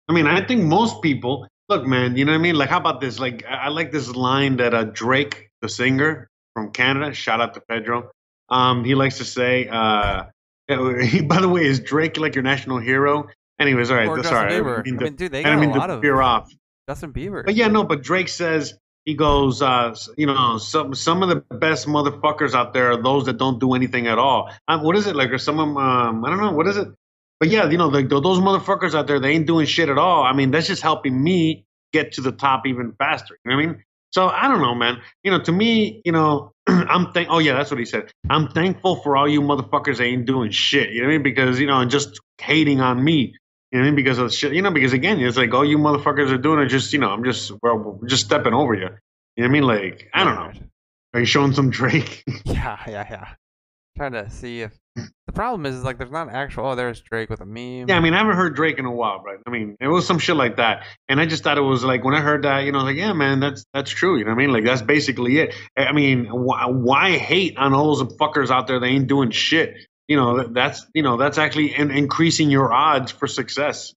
I 0.08 0.12
mean, 0.12 0.28
I 0.28 0.46
think 0.46 0.62
most 0.62 1.02
people. 1.02 1.48
Look, 1.68 1.86
man, 1.86 2.16
you 2.16 2.24
know 2.24 2.32
what 2.32 2.38
I 2.38 2.42
mean? 2.42 2.56
Like, 2.56 2.68
how 2.68 2.78
about 2.78 3.00
this? 3.00 3.18
Like, 3.18 3.44
I 3.48 3.54
I 3.66 3.68
like 3.68 3.90
this 3.90 4.08
line 4.14 4.58
that 4.58 4.74
uh, 4.74 4.84
Drake, 4.84 5.50
the 5.62 5.68
singer 5.68 6.28
from 6.54 6.70
Canada, 6.72 7.14
shout 7.14 7.40
out 7.40 7.54
to 7.54 7.62
Pedro. 7.68 8.10
Um, 8.48 8.84
he 8.84 8.94
likes 8.94 9.18
to 9.18 9.24
say. 9.24 9.68
Uh, 9.68 10.24
by 10.68 11.40
the 11.40 11.48
way, 11.48 11.66
is 11.66 11.80
Drake 11.80 12.16
like 12.16 12.34
your 12.34 12.44
national 12.44 12.78
hero? 12.78 13.28
Anyways, 13.60 13.90
all 13.90 13.96
right, 13.96 14.08
or 14.08 14.16
that's 14.16 14.30
Justin 14.30 14.38
all 14.38 14.44
right. 14.44 14.52
I 14.54 14.60
Bieber. 14.60 14.84
didn't 14.84 14.96
mean 14.96 15.00
I 15.00 15.04
mean, 15.04 15.16
dude, 15.16 15.32
they 15.32 15.40
I 15.40 15.42
got 15.42 15.54
a 15.54 15.60
mean 15.60 15.70
lot 15.70 15.86
to 15.88 15.92
of 15.94 16.02
veer 16.02 16.20
off. 16.20 16.50
Justin 16.88 17.12
Bieber. 17.12 17.44
But 17.44 17.54
yeah, 17.54 17.68
no, 17.68 17.84
but 17.84 18.02
Drake 18.02 18.28
says 18.28 18.74
he 19.04 19.14
goes, 19.14 19.60
uh, 19.62 19.94
you 20.16 20.26
know, 20.26 20.58
some 20.58 20.94
some 20.94 21.22
of 21.22 21.28
the 21.28 21.36
best 21.54 21.86
motherfuckers 21.86 22.54
out 22.54 22.72
there 22.72 22.92
are 22.92 23.02
those 23.02 23.26
that 23.26 23.36
don't 23.36 23.58
do 23.60 23.74
anything 23.74 24.06
at 24.06 24.18
all. 24.18 24.50
Um, 24.68 24.82
what 24.82 24.96
is 24.96 25.06
it 25.06 25.14
like? 25.16 25.30
Or 25.30 25.38
some 25.38 25.60
of 25.60 25.68
'em, 25.68 25.76
um, 25.76 26.24
I 26.24 26.30
don't 26.30 26.40
know, 26.40 26.52
what 26.52 26.66
is 26.66 26.76
it? 26.78 26.88
But 27.44 27.50
yeah, 27.50 27.68
you 27.68 27.76
know, 27.76 27.88
like 27.88 28.08
th- 28.08 28.22
those 28.22 28.38
motherfuckers 28.38 28.94
out 28.94 29.06
there, 29.06 29.20
they 29.20 29.32
ain't 29.32 29.46
doing 29.46 29.66
shit 29.66 29.90
at 29.90 29.98
all. 29.98 30.22
I 30.22 30.32
mean, 30.32 30.50
that's 30.50 30.66
just 30.66 30.80
helping 30.80 31.22
me 31.22 31.66
get 31.92 32.12
to 32.12 32.22
the 32.22 32.32
top 32.32 32.66
even 32.66 32.94
faster. 32.98 33.38
You 33.44 33.50
know 33.50 33.56
what 33.58 33.62
I 33.62 33.66
mean? 33.66 33.84
So 34.12 34.28
I 34.28 34.48
don't 34.48 34.62
know, 34.62 34.74
man. 34.74 35.02
You 35.24 35.30
know, 35.30 35.40
to 35.40 35.52
me, 35.52 36.00
you 36.06 36.12
know, 36.12 36.52
I'm 36.66 37.12
thank. 37.12 37.28
Oh 37.30 37.40
yeah, 37.40 37.52
that's 37.52 37.70
what 37.70 37.78
he 37.78 37.84
said. 37.84 38.10
I'm 38.30 38.48
thankful 38.48 38.96
for 39.02 39.14
all 39.14 39.28
you 39.28 39.42
motherfuckers 39.42 39.98
that 39.98 40.04
ain't 40.04 40.24
doing 40.24 40.52
shit. 40.52 40.88
You 40.88 41.02
know 41.02 41.08
what 41.08 41.12
I 41.12 41.18
mean? 41.18 41.22
Because 41.22 41.60
you 41.60 41.66
know, 41.66 41.80
and 41.80 41.90
just 41.90 42.18
hating 42.40 42.80
on 42.80 43.04
me. 43.04 43.34
You 43.72 43.78
know 43.78 43.80
what 43.80 43.82
I 43.82 43.84
mean? 43.88 43.94
Because 43.96 44.18
of 44.18 44.32
shit. 44.32 44.54
You 44.54 44.62
know, 44.62 44.70
because 44.70 44.94
again, 44.94 45.20
it's 45.20 45.36
like 45.36 45.52
all 45.52 45.66
you 45.66 45.76
motherfuckers 45.76 46.32
are 46.32 46.38
doing 46.38 46.60
are 46.60 46.66
just, 46.66 46.94
you 46.94 46.98
know, 46.98 47.10
I'm 47.10 47.24
just, 47.24 47.52
well, 47.62 48.00
just 48.06 48.24
stepping 48.24 48.54
over 48.54 48.72
you. 48.72 48.80
You 48.80 48.88
know 48.88 48.90
what 49.36 49.44
I 49.44 49.48
mean? 49.48 49.64
Like, 49.64 50.08
I 50.14 50.24
don't 50.24 50.36
know. 50.36 50.52
Are 51.12 51.20
you 51.20 51.26
showing 51.26 51.52
some 51.52 51.68
Drake? 51.68 52.24
Yeah, 52.46 52.78
yeah, 52.86 53.06
yeah. 53.10 53.28
Trying 53.96 54.12
to 54.12 54.30
see 54.30 54.62
if 54.62 54.72
the 54.96 55.32
problem 55.32 55.66
is, 55.66 55.74
is 55.74 55.84
like 55.84 55.98
there's 55.98 56.10
not 56.10 56.28
actual. 56.28 56.66
Oh, 56.66 56.74
there's 56.74 57.00
Drake 57.00 57.30
with 57.30 57.40
a 57.40 57.46
meme. 57.46 57.88
yeah, 57.88 57.96
I 57.96 58.00
mean, 58.00 58.14
I 58.14 58.18
haven't 58.18 58.36
heard 58.36 58.54
Drake 58.54 58.78
in 58.78 58.84
a 58.84 58.92
while, 58.92 59.22
right? 59.22 59.38
I 59.46 59.50
mean, 59.50 59.76
it 59.80 59.88
was 59.88 60.06
some 60.06 60.18
shit 60.18 60.36
like 60.36 60.56
that, 60.56 60.84
and 61.08 61.20
I 61.20 61.26
just 61.26 61.42
thought 61.42 61.58
it 61.58 61.62
was 61.62 61.82
like 61.82 62.04
when 62.04 62.14
I 62.14 62.20
heard 62.20 62.44
that, 62.44 62.60
you 62.60 62.72
know, 62.72 62.80
like, 62.80 62.96
yeah, 62.96 63.12
man, 63.12 63.40
that's 63.40 63.64
that's 63.72 63.90
true. 63.90 64.16
You 64.18 64.24
know 64.24 64.30
what 64.30 64.36
I 64.36 64.38
mean? 64.38 64.52
Like, 64.52 64.64
that's 64.64 64.82
basically 64.82 65.38
it. 65.38 65.54
I 65.76 65.92
mean, 65.92 66.26
why, 66.26 66.66
why 66.66 67.16
hate 67.16 67.56
on 67.56 67.74
all 67.74 67.96
those 67.96 68.16
fuckers 68.16 68.50
out 68.50 68.66
there 68.66 68.78
that 68.78 68.86
ain't 68.86 69.08
doing 69.08 69.30
shit? 69.30 69.74
You 70.08 70.16
know, 70.16 70.48
that's 70.48 70.86
you 70.94 71.02
know, 71.02 71.16
that's 71.16 71.38
actually 71.38 71.74
in, 71.74 71.90
increasing 71.90 72.50
your 72.50 72.72
odds 72.72 73.10
for 73.10 73.26
success. 73.26 73.92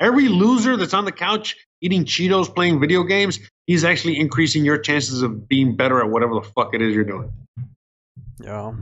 Every 0.00 0.28
loser 0.28 0.76
that's 0.76 0.94
on 0.94 1.04
the 1.04 1.12
couch 1.12 1.56
eating 1.80 2.04
Cheetos, 2.04 2.54
playing 2.54 2.80
video 2.80 3.04
games, 3.04 3.38
he's 3.66 3.84
actually 3.84 4.18
increasing 4.18 4.64
your 4.64 4.78
chances 4.78 5.22
of 5.22 5.48
being 5.48 5.76
better 5.76 6.00
at 6.00 6.10
whatever 6.10 6.34
the 6.34 6.42
fuck 6.42 6.74
it 6.74 6.82
is 6.82 6.94
you're 6.94 7.04
doing. 7.04 7.32
Yeah. 8.42 8.72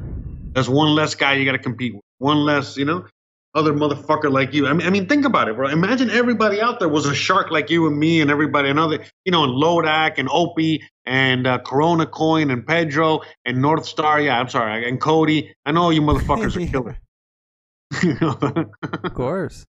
That's 0.52 0.68
one 0.68 0.94
less 0.94 1.14
guy 1.14 1.34
you 1.34 1.44
got 1.44 1.52
to 1.52 1.58
compete 1.58 1.94
with. 1.94 2.02
One 2.18 2.38
less, 2.38 2.76
you 2.76 2.84
know, 2.84 3.06
other 3.54 3.72
motherfucker 3.72 4.30
like 4.30 4.52
you. 4.54 4.66
I 4.66 4.72
mean, 4.72 4.86
I 4.86 4.90
mean, 4.90 5.06
think 5.06 5.24
about 5.24 5.48
it, 5.48 5.56
bro. 5.56 5.68
Imagine 5.68 6.10
everybody 6.10 6.60
out 6.60 6.78
there 6.78 6.88
was 6.88 7.06
a 7.06 7.14
shark 7.14 7.50
like 7.50 7.70
you 7.70 7.86
and 7.86 7.98
me 7.98 8.20
and 8.20 8.30
everybody, 8.30 8.68
another, 8.68 9.04
you 9.24 9.32
know, 9.32 9.44
and 9.44 9.52
Lodak 9.52 10.18
and 10.18 10.28
Opie 10.30 10.82
and 11.06 11.46
uh, 11.46 11.58
Corona 11.58 12.06
Coin 12.06 12.50
and 12.50 12.66
Pedro 12.66 13.20
and 13.44 13.60
North 13.60 13.86
Star. 13.86 14.20
Yeah, 14.20 14.38
I'm 14.38 14.48
sorry, 14.48 14.88
and 14.88 15.00
Cody. 15.00 15.54
I 15.64 15.72
know 15.72 15.90
you 15.90 16.02
motherfuckers 16.02 16.56
are 16.56 16.70
killers. 16.70 16.96
Of 19.04 19.14
course. 19.14 19.64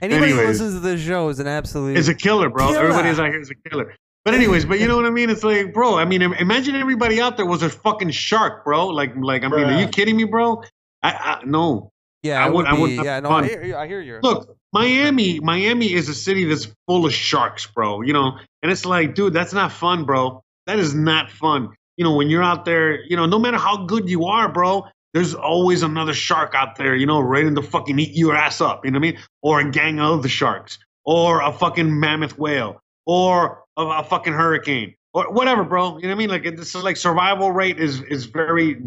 Anybody 0.00 0.32
who 0.32 0.38
listens 0.38 0.74
to 0.74 0.80
this 0.80 1.00
show 1.00 1.28
is 1.30 1.40
an 1.40 1.48
absolute. 1.48 1.96
is 1.96 2.08
a 2.08 2.14
killer, 2.14 2.48
bro. 2.48 2.68
Killer. 2.68 2.78
Everybody 2.78 3.08
is 3.08 3.18
out 3.18 3.26
here 3.26 3.40
is 3.40 3.50
a 3.50 3.68
killer. 3.68 3.94
But 4.24 4.34
anyways, 4.34 4.66
but 4.66 4.78
you 4.78 4.88
know 4.88 4.96
what 4.96 5.06
I 5.06 5.10
mean? 5.10 5.30
It's 5.30 5.42
like, 5.44 5.72
bro. 5.72 5.96
I 5.98 6.04
mean, 6.04 6.20
imagine 6.22 6.76
everybody 6.76 7.20
out 7.20 7.36
there 7.36 7.46
was 7.46 7.62
a 7.62 7.70
fucking 7.70 8.10
shark, 8.10 8.64
bro. 8.64 8.88
Like, 8.88 9.14
like 9.16 9.42
I 9.44 9.48
mean, 9.48 9.64
are 9.64 9.80
you 9.80 9.88
kidding 9.88 10.16
me, 10.16 10.24
bro? 10.24 10.62
I, 11.02 11.12
I 11.12 11.40
no. 11.46 11.90
yeah, 12.22 12.44
I 12.44 12.48
would- 12.48 12.56
would, 12.56 12.66
I 12.66 12.72
would 12.74 12.86
be. 12.88 12.94
Yeah, 12.96 13.20
no. 13.20 13.30
I 13.30 13.46
hear, 13.46 13.76
I 13.76 13.86
hear 13.86 14.00
you. 14.00 14.18
Look, 14.22 14.54
Miami, 14.72 15.40
Miami 15.40 15.92
is 15.92 16.08
a 16.08 16.14
city 16.14 16.44
that's 16.44 16.68
full 16.86 17.06
of 17.06 17.12
sharks, 17.14 17.66
bro. 17.66 18.02
You 18.02 18.12
know, 18.12 18.38
and 18.62 18.70
it's 18.70 18.84
like, 18.84 19.14
dude, 19.14 19.32
that's 19.32 19.52
not 19.54 19.72
fun, 19.72 20.04
bro. 20.04 20.42
That 20.66 20.78
is 20.78 20.94
not 20.94 21.30
fun. 21.30 21.70
You 21.96 22.04
know, 22.04 22.14
when 22.14 22.28
you're 22.28 22.42
out 22.42 22.64
there, 22.64 23.02
you 23.04 23.16
know, 23.16 23.24
no 23.26 23.38
matter 23.38 23.56
how 23.56 23.84
good 23.86 24.08
you 24.10 24.26
are, 24.26 24.52
bro, 24.52 24.86
there's 25.14 25.34
always 25.34 25.82
another 25.82 26.12
shark 26.12 26.54
out 26.54 26.76
there, 26.76 26.94
you 26.94 27.06
know, 27.06 27.20
ready 27.20 27.52
to 27.54 27.62
fucking 27.62 27.98
eat 27.98 28.14
your 28.14 28.36
ass 28.36 28.60
up. 28.60 28.84
You 28.84 28.90
know 28.90 28.98
what 29.00 29.08
I 29.08 29.12
mean? 29.12 29.20
Or 29.42 29.60
a 29.60 29.70
gang 29.70 29.98
of 30.00 30.22
the 30.22 30.28
sharks, 30.28 30.78
or 31.04 31.40
a 31.40 31.50
fucking 31.52 31.98
mammoth 31.98 32.38
whale, 32.38 32.80
or 33.06 33.64
a, 33.78 33.86
a 34.00 34.02
fucking 34.04 34.32
hurricane, 34.34 34.94
or 35.14 35.32
whatever, 35.32 35.64
bro. 35.64 35.96
You 35.96 36.02
know 36.02 36.08
what 36.08 36.14
I 36.14 36.18
mean? 36.18 36.28
Like 36.30 36.42
this 36.56 36.74
is 36.74 36.82
like 36.84 36.96
survival 36.96 37.52
rate 37.52 37.78
is 37.80 38.02
is 38.02 38.26
very 38.26 38.82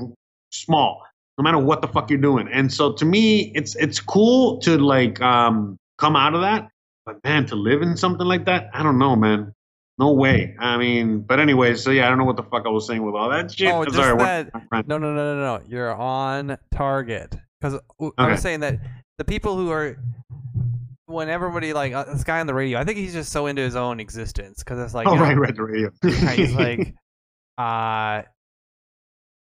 small 0.51 1.01
no 1.37 1.43
matter 1.43 1.57
what 1.57 1.81
the 1.81 1.87
fuck 1.87 2.09
you're 2.09 2.19
doing. 2.19 2.47
And 2.51 2.71
so 2.71 2.91
to 2.93 3.05
me, 3.05 3.51
it's 3.55 3.75
it's 3.75 3.99
cool 3.99 4.59
to 4.59 4.77
like 4.77 5.19
um 5.21 5.77
come 5.97 6.15
out 6.15 6.35
of 6.35 6.41
that, 6.41 6.69
but 7.05 7.23
man, 7.23 7.45
to 7.47 7.55
live 7.55 7.81
in 7.81 7.95
something 7.97 8.27
like 8.27 8.45
that, 8.45 8.69
I 8.73 8.83
don't 8.83 8.99
know, 8.99 9.15
man. 9.15 9.53
No 9.97 10.13
way. 10.13 10.55
I 10.59 10.77
mean, 10.77 11.19
but 11.21 11.39
anyways, 11.39 11.83
so 11.83 11.91
yeah, 11.91 12.05
I 12.05 12.09
don't 12.09 12.17
know 12.17 12.23
what 12.25 12.35
the 12.35 12.43
fuck 12.43 12.63
I 12.65 12.69
was 12.69 12.87
saying 12.87 13.03
with 13.03 13.15
all 13.15 13.29
that 13.29 13.51
shit. 13.51 13.71
Oh, 13.71 13.85
just 13.85 13.97
what- 13.97 14.17
that- 14.17 14.87
No, 14.87 14.97
no, 14.97 15.13
no, 15.13 15.35
no, 15.35 15.57
no. 15.57 15.63
You're 15.67 15.93
on 15.95 16.57
target. 16.73 17.35
Because 17.59 17.75
I 17.75 18.03
Okay. 18.05 18.31
was 18.31 18.41
saying 18.41 18.61
that 18.61 18.79
the 19.19 19.23
people 19.25 19.55
who 19.55 19.69
are, 19.71 19.97
when 21.11 21.29
everybody 21.29 21.73
like 21.73 21.93
uh, 21.93 22.05
this 22.05 22.23
guy 22.23 22.39
on 22.39 22.47
the 22.47 22.53
radio, 22.53 22.79
I 22.79 22.83
think 22.83 22.97
he's 22.97 23.13
just 23.13 23.31
so 23.31 23.47
into 23.47 23.61
his 23.61 23.75
own 23.75 23.99
existence. 23.99 24.59
Because 24.59 24.79
it's 24.79 24.93
like, 24.93 25.07
oh 25.07 25.13
you 25.13 25.17
know, 25.17 25.23
right, 25.23 25.37
right, 25.37 25.55
the 25.55 25.63
radio. 25.63 25.91
he's 26.35 26.53
like, 26.53 26.95
uh, 27.57 28.23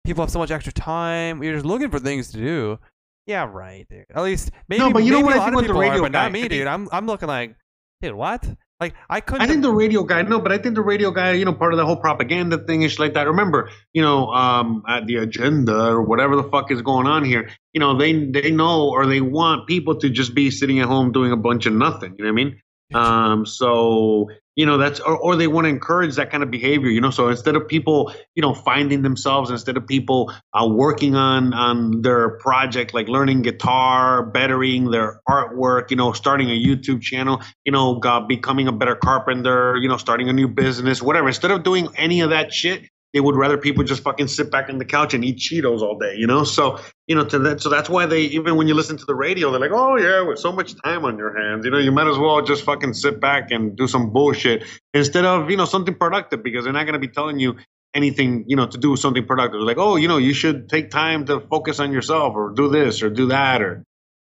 people 0.05 0.23
have 0.23 0.31
so 0.31 0.39
much 0.39 0.51
extra 0.51 0.73
time. 0.73 1.41
You're 1.43 1.53
just 1.53 1.65
looking 1.65 1.89
for 1.89 1.99
things 1.99 2.31
to 2.31 2.37
do. 2.37 2.79
Yeah, 3.25 3.49
right, 3.51 3.87
dude. 3.89 4.05
At 4.13 4.23
least 4.23 4.51
maybe, 4.67 4.91
but 4.91 5.03
you 5.03 5.11
know 5.11 5.21
what 5.21 5.37
I 5.37 5.45
think 5.45 5.55
with 5.55 5.67
the 5.67 5.69
people 5.69 5.81
are, 5.81 5.85
radio 5.85 6.01
but 6.01 6.11
guy, 6.11 6.23
not 6.23 6.31
me, 6.31 6.47
dude. 6.47 6.67
I'm 6.67 6.89
I'm 6.91 7.05
looking 7.07 7.27
like, 7.27 7.55
dude, 8.01 8.13
what? 8.13 8.43
Like 8.79 8.95
I 9.09 9.21
couldn't. 9.21 9.41
I 9.41 9.47
think 9.47 9.61
the 9.61 9.71
radio 9.71 10.03
guy, 10.03 10.21
no, 10.23 10.39
but 10.39 10.51
I 10.51 10.57
think 10.57 10.75
the 10.75 10.81
radio 10.81 11.11
guy, 11.11 11.33
you 11.33 11.45
know, 11.45 11.53
part 11.53 11.73
of 11.73 11.77
the 11.77 11.85
whole 11.85 11.95
propaganda 11.95 12.57
thing 12.57 12.81
is 12.81 12.99
like 12.99 13.13
that. 13.13 13.27
Remember, 13.27 13.69
you 13.93 14.01
know, 14.01 14.27
um, 14.27 14.83
at 14.87 15.05
the 15.05 15.17
agenda 15.17 15.87
or 15.87 16.01
whatever 16.01 16.35
the 16.35 16.43
fuck 16.43 16.71
is 16.71 16.81
going 16.81 17.07
on 17.07 17.23
here, 17.23 17.49
you 17.71 17.79
know, 17.79 17.97
they 17.97 18.25
they 18.25 18.51
know 18.51 18.89
or 18.89 19.05
they 19.05 19.21
want 19.21 19.67
people 19.67 19.99
to 19.99 20.09
just 20.09 20.33
be 20.35 20.51
sitting 20.51 20.79
at 20.79 20.87
home 20.87 21.11
doing 21.11 21.31
a 21.31 21.37
bunch 21.37 21.65
of 21.65 21.73
nothing. 21.73 22.15
You 22.17 22.25
know 22.25 22.33
what 22.33 22.41
I 22.41 22.43
mean? 22.43 22.61
Um, 22.93 23.45
so 23.45 24.29
you 24.55 24.65
know 24.65 24.77
that's 24.77 24.99
or, 24.99 25.17
or 25.17 25.35
they 25.35 25.47
want 25.47 25.65
to 25.65 25.69
encourage 25.69 26.15
that 26.15 26.31
kind 26.31 26.43
of 26.43 26.51
behavior. 26.51 26.89
You 26.89 27.01
know, 27.01 27.09
so 27.09 27.29
instead 27.29 27.55
of 27.55 27.67
people, 27.67 28.13
you 28.35 28.41
know, 28.41 28.53
finding 28.53 29.01
themselves, 29.01 29.49
instead 29.49 29.77
of 29.77 29.87
people 29.87 30.33
uh, 30.53 30.67
working 30.67 31.15
on 31.15 31.53
on 31.53 32.01
their 32.01 32.37
project, 32.37 32.93
like 32.93 33.07
learning 33.07 33.41
guitar, 33.41 34.25
bettering 34.25 34.91
their 34.91 35.21
artwork, 35.27 35.91
you 35.91 35.97
know, 35.97 36.13
starting 36.13 36.49
a 36.49 36.53
YouTube 36.53 37.01
channel, 37.01 37.41
you 37.65 37.71
know, 37.71 37.95
God, 37.95 38.27
becoming 38.27 38.67
a 38.67 38.71
better 38.71 38.95
carpenter, 38.95 39.77
you 39.77 39.89
know, 39.89 39.97
starting 39.97 40.29
a 40.29 40.33
new 40.33 40.47
business, 40.47 41.01
whatever. 41.01 41.27
Instead 41.27 41.51
of 41.51 41.63
doing 41.63 41.89
any 41.95 42.21
of 42.21 42.29
that 42.29 42.53
shit, 42.53 42.89
they 43.13 43.19
would 43.19 43.35
rather 43.35 43.57
people 43.57 43.83
just 43.83 44.01
fucking 44.03 44.27
sit 44.27 44.51
back 44.51 44.69
on 44.69 44.79
the 44.79 44.85
couch 44.85 45.13
and 45.13 45.23
eat 45.23 45.37
Cheetos 45.37 45.81
all 45.81 45.97
day, 45.97 46.15
you 46.17 46.25
know. 46.25 46.43
So 46.43 46.79
you 47.07 47.15
know, 47.15 47.23
to 47.25 47.39
that, 47.39 47.61
so 47.61 47.69
that's 47.69 47.89
why 47.89 48.05
they 48.05 48.21
even 48.21 48.55
when 48.57 48.67
you 48.67 48.73
listen 48.73 48.97
to 48.97 49.05
the 49.05 49.15
radio, 49.15 49.51
they're 49.51 49.59
like, 49.59 49.71
oh 49.71 49.95
yeah, 49.97 50.21
with 50.21 50.39
so 50.39 50.51
much 50.51 50.75
time 50.81 51.05
on 51.05 51.17
your 51.17 51.37
hands, 51.37 51.63
you 51.63 51.71
know, 51.71 51.77
you 51.77 51.91
might 51.91 52.07
as 52.07 52.17
well 52.17 52.41
just 52.41 52.63
fucking 52.63 52.93
sit 52.93 53.21
back 53.21 53.51
and 53.51 53.77
do 53.77 53.87
some 53.87 54.11
bullshit 54.11 54.63
instead 54.93 55.25
of 55.25 55.49
you 55.49 55.57
know 55.57 55.65
something 55.65 55.95
productive 55.95 56.43
because 56.43 56.63
they're 56.63 56.73
not 56.73 56.83
going 56.83 56.93
to 56.93 56.99
be 56.99 57.07
telling 57.07 57.39
you 57.39 57.55
anything 57.93 58.45
you 58.47 58.55
know 58.55 58.65
to 58.65 58.77
do 58.77 58.95
something 58.95 59.25
productive. 59.25 59.61
Like, 59.61 59.77
oh, 59.77 59.95
you 59.95 60.07
know, 60.07 60.17
you 60.17 60.33
should 60.33 60.67
take 60.67 60.89
time 60.89 61.25
to 61.27 61.39
focus 61.39 61.79
on 61.79 61.91
yourself 61.91 62.35
or 62.35 62.51
do 62.55 62.69
this 62.69 63.03
or 63.03 63.09
do 63.09 63.27
that 63.27 63.61
or. 63.61 63.83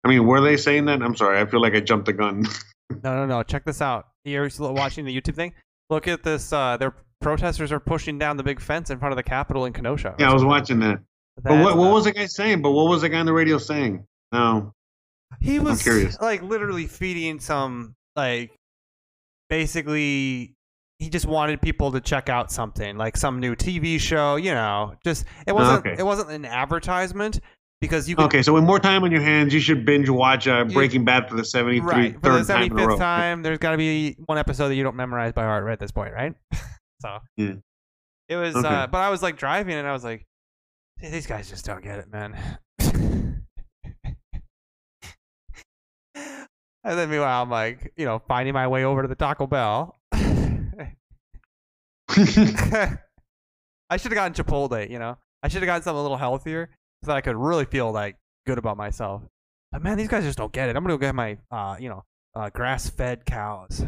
I 0.05 0.09
mean, 0.09 0.27
were 0.27 0.41
they 0.41 0.57
saying 0.57 0.85
that? 0.85 1.01
I'm 1.01 1.15
sorry. 1.15 1.39
I 1.39 1.45
feel 1.45 1.61
like 1.61 1.75
I 1.75 1.79
jumped 1.79 2.07
the 2.07 2.13
gun. 2.13 2.45
No, 3.03 3.15
no, 3.15 3.25
no. 3.25 3.41
Check 3.41 3.65
this 3.65 3.81
out. 3.81 4.09
You're 4.23 4.49
watching 4.59 5.05
the 5.05 5.19
YouTube 5.19 5.35
thing. 5.35 5.53
Look 5.89 6.07
at 6.07 6.21
this. 6.21 6.53
Uh, 6.53 6.77
their 6.77 6.93
protesters 7.23 7.71
are 7.71 7.79
pushing 7.79 8.19
down 8.19 8.37
the 8.37 8.43
big 8.43 8.59
fence 8.59 8.89
in 8.89 8.99
front 8.99 9.11
of 9.11 9.17
the 9.17 9.23
Capitol 9.23 9.65
in 9.65 9.73
Kenosha. 9.73 10.15
yeah, 10.19 10.29
I 10.29 10.33
was 10.33 10.43
watching 10.45 10.79
that. 10.79 10.99
But 11.41 11.63
what, 11.63 11.77
what 11.77 11.91
was 11.91 12.03
the 12.03 12.11
guy 12.11 12.27
saying? 12.27 12.61
But 12.61 12.71
what 12.71 12.89
was 12.89 13.01
the 13.01 13.09
guy 13.09 13.19
on 13.19 13.25
the 13.25 13.33
radio 13.33 13.57
saying? 13.57 14.05
No. 14.31 14.73
He 15.41 15.59
was 15.59 15.85
like 16.21 16.43
literally 16.43 16.85
feeding 16.85 17.39
some 17.39 17.95
like 18.15 18.51
basically 19.49 20.55
he 20.99 21.09
just 21.09 21.25
wanted 21.25 21.61
people 21.61 21.91
to 21.91 22.01
check 22.01 22.29
out 22.29 22.51
something 22.51 22.97
like 22.97 23.17
some 23.17 23.39
new 23.39 23.55
TV 23.55 23.99
show, 23.99 24.35
you 24.35 24.53
know. 24.53 24.93
Just 25.03 25.25
it 25.47 25.53
wasn't 25.53 25.85
okay. 25.85 25.95
it 25.97 26.03
wasn't 26.03 26.29
an 26.29 26.45
advertisement 26.45 27.39
because 27.81 28.07
you 28.07 28.15
Okay, 28.17 28.43
so 28.43 28.53
with 28.53 28.63
more 28.63 28.79
time 28.79 29.03
on 29.03 29.11
your 29.11 29.21
hands, 29.21 29.53
you 29.53 29.59
should 29.59 29.85
binge 29.85 30.07
watch 30.07 30.47
uh, 30.47 30.65
Breaking 30.65 31.03
Bad 31.03 31.29
for 31.29 31.35
the 31.35 31.41
73rd 31.41 31.83
right 31.83 32.13
for 32.21 32.39
the 32.39 32.43
time 32.45 32.71
a 32.71 32.75
row. 32.85 32.95
75th 32.95 32.97
time 32.97 33.41
there's 33.41 33.57
got 33.57 33.71
to 33.71 33.77
be 33.77 34.15
one 34.25 34.37
episode 34.37 34.69
that 34.69 34.75
you 34.75 34.83
don't 34.83 34.95
memorize 34.95 35.33
by 35.33 35.43
heart 35.43 35.63
right 35.65 35.73
at 35.73 35.79
this 35.79 35.91
point, 35.91 36.13
right? 36.13 36.33
so 37.03 37.19
Yeah. 37.37 37.53
it 38.29 38.35
was 38.37 38.55
Okay. 38.55 38.67
uh 38.67 38.87
but 38.87 38.99
I 38.99 39.09
was 39.09 39.21
like 39.21 39.37
driving 39.37 39.75
and 39.75 39.85
I 39.87 39.91
was 39.91 40.03
like 40.03 40.25
these 41.01 41.27
guys 41.27 41.49
just 41.49 41.65
don't 41.65 41.83
get 41.83 41.99
it, 41.99 42.09
man. 42.11 42.37
And 46.85 46.99
then 46.99 47.09
meanwhile, 47.09 47.41
I'm 47.41 47.49
like, 47.49 47.93
you 47.95 48.05
know, 48.05 48.19
finding 48.27 48.53
my 48.53 48.67
way 48.67 48.83
over 48.83 49.01
to 49.03 49.07
the 49.07 49.15
Taco 49.15 49.47
Bell. 49.47 49.95
I 50.11 50.17
should 53.97 54.11
have 54.11 54.13
gotten 54.13 54.33
Chipotle, 54.33 54.89
you 54.89 54.99
know. 54.99 55.17
I 55.41 55.47
should 55.47 55.61
have 55.61 55.67
gotten 55.67 55.81
something 55.83 55.97
a 55.97 56.01
little 56.01 56.17
healthier 56.17 56.69
so 57.03 57.07
that 57.07 57.15
I 57.17 57.21
could 57.21 57.37
really 57.37 57.63
feel 57.63 57.91
like 57.93 58.17
good 58.45 58.57
about 58.57 58.75
myself. 58.75 59.21
But 59.71 59.81
man, 59.81 59.97
these 59.97 60.09
guys 60.09 60.25
just 60.25 60.37
don't 60.37 60.51
get 60.51 60.67
it. 60.69 60.75
I'm 60.75 60.83
gonna 60.83 60.95
go 60.95 60.97
get 60.97 61.15
my, 61.15 61.37
uh, 61.51 61.77
you 61.79 61.87
know, 61.87 62.03
uh, 62.35 62.49
grass-fed 62.49 63.25
cows. 63.25 63.85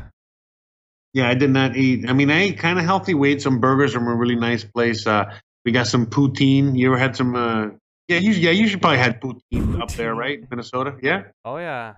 Yeah, 1.16 1.30
I 1.30 1.34
did 1.34 1.50
not 1.50 1.76
eat. 1.78 2.10
I 2.10 2.14
mean, 2.14 2.30
I 2.30 2.42
ate 2.42 2.58
kind 2.60 2.78
of 2.78 2.84
healthy. 2.84 3.14
We 3.14 3.32
ate 3.32 3.42
some 3.42 3.60
burgers 3.60 3.94
from 3.94 4.06
a 4.08 4.14
really 4.14 4.36
nice 4.36 4.66
place. 4.66 5.08
Uh, 5.08 5.34
we 5.64 5.72
got 5.72 5.88
some 5.88 6.06
poutine. 6.06 6.78
You 6.78 6.88
ever 6.90 6.98
had 6.98 7.16
some? 7.16 7.36
Uh, 7.36 7.68
yeah, 8.10 8.18
you 8.20 8.32
yeah, 8.34 8.52
you 8.52 8.68
should 8.68 8.82
probably 8.82 9.00
had 9.00 9.22
poutine, 9.22 9.82
up 9.82 9.92
there, 9.94 10.14
right, 10.14 10.40
Minnesota? 10.52 10.96
Yeah. 11.02 11.24
Oh 11.46 11.56
yeah, 11.58 11.94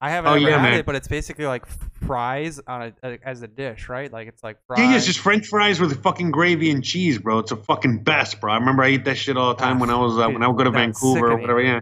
I 0.00 0.10
haven't 0.10 0.30
Oh, 0.30 0.34
ever 0.36 0.48
yeah, 0.48 0.58
had 0.58 0.62
man. 0.70 0.78
it, 0.78 0.86
but 0.86 0.94
it's 0.94 1.08
basically 1.08 1.44
like 1.46 1.66
fries 2.06 2.60
on 2.66 2.82
a, 2.82 2.92
a 3.02 3.18
as 3.24 3.42
a 3.42 3.48
dish, 3.48 3.88
right? 3.88 4.10
Like 4.12 4.28
it's 4.28 4.42
like 4.44 4.58
fries. 4.68 4.78
Yeah, 4.78 4.90
yeah, 4.90 4.96
it's 4.96 5.06
just 5.06 5.18
French 5.18 5.48
fries 5.48 5.80
with 5.80 6.00
fucking 6.02 6.30
gravy 6.30 6.70
and 6.70 6.82
cheese, 6.84 7.18
bro. 7.18 7.40
It's 7.40 7.50
a 7.52 7.56
fucking 7.56 8.04
best, 8.04 8.40
bro. 8.40 8.52
I 8.52 8.56
remember 8.58 8.84
I 8.84 8.90
eat 8.90 9.04
that 9.06 9.16
shit 9.16 9.36
all 9.36 9.54
the 9.54 9.60
time 9.60 9.78
when 9.80 9.90
I 9.90 9.96
was 9.96 10.16
uh, 10.18 10.28
when 10.30 10.42
I 10.42 10.46
would 10.48 10.56
go 10.56 10.64
to 10.64 10.70
Vancouver 10.70 11.32
or 11.32 11.36
whatever. 11.36 11.60
Yeah, 11.60 11.80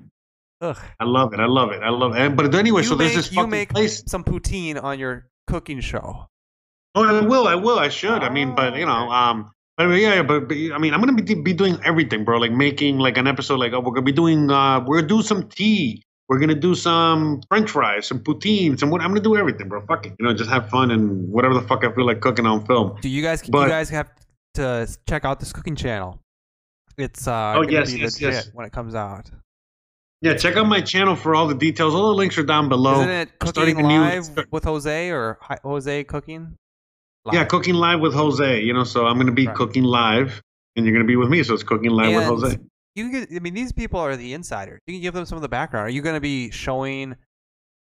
Ugh. 0.63 0.79
I 0.99 1.05
love 1.05 1.35
it. 1.35 1.41
I 1.41 1.47
love 1.47 1.73
it. 1.73 1.83
I 1.83 1.91
love 1.91 2.17
it. 2.17 2.35
But 2.37 2.55
anyway, 2.55 2.83
You 2.83 2.89
so 2.89 2.95
there's 2.97 3.11
make- 3.11 3.17
this 3.17 3.31
you 3.33 3.37
fucking 3.37 3.51
make 3.51 3.69
place. 3.69 4.03
some 4.07 4.25
poutine 4.25 4.83
on 4.83 4.99
your 4.99 5.27
cooking 5.47 5.81
show. 5.81 6.27
Oh, 6.95 7.05
I 7.05 7.21
will. 7.21 7.47
I 7.47 7.55
will. 7.55 7.79
I 7.79 7.89
should. 7.89 8.23
I 8.23 8.31
mean, 8.31 8.55
but 8.55 8.77
you 8.77 8.85
know, 8.87 9.07
Oh, 9.09 9.13
um, 9.13 9.51
but 9.77 9.89
yeah, 9.91 10.17
yeah, 10.17 10.23
but, 10.23 10.49
but 10.49 10.57
I 10.57 10.79
mean, 10.79 10.93
I'm 10.93 11.01
gonna 11.01 11.13
be 11.15 11.35
be 11.35 11.53
doing 11.53 11.79
everything, 11.85 12.25
bro. 12.25 12.39
Like 12.39 12.53
making 12.53 12.99
like 12.99 13.17
an 13.17 13.27
episode. 13.27 13.61
Like, 13.61 13.73
oh, 13.73 13.81
we're 13.81 13.93
gonna 13.93 14.03
be 14.03 14.13
doing. 14.13 14.51
Uh, 14.51 14.81
we're 14.87 14.97
gonna 14.97 15.09
do 15.09 15.23
some 15.23 15.49
tea. 15.49 16.03
We're 16.29 16.39
gonna 16.39 16.55
do 16.55 16.75
some 16.75 17.43
French 17.49 17.71
fries, 17.71 18.07
some 18.07 18.21
poutine, 18.21 18.79
some 18.79 18.91
what. 18.91 19.01
I'm 19.03 19.09
gonna 19.09 19.21
do 19.21 19.37
everything, 19.37 19.69
bro. 19.69 19.85
Fuck 19.87 20.07
it. 20.07 20.15
You 20.19 20.27
know, 20.27 20.35
just 20.35 20.51
have 20.51 20.69
fun 20.69 20.91
and 20.91 21.29
whatever 21.31 21.55
the 21.55 21.63
fuck 21.63 21.85
I 21.85 21.93
feel 21.93 22.07
like 22.07 22.21
cooking 22.21 22.47
on 22.47 22.67
film. 22.67 22.99
Do 23.01 23.09
you 23.09 23.23
guys? 23.23 23.43
But- 23.49 23.63
you 23.63 23.69
guys 23.69 23.89
have 23.91 24.11
to 24.55 24.89
check 25.09 25.25
out 25.25 25.39
this 25.41 25.53
cooking 25.53 25.77
channel. 25.77 26.21
It's 26.99 27.27
uh, 27.27 27.55
Oh, 27.57 27.63
gonna 27.63 27.73
yes, 27.73 27.93
be 27.93 28.01
yes, 28.01 28.21
legit 28.21 28.35
yes. 28.35 28.51
when 28.53 28.67
it 28.67 28.73
comes 28.73 28.95
out. 28.95 29.31
Yeah, 30.23 30.35
check 30.37 30.57
out 30.57 30.67
my 30.67 30.83
channel 30.83 31.17
for 31.17 31.35
all 31.35 31.47
the 31.49 31.55
details. 31.55 31.95
All 31.95 32.09
the 32.09 32.15
links 32.15 32.37
are 32.37 32.43
down 32.43 32.69
below. 32.69 33.01
Isn't 33.01 33.09
it 33.11 33.29
starting 33.47 33.77
cooking 33.77 33.87
a 33.87 33.89
new- 33.89 34.01
live 34.01 34.47
with 34.51 34.65
Jose 34.65 35.09
or 35.11 35.39
Hi- 35.41 35.59
Jose 35.63 36.05
cooking? 36.05 36.57
Yeah, 37.33 37.45
cooking 37.45 37.75
live 37.75 38.01
with 38.01 38.15
Jose. 38.15 38.63
You 38.63 38.73
know, 38.73 38.85
so 38.85 39.07
I'm 39.07 39.19
gonna 39.19 39.33
be 39.33 39.47
Right. 39.47 39.57
cooking 39.57 39.85
live, 39.85 40.43
and 40.77 40.87
you're 40.87 40.95
gonna 40.95 41.05
be 41.05 41.17
with 41.17 41.29
me. 41.29 41.43
So 41.43 41.55
it's 41.55 41.63
cooking 41.63 41.91
live 41.91 42.15
with 42.15 42.25
Jose. 42.25 42.59
You 42.97 43.09
can, 43.11 43.37
I 43.37 43.39
mean, 43.39 43.55
these 43.55 43.71
people 43.71 44.01
are 44.01 44.17
the 44.17 44.35
insiders. 44.35 44.81
You 44.87 44.95
can 44.95 45.01
give 45.01 45.15
them 45.15 45.25
some 45.25 45.37
of 45.37 45.43
the 45.43 45.49
background. 45.49 45.87
Are 45.87 45.91
you 45.91 46.03
going 46.03 46.17
to 46.17 46.21
be 46.21 46.51
showing, 46.51 47.15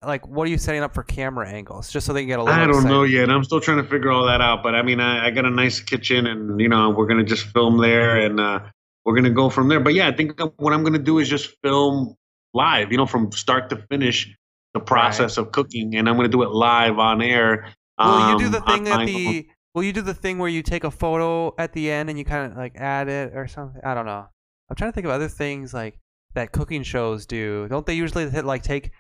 like, 0.05 0.29
what 0.29 0.47
are 0.47 0.51
you 0.51 0.59
setting 0.59 0.83
up 0.83 0.93
for 0.93 1.03
camera 1.03 1.49
angles, 1.49 1.91
just 1.91 2.07
so 2.07 2.13
they 2.13 2.21
can 2.21 2.29
get 2.29 2.39
a 2.39 2.43
little? 2.43 2.55
I 2.55 2.67
don't 2.67 2.71
excited? 2.71 2.89
know 2.91 3.03
yet. 3.05 3.31
I'm 3.31 3.43
still 3.43 3.63
trying 3.63 3.83
to 3.83 3.89
figure 3.89 4.11
all 4.11 4.27
that 4.27 4.43
out. 4.43 4.63
But 4.63 4.75
I 4.75 4.83
mean, 4.83 5.01
I, 5.01 5.29
I 5.29 5.31
got 5.31 5.47
a 5.47 5.51
nice 5.51 5.81
kitchen, 5.81 6.27
and 6.27 6.61
you 6.61 6.69
know, 6.69 6.91
we're 6.91 7.07
gonna 7.07 7.25
just 7.25 7.47
film 7.47 7.79
there, 7.79 8.19
and 8.19 8.39
uh, 8.39 8.61
we're 9.07 9.15
gonna 9.15 9.31
go 9.31 9.49
from 9.49 9.69
there. 9.69 9.81
But 9.81 9.95
yeah, 9.95 10.07
I 10.07 10.13
think 10.13 10.39
what 10.59 10.75
I'm 10.75 10.85
gonna 10.85 10.99
do 10.99 11.19
is 11.19 11.29
just 11.31 11.57
film 11.63 12.15
live. 12.53 12.93
You 12.93 12.99
know, 12.99 13.07
from 13.07 13.33
start 13.33 13.71
to 13.71 13.77
finish, 13.91 14.29
the 14.75 14.81
process 14.81 15.39
of 15.39 15.51
cooking, 15.51 15.97
and 15.97 16.11
I'm 16.11 16.17
gonna 16.17 16.29
do 16.29 16.43
it 16.43 16.51
live 16.51 16.99
on 16.99 17.23
air. 17.23 17.73
Will 18.01 18.31
you 18.31 18.39
do 18.39 18.47
um, 18.47 18.53
the 18.53 18.61
thing 18.63 18.89
at 18.89 19.07
the? 19.07 19.47
Will 19.75 19.85
you 19.85 19.93
do 19.93 20.03
the 20.03 20.15
thing 20.15 20.39
where 20.39 20.49
you 20.49 20.63
take 20.63 20.85
a 20.85 20.91
photo 20.91 21.55
at 21.57 21.73
the 21.73 21.91
end 21.91 22.09
and 22.09 22.19
you 22.19 22.25
kind 22.25 22.51
of 22.51 22.59
like 22.59 22.77
add 22.77 23.09
it 23.09 23.37
or 23.37 23.47
something? 23.47 23.81
I 23.85 23.95
don't 23.95 24.07
know. 24.07 24.27
I'm 24.69 24.77
trying 24.77 24.91
to 24.91 24.95
think 24.95 25.05
of 25.05 25.13
other 25.13 25.29
things 25.29 25.73
like 25.73 25.99
that 26.35 26.53
cooking 26.53 26.83
shows 26.83 27.27
do. 27.27 27.69
Don't 27.69 27.87
they 27.87 27.95
usually 27.95 28.29
hit, 28.29 28.45
like 28.45 28.63
take 28.63 28.91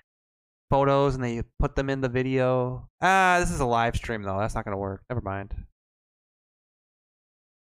photos 0.68 1.14
and 1.14 1.24
they 1.24 1.42
put 1.58 1.74
them 1.74 1.90
in 1.90 2.00
the 2.00 2.08
video? 2.08 2.88
Ah, 3.00 3.38
this 3.40 3.50
is 3.50 3.60
a 3.60 3.66
live 3.66 3.96
stream 3.96 4.22
though. 4.22 4.38
That's 4.38 4.54
not 4.54 4.64
gonna 4.64 4.76
work. 4.76 5.02
Never 5.08 5.20
mind. 5.20 5.54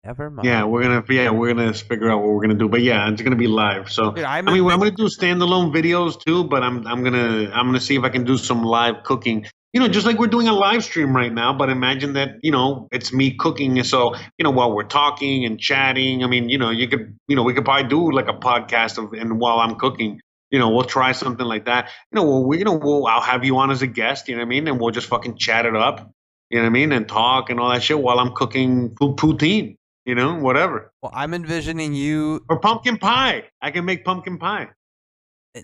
Never 0.04 0.30
mind. 0.30 0.46
Yeah, 0.46 0.64
we're 0.64 0.82
gonna 0.82 1.02
yeah 1.08 1.30
we're 1.30 1.54
gonna 1.54 1.72
figure 1.72 2.10
out 2.10 2.18
what 2.18 2.30
we're 2.32 2.42
gonna 2.42 2.54
do. 2.54 2.68
But 2.68 2.82
yeah, 2.82 3.08
it's 3.10 3.22
gonna 3.22 3.36
be 3.36 3.46
live. 3.46 3.90
So 3.90 4.14
I 4.16 4.38
I'm 4.38 4.44
mean, 4.44 4.70
I'm 4.70 4.78
gonna 4.78 4.90
do 4.90 5.08
standalone 5.08 5.74
videos 5.74 6.22
too, 6.22 6.44
but 6.44 6.62
I'm 6.62 6.86
I'm 6.86 7.02
gonna 7.02 7.50
I'm 7.52 7.66
gonna 7.66 7.80
see 7.80 7.96
if 7.96 8.04
I 8.04 8.10
can 8.10 8.24
do 8.24 8.36
some 8.36 8.62
live 8.62 9.02
cooking. 9.02 9.46
You 9.74 9.80
know, 9.80 9.88
just 9.88 10.06
like 10.06 10.18
we're 10.20 10.28
doing 10.28 10.46
a 10.46 10.54
live 10.54 10.84
stream 10.84 11.14
right 11.14 11.32
now. 11.32 11.52
But 11.52 11.68
imagine 11.68 12.12
that 12.12 12.36
you 12.42 12.52
know 12.52 12.88
it's 12.92 13.12
me 13.12 13.36
cooking, 13.36 13.76
and 13.76 13.86
so 13.86 14.14
you 14.38 14.44
know 14.44 14.52
while 14.52 14.72
we're 14.74 14.84
talking 14.84 15.44
and 15.44 15.58
chatting. 15.58 16.22
I 16.22 16.28
mean, 16.28 16.48
you 16.48 16.58
know, 16.58 16.70
you 16.70 16.88
could 16.88 17.18
you 17.28 17.34
know 17.34 17.42
we 17.42 17.54
could 17.54 17.64
probably 17.64 17.88
do 17.88 18.12
like 18.12 18.28
a 18.28 18.34
podcast 18.34 18.96
of 18.96 19.12
and 19.12 19.40
while 19.40 19.58
I'm 19.58 19.74
cooking. 19.74 20.20
You 20.50 20.60
know, 20.60 20.70
we'll 20.70 20.84
try 20.84 21.10
something 21.10 21.44
like 21.44 21.64
that. 21.64 21.90
You 22.12 22.16
know, 22.16 22.24
we'll, 22.24 22.46
we, 22.46 22.58
you 22.58 22.64
know, 22.64 22.78
we'll, 22.80 23.04
I'll 23.08 23.20
have 23.20 23.44
you 23.44 23.56
on 23.56 23.72
as 23.72 23.82
a 23.82 23.88
guest. 23.88 24.28
You 24.28 24.36
know 24.36 24.42
what 24.42 24.46
I 24.46 24.48
mean? 24.50 24.68
And 24.68 24.80
we'll 24.80 24.92
just 24.92 25.08
fucking 25.08 25.36
chat 25.36 25.66
it 25.66 25.74
up. 25.74 26.08
You 26.48 26.58
know 26.58 26.64
what 26.64 26.68
I 26.68 26.72
mean? 26.72 26.92
And 26.92 27.08
talk 27.08 27.50
and 27.50 27.58
all 27.58 27.70
that 27.70 27.82
shit 27.82 27.98
while 27.98 28.20
I'm 28.20 28.34
cooking 28.34 28.94
poutine. 28.94 29.76
You 30.04 30.14
know, 30.14 30.36
whatever. 30.36 30.92
Well, 31.02 31.10
I'm 31.12 31.34
envisioning 31.34 31.94
you 31.94 32.44
Or 32.48 32.60
pumpkin 32.60 32.98
pie. 32.98 33.44
I 33.60 33.72
can 33.72 33.84
make 33.84 34.04
pumpkin 34.04 34.38
pie. 34.38 34.68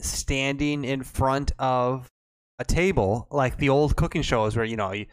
standing 0.00 0.84
in 0.84 1.04
front 1.04 1.52
of 1.60 2.10
a 2.60 2.64
table 2.64 3.26
like 3.32 3.56
the 3.56 3.68
old 3.68 3.96
cooking 3.96 4.22
shows 4.22 4.54
where 4.54 4.64
you 4.64 4.76
know 4.76 4.92
you 4.92 5.06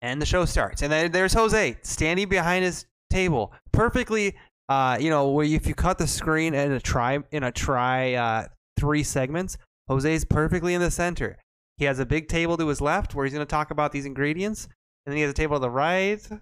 and 0.00 0.22
the 0.22 0.26
show 0.26 0.46
starts 0.46 0.80
and 0.80 0.90
then 0.90 1.12
there's 1.12 1.34
Jose 1.34 1.76
standing 1.82 2.28
behind 2.28 2.64
his 2.64 2.86
table 3.10 3.52
perfectly 3.72 4.36
uh 4.68 4.96
you 4.98 5.10
know 5.10 5.28
where 5.30 5.44
if 5.44 5.66
you 5.66 5.74
cut 5.74 5.98
the 5.98 6.06
screen 6.06 6.54
in 6.54 6.72
a 6.72 6.80
try 6.80 7.18
in 7.32 7.42
a 7.42 7.52
try 7.52 8.14
uh 8.14 8.46
three 8.78 9.02
segments 9.02 9.58
Jose's 9.90 10.24
perfectly 10.24 10.72
in 10.72 10.80
the 10.80 10.90
center. 10.90 11.36
He 11.76 11.84
has 11.86 11.98
a 11.98 12.06
big 12.06 12.28
table 12.28 12.56
to 12.56 12.68
his 12.68 12.80
left 12.80 13.14
where 13.14 13.24
he's 13.24 13.34
going 13.34 13.44
to 13.44 13.50
talk 13.50 13.72
about 13.72 13.90
these 13.90 14.06
ingredients 14.06 14.66
and 15.04 15.12
then 15.12 15.16
he 15.16 15.22
has 15.22 15.32
a 15.32 15.34
table 15.34 15.56
to 15.56 15.60
the 15.60 15.70
right 15.70 16.24
and 16.30 16.40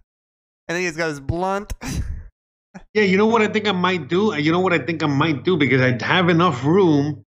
then 0.68 0.82
he's 0.82 0.96
got 0.96 1.08
his 1.08 1.20
blunt. 1.20 1.72
Yeah, 2.94 3.02
you 3.02 3.16
know 3.16 3.26
what 3.26 3.42
I 3.42 3.48
think 3.48 3.66
I 3.66 3.72
might 3.72 4.08
do? 4.08 4.34
You 4.36 4.52
know 4.52 4.60
what 4.60 4.72
I 4.72 4.78
think 4.78 5.02
I 5.02 5.06
might 5.06 5.42
do? 5.42 5.56
Because 5.56 5.80
I 5.80 5.98
have 6.04 6.28
enough 6.28 6.64
room 6.64 7.24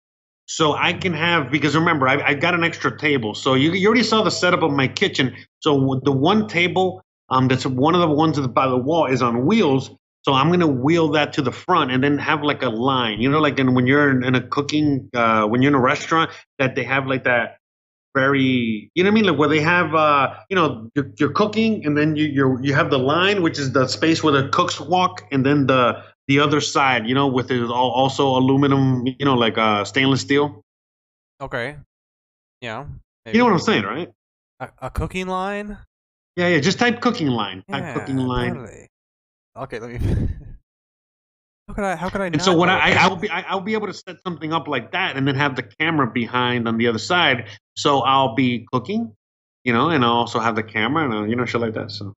so 0.56 0.74
I 0.74 0.92
can 0.92 1.14
have 1.14 1.50
because 1.50 1.76
remember 1.76 2.10
I, 2.10 2.22
I 2.22 2.34
got 2.34 2.54
an 2.54 2.64
extra 2.66 2.98
table. 2.98 3.34
So 3.36 3.54
you 3.54 3.72
you 3.72 3.88
already 3.88 4.04
saw 4.04 4.22
the 4.22 4.32
setup 4.32 4.64
of 4.64 4.72
my 4.72 4.88
kitchen. 4.90 5.34
So 5.60 6.02
the 6.04 6.12
one 6.12 6.50
table 6.50 7.02
um 7.30 7.48
that's 7.48 7.66
one 7.66 7.96
of 7.96 8.02
the 8.02 8.10
ones 8.10 8.36
that's 8.36 8.50
by 8.50 8.68
the 8.68 8.78
wall 8.78 9.06
is 9.06 9.22
on 9.22 9.46
wheels. 9.46 9.92
So 10.24 10.34
I'm 10.34 10.52
gonna 10.52 10.68
wheel 10.68 11.12
that 11.12 11.32
to 11.34 11.42
the 11.42 11.54
front 11.54 11.92
and 11.92 12.04
then 12.04 12.18
have 12.18 12.44
like 12.44 12.64
a 12.64 12.70
line. 12.70 13.22
You 13.22 13.32
know, 13.32 13.40
like 13.40 13.58
when 13.60 13.88
you're 13.88 14.10
in, 14.12 14.26
in 14.26 14.36
a 14.36 14.46
cooking 14.46 15.10
uh, 15.14 15.48
when 15.48 15.62
you're 15.62 15.72
in 15.72 15.76
a 15.76 15.82
restaurant 15.82 16.32
that 16.60 16.76
they 16.76 16.84
have 16.84 17.08
like 17.08 17.24
that 17.24 17.58
very 18.14 18.92
you 18.94 19.04
know 19.04 19.10
what 19.10 19.14
I 19.14 19.16
mean 19.16 19.26
like 19.26 19.40
where 19.40 19.50
they 19.50 19.62
have 19.62 19.96
uh 19.96 20.36
you 20.50 20.56
know 20.56 20.90
you're, 20.96 21.12
you're 21.18 21.32
cooking 21.32 21.86
and 21.86 21.98
then 21.98 22.16
you 22.18 22.26
you 22.26 22.60
you 22.62 22.74
have 22.74 22.90
the 22.90 23.00
line 23.00 23.42
which 23.42 23.58
is 23.58 23.72
the 23.72 23.88
space 23.88 24.22
where 24.22 24.34
the 24.34 24.50
cooks 24.50 24.82
walk 24.82 25.24
and 25.32 25.46
then 25.46 25.68
the 25.68 26.04
the 26.28 26.40
other 26.40 26.62
side 26.62 27.08
you 27.08 27.16
know 27.16 27.28
with 27.28 27.52
it 27.52 27.64
all, 27.64 27.92
also 27.92 28.28
aluminum 28.28 29.06
you 29.06 29.26
know 29.26 29.36
like 29.36 29.58
uh 29.58 29.84
stainless 29.84 30.22
steel 30.22 30.62
Okay. 31.40 31.76
Yeah. 32.62 32.86
you 33.26 33.40
know 33.40 33.46
what 33.46 33.54
I'm 33.54 33.60
saying 33.60 33.84
right 33.84 34.10
a, 34.60 34.70
a 34.84 34.90
cooking 34.92 35.28
line? 35.28 35.78
yeah 36.36 36.48
yeah 36.48 36.60
just 36.60 36.78
type 36.78 37.02
cooking 37.02 37.28
line 37.28 37.64
type 37.70 37.96
cooking 37.96 38.18
line 38.18 38.54
totally. 38.54 38.88
Okay, 39.58 39.80
let 39.80 39.90
me. 39.90 39.98
how 41.68 41.74
could 41.74 41.84
I? 41.84 41.96
How 41.96 42.10
could 42.10 42.22
I? 42.22 42.28
and 42.28 42.42
so 42.42 42.56
what? 42.56 42.70
I, 42.70 42.92
I 42.92 43.04
I'll 43.04 43.16
be 43.18 43.30
I, 43.30 43.42
I'll 43.42 43.62
be 43.62 43.74
able 43.74 43.88
to 43.88 43.94
set 43.94 44.16
something 44.26 44.54
up 44.54 44.68
like 44.68 44.94
that 44.94 45.18
and 45.18 45.28
then 45.28 45.36
have 45.36 45.56
the 45.56 45.64
camera 45.64 46.10
behind 46.10 46.68
on 46.68 46.78
the 46.78 46.88
other 46.88 47.00
side 47.00 47.50
so 47.76 48.00
I'll 48.02 48.36
be 48.36 48.66
cooking 48.72 49.14
you 49.64 49.74
know 49.74 49.90
and 49.90 50.06
I'll 50.06 50.12
also 50.12 50.40
have 50.40 50.56
the 50.56 50.64
camera 50.64 51.04
and 51.06 51.14
uh, 51.14 51.24
you 51.24 51.36
know 51.36 51.46
shit 51.46 51.60
like 51.60 51.74
that 51.74 51.92
so 51.92 52.14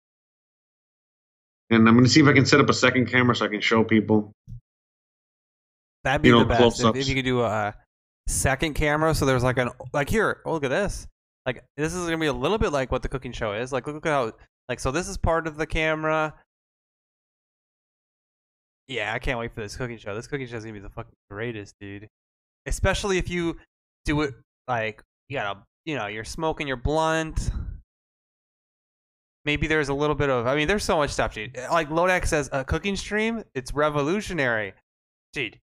and 1.74 1.88
I'm 1.88 1.95
gonna 1.95 2.07
see 2.07 2.21
if 2.21 2.28
I 2.28 2.34
can 2.34 2.45
set 2.45 2.59
up 2.59 2.69
a 2.69 2.74
second 2.74 3.07
camera 3.07 3.36
so 3.36 3.45
I 3.45 3.49
can 3.49 3.61
show 3.61 3.84
people 3.84 4.32
That'd 6.03 6.21
be 6.21 6.30
you 6.30 6.34
know, 6.36 6.39
the 6.39 6.45
best 6.45 6.84
if, 6.84 6.95
if 6.95 7.07
you 7.07 7.15
could 7.15 7.26
do 7.26 7.41
a 7.41 7.74
second 8.28 8.74
camera. 8.74 9.15
So 9.15 9.26
there's 9.26 9.43
like 9.43 9.57
an 9.57 9.69
like 9.93 10.09
here. 10.09 10.41
Oh, 10.45 10.53
look 10.53 10.63
at 10.63 10.69
this. 10.69 11.07
Like 11.45 11.63
this 11.78 11.93
is 11.93 12.05
gonna 12.05 12.17
be 12.17 12.28
a 12.28 12.34
little 12.34 12.57
bit 12.57 12.71
like 12.71 12.91
what 12.91 13.01
the 13.01 13.09
cooking 13.09 13.32
show 13.32 13.53
is. 13.53 13.71
Like 13.71 13.88
look 13.88 14.05
at 14.05 14.11
how 14.11 14.34
like 14.69 14.80
so 14.80 14.91
this 14.91 15.07
is 15.07 15.17
part 15.17 15.47
of 15.47 15.55
the 15.55 15.65
camera. 15.65 16.34
Yeah, 18.88 19.13
I 19.13 19.19
can't 19.19 19.39
wait 19.39 19.53
for 19.53 19.61
this 19.61 19.78
cooking 19.78 19.97
show. 19.97 20.13
This 20.13 20.28
cooking 20.28 20.47
show 20.47 20.57
is 20.57 20.63
gonna 20.63 20.74
be 20.74 20.80
the 20.80 20.89
fucking 20.89 21.13
greatest, 21.30 21.76
dude. 21.80 22.09
Especially 22.65 23.17
if 23.17 23.30
you 23.30 23.57
do 24.05 24.21
it 24.21 24.34
like 24.67 25.01
you 25.30 25.38
gotta 25.38 25.59
you 25.86 25.95
know 25.95 26.07
you're 26.07 26.26
smoking 26.26 26.67
your 26.67 26.78
blunt. 26.78 27.49
Maybe 29.45 29.67
there's 29.67 29.89
a 29.89 29.93
little 29.93 30.15
bit 30.15 30.29
of 30.29 30.47
I 30.47 30.55
mean 30.55 30.67
there's 30.67 30.83
so 30.83 30.97
much 30.97 31.11
stuff, 31.11 31.33
dude. 31.33 31.57
Like 31.71 31.89
Lodex 31.89 32.27
says, 32.27 32.49
a 32.51 32.63
cooking 32.63 32.95
stream, 32.95 33.43
it's 33.53 33.73
revolutionary, 33.73 34.73
dude. 35.33 35.59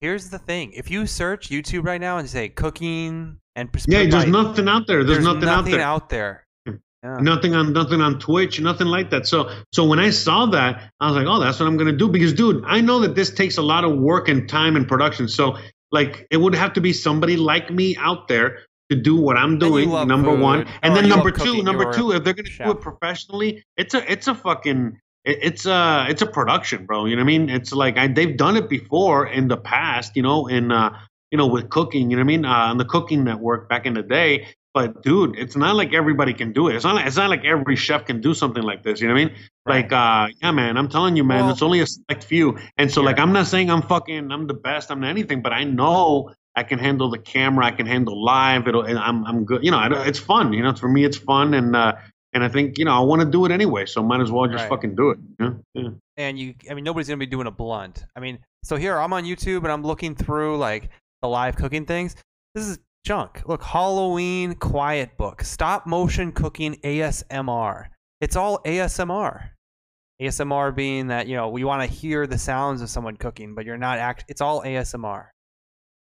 Here's 0.00 0.28
the 0.28 0.38
thing: 0.38 0.72
if 0.72 0.90
you 0.90 1.06
search 1.06 1.48
YouTube 1.48 1.84
right 1.84 2.00
now 2.00 2.18
and 2.18 2.28
say 2.28 2.48
cooking 2.48 3.38
and 3.56 3.68
yeah 3.86 4.04
there's 4.06 4.26
nothing 4.26 4.68
out 4.68 4.86
there 4.86 5.04
there's, 5.04 5.24
nothing, 5.24 5.48
out 5.48 5.64
there 5.64 5.80
out 5.80 6.08
there. 6.08 6.46
Hmm. 6.66 6.74
Yeah. 7.02 7.18
nothing 7.20 7.54
on 7.54 7.72
nothing 7.72 8.00
on 8.00 8.18
Twitch, 8.18 8.60
nothing 8.60 8.88
like 8.88 9.10
that. 9.10 9.26
So 9.26 9.50
so 9.72 9.84
when 9.84 9.98
I 9.98 10.10
saw 10.10 10.46
that, 10.46 10.90
I 11.00 11.06
was 11.08 11.16
like, 11.16 11.26
oh, 11.26 11.40
that's 11.40 11.60
what 11.60 11.66
I'm 11.66 11.76
gonna 11.76 11.96
do 11.96 12.08
because, 12.08 12.32
dude, 12.32 12.62
I 12.66 12.80
know 12.80 13.00
that 13.00 13.14
this 13.14 13.30
takes 13.30 13.56
a 13.56 13.62
lot 13.62 13.84
of 13.84 13.98
work 13.98 14.28
and 14.28 14.48
time 14.48 14.76
and 14.76 14.86
production. 14.86 15.28
So 15.28 15.56
like, 15.94 16.26
it 16.30 16.38
would 16.38 16.54
have 16.56 16.72
to 16.72 16.80
be 16.80 16.92
somebody 16.92 17.36
like 17.36 17.70
me 17.70 17.96
out 17.96 18.26
there 18.26 18.58
to 18.90 18.96
do 18.96 19.16
what 19.16 19.36
I'm 19.36 19.58
doing. 19.58 19.88
Number 19.90 20.30
food. 20.30 20.40
one, 20.40 20.66
and 20.82 20.92
Oh, 20.92 20.96
then 20.96 21.08
number 21.08 21.30
two, 21.30 21.62
number 21.62 21.92
two, 21.92 22.12
if 22.12 22.24
they're 22.24 22.34
gonna 22.34 22.48
chef. 22.48 22.66
do 22.66 22.72
it 22.72 22.80
professionally, 22.80 23.64
it's 23.76 23.94
a 23.94 24.10
it's 24.12 24.28
a 24.28 24.34
fucking 24.34 24.98
it's 25.24 25.64
a 25.66 26.06
it's 26.08 26.22
a 26.22 26.26
production, 26.26 26.84
bro. 26.86 27.06
You 27.06 27.16
know 27.16 27.22
what 27.22 27.32
I 27.32 27.38
mean? 27.38 27.48
It's 27.50 27.72
like 27.72 27.96
I, 27.96 28.08
they've 28.08 28.36
done 28.36 28.56
it 28.56 28.68
before 28.68 29.26
in 29.26 29.48
the 29.48 29.56
past, 29.56 30.16
you 30.16 30.22
know, 30.22 30.46
in 30.48 30.70
uh, 30.70 30.90
you 31.30 31.38
know, 31.38 31.46
with 31.46 31.70
cooking. 31.70 32.10
You 32.10 32.16
know 32.16 32.20
what 32.20 32.24
I 32.26 32.36
mean? 32.36 32.44
Uh, 32.44 32.48
on 32.72 32.78
the 32.78 32.84
Cooking 32.84 33.24
Network 33.24 33.68
back 33.68 33.86
in 33.86 33.94
the 33.94 34.02
day. 34.02 34.46
But 34.74 35.04
dude, 35.04 35.38
it's 35.38 35.54
not 35.54 35.76
like 35.76 35.94
everybody 35.94 36.34
can 36.34 36.52
do 36.52 36.66
it. 36.66 36.74
It's 36.74 36.84
not 36.84 36.96
like, 36.96 37.06
it's 37.06 37.16
not 37.16 37.30
like 37.30 37.44
every 37.44 37.76
chef 37.76 38.06
can 38.06 38.20
do 38.20 38.34
something 38.34 38.64
like 38.64 38.82
this. 38.82 39.00
You 39.00 39.06
know 39.06 39.14
what 39.14 39.20
I 39.20 39.24
mean? 39.26 39.34
Like, 39.66 39.92
uh, 39.92 40.26
yeah, 40.42 40.50
man, 40.50 40.76
I'm 40.76 40.88
telling 40.88 41.14
you, 41.14 41.22
man, 41.22 41.42
Well- 41.44 41.52
it's 41.52 41.62
only 41.62 41.78
a 41.78 41.86
select 41.86 42.24
few. 42.24 42.58
And 42.76 42.90
so, 42.90 43.00
like, 43.00 43.20
I'm 43.20 43.32
not 43.32 43.46
saying 43.46 43.70
I'm 43.70 43.82
fucking, 43.82 44.32
I'm 44.32 44.48
the 44.48 44.54
best, 44.54 44.90
I'm 44.90 45.04
anything, 45.04 45.42
but 45.42 45.52
I 45.52 45.62
know 45.62 46.32
I 46.56 46.62
can 46.62 46.78
handle 46.78 47.10
the 47.10 47.18
camera, 47.18 47.66
I 47.66 47.72
can 47.72 47.86
handle 47.86 48.22
live. 48.22 48.68
It'll, 48.68 48.82
and 48.82 48.98
I'm, 48.98 49.24
I'm 49.26 49.44
good. 49.44 49.64
You 49.64 49.70
know, 49.72 49.80
it's 50.06 50.18
fun. 50.20 50.52
You 50.52 50.62
know, 50.62 50.72
for 50.74 50.88
me, 50.88 51.04
it's 51.04 51.16
fun, 51.18 51.54
and 51.54 51.74
uh, 51.74 51.94
and 52.32 52.44
I 52.44 52.48
think 52.48 52.78
you 52.78 52.84
know 52.84 52.92
I 52.92 53.00
want 53.00 53.22
to 53.22 53.26
do 53.28 53.44
it 53.44 53.50
anyway, 53.50 53.86
so 53.86 54.02
might 54.02 54.20
as 54.20 54.30
well 54.30 54.46
just 54.46 54.62
Right. 54.62 54.68
fucking 54.68 54.94
do 54.94 55.10
it. 55.10 55.18
You 55.38 55.46
know? 55.46 55.60
Yeah. 55.74 55.88
and 56.16 56.38
you 56.38 56.54
i 56.70 56.74
mean 56.74 56.84
nobody's 56.84 57.08
gonna 57.08 57.16
be 57.18 57.26
doing 57.26 57.48
a 57.48 57.50
blunt 57.50 58.04
i 58.16 58.20
mean 58.20 58.38
so 58.62 58.76
here 58.76 58.96
i'm 58.98 59.12
on 59.12 59.24
youtube 59.24 59.58
and 59.64 59.72
i'm 59.72 59.82
looking 59.82 60.14
through 60.14 60.56
like 60.58 60.88
the 61.22 61.28
live 61.28 61.56
cooking 61.56 61.84
things 61.86 62.14
this 62.54 62.68
is 62.68 62.78
junk 63.04 63.42
look 63.46 63.62
halloween 63.64 64.54
quiet 64.54 65.16
book 65.18 65.42
stop 65.42 65.86
motion 65.88 66.30
cooking 66.30 66.76
asmr 66.84 67.86
it's 68.20 68.36
all 68.36 68.60
asmr 68.62 69.50
asmr 70.22 70.74
being 70.74 71.08
that 71.08 71.26
you 71.26 71.34
know 71.34 71.48
we 71.48 71.64
want 71.64 71.82
to 71.82 71.88
hear 71.88 72.26
the 72.28 72.38
sounds 72.38 72.80
of 72.80 72.88
someone 72.88 73.16
cooking 73.16 73.54
but 73.56 73.64
you're 73.64 73.76
not 73.76 73.98
act 73.98 74.24
it's 74.28 74.40
all 74.40 74.62
asmr 74.62 75.26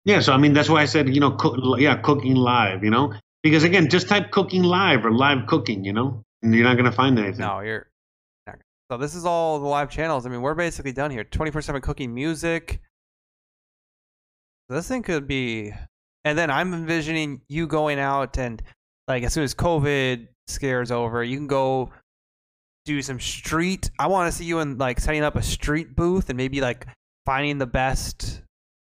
Yeah, 0.06 0.20
so 0.20 0.34
I 0.34 0.38
mean 0.38 0.54
that's 0.54 0.70
why 0.70 0.82
I 0.82 0.86
said 0.86 1.14
you 1.14 1.20
know, 1.22 1.32
cook, 1.32 1.58
yeah, 1.80 1.96
cooking 1.98 2.36
live. 2.36 2.84
You 2.84 2.90
know, 2.90 3.14
because 3.44 3.64
again, 3.64 3.90
just 3.90 4.08
type 4.08 4.32
cooking 4.32 4.64
live 4.64 5.06
or 5.06 5.12
live 5.12 5.46
cooking. 5.48 5.84
You 5.86 5.94
know, 5.94 6.24
and 6.42 6.54
you're 6.56 6.64
not 6.64 6.76
gonna 6.78 6.92
find 6.92 7.18
anything. 7.20 7.40
no 7.40 7.60
you're 7.60 7.88
not- 8.48 8.58
so 8.90 8.98
this 8.98 9.14
is 9.16 9.26
all 9.26 9.60
the 9.60 9.68
live 9.68 9.90
channels 9.90 10.26
i 10.26 10.30
mean 10.30 10.42
we're 10.42 10.56
basically 10.56 10.92
done 10.92 11.12
here 11.12 11.24
24-7 11.24 11.82
cooking 11.82 12.14
music 12.14 12.82
this 14.70 14.88
thing 14.88 15.04
could 15.04 15.28
be 15.28 15.72
and 16.26 16.38
then 16.38 16.50
i'm 16.50 16.74
envisioning 16.74 17.42
you 17.48 17.68
going 17.68 18.00
out 18.00 18.38
and 18.38 18.62
like 19.08 19.24
as 19.24 19.34
soon 19.34 19.44
as 19.44 19.54
covid 19.54 20.28
scares 20.48 20.92
over 20.92 21.24
you 21.24 21.38
can 21.38 21.48
go 21.48 21.90
do 22.86 23.02
some 23.02 23.20
street 23.20 23.92
i 24.00 24.08
want 24.08 24.32
to 24.32 24.38
see 24.38 24.46
you 24.46 24.60
in 24.60 24.78
like 24.78 25.00
setting 25.00 25.24
up 25.24 25.36
a 25.36 25.42
street 25.44 25.96
booth 25.96 26.30
and 26.30 26.38
maybe 26.38 26.60
like 26.62 26.88
finding 27.26 27.58
the 27.60 27.68
best 27.68 28.42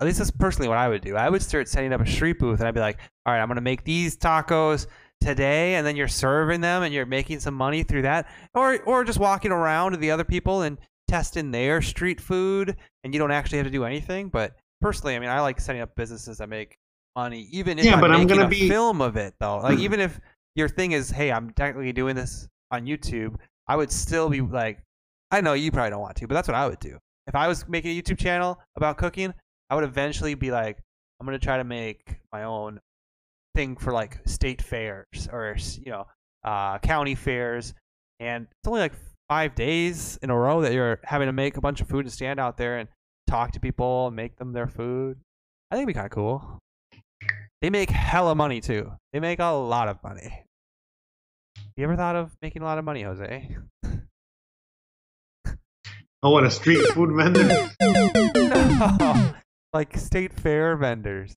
at 0.01 0.07
least 0.07 0.19
that's 0.19 0.31
personally 0.31 0.69
what 0.69 0.79
i 0.79 0.89
would 0.89 1.03
do. 1.03 1.17
I 1.17 1.29
would 1.29 1.43
start 1.43 1.69
setting 1.69 1.93
up 1.93 2.01
a 2.01 2.07
street 2.07 2.39
booth 2.39 2.61
and 2.61 2.69
i'd 2.69 2.75
be 2.75 2.81
like 2.81 2.99
all 3.27 3.33
right 3.33 3.41
i'm 3.41 3.49
gonna 3.49 3.61
make 3.61 3.85
these 3.85 4.17
tacos 4.17 4.87
today 5.21 5.75
and 5.75 5.87
then 5.87 5.97
you're 5.97 6.07
serving 6.09 6.61
them 6.61 6.83
and 6.85 6.95
you're 6.95 7.07
making 7.07 7.41
some 7.41 7.55
money 7.55 7.83
through 7.83 8.03
that 8.03 8.29
or 8.55 8.81
or 8.85 9.05
just 9.05 9.19
walking 9.19 9.51
around 9.51 9.93
to 9.93 9.97
the 9.99 10.11
other 10.11 10.25
people 10.25 10.63
and 10.63 10.79
testing 11.09 11.51
their 11.51 11.81
street 11.83 12.21
food 12.21 12.77
and 13.03 13.13
you 13.15 13.19
don't 13.19 13.31
actually 13.33 13.59
have 13.59 13.67
to 13.67 13.71
do 13.73 13.85
anything. 13.85 14.29
But 14.29 14.55
personally 14.81 15.17
i 15.17 15.19
mean 15.19 15.29
i 15.29 15.41
like 15.41 15.61
setting 15.61 15.83
up 15.83 15.93
businesses 15.97 16.39
that 16.39 16.49
make 16.49 16.79
money 17.17 17.49
even 17.51 17.81
if 17.81 17.85
Yeah, 17.85 17.95
i'm 17.95 18.01
but 18.01 18.12
I'm 18.12 18.29
gonna 18.29 18.45
a 18.47 18.49
be- 18.49 18.69
film 18.69 19.01
of 19.01 19.16
it 19.16 19.35
though. 19.41 19.59
Like 19.59 19.79
even 19.81 19.99
if 19.99 20.20
your 20.55 20.69
thing 20.69 20.93
is 20.93 21.11
hey 21.11 21.33
i'm 21.33 21.51
technically 21.55 21.93
doing 21.93 22.15
this 22.15 22.47
on 22.70 22.87
youtube 22.87 23.35
i 23.66 23.75
would 23.75 23.91
still 23.91 24.29
be 24.29 24.41
like 24.41 24.79
i 25.33 25.41
know 25.41 25.55
you 25.55 25.73
probably 25.73 25.91
don't 25.91 26.01
want 26.01 26.15
to 26.16 26.29
but 26.29 26.35
that's 26.35 26.47
what 26.47 26.55
i 26.55 26.69
would 26.69 26.79
do. 26.79 26.97
If 27.27 27.35
i 27.35 27.49
was 27.49 27.66
making 27.69 27.91
a 27.99 28.01
youtube 28.01 28.19
channel 28.19 28.61
about 28.77 28.99
cooking 28.99 29.35
i 29.70 29.74
would 29.74 29.85
eventually 29.85 30.35
be 30.35 30.51
like 30.51 30.78
i'm 31.20 31.27
going 31.27 31.39
to 31.39 31.45
try 31.45 31.57
to 31.57 31.65
make 31.65 32.16
my 32.32 32.45
own 32.45 32.81
thing 33.55 33.77
for 33.77 33.93
like 33.93 34.20
state 34.27 34.62
fairs 34.62 35.28
or 35.32 35.57
you 35.85 35.90
know 35.90 36.07
uh, 36.45 36.78
county 36.78 37.15
fairs, 37.15 37.74
and 38.20 38.45
it's 38.45 38.69
only 38.69 38.81
like 38.81 38.95
five 39.28 39.55
days 39.55 40.19
in 40.23 40.31
a 40.31 40.36
row 40.36 40.62
that 40.62 40.73
you're 40.73 41.01
having 41.05 41.27
to 41.27 41.32
make 41.32 41.57
a 41.57 41.61
bunch 41.61 41.81
of 41.81 41.89
food 41.89 42.05
and 42.05 42.12
stand 42.12 42.40
out 42.40 42.57
there 42.57 42.78
and 42.78 42.89
talk 43.27 43.53
to 43.53 43.61
people 43.61 44.07
and 44.07 44.16
make 44.16 44.36
them 44.36 44.53
their 44.53 44.66
food. 44.66 45.19
I 45.70 45.74
think 45.77 45.82
it'd 45.82 45.95
be 45.95 45.95
kind 45.95 46.07
of 46.07 46.12
cool. 46.12 46.59
They 47.61 47.70
make 47.70 47.90
hella 47.90 48.35
money 48.35 48.61
too. 48.61 48.93
They 49.12 49.20
make 49.20 49.40
a 49.40 49.51
lot 49.51 49.89
of 49.89 50.03
money. 50.03 50.45
You 51.77 51.85
ever 51.85 51.97
thought 51.97 52.16
of 52.16 52.36
making 52.40 52.62
a 52.62 52.65
lot 52.65 52.78
of 52.78 52.85
money, 52.85 53.03
Jose? 53.03 53.57
Oh, 56.20 56.31
what 56.31 56.45
a 56.45 56.51
street 56.51 56.85
food 56.89 57.15
vendor! 57.15 57.45
no, 57.81 59.32
like 59.73 59.97
state 59.97 60.32
fair 60.32 60.77
vendors. 60.77 61.35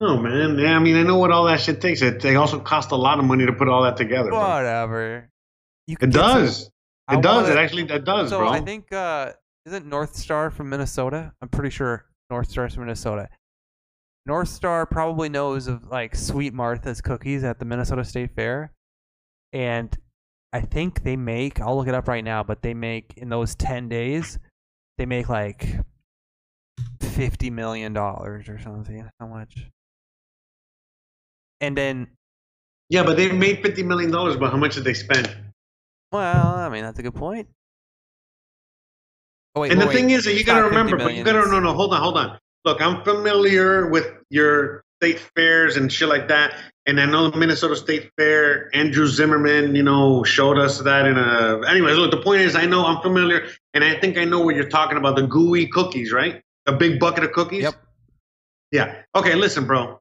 oh 0.00 0.16
man, 0.16 0.58
yeah. 0.58 0.76
I 0.76 0.78
mean, 0.78 0.96
I 0.96 1.02
know 1.02 1.18
what 1.18 1.30
all 1.30 1.44
that 1.46 1.60
shit 1.60 1.80
takes. 1.80 2.02
It 2.02 2.20
they 2.20 2.36
also 2.36 2.58
cost 2.60 2.90
a 2.90 2.96
lot 2.96 3.18
of 3.18 3.24
money 3.24 3.46
to 3.46 3.52
put 3.52 3.68
all 3.68 3.82
that 3.82 3.96
together. 3.96 4.30
Whatever. 4.32 5.28
You 5.86 5.94
It 6.00 6.10
get 6.10 6.12
some- 6.12 6.22
does. 6.22 6.70
I 7.08 7.14
It 7.18 7.22
does. 7.22 7.42
wanna- 7.48 7.54
It 7.54 7.62
actually 7.64 7.82
it 7.84 8.04
does, 8.04 8.30
so 8.30 8.38
bro. 8.38 8.48
I 8.48 8.60
think 8.60 8.92
uh 8.92 9.32
isn't 9.66 9.86
North 9.86 10.14
Star 10.16 10.50
from 10.50 10.68
Minnesota? 10.70 11.32
I'm 11.42 11.48
pretty 11.48 11.70
sure 11.70 12.06
North 12.30 12.48
Star's 12.48 12.74
from 12.74 12.84
Minnesota. 12.84 13.28
North 14.26 14.48
Star 14.48 14.86
probably 14.86 15.28
knows 15.28 15.66
of 15.66 15.88
like 15.88 16.14
Sweet 16.14 16.54
Martha's 16.54 17.00
cookies 17.00 17.42
at 17.44 17.58
the 17.58 17.64
Minnesota 17.64 18.04
State 18.04 18.30
Fair. 18.34 18.72
And 19.52 19.94
I 20.52 20.60
think 20.60 21.02
they 21.02 21.16
make 21.16 21.60
I'll 21.60 21.76
look 21.76 21.88
it 21.88 21.94
up 21.94 22.08
right 22.08 22.24
now, 22.24 22.42
but 22.42 22.62
they 22.62 22.74
make 22.74 23.14
in 23.16 23.28
those 23.28 23.54
10 23.54 23.88
days 23.88 24.38
they 24.98 25.06
make 25.06 25.28
like 25.28 25.76
50 27.00 27.50
million 27.50 27.92
dollars 27.92 28.48
or 28.48 28.58
something. 28.58 29.08
How 29.18 29.26
much? 29.26 29.68
And 31.60 31.76
then 31.76 32.08
yeah, 32.90 33.04
but 33.04 33.16
they 33.16 33.30
made 33.30 33.62
fifty 33.62 33.82
million 33.82 34.10
dollars. 34.10 34.36
But 34.36 34.50
how 34.50 34.56
much 34.58 34.74
did 34.74 34.84
they 34.84 34.94
spend? 34.94 35.34
well, 36.12 36.54
I 36.56 36.68
mean 36.68 36.82
that's 36.82 36.98
a 36.98 37.02
good 37.02 37.14
point. 37.14 37.48
Oh, 39.54 39.62
wait, 39.62 39.72
and 39.72 39.80
wait, 39.80 39.86
the 39.86 39.92
thing 39.92 40.10
is 40.10 40.24
that 40.24 40.34
you 40.34 40.44
got 40.44 40.58
to 40.58 40.64
remember, 40.66 40.96
but 40.96 41.14
you 41.14 41.24
got 41.24 41.32
to 41.32 41.50
no 41.50 41.60
no 41.60 41.72
hold 41.72 41.94
on 41.94 42.00
hold 42.00 42.16
on. 42.16 42.38
look, 42.64 42.80
I'm 42.80 43.02
familiar 43.04 43.88
with 43.88 44.06
your 44.28 44.84
state 45.00 45.20
fairs 45.34 45.76
and 45.76 45.90
shit 45.90 46.08
like 46.08 46.28
that. 46.28 46.54
And 46.86 47.00
I 47.00 47.06
know 47.06 47.30
the 47.30 47.36
Minnesota 47.36 47.76
State 47.76 48.10
Fair, 48.16 48.74
Andrew 48.74 49.06
Zimmerman, 49.06 49.76
you 49.76 49.82
know, 49.82 50.24
showed 50.24 50.58
us 50.58 50.80
that 50.80 51.06
in 51.06 51.16
a. 51.16 51.60
Anyways, 51.68 51.96
look, 51.96 52.10
the 52.10 52.22
point 52.22 52.42
is, 52.42 52.56
I 52.56 52.66
know 52.66 52.84
I'm 52.84 53.00
familiar, 53.02 53.46
and 53.74 53.84
I 53.84 53.98
think 54.00 54.18
I 54.18 54.24
know 54.24 54.40
what 54.40 54.56
you're 54.56 54.68
talking 54.68 54.98
about 54.98 55.14
the 55.16 55.22
gooey 55.22 55.68
cookies, 55.68 56.12
right? 56.12 56.42
A 56.70 56.76
big 56.76 57.00
bucket 57.00 57.24
of 57.24 57.32
cookies? 57.32 57.64
Yep. 57.64 57.74
Yeah. 58.70 59.02
Okay, 59.14 59.34
listen, 59.34 59.66
bro. 59.66 60.00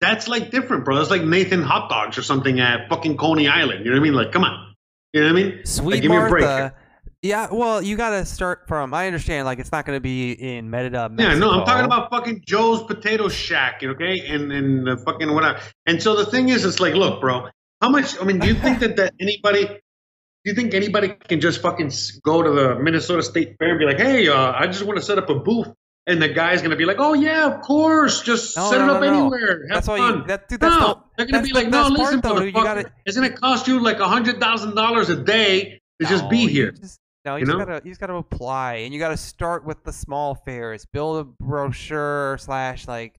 That's 0.00 0.28
like 0.28 0.50
different, 0.50 0.84
bro. 0.84 0.96
That's 0.96 1.10
like 1.10 1.22
Nathan 1.22 1.62
hot 1.62 1.88
dogs 1.88 2.18
or 2.18 2.22
something 2.22 2.60
at 2.60 2.88
fucking 2.88 3.16
Coney 3.16 3.48
Island. 3.48 3.84
You 3.84 3.90
know 3.90 3.96
what 3.96 4.06
I 4.06 4.10
mean? 4.10 4.14
Like, 4.14 4.32
come 4.32 4.44
on. 4.44 4.74
You 5.12 5.22
know 5.22 5.32
what 5.32 5.38
I 5.38 5.42
mean? 5.42 5.64
Sweet 5.64 5.94
like, 5.94 6.02
give 6.02 6.10
me 6.10 6.16
a 6.18 6.28
break. 6.28 6.44
Martha. 6.44 6.74
Yeah, 7.22 7.48
well, 7.52 7.82
you 7.82 7.96
got 7.96 8.10
to 8.10 8.24
start 8.24 8.66
from. 8.66 8.94
I 8.94 9.06
understand, 9.06 9.44
like 9.44 9.58
it's 9.58 9.72
not 9.72 9.84
going 9.84 9.96
to 9.96 10.00
be 10.00 10.32
in 10.32 10.70
Merida. 10.70 11.10
Yeah, 11.18 11.34
no, 11.34 11.50
I'm 11.50 11.66
talking 11.66 11.84
about 11.84 12.10
fucking 12.10 12.44
Joe's 12.46 12.82
Potato 12.82 13.28
Shack, 13.28 13.82
okay, 13.82 14.26
and 14.26 14.50
and 14.50 14.86
the 14.86 14.96
fucking 15.04 15.34
whatever. 15.34 15.60
And 15.84 16.02
so 16.02 16.16
the 16.16 16.24
thing 16.24 16.48
is, 16.48 16.64
it's 16.64 16.80
like, 16.80 16.94
look, 16.94 17.20
bro, 17.20 17.48
how 17.82 17.90
much? 17.90 18.18
I 18.20 18.24
mean, 18.24 18.38
do 18.38 18.46
you 18.46 18.54
think 18.54 18.78
that 18.80 18.96
that 18.96 19.14
anybody? 19.20 19.64
Do 19.66 20.50
you 20.50 20.54
think 20.54 20.72
anybody 20.72 21.08
can 21.08 21.42
just 21.42 21.60
fucking 21.60 21.92
go 22.22 22.42
to 22.42 22.50
the 22.50 22.76
Minnesota 22.76 23.22
State 23.22 23.56
Fair 23.58 23.70
and 23.70 23.78
be 23.78 23.84
like, 23.84 23.98
hey, 23.98 24.26
uh, 24.28 24.52
I 24.52 24.66
just 24.68 24.82
want 24.82 24.98
to 24.98 25.04
set 25.04 25.18
up 25.18 25.28
a 25.28 25.34
booth, 25.34 25.68
and 26.06 26.20
the 26.20 26.28
guy's 26.28 26.62
gonna 26.62 26.76
be 26.76 26.84
like, 26.84 26.96
oh 26.98 27.12
yeah, 27.14 27.46
of 27.46 27.60
course, 27.62 28.22
just 28.22 28.56
No, 28.56 28.70
set 28.70 28.78
no, 28.78 28.84
it 28.84 28.90
up 28.96 29.02
no. 29.02 29.08
anywhere. 29.08 29.62
Have 29.68 29.74
That's 29.74 29.86
fun. 29.86 30.18
you. 30.20 30.24
That, 30.26 30.48
dude, 30.48 30.60
that's 30.60 30.74
no, 30.80 30.88
the, 30.88 31.00
they're 31.16 31.26
gonna 31.26 31.42
be 31.44 31.52
like, 31.52 31.68
no, 31.68 31.88
listen, 31.88 32.20
part, 32.20 32.36
though. 32.36 32.42
You 32.44 32.52
gotta- 32.52 32.92
it's 33.06 33.16
gonna 33.16 33.30
cost 33.30 33.68
you 33.68 33.80
like 33.80 33.98
a 34.00 34.08
hundred 34.08 34.40
thousand 34.40 34.74
dollars 34.74 35.08
a 35.10 35.16
day 35.16 35.80
to 36.00 36.06
just 36.06 36.28
be 36.30 36.46
here. 36.48 36.72
just- 36.72 36.98
no, 37.24 37.36
you, 37.36 37.40
you 37.40 37.46
just 37.46 37.58
know? 37.58 37.64
gotta 37.66 37.82
you 37.84 37.90
just 37.90 38.00
gotta 38.00 38.14
apply, 38.14 38.76
and 38.76 38.94
you 38.94 38.98
gotta 39.00 39.16
start 39.16 39.64
with 39.64 39.84
the 39.84 39.92
small 39.92 40.34
fares, 40.34 40.86
Build 40.86 41.18
a 41.18 41.24
brochure 41.24 42.38
slash 42.40 42.88
like, 42.88 43.14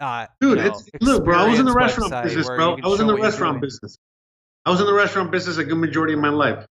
uh, 0.00 0.26
Dude, 0.40 0.58
you 0.58 0.64
know, 0.64 0.70
it's 0.70 0.88
look, 1.00 1.24
bro. 1.24 1.38
I 1.38 1.48
was 1.48 1.60
in 1.60 1.66
the 1.66 1.72
restaurant 1.72 2.10
business, 2.24 2.46
bro. 2.48 2.76
I 2.82 2.88
was 2.88 3.00
in 3.00 3.06
the 3.06 3.16
restaurant 3.16 3.60
business. 3.60 3.96
I 4.66 4.70
was 4.70 4.80
in 4.80 4.86
the 4.86 4.92
restaurant 4.94 5.30
business 5.30 5.58
a 5.58 5.64
good 5.64 5.78
majority 5.78 6.14
of 6.14 6.18
my 6.20 6.28
life. 6.28 6.66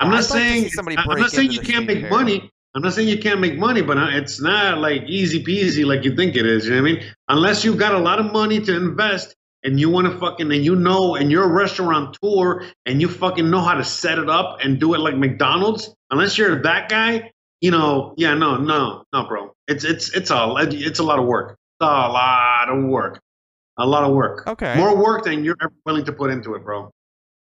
I'm 0.00 0.08
I'd 0.08 0.10
not 0.10 0.16
like 0.16 0.24
saying 0.24 0.68
somebody 0.68 0.96
I'm 0.98 1.18
not 1.18 1.30
saying 1.30 1.50
you 1.52 1.60
can't 1.60 1.86
make 1.86 2.08
money. 2.10 2.50
I'm 2.74 2.82
not 2.82 2.94
saying 2.94 3.08
you 3.08 3.18
can't 3.18 3.40
make 3.40 3.58
money, 3.58 3.82
but 3.82 3.98
uh, 3.98 4.08
it's 4.12 4.40
not 4.40 4.78
like 4.78 5.02
easy 5.06 5.44
peasy 5.44 5.84
like 5.84 6.04
you 6.04 6.16
think 6.16 6.36
it 6.36 6.46
is. 6.46 6.64
You 6.64 6.74
know 6.74 6.82
what 6.82 6.90
I 6.90 6.92
mean? 6.94 7.04
Unless 7.28 7.64
you've 7.64 7.78
got 7.78 7.94
a 7.94 7.98
lot 7.98 8.18
of 8.18 8.32
money 8.32 8.60
to 8.60 8.74
invest 8.74 9.36
and 9.62 9.78
you 9.78 9.90
want 9.90 10.10
to 10.10 10.18
fucking 10.18 10.50
and 10.50 10.64
you 10.64 10.74
know 10.74 11.14
and 11.14 11.30
you're 11.30 11.44
a 11.44 11.52
restaurateur 11.52 12.64
and 12.86 13.00
you 13.00 13.08
fucking 13.08 13.50
know 13.50 13.60
how 13.60 13.74
to 13.74 13.84
set 13.84 14.18
it 14.18 14.28
up 14.28 14.58
and 14.62 14.80
do 14.80 14.94
it 14.94 14.98
like 14.98 15.16
McDonald's. 15.16 15.94
Unless 16.10 16.38
you're 16.38 16.62
that 16.62 16.88
guy, 16.88 17.30
you 17.60 17.70
know, 17.70 18.14
yeah, 18.16 18.34
no, 18.34 18.56
no, 18.56 19.04
no, 19.12 19.28
bro. 19.28 19.52
It's 19.68 19.84
it's 19.84 20.14
it's 20.14 20.30
a 20.30 20.54
it's 20.58 20.98
a 20.98 21.04
lot 21.04 21.18
of 21.18 21.26
work. 21.26 21.52
It's 21.52 21.86
a 21.86 22.08
lot 22.08 22.68
of 22.70 22.84
work. 22.84 23.20
A 23.78 23.86
lot 23.86 24.04
of 24.04 24.14
work. 24.14 24.46
Okay. 24.46 24.76
More 24.76 24.96
work 24.96 25.24
than 25.24 25.44
you're 25.44 25.56
ever 25.62 25.72
willing 25.86 26.04
to 26.06 26.12
put 26.12 26.30
into 26.30 26.54
it, 26.54 26.64
bro. 26.64 26.90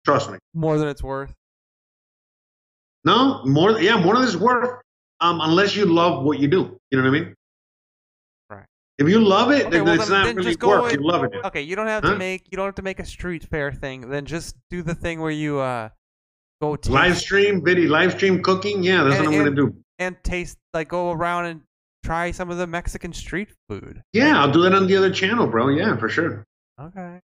Trust 0.05 0.31
me. 0.31 0.39
More 0.55 0.79
than 0.79 0.89
it's 0.89 1.03
worth. 1.03 1.33
No, 3.05 3.45
more. 3.45 3.81
Yeah, 3.81 4.03
more 4.03 4.15
than 4.15 4.25
it's 4.25 4.37
worth. 4.37 4.81
Um, 5.21 5.41
unless 5.43 5.77
you 5.77 5.85
love 5.87 6.25
what 6.25 6.39
you 6.39 6.49
do. 6.49 6.79
You 6.91 6.99
know 6.99 7.05
what 7.05 7.17
I 7.17 7.21
mean? 7.21 7.35
Right. 8.49 8.65
If 8.99 9.09
you 9.09 9.21
love 9.21 9.51
it, 9.51 9.67
Okay, 9.67 9.71
then 9.71 9.85
well, 9.85 9.95
it's 9.95 10.09
then- 10.09 10.19
not 10.19 10.25
then 10.27 10.37
really 10.37 10.57
work. 10.63 10.83
with- 10.85 10.93
You're 10.95 11.03
loving 11.03 11.31
it. 11.35 11.45
Okay, 11.45 11.63
you 11.63 11.77
don't 11.77 11.87
have 11.89 12.05
Huh? 12.05 12.13
to 12.13 12.19
make 12.19 12.47
you 12.51 12.57
don't 12.57 12.67
have 12.67 12.75
to 12.77 12.83
make 12.83 12.99
a 13.01 13.05
street 13.05 13.45
fair 13.45 13.71
thing. 13.73 14.09
Then 14.11 14.25
just 14.25 14.57
do 14.71 14.83
the 14.83 14.95
thing 14.95 15.21
where 15.21 15.31
you 15.31 15.59
uh 15.59 15.91
go 16.63 16.77
taste 16.77 16.91
Live 16.91 17.17
stream, 17.19 17.63
video, 17.65 17.91
live 17.91 18.13
stream 18.13 18.43
cooking. 18.43 18.83
Yeah, 18.83 19.05
that's 19.05 19.17
And- 19.17 19.27
what 19.27 19.35
I'm 19.35 19.47
and- 19.47 19.57
gonna 19.57 19.69
do. 19.71 19.77
and 19.99 20.17
taste 20.25 20.59
like 20.73 20.89
go 20.89 21.11
around 21.13 21.45
and 21.47 21.63
try 22.03 22.31
some 22.31 22.51
of 22.51 22.57
the 22.57 22.67
Mexican 22.67 23.13
street 23.13 23.51
food. 23.69 24.03
Yeah, 24.15 24.41
I'll 24.41 24.51
do 24.51 24.63
that 24.63 24.75
on 24.75 24.87
the 24.87 24.97
other 24.97 25.11
channel, 25.13 25.47
bro. 25.47 25.69
Yeah, 25.69 25.97
for 25.97 26.09
sure. 26.09 26.45
Okay. 26.81 27.21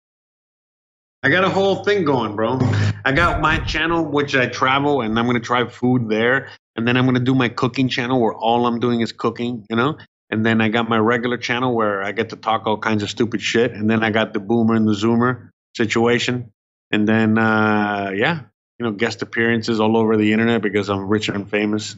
I 1.23 1.29
got 1.29 1.45
a 1.45 1.49
whole 1.51 1.83
thing 1.85 2.05
going, 2.05 2.35
bro. 2.37 2.59
I 3.05 3.13
got 3.13 3.41
my 3.43 3.59
channel, 3.59 4.05
which 4.07 4.35
I 4.37 4.47
travel, 4.47 5.03
and 5.03 5.19
I'm 5.19 5.27
gonna 5.27 5.41
try 5.41 5.67
food 5.69 6.09
there, 6.09 6.49
and 6.77 6.87
then 6.87 6.97
I'm 6.97 7.05
gonna 7.07 7.21
do 7.21 7.35
my 7.35 7.49
cooking 7.49 7.89
channel, 7.89 8.21
where 8.21 8.35
all 8.35 8.67
I'm 8.67 8.81
doing 8.81 9.01
is 9.01 9.13
cooking, 9.13 9.67
you 9.69 9.77
know. 9.77 9.99
And 10.31 10.47
then 10.47 10.61
I 10.61 10.69
got 10.69 10.89
my 10.89 10.99
regular 10.99 11.37
channel 11.37 11.75
where 11.75 12.03
I 12.03 12.13
get 12.13 12.31
to 12.31 12.37
talk 12.37 12.67
all 12.67 12.79
kinds 12.79 13.03
of 13.03 13.11
stupid 13.11 13.43
shit, 13.43 13.73
and 13.73 13.91
then 13.91 14.05
I 14.05 14.11
got 14.11 14.33
the 14.33 14.41
boomer 14.41 14.75
and 14.75 14.87
the 14.87 14.93
zoomer 14.93 15.51
situation, 15.77 16.53
and 16.91 17.09
then 17.09 17.39
uh, 17.39 18.13
yeah, 18.15 18.43
you 18.79 18.87
know, 18.87 18.93
guest 18.93 19.23
appearances 19.23 19.81
all 19.81 19.97
over 19.97 20.17
the 20.17 20.33
internet 20.33 20.63
because 20.63 20.89
I'm 20.89 21.09
rich 21.09 21.29
and 21.29 21.49
famous. 21.51 21.97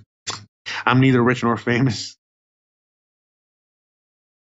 I'm 0.86 1.00
neither 1.00 1.22
rich 1.22 1.42
nor 1.42 1.56
famous. 1.56 2.16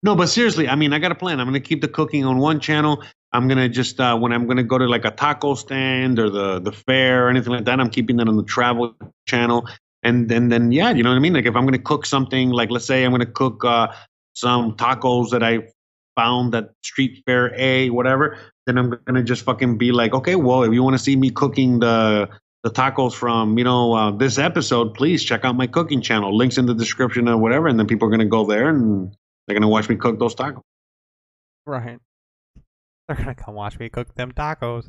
No, 0.04 0.16
but 0.16 0.28
seriously, 0.28 0.68
I 0.68 0.76
mean, 0.76 0.94
I 0.94 1.00
got 1.00 1.12
a 1.12 1.16
plan. 1.16 1.40
I'm 1.40 1.48
gonna 1.48 1.60
keep 1.60 1.82
the 1.82 1.88
cooking 1.88 2.26
on 2.26 2.38
one 2.38 2.60
channel. 2.60 3.04
I'm 3.32 3.48
gonna 3.48 3.70
just 3.70 4.00
uh, 4.00 4.18
when 4.18 4.34
I'm 4.34 4.48
gonna 4.48 4.64
go 4.64 4.78
to 4.78 4.86
like 4.86 5.06
a 5.06 5.12
taco 5.12 5.56
stand 5.56 6.20
or 6.20 6.30
the 6.30 6.60
the 6.60 6.72
fair 6.72 7.26
or 7.26 7.30
anything 7.30 7.54
like 7.54 7.66
that, 7.66 7.80
I'm 7.80 7.90
keeping 7.90 8.18
that 8.18 8.28
on 8.28 8.36
the 8.38 8.44
travel 8.44 8.96
channel. 9.28 9.68
And 10.06 10.30
then 10.30 10.48
then 10.50 10.72
yeah, 10.72 10.92
you 10.92 11.04
know 11.04 11.10
what 11.10 11.16
I 11.18 11.20
mean. 11.20 11.34
Like 11.34 11.46
if 11.48 11.56
I'm 11.56 11.66
gonna 11.66 11.80
cook 11.80 12.06
something, 12.06 12.52
like 12.52 12.70
let's 12.72 12.86
say 12.86 13.04
I'm 13.04 13.12
gonna 13.12 13.26
cook 13.26 13.66
uh, 13.66 13.88
some 14.36 14.78
tacos 14.78 15.32
that 15.32 15.42
I 15.44 15.68
found 16.16 16.56
at 16.56 16.70
Street 16.84 17.24
Fair 17.26 17.54
A, 17.60 17.90
whatever. 17.90 18.38
Then 18.68 18.78
I'm 18.78 18.94
gonna 19.06 19.24
just 19.24 19.44
fucking 19.44 19.78
be 19.78 19.92
like, 19.92 20.14
okay, 20.14 20.36
well, 20.36 20.64
if 20.64 20.72
you 20.72 20.84
want 20.84 20.94
to 20.96 21.04
see 21.04 21.16
me 21.16 21.32
cooking 21.32 21.80
the 21.80 22.30
the 22.64 22.70
tacos 22.72 23.14
from 23.14 23.58
you 23.58 23.64
know 23.64 23.94
uh, 23.94 24.12
this 24.12 24.38
episode, 24.38 24.94
please 24.94 25.24
check 25.24 25.44
out 25.44 25.56
my 25.56 25.68
cooking 25.68 26.02
channel. 26.02 26.36
Links 26.38 26.58
in 26.60 26.66
the 26.68 26.76
description 26.76 27.28
or 27.28 27.38
whatever, 27.38 27.68
and 27.68 27.78
then 27.80 27.88
people 27.88 28.08
are 28.08 28.12
gonna 28.12 28.26
go 28.26 28.46
there 28.46 28.70
and 28.70 29.12
they're 29.48 29.56
gonna 29.56 29.68
watch 29.68 29.90
me 29.90 29.96
cook 29.96 30.20
those 30.20 30.36
tacos. 30.36 30.62
Right. 31.66 31.98
They're 33.08 33.18
gonna 33.18 33.36
come 33.36 33.56
watch 33.56 33.80
me 33.80 33.90
cook 33.90 34.14
them 34.16 34.32
tacos. 34.34 34.88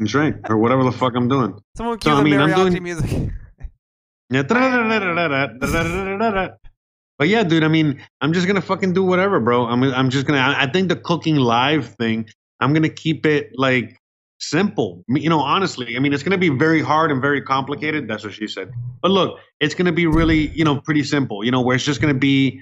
That's 0.00 0.14
right, 0.14 0.34
or 0.48 0.58
whatever 0.58 0.82
the 0.82 0.92
fuck 0.92 1.14
I'm 1.14 1.28
doing. 1.28 1.56
Someone 1.76 2.00
So, 2.00 2.10
cue 2.10 2.12
I 2.12 2.16
the 2.18 2.24
mean, 2.24 2.40
I'm 2.40 2.50
mariachi 2.50 2.70
doing- 2.70 2.82
music. 2.82 3.30
But 7.18 7.28
yeah, 7.28 7.44
dude. 7.44 7.62
I 7.64 7.68
mean, 7.68 8.02
I'm 8.20 8.32
just 8.32 8.46
gonna 8.46 8.60
fucking 8.60 8.92
do 8.92 9.04
whatever, 9.04 9.38
bro. 9.40 9.66
I'm 9.66 9.82
I'm 9.84 10.10
just 10.10 10.26
gonna. 10.26 10.40
I 10.40 10.64
I 10.64 10.66
think 10.70 10.88
the 10.88 10.96
cooking 10.96 11.36
live 11.36 11.94
thing. 11.94 12.28
I'm 12.60 12.72
gonna 12.74 12.88
keep 12.88 13.24
it 13.26 13.50
like 13.54 13.96
simple. 14.40 15.04
You 15.08 15.28
know, 15.28 15.40
honestly, 15.40 15.96
I 15.96 16.00
mean, 16.00 16.12
it's 16.12 16.22
gonna 16.22 16.38
be 16.38 16.48
very 16.48 16.82
hard 16.82 17.10
and 17.12 17.20
very 17.22 17.40
complicated. 17.40 18.08
That's 18.08 18.24
what 18.24 18.32
she 18.34 18.46
said. 18.48 18.72
But 19.02 19.10
look, 19.10 19.38
it's 19.60 19.74
gonna 19.74 19.92
be 19.92 20.06
really, 20.06 20.48
you 20.48 20.64
know, 20.64 20.80
pretty 20.80 21.04
simple. 21.04 21.44
You 21.44 21.50
know, 21.50 21.60
where 21.60 21.76
it's 21.76 21.84
just 21.84 22.00
gonna 22.00 22.14
be, 22.14 22.60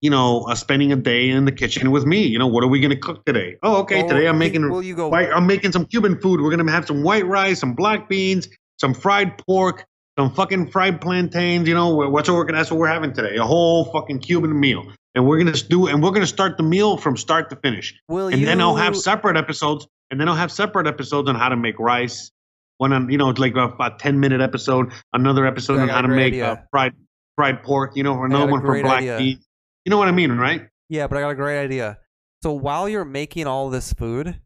you 0.00 0.10
know, 0.10 0.42
uh, 0.42 0.54
spending 0.54 0.92
a 0.92 0.96
day 0.96 1.30
in 1.30 1.44
the 1.44 1.52
kitchen 1.52 1.90
with 1.90 2.06
me. 2.06 2.22
You 2.26 2.38
know, 2.38 2.46
what 2.46 2.62
are 2.62 2.68
we 2.68 2.78
gonna 2.80 2.96
cook 2.96 3.24
today? 3.24 3.56
Oh, 3.62 3.78
okay. 3.78 3.96
Well, 4.02 4.08
today 4.08 4.26
I'm 4.28 4.38
making. 4.38 4.70
will 4.70 4.82
you 4.82 4.94
go- 4.94 5.08
White, 5.08 5.30
I'm 5.34 5.46
making 5.46 5.72
some 5.72 5.84
Cuban 5.86 6.20
food. 6.20 6.40
We're 6.40 6.50
gonna 6.50 6.70
have 6.70 6.86
some 6.86 7.02
white 7.02 7.26
rice, 7.26 7.58
some 7.58 7.74
black 7.74 8.08
beans, 8.08 8.48
some 8.80 8.94
fried 8.94 9.36
pork, 9.38 9.84
some 10.18 10.32
fucking 10.34 10.70
fried 10.70 11.00
plantains. 11.00 11.68
You 11.68 11.74
know, 11.74 11.94
what's 11.94 12.28
what 12.28 12.36
we're 12.36 12.44
gonna. 12.44 12.58
That's 12.58 12.70
what 12.70 12.80
we're 12.80 12.88
having 12.88 13.12
today. 13.12 13.36
A 13.36 13.44
whole 13.44 13.84
fucking 13.86 14.20
Cuban 14.20 14.58
meal, 14.58 14.84
and 15.14 15.26
we're 15.26 15.38
gonna 15.38 15.52
do. 15.52 15.86
And 15.86 16.02
we're 16.02 16.12
gonna 16.12 16.26
start 16.26 16.56
the 16.56 16.62
meal 16.62 16.96
from 16.96 17.16
start 17.16 17.50
to 17.50 17.56
finish. 17.56 17.94
Will 18.08 18.28
and 18.28 18.46
then 18.46 18.60
I'll 18.60 18.76
have 18.76 18.96
separate 18.96 19.36
episodes. 19.36 19.86
And 20.10 20.20
then 20.20 20.28
I'll 20.28 20.36
have 20.36 20.52
separate 20.52 20.86
episodes 20.86 21.28
on 21.28 21.34
how 21.34 21.48
to 21.48 21.56
make 21.56 21.78
rice. 21.80 22.30
One 22.78 22.92
on, 22.92 23.10
you 23.10 23.18
know, 23.18 23.30
like 23.30 23.56
a, 23.56 23.68
a 23.80 23.96
ten 23.98 24.20
minute 24.20 24.40
episode. 24.40 24.92
Another 25.12 25.46
episode 25.46 25.80
on 25.80 25.88
how 25.88 26.02
to 26.02 26.08
make 26.08 26.34
uh, 26.34 26.56
fried 26.70 26.92
fried 27.36 27.62
pork. 27.62 27.92
You 27.96 28.02
know, 28.04 28.14
got 28.14 28.24
another 28.24 28.52
one 28.52 28.60
for 28.60 28.80
black 28.82 28.98
idea. 28.98 29.38
You 29.84 29.90
know 29.90 29.98
what 29.98 30.08
I 30.08 30.12
mean, 30.12 30.32
right? 30.32 30.68
Yeah, 30.88 31.06
but 31.06 31.18
I 31.18 31.22
got 31.22 31.30
a 31.30 31.34
great 31.34 31.60
idea. 31.60 31.98
So 32.42 32.52
while 32.52 32.88
you're 32.88 33.04
making 33.04 33.46
all 33.46 33.70
this 33.70 33.92
food, 33.92 34.38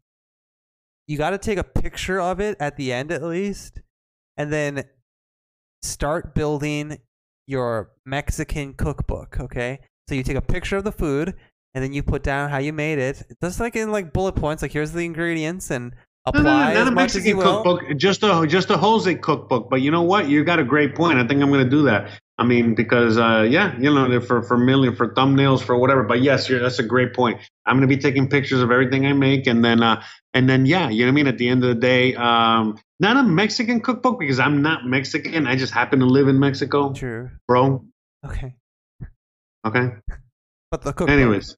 you 1.07 1.17
got 1.17 1.31
to 1.31 1.37
take 1.37 1.57
a 1.57 1.63
picture 1.63 2.19
of 2.19 2.39
it 2.39 2.55
at 2.59 2.77
the 2.77 2.93
end 2.93 3.11
at 3.11 3.21
least, 3.21 3.81
and 4.37 4.51
then 4.51 4.83
start 5.81 6.35
building 6.35 6.99
your 7.47 7.91
Mexican 8.05 8.73
cookbook. 8.73 9.39
Okay, 9.39 9.79
so 10.07 10.15
you 10.15 10.23
take 10.23 10.37
a 10.37 10.41
picture 10.41 10.77
of 10.77 10.83
the 10.83 10.91
food, 10.91 11.33
and 11.73 11.83
then 11.83 11.93
you 11.93 12.03
put 12.03 12.23
down 12.23 12.49
how 12.49 12.57
you 12.57 12.73
made 12.73 12.99
it, 12.99 13.23
just 13.41 13.59
like 13.59 13.75
in 13.75 13.91
like 13.91 14.13
bullet 14.13 14.35
points. 14.35 14.61
Like 14.61 14.71
here's 14.71 14.91
the 14.91 15.05
ingredients, 15.05 15.71
and 15.71 15.93
No, 16.33 16.41
no, 16.41 16.49
apply 16.49 16.73
no, 16.73 16.83
not 16.83 16.87
a 16.91 16.95
Mexican 16.95 17.39
cookbook, 17.39 17.97
just 17.97 18.23
a 18.23 18.45
just 18.47 18.69
a 18.69 18.77
Jose 18.77 19.13
cookbook. 19.15 19.69
But 19.69 19.81
you 19.81 19.91
know 19.91 20.03
what? 20.03 20.27
You 20.27 20.43
got 20.43 20.59
a 20.59 20.63
great 20.63 20.95
point. 20.95 21.17
I 21.17 21.27
think 21.27 21.41
I'm 21.41 21.49
going 21.49 21.63
to 21.63 21.69
do 21.69 21.83
that. 21.83 22.19
I 22.39 22.45
mean, 22.45 22.73
because 22.73 23.17
uh, 23.17 23.45
yeah, 23.49 23.77
you 23.77 23.93
know, 23.93 24.07
they're 24.07 24.21
for 24.21 24.41
for 24.41 24.57
million 24.57 24.95
for 24.95 25.13
thumbnails 25.13 25.61
for 25.61 25.77
whatever. 25.77 26.03
But 26.03 26.21
yes, 26.21 26.47
you're, 26.47 26.61
that's 26.61 26.79
a 26.79 26.83
great 26.83 27.13
point. 27.13 27.41
I'm 27.65 27.75
going 27.75 27.87
to 27.87 27.93
be 27.93 28.01
taking 28.01 28.29
pictures 28.29 28.61
of 28.61 28.71
everything 28.71 29.05
I 29.05 29.11
make, 29.11 29.45
and 29.45 29.63
then 29.63 29.83
uh, 29.83 30.01
and 30.33 30.49
then 30.49 30.65
yeah, 30.65 30.89
you 30.89 31.05
know 31.05 31.07
what 31.07 31.11
I 31.11 31.15
mean. 31.15 31.27
At 31.27 31.37
the 31.37 31.49
end 31.49 31.65
of 31.65 31.69
the 31.69 31.81
day, 31.81 32.15
um, 32.15 32.79
not 32.97 33.17
a 33.17 33.23
Mexican 33.23 33.81
cookbook 33.81 34.19
because 34.19 34.39
I'm 34.39 34.61
not 34.61 34.85
Mexican. 34.85 35.47
I 35.47 35.57
just 35.57 35.73
happen 35.73 35.99
to 35.99 36.05
live 36.05 36.29
in 36.29 36.39
Mexico, 36.39 36.93
True. 36.93 37.29
bro. 37.45 37.83
Okay. 38.25 38.55
Okay. 39.67 39.89
But 40.71 40.83
the 40.83 40.93
cookbook. 40.93 41.09
Anyways, 41.09 41.57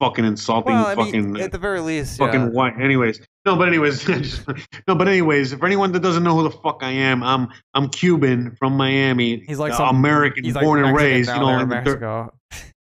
fucking 0.00 0.24
insulting, 0.24 0.74
well, 0.74 0.86
I 0.86 0.94
fucking 0.94 1.32
mean, 1.32 1.42
at 1.42 1.52
the 1.52 1.58
very 1.58 1.80
least, 1.80 2.18
fucking 2.18 2.40
yeah. 2.40 2.48
white. 2.48 2.74
Anyways, 2.80 3.20
no, 3.44 3.56
but 3.56 3.68
anyways, 3.68 4.06
no, 4.88 4.94
but 4.94 5.08
anyways, 5.08 5.54
for 5.54 5.66
anyone 5.66 5.92
that 5.92 6.00
doesn't 6.00 6.22
know 6.22 6.36
who 6.36 6.42
the 6.44 6.50
fuck 6.50 6.78
I 6.82 6.90
am, 6.90 7.22
I'm 7.22 7.48
I'm 7.74 7.88
Cuban 7.88 8.56
from 8.58 8.76
Miami. 8.76 9.42
He's 9.46 9.58
like 9.58 9.72
uh, 9.72 9.78
some 9.78 9.96
American, 9.96 10.44
he's 10.44 10.54
like 10.54 10.64
born 10.64 10.84
and 10.84 10.96
raised. 10.96 11.30
You 11.30 11.38
know, 11.40 11.48
in 11.48 11.60
in 11.62 11.68
the 11.68 11.74
thir- 11.76 11.98
Mexico. 11.98 12.34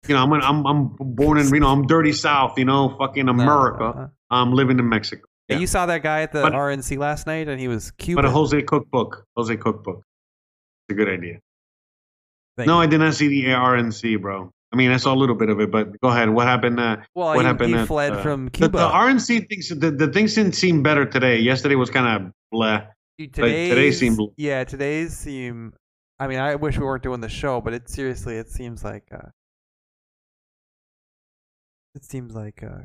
you 0.08 0.14
know, 0.14 0.22
I'm 0.22 0.32
I'm 0.32 0.66
I'm 0.66 0.96
born 0.98 1.38
in 1.38 1.48
you 1.52 1.60
know 1.60 1.68
I'm 1.68 1.86
dirty 1.86 2.12
South, 2.12 2.58
you 2.58 2.64
know, 2.64 2.96
fucking 2.98 3.28
America. 3.28 3.84
Uh, 3.84 4.08
I'm 4.30 4.52
living 4.52 4.78
in 4.78 4.88
Mexico. 4.88 5.22
Yeah. 5.48 5.58
You 5.58 5.66
saw 5.68 5.86
that 5.86 6.02
guy 6.02 6.22
at 6.22 6.32
the 6.32 6.42
But- 6.42 6.52
RNC 6.54 6.98
last 6.98 7.26
night, 7.26 7.46
and 7.48 7.60
he 7.60 7.68
was 7.68 7.92
Cuban. 7.92 8.22
But 8.22 8.28
a 8.28 8.32
Jose 8.32 8.60
Cookbook, 8.62 9.24
Jose 9.36 9.56
Cookbook, 9.56 10.02
it's 10.88 10.94
a 10.94 10.94
good 10.94 11.08
idea. 11.08 11.38
Thank 12.56 12.66
No, 12.66 12.76
you. 12.76 12.80
I 12.80 12.86
did 12.86 12.98
not 12.98 13.14
see 13.14 13.28
the 13.28 13.44
RNC, 13.50 14.20
bro. 14.20 14.50
I 14.76 14.78
mean, 14.78 14.90
I 14.90 14.98
saw 14.98 15.14
a 15.14 15.16
little 15.16 15.34
bit 15.34 15.48
of 15.48 15.58
it, 15.58 15.70
but 15.70 15.98
go 16.02 16.08
ahead. 16.08 16.28
What 16.28 16.46
happened? 16.46 16.78
Uh, 16.78 16.98
well, 17.14 17.28
what 17.28 17.38
he, 17.38 17.46
happened 17.46 17.74
he 17.74 17.80
at, 17.80 17.86
fled 17.86 18.12
uh, 18.12 18.22
from 18.22 18.44
the, 18.44 18.50
Cuba. 18.50 18.76
the 18.76 18.88
RNC 18.88 19.48
things, 19.48 19.70
the, 19.70 19.90
the 19.90 20.08
things 20.08 20.34
didn't 20.34 20.54
seem 20.54 20.82
better 20.82 21.06
today. 21.06 21.38
Yesterday 21.38 21.76
was 21.76 21.88
kind 21.88 22.26
of 22.26 22.32
blah. 22.52 22.82
Dude, 23.18 23.32
but 23.32 23.46
today 23.46 23.92
seemed- 23.92 24.20
yeah 24.36 24.64
today's 24.64 25.16
seem 25.16 25.72
i 26.18 26.26
mean 26.26 26.38
i 26.38 26.54
wish 26.54 26.76
we 26.76 26.84
weren't 26.84 27.02
doing 27.02 27.22
the 27.22 27.30
show 27.30 27.62
but 27.62 27.72
it 27.72 27.88
seriously 27.88 28.36
it 28.36 28.50
seems 28.50 28.84
like 28.84 29.04
uh 29.10 29.30
it 31.94 32.04
seems 32.04 32.34
like 32.34 32.62
uh 32.62 32.82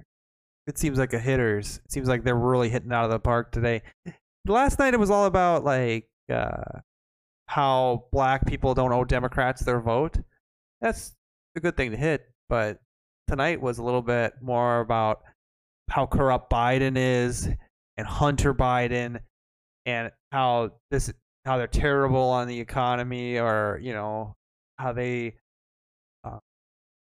it 0.68 0.78
seems 0.78 0.98
like 0.98 1.12
a 1.12 1.20
hitters 1.20 1.82
it 1.84 1.92
seems 1.92 2.08
like 2.08 2.24
they're 2.24 2.34
really 2.34 2.70
hitting 2.70 2.94
out 2.94 3.04
of 3.04 3.12
the 3.12 3.20
park 3.20 3.52
today 3.52 3.82
last 4.48 4.80
night 4.80 4.94
it 4.94 5.02
was 5.02 5.12
all 5.12 5.26
about 5.26 5.66
like 5.66 6.08
uh 6.32 6.80
how 7.48 8.06
black 8.14 8.48
people 8.48 8.74
don't 8.74 8.94
owe 8.94 9.04
democrats 9.04 9.66
their 9.66 9.82
vote 9.82 10.18
that's 10.80 11.14
a 11.56 11.60
good 11.60 11.78
thing 11.78 11.92
to 11.92 11.98
hit 11.98 12.22
but 12.50 12.80
tonight 13.28 13.62
was 13.62 13.78
a 13.78 13.84
little 13.84 14.02
bit 14.02 14.34
more 14.42 14.80
about 14.80 15.22
how 15.90 16.06
corrupt 16.06 16.52
biden 16.52 16.96
is 16.98 17.48
and 17.98 18.08
hunter 18.08 18.54
biden 18.54 19.20
and 19.86 20.12
how 20.32 20.72
this 20.90 21.12
how 21.46 21.58
they're 21.58 21.68
terrible 21.68 22.30
on 22.30 22.48
the 22.48 22.60
economy 22.60 23.38
or 23.40 23.80
you 23.82 23.94
know 23.94 24.36
how 24.78 24.94
they 24.94 25.36
uh, 26.24 26.38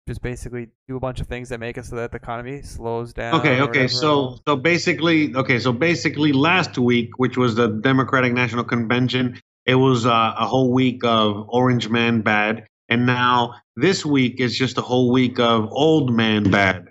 just 0.09 0.23
basically 0.23 0.69
do 0.89 0.97
a 0.97 1.01
bunch 1.01 1.21
of 1.21 1.27
things 1.27 1.49
that 1.49 1.61
make 1.61 1.77
it 1.77 1.85
so 1.85 1.97
that 1.97 2.11
the 2.11 2.17
economy 2.17 2.63
slows 2.63 3.13
down 3.13 3.35
Okay, 3.35 3.61
okay. 3.61 3.89
So 3.89 4.39
so 4.47 4.57
basically, 4.57 5.35
okay. 5.35 5.59
So 5.59 5.73
basically, 5.73 6.33
last 6.33 6.79
week, 6.79 7.19
which 7.19 7.37
was 7.37 7.55
the 7.55 7.69
Democratic 7.69 8.33
National 8.33 8.65
Convention, 8.65 9.41
it 9.67 9.75
was 9.75 10.07
uh, 10.07 10.35
a 10.39 10.47
whole 10.47 10.73
week 10.73 11.05
of 11.05 11.47
Orange 11.49 11.89
Man 11.89 12.21
bad, 12.21 12.67
and 12.93 13.07
now 13.07 13.55
this 13.77 14.05
week 14.05 14.39
is 14.39 14.57
just 14.57 14.77
a 14.77 14.83
whole 14.83 15.11
week 15.11 15.39
of 15.39 15.69
Old 15.73 16.13
Man 16.13 16.51
bad. 16.51 16.89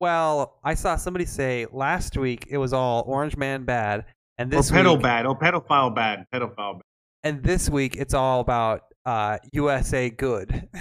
well 0.00 0.58
i 0.62 0.74
saw 0.74 0.94
somebody 0.96 1.24
say 1.24 1.66
last 1.72 2.16
week 2.16 2.46
it 2.48 2.58
was 2.58 2.72
all 2.72 3.02
orange 3.06 3.36
man 3.36 3.64
bad 3.64 4.04
and 4.38 4.50
this 4.52 4.70
or 4.70 4.74
pedo 4.74 4.92
week, 4.94 5.02
bad, 5.02 5.26
or 5.26 5.36
pedophile 5.38 5.92
bad, 5.94 6.24
pedophile 6.32 6.74
bad. 6.74 6.82
and 7.24 7.42
this 7.42 7.68
week 7.68 7.96
it's 7.96 8.14
all 8.14 8.38
about 8.40 8.82
uh 9.04 9.36
usa 9.52 10.10
good 10.10 10.68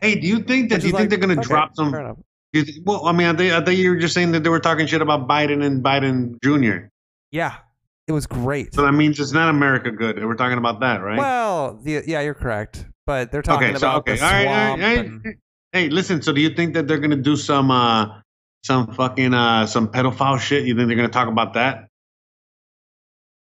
Hey, 0.00 0.14
do 0.14 0.26
you 0.26 0.38
think 0.40 0.70
that 0.70 0.80
do 0.80 0.86
you 0.86 0.92
is 0.94 0.96
think 0.98 1.00
like, 1.00 1.08
they're 1.10 1.18
going 1.18 1.34
to 1.36 1.40
okay, 1.40 1.48
drop 1.48 1.72
some? 1.76 1.90
fair 1.92 2.14
do 2.54 2.60
you 2.60 2.64
thi- 2.64 2.80
well, 2.86 3.04
I 3.06 3.12
mean, 3.12 3.26
I 3.26 3.34
think, 3.36 3.52
I 3.52 3.62
think 3.62 3.78
you 3.78 3.90
were 3.90 3.96
just 3.96 4.14
saying 4.14 4.32
that 4.32 4.42
they 4.42 4.48
were 4.48 4.60
talking 4.60 4.86
shit 4.86 5.02
about 5.02 5.28
Biden 5.28 5.62
and 5.66 5.82
Biden 5.84 6.36
Jr. 6.44 6.86
yeah 7.32 7.58
it 8.06 8.12
was 8.12 8.26
great 8.26 8.72
So 8.72 8.82
that 8.82 8.92
means 8.92 9.18
it's 9.18 9.32
not 9.32 9.48
America 9.50 9.90
good. 9.90 10.24
We're 10.24 10.36
talking 10.36 10.58
about 10.58 10.78
that, 10.80 10.98
right? 11.02 11.18
well 11.18 11.78
the, 11.82 12.04
yeah 12.06 12.20
you're 12.20 12.34
correct 12.44 12.86
but 13.06 13.30
they're 13.32 13.42
talking 13.42 13.68
okay, 13.70 13.78
so 13.78 13.88
about 13.88 13.98
okay, 14.00 14.16
the 14.16 14.24
all 14.24 14.30
swamp 14.30 14.46
right, 14.46 14.70
all 14.70 14.76
right. 14.96 15.06
and- 15.06 15.36
Hey, 15.72 15.88
listen. 15.90 16.22
So, 16.22 16.32
do 16.32 16.40
you 16.40 16.50
think 16.50 16.74
that 16.74 16.86
they're 16.88 16.98
gonna 16.98 17.16
do 17.16 17.36
some, 17.36 17.70
uh, 17.70 18.20
some 18.64 18.94
fucking, 18.94 19.34
uh, 19.34 19.66
some 19.66 19.88
pedophile 19.88 20.38
shit? 20.40 20.64
You 20.64 20.74
think 20.74 20.88
they're 20.88 20.96
gonna 20.96 21.08
talk 21.08 21.28
about 21.28 21.54
that? 21.54 21.88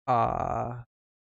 uh 0.06 0.82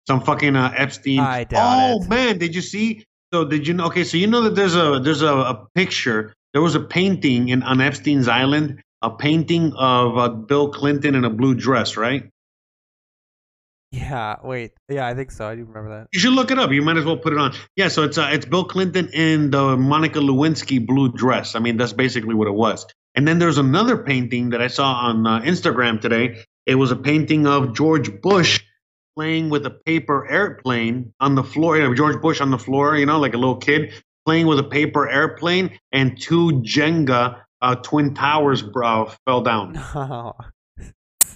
Some 0.06 0.20
fucking 0.22 0.56
uh, 0.56 0.72
Epstein. 0.76 1.20
I 1.20 1.44
doubt 1.44 1.78
oh 1.78 2.02
it. 2.02 2.08
man, 2.08 2.38
did 2.38 2.54
you 2.54 2.60
see? 2.60 3.04
So, 3.32 3.44
did 3.44 3.66
you 3.66 3.74
know? 3.74 3.86
Okay, 3.86 4.04
so 4.04 4.16
you 4.16 4.26
know 4.26 4.42
that 4.42 4.54
there's 4.54 4.74
a 4.76 5.00
there's 5.02 5.22
a, 5.22 5.32
a 5.34 5.66
picture. 5.74 6.34
There 6.52 6.60
was 6.62 6.74
a 6.74 6.80
painting 6.80 7.48
in 7.48 7.62
on 7.62 7.80
Epstein's 7.80 8.28
island. 8.28 8.82
A 9.04 9.10
painting 9.10 9.72
of 9.76 10.16
uh, 10.18 10.28
Bill 10.28 10.70
Clinton 10.70 11.14
in 11.16 11.24
a 11.24 11.30
blue 11.30 11.54
dress, 11.54 11.96
right? 11.96 12.28
Yeah, 13.92 14.36
wait. 14.42 14.72
Yeah, 14.88 15.06
I 15.06 15.14
think 15.14 15.30
so. 15.30 15.46
I 15.46 15.54
do 15.54 15.64
remember 15.64 15.90
that. 15.90 16.08
You 16.12 16.18
should 16.18 16.32
look 16.32 16.50
it 16.50 16.58
up. 16.58 16.70
You 16.70 16.80
might 16.80 16.96
as 16.96 17.04
well 17.04 17.18
put 17.18 17.34
it 17.34 17.38
on. 17.38 17.52
Yeah, 17.76 17.88
so 17.88 18.04
it's 18.04 18.16
uh, 18.16 18.30
it's 18.32 18.46
Bill 18.46 18.64
Clinton 18.64 19.10
in 19.12 19.50
the 19.50 19.76
Monica 19.76 20.18
Lewinsky 20.18 20.84
blue 20.84 21.12
dress. 21.12 21.54
I 21.54 21.58
mean, 21.58 21.76
that's 21.76 21.92
basically 21.92 22.34
what 22.34 22.48
it 22.48 22.54
was. 22.54 22.86
And 23.14 23.28
then 23.28 23.38
there's 23.38 23.58
another 23.58 23.98
painting 23.98 24.50
that 24.50 24.62
I 24.62 24.68
saw 24.68 24.94
on 24.94 25.26
uh, 25.26 25.40
Instagram 25.40 26.00
today. 26.00 26.42
It 26.64 26.76
was 26.76 26.90
a 26.90 26.96
painting 26.96 27.46
of 27.46 27.74
George 27.74 28.22
Bush 28.22 28.62
playing 29.14 29.50
with 29.50 29.66
a 29.66 29.70
paper 29.70 30.26
airplane 30.26 31.12
on 31.20 31.34
the 31.34 31.44
floor. 31.44 31.76
You 31.76 31.82
know, 31.82 31.94
George 31.94 32.22
Bush 32.22 32.40
on 32.40 32.50
the 32.50 32.58
floor, 32.58 32.96
you 32.96 33.04
know, 33.04 33.18
like 33.20 33.34
a 33.34 33.38
little 33.38 33.58
kid 33.58 33.92
playing 34.24 34.46
with 34.46 34.58
a 34.58 34.64
paper 34.64 35.06
airplane, 35.06 35.78
and 35.90 36.18
two 36.18 36.62
Jenga 36.62 37.42
uh, 37.60 37.74
twin 37.74 38.14
towers, 38.14 38.62
bro, 38.62 39.10
fell 39.26 39.42
down. 39.42 39.74
No. 39.94 40.34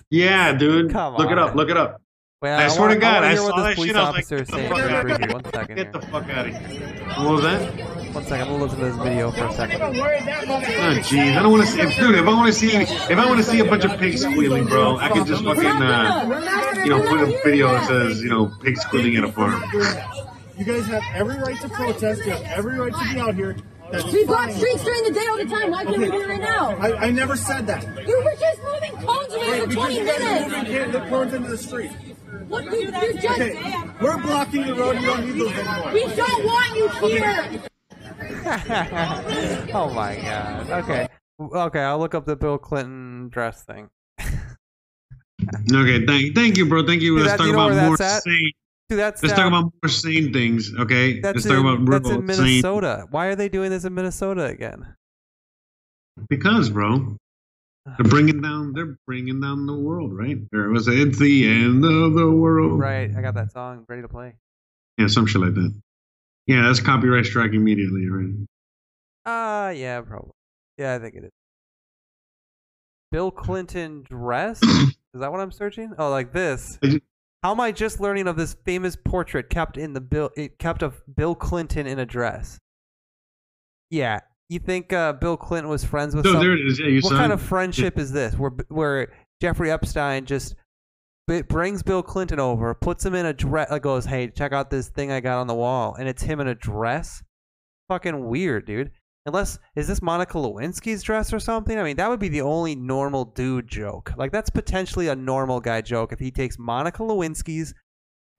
Yeah, 0.08 0.52
dude, 0.52 0.92
Come 0.92 1.16
look 1.16 1.32
it 1.32 1.38
up. 1.38 1.56
Look 1.56 1.68
it 1.68 1.76
up. 1.76 2.00
Wait, 2.42 2.52
I 2.52 2.68
swear 2.68 2.88
want, 2.88 2.92
to 2.92 3.00
God, 3.00 3.24
I, 3.24 3.28
I 3.28 3.30
hear 3.30 3.38
saw 3.38 3.44
what 3.46 3.56
that 3.56 3.68
this 3.68 3.74
police 3.76 3.88
shit, 3.88 3.96
I 3.96 4.00
was 4.00 4.08
like, 4.08 4.16
officer 4.18 4.36
is 4.36 4.50
get 4.50 4.50
the 4.50 4.56
saying. 4.56 4.68
fuck 4.68 4.78
Really 4.78 4.92
outta 4.94 5.04
creepy. 5.08 5.24
here. 5.24 5.32
One 5.32 5.44
second 5.52 5.76
get 5.76 5.92
the 5.92 6.00
fuck 6.02 6.28
out 6.28 6.46
of 6.48 6.54
here. 6.54 7.06
What 7.24 7.32
was 7.32 7.42
that? 7.42 8.14
One 8.14 8.24
second, 8.24 8.40
I'm 8.42 8.48
gonna 8.52 8.62
listen 8.64 8.78
to 8.78 8.84
this 8.84 8.96
video 8.96 9.30
for 9.30 9.44
a 9.46 9.52
second. 9.54 9.80
Oh 9.82 9.90
jeez, 11.00 11.36
I 11.36 11.42
don't 11.42 11.52
want 11.52 11.64
to 11.64 11.70
see. 11.72 11.80
If, 11.80 11.96
dude, 11.96 12.14
if 12.14 12.26
I 12.26 12.28
want 12.34 12.46
to 12.46 12.52
see, 12.52 12.76
if 12.76 13.10
I 13.18 13.26
want 13.26 13.38
to 13.38 13.42
see 13.44 13.60
a 13.60 13.64
bunch 13.64 13.84
of 13.84 13.98
pigs 13.98 14.20
squealing, 14.20 14.66
bro, 14.66 14.98
I 14.98 15.08
can 15.08 15.24
just 15.24 15.44
fucking, 15.44 15.64
uh, 15.64 16.82
you 16.84 16.90
know, 16.90 17.00
put 17.08 17.20
a 17.22 17.40
video 17.42 17.68
that 17.72 17.88
says, 17.88 18.22
you 18.22 18.28
know, 18.28 18.52
pigs 18.62 18.82
squealing 18.82 19.16
at 19.16 19.24
a 19.24 19.32
farm. 19.32 19.62
You 20.58 20.64
guys 20.64 20.86
have 20.88 21.02
every 21.14 21.36
right 21.36 21.58
to 21.62 21.68
protest. 21.70 22.22
You 22.26 22.32
have 22.32 22.42
every 22.42 22.78
right 22.78 22.92
to 22.92 23.14
be 23.14 23.18
out 23.20 23.34
here. 23.34 23.56
That's 23.92 24.04
We 24.12 24.24
block 24.24 24.50
streets 24.50 24.82
during 24.84 25.04
the 25.04 25.12
day 25.12 25.26
all 25.26 25.36
the 25.38 25.44
time. 25.46 25.70
Why 25.70 25.84
can't 25.84 25.96
we 25.98 26.10
do 26.10 26.20
it 26.20 26.28
right 26.28 26.40
now? 26.40 26.76
I, 26.76 27.06
I 27.06 27.10
never 27.12 27.36
said 27.36 27.66
that. 27.68 27.82
You 28.06 28.22
were 28.22 28.34
just 28.38 28.60
moving 28.62 28.92
cones 29.06 29.32
around 29.32 29.60
for 29.60 29.66
Because 29.68 29.74
20 29.74 29.94
you 29.96 30.04
guys 30.04 30.20
are 30.20 30.34
moving 30.34 30.50
minutes. 30.50 30.68
kids 30.70 30.92
that 30.92 31.08
cones 31.08 31.32
into 31.34 31.48
the 31.50 31.58
street. 31.58 31.90
What, 32.48 32.64
you, 32.64 32.90
you're 32.90 33.12
just, 33.12 33.40
Okay, 33.40 33.54
we're 34.00 34.20
blocking 34.22 34.66
the 34.66 34.74
road. 34.74 35.00
You 35.00 35.06
don't 35.06 35.26
need 35.26 35.40
those 35.40 35.52
anymore. 35.52 35.92
we 35.92 36.06
don't 36.14 36.44
want 36.44 36.76
you 36.76 36.88
here. 37.08 37.62
oh 39.74 39.90
my 39.94 40.16
god. 40.16 40.70
Okay. 40.70 41.08
Okay, 41.40 41.80
I'll 41.80 41.98
look 41.98 42.14
up 42.14 42.24
the 42.26 42.36
Bill 42.36 42.58
Clinton 42.58 43.28
dress 43.28 43.62
thing. 43.62 43.88
Okay, 45.72 46.04
thank, 46.06 46.34
thank 46.34 46.56
you, 46.56 46.66
bro. 46.66 46.84
Thank 46.86 47.02
you. 47.02 47.16
Dude, 47.16 47.26
Let's 47.26 47.32
that- 47.32 47.38
talk 47.38 47.46
you 47.46 47.52
know 47.52 47.68
about 47.70 47.84
more 47.86 47.94
at? 48.00 48.22
sane. 48.22 48.52
Dude, 48.88 48.98
that's 49.00 49.22
Let's 49.22 49.34
down, 49.34 49.50
talk 49.50 49.60
about 49.60 49.72
more 49.82 49.88
sane 49.90 50.32
things. 50.32 50.72
Okay, 50.78 51.20
that's 51.20 51.36
let's 51.36 51.46
in, 51.46 51.52
talk 51.52 51.60
about 51.60 51.90
that's 51.90 52.08
real 52.08 52.20
in 52.20 52.28
sane. 52.28 52.46
Minnesota. 52.46 53.06
Why 53.10 53.26
are 53.26 53.34
they 53.36 53.48
doing 53.48 53.70
this 53.70 53.84
in 53.84 53.94
Minnesota 53.94 54.44
again? 54.46 54.94
Because, 56.28 56.70
bro, 56.70 57.16
they're 57.98 58.10
bringing 58.10 58.40
down. 58.40 58.72
They're 58.72 58.98
bringing 59.06 59.40
down 59.40 59.66
the 59.66 59.74
world, 59.74 60.12
right? 60.12 60.38
Or 60.52 60.70
was 60.70 60.88
it? 60.88 60.98
It's 60.98 61.18
the 61.18 61.48
end 61.48 61.84
of 61.84 62.14
the 62.14 62.30
world. 62.30 62.80
Right, 62.80 63.10
I 63.16 63.22
got 63.22 63.34
that 63.34 63.52
song 63.52 63.84
ready 63.88 64.02
to 64.02 64.08
play. 64.08 64.34
Yeah, 64.98 65.06
some 65.06 65.26
shit 65.26 65.40
like 65.40 65.54
that. 65.54 65.74
Yeah, 66.46 66.62
that's 66.62 66.80
copyright 66.80 67.26
strike 67.26 67.52
immediately, 67.52 68.08
right? 68.08 68.46
Uh 69.24 69.70
yeah, 69.70 70.00
probably. 70.00 70.32
Yeah, 70.78 70.94
I 70.94 70.98
think 70.98 71.14
it 71.14 71.24
is. 71.24 71.30
Bill 73.12 73.30
Clinton 73.30 74.02
dress? 74.02 74.62
is 74.62 74.94
that 75.14 75.30
what 75.30 75.40
I'm 75.40 75.52
searching? 75.52 75.92
Oh, 75.98 76.10
like 76.10 76.32
this. 76.32 76.78
How 77.42 77.52
am 77.52 77.60
I 77.60 77.72
just 77.72 78.00
learning 78.00 78.26
of 78.26 78.36
this 78.36 78.56
famous 78.64 78.96
portrait 78.96 79.50
kept 79.50 79.76
in 79.76 79.92
the 79.92 80.00
Bill 80.00 80.30
it 80.36 80.58
kept 80.58 80.82
of 80.82 81.02
Bill 81.14 81.34
Clinton 81.34 81.86
in 81.86 81.98
a 81.98 82.06
dress? 82.06 82.58
Yeah, 83.90 84.20
you 84.48 84.58
think 84.58 84.92
uh, 84.92 85.12
Bill 85.14 85.36
Clinton 85.36 85.68
was 85.70 85.84
friends 85.84 86.14
with 86.14 86.24
So 86.24 86.32
some? 86.32 86.40
there 86.42 86.52
it 86.54 86.66
is. 86.66 86.78
Yeah, 86.78 86.86
you 86.86 87.00
what 87.00 87.12
kind 87.12 87.32
of 87.32 87.40
friendship 87.42 87.98
is 87.98 88.12
this? 88.12 88.34
Where 88.34 88.52
where 88.68 89.12
Jeffrey 89.40 89.70
Epstein 89.70 90.24
just 90.26 90.54
brings 91.48 91.82
Bill 91.82 92.02
Clinton 92.02 92.38
over, 92.38 92.72
puts 92.74 93.04
him 93.04 93.14
in 93.14 93.26
a 93.26 93.32
dress, 93.32 93.68
goes, 93.80 94.04
"Hey, 94.04 94.28
check 94.28 94.52
out 94.52 94.70
this 94.70 94.88
thing 94.88 95.10
I 95.10 95.20
got 95.20 95.38
on 95.38 95.46
the 95.48 95.54
wall," 95.54 95.94
and 95.98 96.08
it's 96.08 96.22
him 96.22 96.40
in 96.40 96.48
a 96.48 96.54
dress. 96.54 97.22
Fucking 97.88 98.26
weird, 98.26 98.66
dude. 98.66 98.92
Unless 99.26 99.58
is 99.74 99.88
this 99.88 100.00
Monica 100.00 100.34
Lewinsky's 100.38 101.02
dress 101.02 101.32
or 101.32 101.40
something? 101.40 101.78
I 101.78 101.82
mean, 101.82 101.96
that 101.96 102.08
would 102.08 102.20
be 102.20 102.28
the 102.28 102.42
only 102.42 102.76
normal 102.76 103.24
dude 103.24 103.66
joke. 103.66 104.12
Like 104.16 104.30
that's 104.30 104.50
potentially 104.50 105.08
a 105.08 105.16
normal 105.16 105.60
guy 105.60 105.80
joke 105.80 106.12
if 106.12 106.20
he 106.20 106.30
takes 106.30 106.58
Monica 106.60 107.02
Lewinsky's 107.02 107.74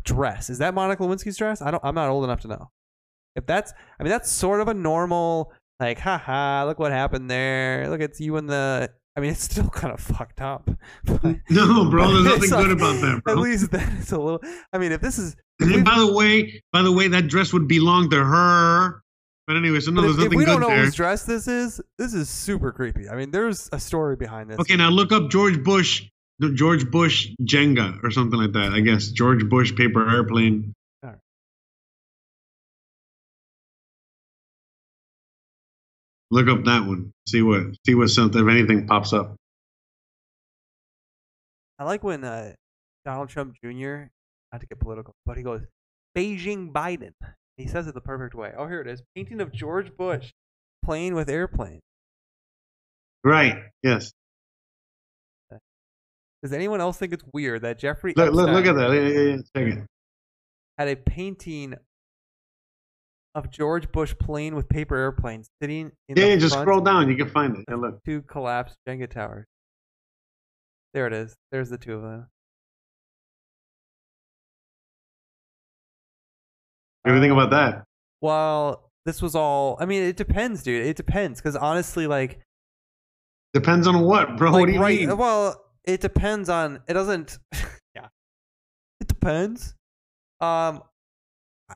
dress. 0.03 0.49
Is 0.49 0.59
that 0.59 0.73
Monica 0.73 1.03
Lewinsky's 1.03 1.35
dress? 1.35 1.61
I 1.61 1.71
don't. 1.71 1.83
I'm 1.83 1.95
not 1.95 2.07
old 2.09 2.23
enough 2.23 2.39
to 2.41 2.47
know. 2.47 2.71
If 3.35 3.45
that's, 3.45 3.73
I 3.99 4.03
mean, 4.03 4.09
that's 4.09 4.31
sort 4.31 4.61
of 4.61 4.67
a 4.69 4.73
normal, 4.73 5.51
like, 5.79 5.99
haha, 5.99 6.65
look 6.65 6.79
what 6.79 6.91
happened 6.91 7.29
there. 7.29 7.89
Look, 7.89 8.01
it's 8.01 8.19
you 8.19 8.35
and 8.37 8.49
the. 8.49 8.91
I 9.15 9.19
mean, 9.19 9.31
it's 9.31 9.43
still 9.43 9.67
kind 9.73 9.93
of 9.93 9.99
fucked 9.99 10.41
up. 10.41 10.69
but- 11.05 11.23
No, 11.49 11.89
bro, 11.89 12.11
there's 12.21 12.23
nothing 12.49 12.49
good 12.49 12.67
like- 12.69 12.77
about 12.77 13.01
that, 13.01 13.21
bro. 13.23 13.33
At 13.33 13.39
least 13.39 13.71
that 13.71 13.93
is 13.99 14.11
a 14.11 14.19
little. 14.19 14.41
I 14.73 14.77
mean, 14.77 14.91
if 14.91 15.01
this 15.01 15.17
is. 15.17 15.35
And 15.59 15.71
we've- 15.71 15.83
by 15.83 15.97
the 15.99 16.13
way, 16.13 16.61
by 16.71 16.81
the 16.83 16.91
way, 16.91 17.07
that 17.07 17.27
dress 17.27 17.51
would 17.53 17.67
belong 17.67 18.09
to 18.11 18.23
her. 18.23 19.01
But 19.47 19.55
anyway, 19.55 19.79
so 19.79 19.91
no, 19.91 20.01
there's 20.01 20.15
if, 20.15 20.19
if 20.19 20.23
nothing 20.25 20.37
we 20.39 20.45
don't 20.45 20.59
know 20.59 20.67
there. 20.67 20.83
whose 20.83 20.93
dress 20.95 21.23
this 21.23 21.47
is, 21.47 21.79
this 21.97 22.13
is 22.13 22.29
super 22.29 22.73
creepy. 22.73 23.07
I 23.09 23.15
mean, 23.15 23.31
there's 23.31 23.69
a 23.71 23.79
story 23.79 24.17
behind 24.17 24.49
this. 24.49 24.59
Okay, 24.59 24.75
now 24.75 24.89
look 24.89 25.13
up 25.13 25.29
George 25.31 25.63
Bush, 25.63 26.03
George 26.55 26.91
Bush 26.91 27.29
Jenga 27.43 27.97
or 28.03 28.11
something 28.11 28.37
like 28.37 28.51
that. 28.51 28.73
I 28.73 28.81
guess 28.81 29.07
George 29.07 29.47
Bush 29.47 29.73
paper 29.73 30.07
airplane. 30.09 30.73
Look 36.29 36.47
up 36.47 36.65
that 36.65 36.85
one. 36.85 37.13
See 37.27 37.41
what 37.41 37.63
see 37.85 37.95
what 37.95 38.09
something 38.09 38.41
if 38.41 38.49
anything 38.49 38.87
pops 38.87 39.13
up. 39.13 39.35
I 41.79 41.83
like 41.83 42.03
when 42.03 42.23
uh, 42.23 42.53
Donald 43.05 43.29
Trump 43.29 43.55
Jr. 43.63 44.05
Not 44.51 44.61
to 44.61 44.67
get 44.67 44.79
political, 44.79 45.13
but 45.25 45.37
he 45.37 45.43
goes 45.43 45.61
Beijing 46.17 46.71
Biden. 46.71 47.11
He 47.57 47.67
says 47.67 47.87
it 47.87 47.93
the 47.93 48.01
perfect 48.01 48.35
way. 48.35 48.51
Oh, 48.57 48.67
here 48.67 48.81
it 48.81 48.87
is. 48.87 49.01
Painting 49.15 49.41
of 49.41 49.51
George 49.51 49.95
Bush 49.95 50.31
playing 50.85 51.15
with 51.15 51.29
airplanes. 51.29 51.81
Right. 53.23 53.57
Yes. 53.83 54.11
Does 56.43 56.53
anyone 56.53 56.81
else 56.81 56.97
think 56.97 57.13
it's 57.13 57.23
weird 57.33 57.63
that 57.63 57.79
Jeffrey 57.79 58.13
Look, 58.15 58.31
look, 58.31 58.49
look 58.49 58.65
at 58.65 58.75
that. 58.75 58.91
Yeah, 58.93 59.61
yeah, 59.61 59.75
yeah. 59.75 59.81
Had 60.77 60.87
a 60.87 60.95
painting 60.95 61.75
of 63.37 63.51
George 63.51 63.91
Bush 63.91 64.15
playing 64.19 64.55
with 64.55 64.67
paper 64.67 64.95
airplanes 64.95 65.47
sitting 65.61 65.91
in 66.09 66.17
Yeah, 66.17 66.25
the 66.25 66.29
yeah, 66.31 66.35
just 66.37 66.55
front 66.55 66.65
scroll 66.65 66.81
down. 66.81 67.07
You 67.07 67.15
can 67.15 67.29
find 67.29 67.55
it. 67.55 67.65
Yeah, 67.69 67.75
look. 67.75 68.03
two 68.03 68.23
collapsed 68.23 68.77
Jenga 68.89 69.07
towers. 69.09 69.45
There 70.95 71.05
it 71.05 71.13
is. 71.13 71.35
There's 71.51 71.69
the 71.69 71.77
two 71.77 71.93
of 71.93 72.01
them. 72.01 72.27
Everything 77.05 77.29
about 77.31 77.51
that. 77.51 77.83
Well, 78.21 78.89
this 79.05 79.21
was 79.21 79.35
all. 79.35 79.77
I 79.79 79.85
mean, 79.85 80.01
it 80.03 80.17
depends, 80.17 80.63
dude. 80.63 80.85
It 80.85 80.97
depends 80.97 81.39
because 81.39 81.55
honestly, 81.55 82.07
like, 82.07 82.39
Depends 83.53 83.87
on 83.87 84.01
what, 84.01 84.35
bro. 84.37 84.51
what 84.51 84.65
do 84.65 84.73
you 84.73 84.81
right. 84.81 84.99
mean? 84.99 85.15
Well, 85.17 85.63
it 85.85 86.01
depends 86.01 86.49
on. 86.49 86.81
It 86.87 86.93
doesn't. 86.93 87.37
yeah, 87.95 88.07
it 88.99 89.07
depends. 89.07 89.75
Um, 90.41 90.81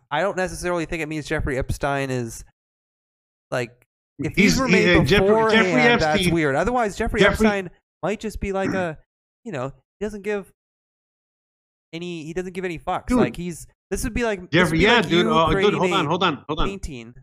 I 0.10 0.22
don't 0.22 0.38
necessarily 0.38 0.86
think 0.86 1.02
it 1.04 1.10
means 1.10 1.28
Jeffrey 1.28 1.58
Epstein 1.58 2.10
is 2.10 2.44
like 3.50 3.86
if 4.20 4.34
these 4.36 4.54
He's- 4.54 4.60
were 4.60 4.68
he- 4.68 4.74
made 4.74 4.98
uh, 4.98 5.02
beforehand, 5.20 5.52
Jeffrey 5.66 5.82
that's 5.82 6.04
Epstein- 6.04 6.34
weird. 6.34 6.56
Otherwise, 6.56 6.96
Jeffrey, 6.96 7.20
Jeffrey- 7.20 7.48
Epstein 7.48 7.70
might 8.04 8.20
just 8.20 8.40
be 8.40 8.52
like 8.54 8.74
a, 8.74 8.98
you 9.44 9.52
know, 9.52 9.72
he 10.00 10.06
doesn't 10.06 10.22
give 10.22 10.52
any. 11.94 12.24
He 12.24 12.34
doesn't 12.34 12.54
give 12.54 12.66
any 12.66 12.80
fucks. 12.80 13.08
Dude. 13.08 13.18
like 13.20 13.36
he's. 13.36 13.68
This 13.90 14.04
would 14.06 14.14
be 14.14 14.24
like 14.24 14.50
Jeffrey, 14.52 14.78
be 14.78 14.84
yeah, 14.86 14.96
like 14.98 15.10
dude. 15.10 15.26
Oh, 15.28 15.52
dude, 15.54 15.74
hold 15.74 15.92
on, 15.92 16.06
hold 16.06 16.24
on, 16.24 16.46
hold 16.48 16.60
on. 16.62 16.68
Painting. 16.68 17.14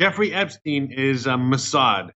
Jeffrey 0.00 0.32
Epstein 0.32 0.92
is 0.92 1.26
a 1.26 1.30
Mossad. 1.30 2.10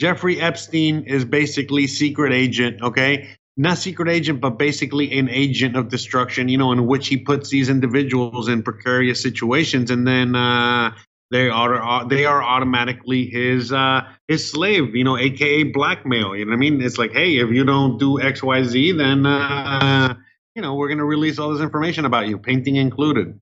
Jeffrey 0.00 0.40
Epstein 0.40 1.04
is 1.04 1.24
basically 1.24 1.86
secret 1.86 2.32
agent, 2.32 2.82
okay? 2.82 3.28
Not 3.56 3.78
secret 3.78 4.08
agent, 4.08 4.40
but 4.40 4.58
basically 4.58 5.16
an 5.16 5.28
agent 5.28 5.76
of 5.76 5.88
destruction, 5.88 6.48
you 6.48 6.58
know, 6.58 6.72
in 6.72 6.86
which 6.86 7.06
he 7.06 7.16
puts 7.16 7.50
these 7.50 7.68
individuals 7.68 8.48
in 8.48 8.64
precarious 8.64 9.22
situations 9.22 9.92
and 9.92 10.06
then 10.06 10.34
uh, 10.34 10.92
they 11.30 11.48
are 11.48 12.06
they 12.08 12.26
are 12.26 12.42
automatically 12.42 13.26
his 13.26 13.72
uh, 13.72 14.02
his 14.28 14.50
slave, 14.50 14.94
you 14.94 15.04
know, 15.04 15.16
aka 15.16 15.62
blackmail. 15.64 16.36
You 16.36 16.44
know 16.44 16.50
what 16.50 16.56
I 16.56 16.58
mean? 16.58 16.82
It's 16.82 16.98
like, 16.98 17.12
hey, 17.12 17.38
if 17.38 17.50
you 17.50 17.64
don't 17.64 17.98
do 17.98 18.20
X, 18.20 18.42
Y, 18.42 18.62
Z, 18.64 18.92
then 18.92 19.24
uh, 19.24 20.14
you 20.54 20.62
know 20.62 20.74
we're 20.74 20.88
gonna 20.88 21.04
release 21.04 21.38
all 21.38 21.52
this 21.52 21.62
information 21.62 22.04
about 22.04 22.28
you, 22.28 22.38
painting 22.38 22.76
included. 22.76 23.40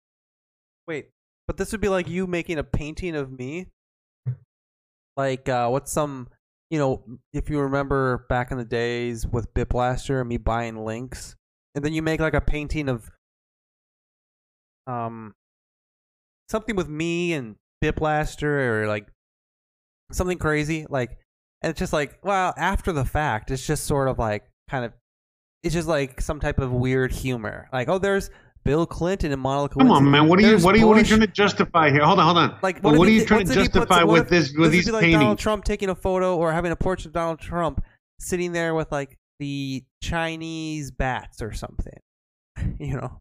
Wait, 0.86 1.08
but 1.46 1.56
this 1.56 1.72
would 1.72 1.80
be 1.80 1.88
like 1.88 2.08
you 2.08 2.26
making 2.26 2.58
a 2.58 2.64
painting 2.64 3.14
of 3.14 3.30
me. 3.30 3.66
Like, 5.16 5.48
uh, 5.48 5.68
what's 5.68 5.92
some, 5.92 6.28
you 6.72 6.78
know, 6.78 7.04
if 7.34 7.50
you 7.50 7.60
remember 7.60 8.24
back 8.30 8.50
in 8.50 8.56
the 8.56 8.64
days 8.64 9.26
with 9.26 9.52
Bit 9.52 9.68
Blaster 9.68 10.20
and 10.20 10.28
me 10.28 10.38
buying 10.38 10.82
links, 10.86 11.36
and 11.74 11.84
then 11.84 11.92
you 11.92 12.00
make 12.00 12.18
like 12.18 12.32
a 12.32 12.40
painting 12.40 12.88
of, 12.88 13.10
um, 14.86 15.34
something 16.48 16.74
with 16.74 16.88
me 16.88 17.34
and 17.34 17.56
Bit 17.82 17.96
Blaster 17.96 18.82
or 18.82 18.86
like 18.86 19.06
something 20.12 20.38
crazy, 20.38 20.86
like, 20.88 21.18
and 21.60 21.68
it's 21.68 21.78
just 21.78 21.92
like, 21.92 22.18
well, 22.22 22.54
after 22.56 22.90
the 22.90 23.04
fact, 23.04 23.50
it's 23.50 23.66
just 23.66 23.84
sort 23.84 24.08
of 24.08 24.18
like 24.18 24.44
kind 24.70 24.86
of, 24.86 24.94
it's 25.62 25.74
just 25.74 25.88
like 25.88 26.22
some 26.22 26.40
type 26.40 26.58
of 26.58 26.72
weird 26.72 27.12
humor, 27.12 27.68
like, 27.70 27.90
oh, 27.90 27.98
there's 27.98 28.30
Bill 28.64 28.86
Clinton 28.86 29.32
and 29.32 29.40
Monica. 29.40 29.76
Come 29.78 29.90
on, 29.90 30.10
man. 30.10 30.28
What 30.28 30.38
are 30.38 30.42
you 30.42 30.58
what 30.58 30.74
are 30.74 30.78
you 30.78 30.86
what 30.86 30.96
are 30.96 31.00
you 31.00 31.06
trying 31.06 31.20
to 31.20 31.26
justify 31.26 31.90
here? 31.90 32.04
Hold 32.04 32.18
on, 32.20 32.24
hold 32.24 32.38
on. 32.38 32.58
Like, 32.62 32.80
what, 32.80 32.96
what 32.96 33.08
are 33.08 33.10
you 33.10 33.24
trying 33.24 33.46
to 33.46 33.52
if 33.52 33.58
he 33.58 33.64
puts- 33.64 33.74
justify 33.74 34.02
with 34.04 34.22
if- 34.24 34.28
this 34.28 34.52
with 34.56 34.70
these 34.72 34.86
be 34.86 34.92
like 34.92 35.10
Donald? 35.10 35.38
Trump 35.38 35.64
taking 35.64 35.88
a 35.88 35.94
photo 35.94 36.36
or 36.36 36.52
having 36.52 36.70
a 36.72 36.76
portrait 36.76 37.06
of 37.06 37.12
Donald 37.12 37.40
Trump 37.40 37.82
sitting 38.20 38.52
there 38.52 38.74
with 38.74 38.92
like 38.92 39.18
the 39.40 39.82
Chinese 40.02 40.90
bats 40.90 41.42
or 41.42 41.52
something. 41.52 41.98
You 42.78 42.96
know, 42.96 43.20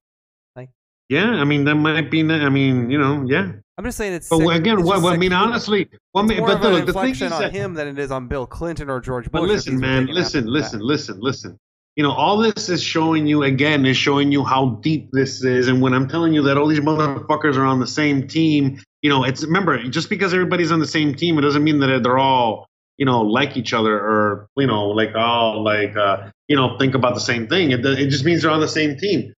like. 0.55 0.69
Yeah, 1.09 1.25
I 1.31 1.43
mean 1.45 1.63
that 1.65 1.75
might 1.75 2.11
be. 2.11 2.21
I 2.21 2.49
mean, 2.49 2.91
you 2.91 2.99
know, 2.99 3.25
yeah. 3.27 3.53
I'm 3.77 3.85
just 3.85 3.97
saying 3.97 4.13
it's. 4.13 4.29
But 4.29 4.39
sick- 4.39 4.49
again, 4.51 4.79
it's 4.79 4.87
what, 4.87 5.01
what 5.01 5.13
I 5.13 5.17
mean, 5.17 5.33
honestly, 5.33 5.89
well, 6.13 6.29
it's 6.29 6.37
more 6.39 6.47
but 6.49 6.57
of 6.63 6.73
an 6.73 6.85
the 6.85 6.93
thing 6.93 7.11
is 7.11 7.21
on 7.23 7.41
that, 7.41 7.51
him 7.51 7.73
than 7.73 7.87
it 7.87 7.97
is 7.97 8.11
on 8.11 8.27
Bill 8.27 8.45
Clinton 8.45 8.89
or 8.89 8.99
George 8.99 9.31
Bush. 9.31 9.41
but 9.41 9.47
listen, 9.47 9.79
man, 9.79 10.03
after 10.03 10.13
listen, 10.13 10.45
listen, 10.45 10.79
listen, 10.81 11.19
listen. 11.19 11.57
You 12.01 12.07
know, 12.07 12.13
all 12.13 12.37
this 12.37 12.67
is 12.67 12.81
showing 12.81 13.27
you 13.27 13.43
again 13.43 13.85
is 13.85 13.95
showing 13.95 14.31
you 14.31 14.43
how 14.43 14.79
deep 14.81 15.11
this 15.11 15.43
is, 15.43 15.67
and 15.67 15.83
when 15.83 15.93
I'm 15.93 16.07
telling 16.07 16.33
you 16.33 16.41
that 16.41 16.57
all 16.57 16.65
these 16.65 16.79
motherfuckers 16.79 17.57
are 17.57 17.63
on 17.63 17.79
the 17.79 17.85
same 17.85 18.27
team, 18.27 18.81
you 19.03 19.09
know, 19.11 19.23
it's 19.23 19.43
remember 19.43 19.77
just 19.83 20.09
because 20.09 20.33
everybody's 20.33 20.71
on 20.71 20.79
the 20.79 20.87
same 20.87 21.13
team, 21.13 21.37
it 21.37 21.41
doesn't 21.41 21.63
mean 21.63 21.79
that 21.81 22.01
they're 22.01 22.17
all 22.17 22.65
you 22.97 23.05
know 23.05 23.21
like 23.21 23.55
each 23.55 23.71
other 23.71 23.99
or 23.99 24.47
you 24.57 24.65
know 24.65 24.87
like 24.87 25.13
all 25.13 25.63
like 25.63 25.95
uh, 25.95 26.31
you 26.47 26.55
know 26.55 26.75
think 26.79 26.95
about 26.95 27.13
the 27.13 27.21
same 27.21 27.47
thing. 27.47 27.69
It 27.69 27.85
it 27.85 28.09
just 28.09 28.25
means 28.25 28.41
they're 28.41 28.49
on 28.49 28.61
the 28.61 28.67
same 28.67 28.97
team. 28.97 29.35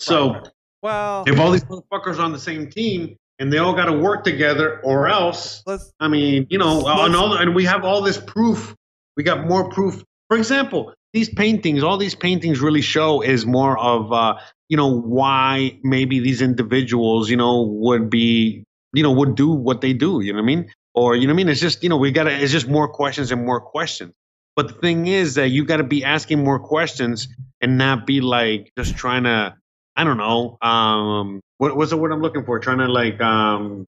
So. 0.00 0.42
Well, 0.80 1.24
if 1.26 1.38
all 1.38 1.50
these 1.50 1.64
motherfuckers 1.64 2.18
are 2.18 2.22
on 2.22 2.32
the 2.32 2.38
same 2.38 2.70
team 2.70 3.18
and 3.38 3.52
they 3.52 3.58
all 3.58 3.74
got 3.74 3.84
to 3.84 3.92
work 3.92 4.24
together, 4.24 4.80
or 4.82 5.06
else, 5.06 5.62
let's 5.66 5.92
I 6.00 6.08
mean, 6.08 6.46
you 6.48 6.56
know, 6.56 6.86
and, 6.86 7.14
all, 7.14 7.34
and 7.34 7.54
we 7.54 7.66
have 7.66 7.84
all 7.84 8.00
this 8.00 8.16
proof. 8.16 8.74
We 9.18 9.22
got 9.22 9.46
more 9.46 9.68
proof. 9.68 10.02
For 10.28 10.38
example, 10.38 10.94
these 11.12 11.28
paintings, 11.28 11.82
all 11.82 11.98
these 11.98 12.14
paintings 12.14 12.60
really 12.60 12.80
show 12.80 13.20
is 13.22 13.44
more 13.44 13.78
of, 13.78 14.12
uh, 14.12 14.38
you 14.68 14.76
know, 14.76 15.00
why 15.00 15.78
maybe 15.82 16.20
these 16.20 16.42
individuals, 16.42 17.28
you 17.28 17.36
know, 17.36 17.62
would 17.62 18.08
be, 18.10 18.64
you 18.94 19.02
know, 19.02 19.12
would 19.12 19.34
do 19.34 19.50
what 19.50 19.80
they 19.80 19.92
do. 19.92 20.20
You 20.20 20.32
know 20.32 20.38
what 20.38 20.44
I 20.44 20.46
mean? 20.46 20.72
Or 20.94 21.14
you 21.16 21.26
know 21.26 21.32
what 21.32 21.36
I 21.40 21.44
mean? 21.44 21.48
It's 21.48 21.60
just, 21.60 21.82
you 21.82 21.88
know, 21.88 21.96
we 21.96 22.10
got 22.10 22.24
to. 22.24 22.30
It's 22.30 22.52
just 22.52 22.68
more 22.68 22.88
questions 22.88 23.32
and 23.32 23.44
more 23.44 23.60
questions. 23.60 24.12
But 24.56 24.68
the 24.68 24.74
thing 24.74 25.06
is 25.06 25.36
that 25.36 25.48
you 25.48 25.64
got 25.64 25.78
to 25.78 25.84
be 25.84 26.04
asking 26.04 26.44
more 26.44 26.58
questions 26.58 27.28
and 27.62 27.78
not 27.78 28.06
be 28.06 28.20
like 28.20 28.70
just 28.76 28.96
trying 28.96 29.24
to 29.24 29.56
I 29.96 30.04
don't 30.04 30.16
know. 30.16 30.58
Um, 30.60 31.40
what 31.58 31.76
what's 31.76 31.90
the 31.90 31.96
word 31.96 32.12
I'm 32.12 32.22
looking 32.22 32.44
for? 32.44 32.58
Trying 32.58 32.78
to 32.78 32.88
like 32.88 33.20
um, 33.20 33.86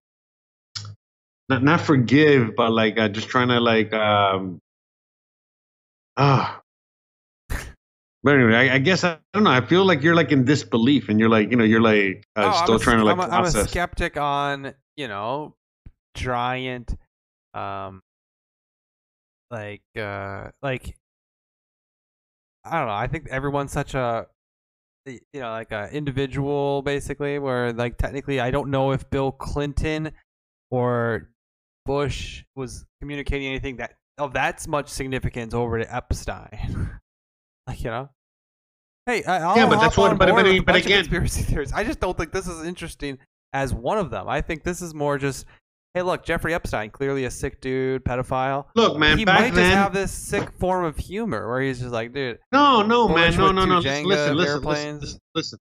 not 1.49 1.63
not 1.63 1.81
forgive, 1.81 2.57
but 2.57 2.73
like 2.73 2.99
uh, 2.99 3.09
just 3.09 3.29
trying 3.29 3.49
to 3.49 3.61
like 3.61 3.93
um, 3.93 4.61
ah. 6.17 6.61
But 8.25 8.37
anyway, 8.37 8.55
I, 8.71 8.77
I 8.77 8.79
guess 8.79 9.05
I, 9.05 9.19
don't 9.35 9.45
know. 9.45 9.51
I 9.51 9.61
feel 9.61 9.85
like 9.85 10.03
you're 10.03 10.15
like 10.15 10.33
in 10.33 10.47
disbelief, 10.47 11.11
and 11.11 11.21
you're 11.21 11.29
like, 11.29 11.51
you 11.51 11.57
know, 11.57 11.65
you're 11.65 11.83
like 11.83 12.25
uh, 12.37 12.45
Oh, 12.45 12.49
I'm 12.49 12.65
still 12.65 12.77
a- 12.77 12.81
trying 12.81 12.97
to 12.97 13.05
like 13.05 13.19
I'm 13.19 13.21
a, 13.21 13.37
I'm 13.37 13.45
a 13.45 13.69
skeptic 13.69 14.17
on 14.17 14.73
you 14.97 15.09
know 15.09 15.55
giant, 16.15 16.97
um, 17.53 18.03
like 19.51 19.83
uh, 19.95 20.49
like 20.63 20.97
I 22.65 22.79
don't 22.79 22.89
know. 22.89 22.95
I 22.95 23.09
think 23.09 23.29
everyone's 23.29 23.73
such 23.73 23.93
a 23.93 24.27
you 25.07 25.21
know 25.35 25.51
like 25.51 25.71
a 25.71 25.91
individual 25.93 26.81
basically. 26.81 27.39
Where 27.39 27.75
like 27.75 27.99
technically, 27.99 28.41
I 28.41 28.51
don't 28.51 28.71
know 28.71 28.93
if 28.93 29.09
Bill 29.11 29.33
Clinton 29.33 30.13
or 30.71 31.29
Bush 31.85 32.43
was 32.57 32.87
communicating 33.03 33.49
anything 33.49 33.77
that 33.77 33.97
of 34.17 34.33
that's 34.33 34.67
much 34.67 34.89
significance 34.89 35.53
over 35.53 35.79
to 35.79 35.95
Epstein. 35.95 36.91
like 37.67 37.81
you 37.85 37.91
know. 37.91 38.09
Hey, 39.07 39.23
I- 39.25 39.39
I'll 39.41 39.57
Yeah, 39.57 39.67
but 39.69 39.81
that's 39.81 39.95
hop 39.97 39.99
what- 39.99 40.11
on 40.13 40.19
but- 40.19 40.29
but- 40.35 40.67
but 40.67 40.77
again- 40.77 40.99
conspiracy 41.01 41.43
theories. 41.49 41.73
I 41.73 41.85
just 41.85 42.01
don't 42.01 42.17
think 42.17 42.33
this 42.33 42.47
is 42.49 42.65
interesting 42.65 43.19
as 43.53 43.73
one 43.75 43.99
of 43.99 44.11
them. 44.11 44.29
I 44.29 44.41
think 44.41 44.63
this 44.65 44.81
is 44.83 44.95
more 44.95 45.19
just, 45.19 45.45
hey, 45.93 46.03
look, 46.03 46.25
Jeffrey 46.25 46.55
Epstein, 46.55 46.91
clearly 46.91 47.25
a 47.27 47.31
sick 47.31 47.61
dude, 47.61 48.03
pedophile. 48.05 48.65
Look, 48.75 48.99
man, 48.99 49.19
he 49.19 49.25
might 49.27 49.55
then, 49.55 49.71
just 49.71 49.73
have 49.77 49.93
this 49.93 50.11
sick 50.11 50.51
form 50.59 50.85
of 50.85 50.97
humor 50.97 51.49
where 51.49 51.61
he's 51.61 51.81
just 51.81 51.93
like, 51.93 52.13
dude, 52.15 52.39
No, 52.51 52.83
no, 52.83 53.09
man, 53.09 53.37
no, 53.37 53.53
no, 53.53 53.65
no. 53.67 53.81
Jenga 53.81 54.05
Listen, 54.07 54.07
listen, 54.07 54.37
listen, 54.37 54.53
airplanes. 54.55 55.03
listen, 55.03 55.19
listen, 55.35 55.59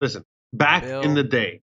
listen. 0.00 0.22
Back 0.52 0.84
Bill. 0.84 1.00
in 1.00 1.14
the 1.14 1.24
day, 1.24 1.62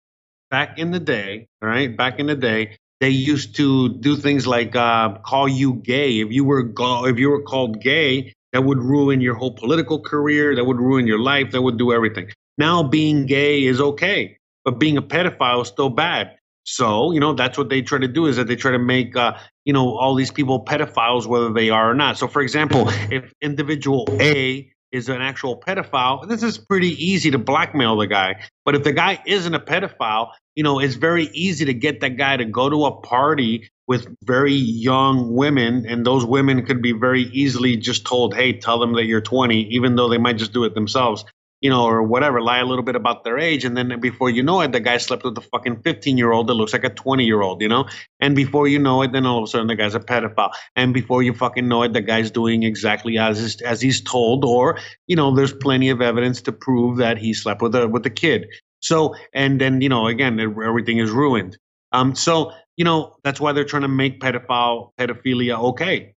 back 0.50 0.78
in 0.78 0.90
the 0.90 0.98
day, 1.00 1.46
all 1.62 1.68
right, 1.68 1.94
back 1.96 2.18
in 2.18 2.26
the 2.26 2.34
day, 2.34 2.76
they 3.00 3.10
used 3.10 3.54
to 3.56 3.90
do 3.98 4.16
things 4.16 4.46
like 4.46 4.74
uh, 4.74 5.18
call 5.18 5.46
you 5.48 5.74
gay. 5.74 6.20
If 6.20 6.32
you 6.32 6.44
were 6.44 6.62
go- 6.62 7.04
if 7.06 7.18
you 7.18 7.30
were 7.30 7.42
called 7.42 7.80
gay, 7.80 8.32
that 8.52 8.64
would 8.64 8.78
ruin 8.78 9.20
your 9.20 9.34
whole 9.34 9.54
political 9.54 10.00
career. 10.00 10.54
That 10.54 10.64
would 10.64 10.78
ruin 10.78 11.06
your 11.06 11.18
life. 11.18 11.50
That 11.52 11.62
would 11.62 11.78
do 11.78 11.92
everything. 11.92 12.28
Now 12.58 12.82
being 12.82 13.26
gay 13.26 13.64
is 13.64 13.80
okay, 13.80 14.38
but 14.64 14.78
being 14.78 14.96
a 14.96 15.02
pedophile 15.02 15.62
is 15.62 15.68
still 15.68 15.88
bad. 15.88 16.36
So 16.64 17.12
you 17.12 17.20
know 17.20 17.32
that's 17.32 17.58
what 17.58 17.70
they 17.70 17.82
try 17.82 17.98
to 17.98 18.08
do 18.08 18.26
is 18.26 18.36
that 18.36 18.46
they 18.46 18.56
try 18.56 18.70
to 18.70 18.78
make 18.78 19.16
uh, 19.16 19.36
you 19.64 19.72
know 19.72 19.96
all 19.96 20.14
these 20.14 20.30
people 20.30 20.64
pedophiles 20.64 21.26
whether 21.26 21.52
they 21.52 21.70
are 21.70 21.90
or 21.90 21.94
not. 21.94 22.18
So 22.18 22.28
for 22.28 22.42
example, 22.42 22.88
if 23.10 23.32
individual 23.40 24.06
A 24.20 24.70
is 24.92 25.08
an 25.08 25.22
actual 25.22 25.58
pedophile, 25.58 26.28
this 26.28 26.42
is 26.42 26.58
pretty 26.58 26.90
easy 27.04 27.30
to 27.30 27.38
blackmail 27.38 27.96
the 27.96 28.06
guy. 28.06 28.36
But 28.64 28.74
if 28.74 28.84
the 28.84 28.92
guy 28.92 29.20
isn't 29.26 29.54
a 29.54 29.58
pedophile, 29.58 30.32
you 30.54 30.62
know, 30.62 30.78
it's 30.78 30.94
very 30.94 31.24
easy 31.32 31.64
to 31.64 31.74
get 31.74 32.00
that 32.02 32.16
guy 32.16 32.36
to 32.36 32.44
go 32.44 32.68
to 32.68 32.84
a 32.84 33.00
party 33.00 33.70
with 33.88 34.06
very 34.22 34.54
young 34.54 35.34
women, 35.34 35.86
and 35.86 36.06
those 36.06 36.24
women 36.24 36.64
could 36.64 36.82
be 36.82 36.92
very 36.92 37.22
easily 37.22 37.76
just 37.76 38.04
told, 38.06 38.34
"Hey, 38.34 38.52
tell 38.52 38.78
them 38.78 38.94
that 38.94 39.04
you're 39.04 39.20
20," 39.20 39.74
even 39.74 39.96
though 39.96 40.08
they 40.08 40.18
might 40.18 40.38
just 40.38 40.52
do 40.52 40.64
it 40.64 40.74
themselves, 40.74 41.24
you 41.60 41.70
know, 41.70 41.84
or 41.84 42.02
whatever. 42.02 42.40
Lie 42.40 42.58
a 42.58 42.64
little 42.64 42.84
bit 42.84 42.96
about 42.96 43.24
their 43.24 43.38
age, 43.38 43.64
and 43.64 43.76
then 43.76 43.98
before 44.00 44.30
you 44.30 44.42
know 44.42 44.60
it, 44.60 44.72
the 44.72 44.80
guy 44.80 44.98
slept 44.98 45.24
with 45.24 45.36
a 45.38 45.40
fucking 45.40 45.82
15 45.82 46.16
year 46.18 46.32
old 46.32 46.46
that 46.48 46.54
looks 46.54 46.72
like 46.72 46.84
a 46.84 46.90
20 46.90 47.24
year 47.24 47.42
old, 47.42 47.60
you 47.62 47.68
know. 47.68 47.86
And 48.20 48.36
before 48.36 48.68
you 48.68 48.78
know 48.78 49.02
it, 49.02 49.12
then 49.12 49.26
all 49.26 49.38
of 49.38 49.44
a 49.44 49.46
sudden 49.46 49.66
the 49.66 49.76
guy's 49.76 49.94
a 49.94 50.00
pedophile, 50.00 50.52
and 50.76 50.94
before 50.94 51.22
you 51.22 51.32
fucking 51.34 51.68
know 51.68 51.82
it, 51.82 51.92
the 51.92 52.02
guy's 52.02 52.30
doing 52.30 52.62
exactly 52.62 53.18
as 53.18 53.60
as 53.62 53.80
he's 53.80 54.00
told, 54.00 54.44
or 54.44 54.78
you 55.06 55.16
know, 55.16 55.34
there's 55.34 55.52
plenty 55.52 55.90
of 55.90 56.00
evidence 56.00 56.42
to 56.42 56.52
prove 56.52 56.98
that 56.98 57.18
he 57.18 57.34
slept 57.34 57.62
with 57.62 57.74
a 57.74 57.88
with 57.88 58.06
a 58.06 58.10
kid. 58.10 58.46
So, 58.80 59.14
and 59.32 59.60
then 59.60 59.80
you 59.80 59.88
know, 59.88 60.06
again, 60.06 60.40
everything 60.40 60.98
is 60.98 61.10
ruined. 61.10 61.58
Um, 61.92 62.14
so 62.14 62.52
you 62.76 62.84
know 62.84 63.16
that's 63.24 63.40
why 63.40 63.52
they're 63.52 63.64
trying 63.64 63.82
to 63.82 63.88
make 63.88 64.20
pedophile 64.20 64.90
pedophilia 64.98 65.58
okay. 65.58 66.14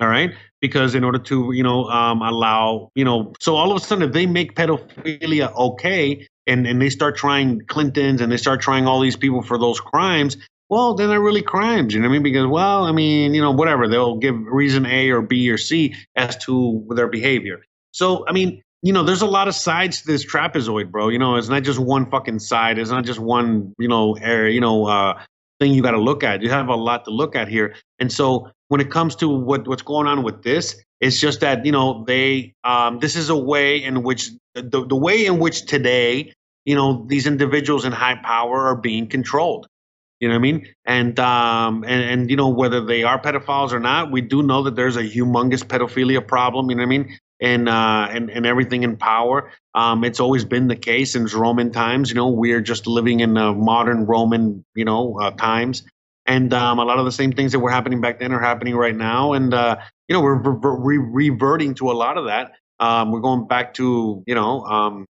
All 0.00 0.06
right, 0.06 0.30
because 0.60 0.94
in 0.94 1.02
order 1.02 1.18
to 1.18 1.50
you 1.52 1.64
know 1.64 1.86
um, 1.86 2.22
allow 2.22 2.92
you 2.94 3.04
know, 3.04 3.32
so 3.40 3.56
all 3.56 3.72
of 3.72 3.82
a 3.82 3.84
sudden 3.84 4.04
if 4.04 4.12
they 4.12 4.26
make 4.26 4.54
pedophilia 4.54 5.52
okay, 5.56 6.24
and 6.46 6.66
and 6.66 6.80
they 6.80 6.88
start 6.88 7.16
trying 7.16 7.60
Clintons 7.66 8.20
and 8.20 8.30
they 8.30 8.36
start 8.36 8.60
trying 8.60 8.86
all 8.86 9.00
these 9.00 9.16
people 9.16 9.42
for 9.42 9.58
those 9.58 9.80
crimes, 9.80 10.36
well, 10.68 10.94
then 10.94 11.08
they're 11.08 11.18
not 11.18 11.24
really 11.24 11.42
crimes. 11.42 11.94
You 11.94 12.00
know 12.00 12.08
what 12.08 12.12
I 12.12 12.12
mean? 12.14 12.22
Because 12.22 12.46
well, 12.46 12.84
I 12.84 12.92
mean, 12.92 13.34
you 13.34 13.40
know, 13.40 13.50
whatever 13.50 13.88
they'll 13.88 14.18
give 14.18 14.36
reason 14.38 14.86
A 14.86 15.10
or 15.10 15.22
B 15.22 15.50
or 15.50 15.58
C 15.58 15.94
as 16.14 16.36
to 16.44 16.86
their 16.90 17.08
behavior. 17.08 17.64
So 17.92 18.24
I 18.28 18.32
mean, 18.32 18.62
you 18.82 18.92
know, 18.92 19.02
there's 19.02 19.22
a 19.22 19.26
lot 19.26 19.48
of 19.48 19.54
sides 19.54 20.02
to 20.02 20.06
this 20.06 20.24
trapezoid, 20.24 20.90
bro. 20.90 21.08
You 21.08 21.18
know, 21.18 21.36
it's 21.36 21.48
not 21.48 21.62
just 21.62 21.78
one 21.78 22.10
fucking 22.10 22.38
side. 22.38 22.78
It's 22.78 22.90
not 22.90 23.04
just 23.04 23.18
one, 23.18 23.74
you 23.78 23.88
know, 23.88 24.14
area, 24.14 24.54
you 24.54 24.60
know, 24.60 24.86
uh, 24.86 25.20
thing 25.60 25.72
you 25.72 25.82
got 25.82 25.92
to 25.92 26.00
look 26.00 26.22
at. 26.22 26.42
You 26.42 26.50
have 26.50 26.68
a 26.68 26.74
lot 26.76 27.04
to 27.06 27.10
look 27.10 27.36
at 27.36 27.48
here. 27.48 27.74
And 27.98 28.12
so 28.12 28.50
when 28.68 28.80
it 28.80 28.90
comes 28.90 29.16
to 29.16 29.28
what 29.28 29.66
what's 29.66 29.82
going 29.82 30.06
on 30.06 30.22
with 30.22 30.42
this, 30.42 30.82
it's 31.00 31.20
just 31.20 31.40
that 31.40 31.64
you 31.64 31.72
know 31.72 32.04
they 32.06 32.54
um, 32.64 32.98
this 33.00 33.16
is 33.16 33.28
a 33.28 33.36
way 33.36 33.82
in 33.82 34.02
which 34.02 34.30
the 34.54 34.86
the 34.86 34.96
way 34.96 35.26
in 35.26 35.38
which 35.38 35.66
today 35.66 36.32
you 36.64 36.74
know 36.74 37.04
these 37.08 37.26
individuals 37.26 37.84
in 37.84 37.92
high 37.92 38.16
power 38.16 38.66
are 38.66 38.76
being 38.76 39.06
controlled. 39.06 39.66
You 40.20 40.28
know 40.28 40.34
what 40.34 40.40
I 40.40 40.42
mean? 40.42 40.66
And 40.84 41.18
um 41.20 41.84
and, 41.84 42.02
and 42.02 42.30
you 42.30 42.36
know 42.36 42.48
whether 42.48 42.84
they 42.84 43.04
are 43.04 43.20
pedophiles 43.20 43.72
or 43.72 43.80
not, 43.80 44.10
we 44.10 44.20
do 44.20 44.42
know 44.42 44.62
that 44.64 44.74
there's 44.74 44.96
a 44.96 45.02
humongous 45.02 45.62
pedophilia 45.62 46.26
problem. 46.26 46.70
You 46.70 46.76
know 46.76 46.82
what 46.82 46.86
I 46.86 46.98
mean? 46.98 47.18
And 47.40 47.68
uh, 47.68 48.08
and 48.10 48.30
and 48.30 48.46
everything 48.46 48.82
in 48.82 48.96
power. 48.96 49.50
Um, 49.74 50.04
it's 50.04 50.20
always 50.20 50.44
been 50.44 50.68
the 50.68 50.76
case 50.76 51.12
since 51.12 51.34
Roman 51.34 51.70
times. 51.70 52.10
You 52.10 52.16
know, 52.16 52.28
we're 52.28 52.60
just 52.60 52.86
living 52.86 53.20
in 53.20 53.36
uh, 53.36 53.52
modern 53.52 54.06
Roman, 54.06 54.64
you 54.74 54.84
know, 54.84 55.18
uh, 55.20 55.30
times, 55.32 55.84
and 56.26 56.52
um, 56.52 56.78
a 56.78 56.84
lot 56.84 56.98
of 56.98 57.04
the 57.04 57.12
same 57.12 57.32
things 57.32 57.52
that 57.52 57.60
were 57.60 57.70
happening 57.70 58.00
back 58.00 58.18
then 58.18 58.32
are 58.32 58.40
happening 58.40 58.74
right 58.74 58.96
now. 58.96 59.32
And 59.32 59.54
uh, 59.54 59.76
you 60.08 60.14
know, 60.14 60.20
we're 60.20 60.36
re- 60.36 60.98
reverting 60.98 61.74
to 61.74 61.90
a 61.90 61.94
lot 61.94 62.18
of 62.18 62.26
that. 62.26 62.52
Um, 62.80 63.12
we're 63.12 63.20
going 63.20 63.46
back 63.46 63.74
to 63.74 64.22
you 64.26 64.34
know, 64.34 64.64
um, 64.64 65.06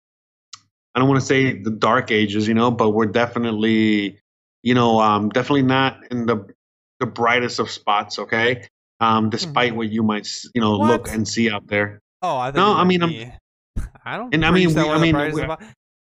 I 0.96 1.00
don't 1.00 1.10
want 1.10 1.22
to 1.22 1.26
say 1.26 1.62
the 1.62 1.72
dark 1.72 2.12
ages, 2.12 2.48
you 2.48 2.54
know, 2.54 2.72
but 2.72 2.92
we're 2.92 3.08
definitely, 3.08 4.20
you 4.62 4.76
know, 4.76 5.00
um, 5.00 5.30
definitely 5.30 5.64
not 5.64 6.12
in 6.12 6.26
the 6.26 6.48
the 7.00 7.06
brightest 7.06 7.60
of 7.60 7.70
spots. 7.70 8.20
Okay. 8.20 8.68
Um, 9.00 9.30
despite 9.30 9.70
mm-hmm. 9.70 9.78
what 9.78 9.90
you 9.90 10.04
might, 10.04 10.30
you 10.54 10.62
know, 10.62 10.78
what? 10.78 10.88
look 10.88 11.14
and 11.14 11.28
see 11.28 11.52
out 11.52 11.68
there. 11.68 12.00
Oh, 12.24 12.38
I 12.38 12.52
no. 12.52 12.74
I 12.74 12.86
mean, 12.86 13.02
be, 13.02 13.26
I'm. 13.78 13.88
I 14.06 14.18
don't. 14.18 14.34
And 14.34 14.46
I 14.46 14.52
mean, 14.52 14.74
we, 14.74 14.82
I 14.82 14.98
mean, 14.98 15.16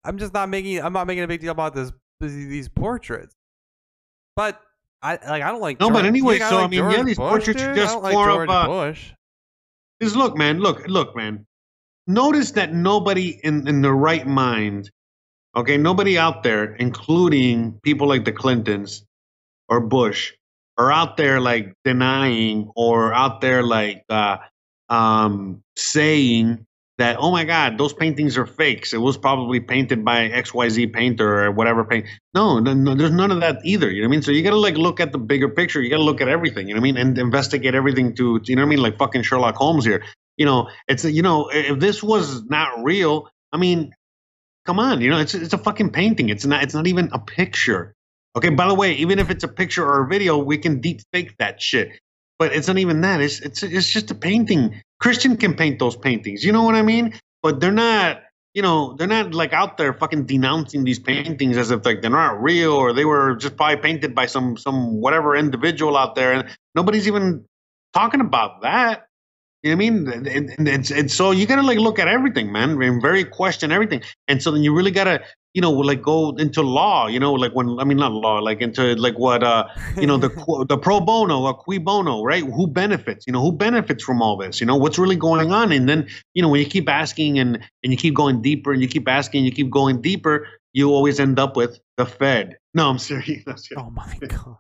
I'm 0.03 0.17
just 0.17 0.33
not 0.33 0.49
making. 0.49 0.81
I'm 0.81 0.91
not 0.91 1.05
making 1.05 1.23
a 1.23 1.27
big 1.27 1.41
deal 1.41 1.51
about 1.51 1.75
this. 1.75 1.91
These 2.19 2.67
portraits, 2.69 3.35
but 4.35 4.59
I 5.03 5.11
like. 5.11 5.43
I 5.43 5.51
don't 5.51 5.61
like. 5.61 5.79
No, 5.79 5.87
George, 5.87 5.93
but 5.93 6.05
anyway, 6.05 6.39
so 6.39 6.55
like 6.55 6.65
I 6.65 6.67
mean, 6.67 6.79
George 6.79 6.93
yeah, 6.93 7.03
these 7.03 7.17
Bush, 7.17 7.29
portraits 7.29 7.61
dude? 7.61 7.69
are 7.69 7.75
just 7.75 7.99
like 8.01 8.13
more 8.13 8.25
George 8.25 8.49
of 8.49 8.63
a. 8.63 8.67
Bush. 8.67 9.11
Just 10.01 10.15
look, 10.15 10.35
man. 10.35 10.59
Look, 10.59 10.87
look, 10.87 11.15
man. 11.15 11.45
Notice 12.07 12.51
that 12.51 12.73
nobody 12.73 13.39
in 13.43 13.67
in 13.67 13.83
the 13.83 13.93
right 13.93 14.25
mind, 14.25 14.89
okay, 15.55 15.77
nobody 15.77 16.17
out 16.17 16.41
there, 16.41 16.73
including 16.75 17.79
people 17.83 18.07
like 18.07 18.25
the 18.25 18.31
Clintons 18.31 19.05
or 19.69 19.79
Bush, 19.81 20.33
are 20.79 20.91
out 20.91 21.17
there 21.17 21.39
like 21.39 21.73
denying 21.83 22.71
or 22.75 23.13
out 23.13 23.41
there 23.41 23.61
like 23.61 24.03
uh, 24.09 24.37
um, 24.89 25.63
saying 25.75 26.65
that 26.97 27.17
oh 27.19 27.31
my 27.31 27.43
god 27.43 27.77
those 27.77 27.93
paintings 27.93 28.37
are 28.37 28.45
fakes. 28.45 28.93
It 28.93 28.97
was 28.97 29.17
probably 29.17 29.59
painted 29.59 30.03
by 30.03 30.29
xyz 30.29 30.91
painter 30.91 31.45
or 31.45 31.51
whatever 31.51 31.83
paint. 31.83 32.07
No, 32.33 32.59
no, 32.59 32.73
no 32.73 32.95
there's 32.95 33.11
none 33.11 33.31
of 33.31 33.41
that 33.41 33.59
either 33.63 33.89
you 33.89 34.01
know 34.01 34.07
what 34.07 34.13
i 34.13 34.17
mean? 34.17 34.21
So 34.23 34.31
you 34.31 34.43
gotta 34.43 34.57
like 34.57 34.77
look 34.77 34.99
at 34.99 35.11
the 35.11 35.17
bigger 35.17 35.49
picture. 35.49 35.81
You 35.81 35.89
gotta 35.89 36.03
look 36.03 36.21
at 36.21 36.27
everything 36.27 36.67
you 36.67 36.73
know 36.73 36.81
what 36.81 36.87
i 36.87 36.91
mean? 36.91 36.97
And 36.97 37.17
investigate 37.17 37.75
everything 37.75 38.15
to 38.15 38.39
you 38.43 38.55
know 38.55 38.63
what 38.63 38.67
i 38.67 38.69
mean? 38.69 38.81
Like 38.81 38.97
fucking 38.97 39.23
sherlock 39.23 39.55
holmes 39.55 39.85
here. 39.85 40.03
You 40.37 40.45
know 40.45 40.69
it's 40.87 41.03
you 41.03 41.21
know 41.21 41.49
if 41.51 41.79
this 41.79 42.01
was 42.01 42.43
not 42.45 42.83
real 42.83 43.29
i 43.51 43.57
mean 43.57 43.93
come 44.65 44.79
on 44.79 45.01
you 45.01 45.09
know 45.09 45.19
it's 45.19 45.33
it's 45.33 45.53
a 45.53 45.57
fucking 45.57 45.91
painting. 45.91 46.29
It's 46.29 46.45
not 46.45 46.63
it's 46.63 46.73
not 46.73 46.87
even 46.87 47.09
a 47.13 47.19
picture. 47.19 47.93
Okay 48.35 48.49
by 48.49 48.67
the 48.67 48.75
way 48.75 48.93
even 48.93 49.19
if 49.19 49.29
it's 49.29 49.43
a 49.43 49.47
picture 49.47 49.85
or 49.85 50.03
a 50.03 50.07
video 50.07 50.37
we 50.37 50.57
can 50.57 50.81
deep 50.81 51.01
fake 51.13 51.35
that 51.37 51.61
shit 51.61 51.99
but 52.39 52.53
it's 52.53 52.67
not 52.67 52.77
even 52.77 53.01
that. 53.01 53.21
It's 53.21 53.39
it's 53.39 53.63
it's 53.63 53.89
just 53.89 54.11
a 54.11 54.15
painting. 54.15 54.81
Christian 54.99 55.37
can 55.37 55.53
paint 55.55 55.79
those 55.79 55.95
paintings. 55.95 56.43
You 56.43 56.51
know 56.51 56.63
what 56.63 56.75
I 56.75 56.81
mean? 56.81 57.13
But 57.41 57.59
they're 57.59 57.71
not. 57.71 58.21
You 58.53 58.63
know, 58.63 58.95
they're 58.97 59.05
not 59.05 59.35
like 59.35 59.53
out 59.53 59.77
there 59.77 59.93
fucking 59.93 60.25
denouncing 60.25 60.83
these 60.83 60.97
paintings 60.97 61.57
as 61.57 61.69
if 61.69 61.85
like 61.85 62.01
they're 62.01 62.09
not 62.09 62.41
real 62.41 62.73
or 62.73 62.91
they 62.91 63.05
were 63.05 63.35
just 63.35 63.55
probably 63.55 63.77
painted 63.77 64.15
by 64.15 64.25
some 64.25 64.57
some 64.57 64.99
whatever 64.99 65.35
individual 65.35 65.95
out 65.95 66.15
there, 66.15 66.33
and 66.33 66.49
nobody's 66.73 67.07
even 67.07 67.45
talking 67.93 68.21
about 68.21 68.63
that. 68.63 69.07
You 69.61 69.75
know 69.75 69.77
what 69.77 69.85
I 69.85 69.89
mean? 69.89 70.07
And, 70.11 70.27
and, 70.27 70.67
and, 70.69 70.91
and 70.91 71.11
so 71.11 71.31
you 71.31 71.45
gotta 71.45 71.61
like 71.61 71.77
look 71.77 71.99
at 71.99 72.07
everything, 72.07 72.51
man, 72.51 72.81
and 72.81 73.01
very 73.01 73.25
question 73.25 73.71
everything. 73.71 74.01
And 74.27 74.41
so 74.41 74.51
then 74.51 74.63
you 74.63 74.73
really 74.73 74.91
gotta 74.91 75.23
you 75.53 75.61
know, 75.61 75.71
like 75.71 76.01
go 76.01 76.35
into 76.35 76.61
law, 76.61 77.07
you 77.07 77.19
know, 77.19 77.33
like 77.33 77.53
when 77.53 77.79
I 77.79 77.83
mean 77.83 77.97
not 77.97 78.11
law, 78.11 78.39
like 78.39 78.61
into 78.61 78.95
like 78.95 79.17
what 79.17 79.43
uh 79.43 79.67
you 79.97 80.05
know 80.05 80.17
the 80.17 80.29
the 80.69 80.77
pro 80.77 80.99
bono 80.99 81.41
or 81.41 81.53
cui 81.53 81.77
bono, 81.77 82.23
right? 82.23 82.43
Who 82.43 82.67
benefits? 82.67 83.25
You 83.25 83.33
know, 83.33 83.41
who 83.41 83.51
benefits 83.51 84.03
from 84.03 84.21
all 84.21 84.37
this? 84.37 84.59
You 84.59 84.67
know, 84.67 84.75
what's 84.75 84.99
really 84.99 85.15
going 85.15 85.51
on? 85.51 85.71
And 85.71 85.87
then 85.87 86.07
you 86.33 86.41
know 86.41 86.49
when 86.49 86.59
you 86.59 86.67
keep 86.67 86.89
asking 86.89 87.39
and 87.39 87.55
and 87.83 87.91
you 87.91 87.97
keep 87.97 88.13
going 88.13 88.41
deeper 88.41 88.71
and 88.71 88.81
you 88.81 88.87
keep 88.87 89.07
asking, 89.07 89.45
you 89.45 89.51
keep 89.51 89.69
going 89.69 90.01
deeper, 90.01 90.47
you 90.73 90.91
always 90.91 91.19
end 91.19 91.39
up 91.39 91.55
with 91.55 91.79
the 91.97 92.05
Fed. 92.05 92.57
No, 92.73 92.89
I'm 92.89 92.99
serious. 92.99 93.43
I'm 93.47 93.57
serious. 93.57 93.83
Oh 93.83 93.89
my 93.89 94.17
god! 94.27 94.57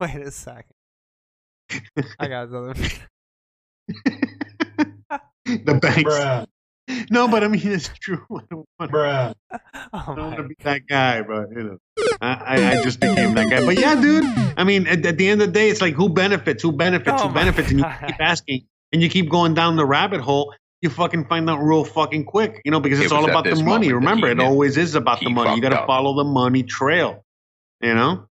Wait 0.00 0.16
a 0.16 0.30
second. 0.30 0.74
I 2.18 2.28
got 2.28 2.50
something. 2.50 2.90
the 5.46 5.78
banks. 5.80 6.02
Bruh 6.02 6.46
no, 7.10 7.28
but 7.28 7.44
I 7.44 7.48
mean 7.48 7.60
it's 7.64 7.88
true. 8.00 8.24
I 8.30 8.42
don't 8.50 8.66
want, 8.78 8.92
Bruh. 8.92 9.34
Oh 9.92 10.04
I 10.08 10.14
don't 10.14 10.18
want 10.18 10.36
to 10.36 10.42
be 10.42 10.56
that 10.64 10.86
guy, 10.86 11.22
but 11.22 11.50
you 11.50 11.62
know, 11.62 11.78
I, 12.20 12.78
I, 12.78 12.82
just 12.82 13.00
became 13.00 13.34
that 13.34 13.48
guy. 13.48 13.64
But 13.64 13.78
yeah, 13.78 13.94
dude. 13.94 14.24
I 14.58 14.64
mean, 14.64 14.86
at, 14.86 15.06
at, 15.06 15.16
the 15.16 15.28
end 15.28 15.40
of 15.40 15.48
the 15.48 15.52
day, 15.52 15.70
it's 15.70 15.80
like 15.80 15.94
who 15.94 16.10
benefits, 16.10 16.62
who 16.62 16.72
benefits, 16.72 17.22
oh 17.22 17.28
who 17.28 17.34
benefits, 17.34 17.70
and 17.70 17.80
you 17.80 17.86
keep 18.06 18.20
asking, 18.20 18.66
and 18.92 19.00
you 19.00 19.08
keep 19.08 19.30
going 19.30 19.54
down 19.54 19.76
the 19.76 19.86
rabbit 19.86 20.20
hole. 20.20 20.54
You 20.82 20.90
fucking 20.90 21.24
find 21.26 21.48
out 21.48 21.58
real 21.58 21.84
fucking 21.84 22.26
quick, 22.26 22.60
you 22.64 22.70
know, 22.70 22.80
because 22.80 23.00
it's 23.00 23.12
it 23.12 23.14
all 23.14 23.28
about 23.28 23.44
the 23.44 23.56
money. 23.62 23.92
Remember, 23.92 24.28
it 24.28 24.40
always 24.40 24.76
is 24.76 24.94
about 24.94 25.20
the 25.20 25.30
money. 25.30 25.54
You 25.56 25.62
got 25.62 25.70
to 25.70 25.86
follow 25.86 26.14
the 26.14 26.24
money 26.24 26.62
trail, 26.62 27.24
you 27.80 27.94
know. 27.94 28.26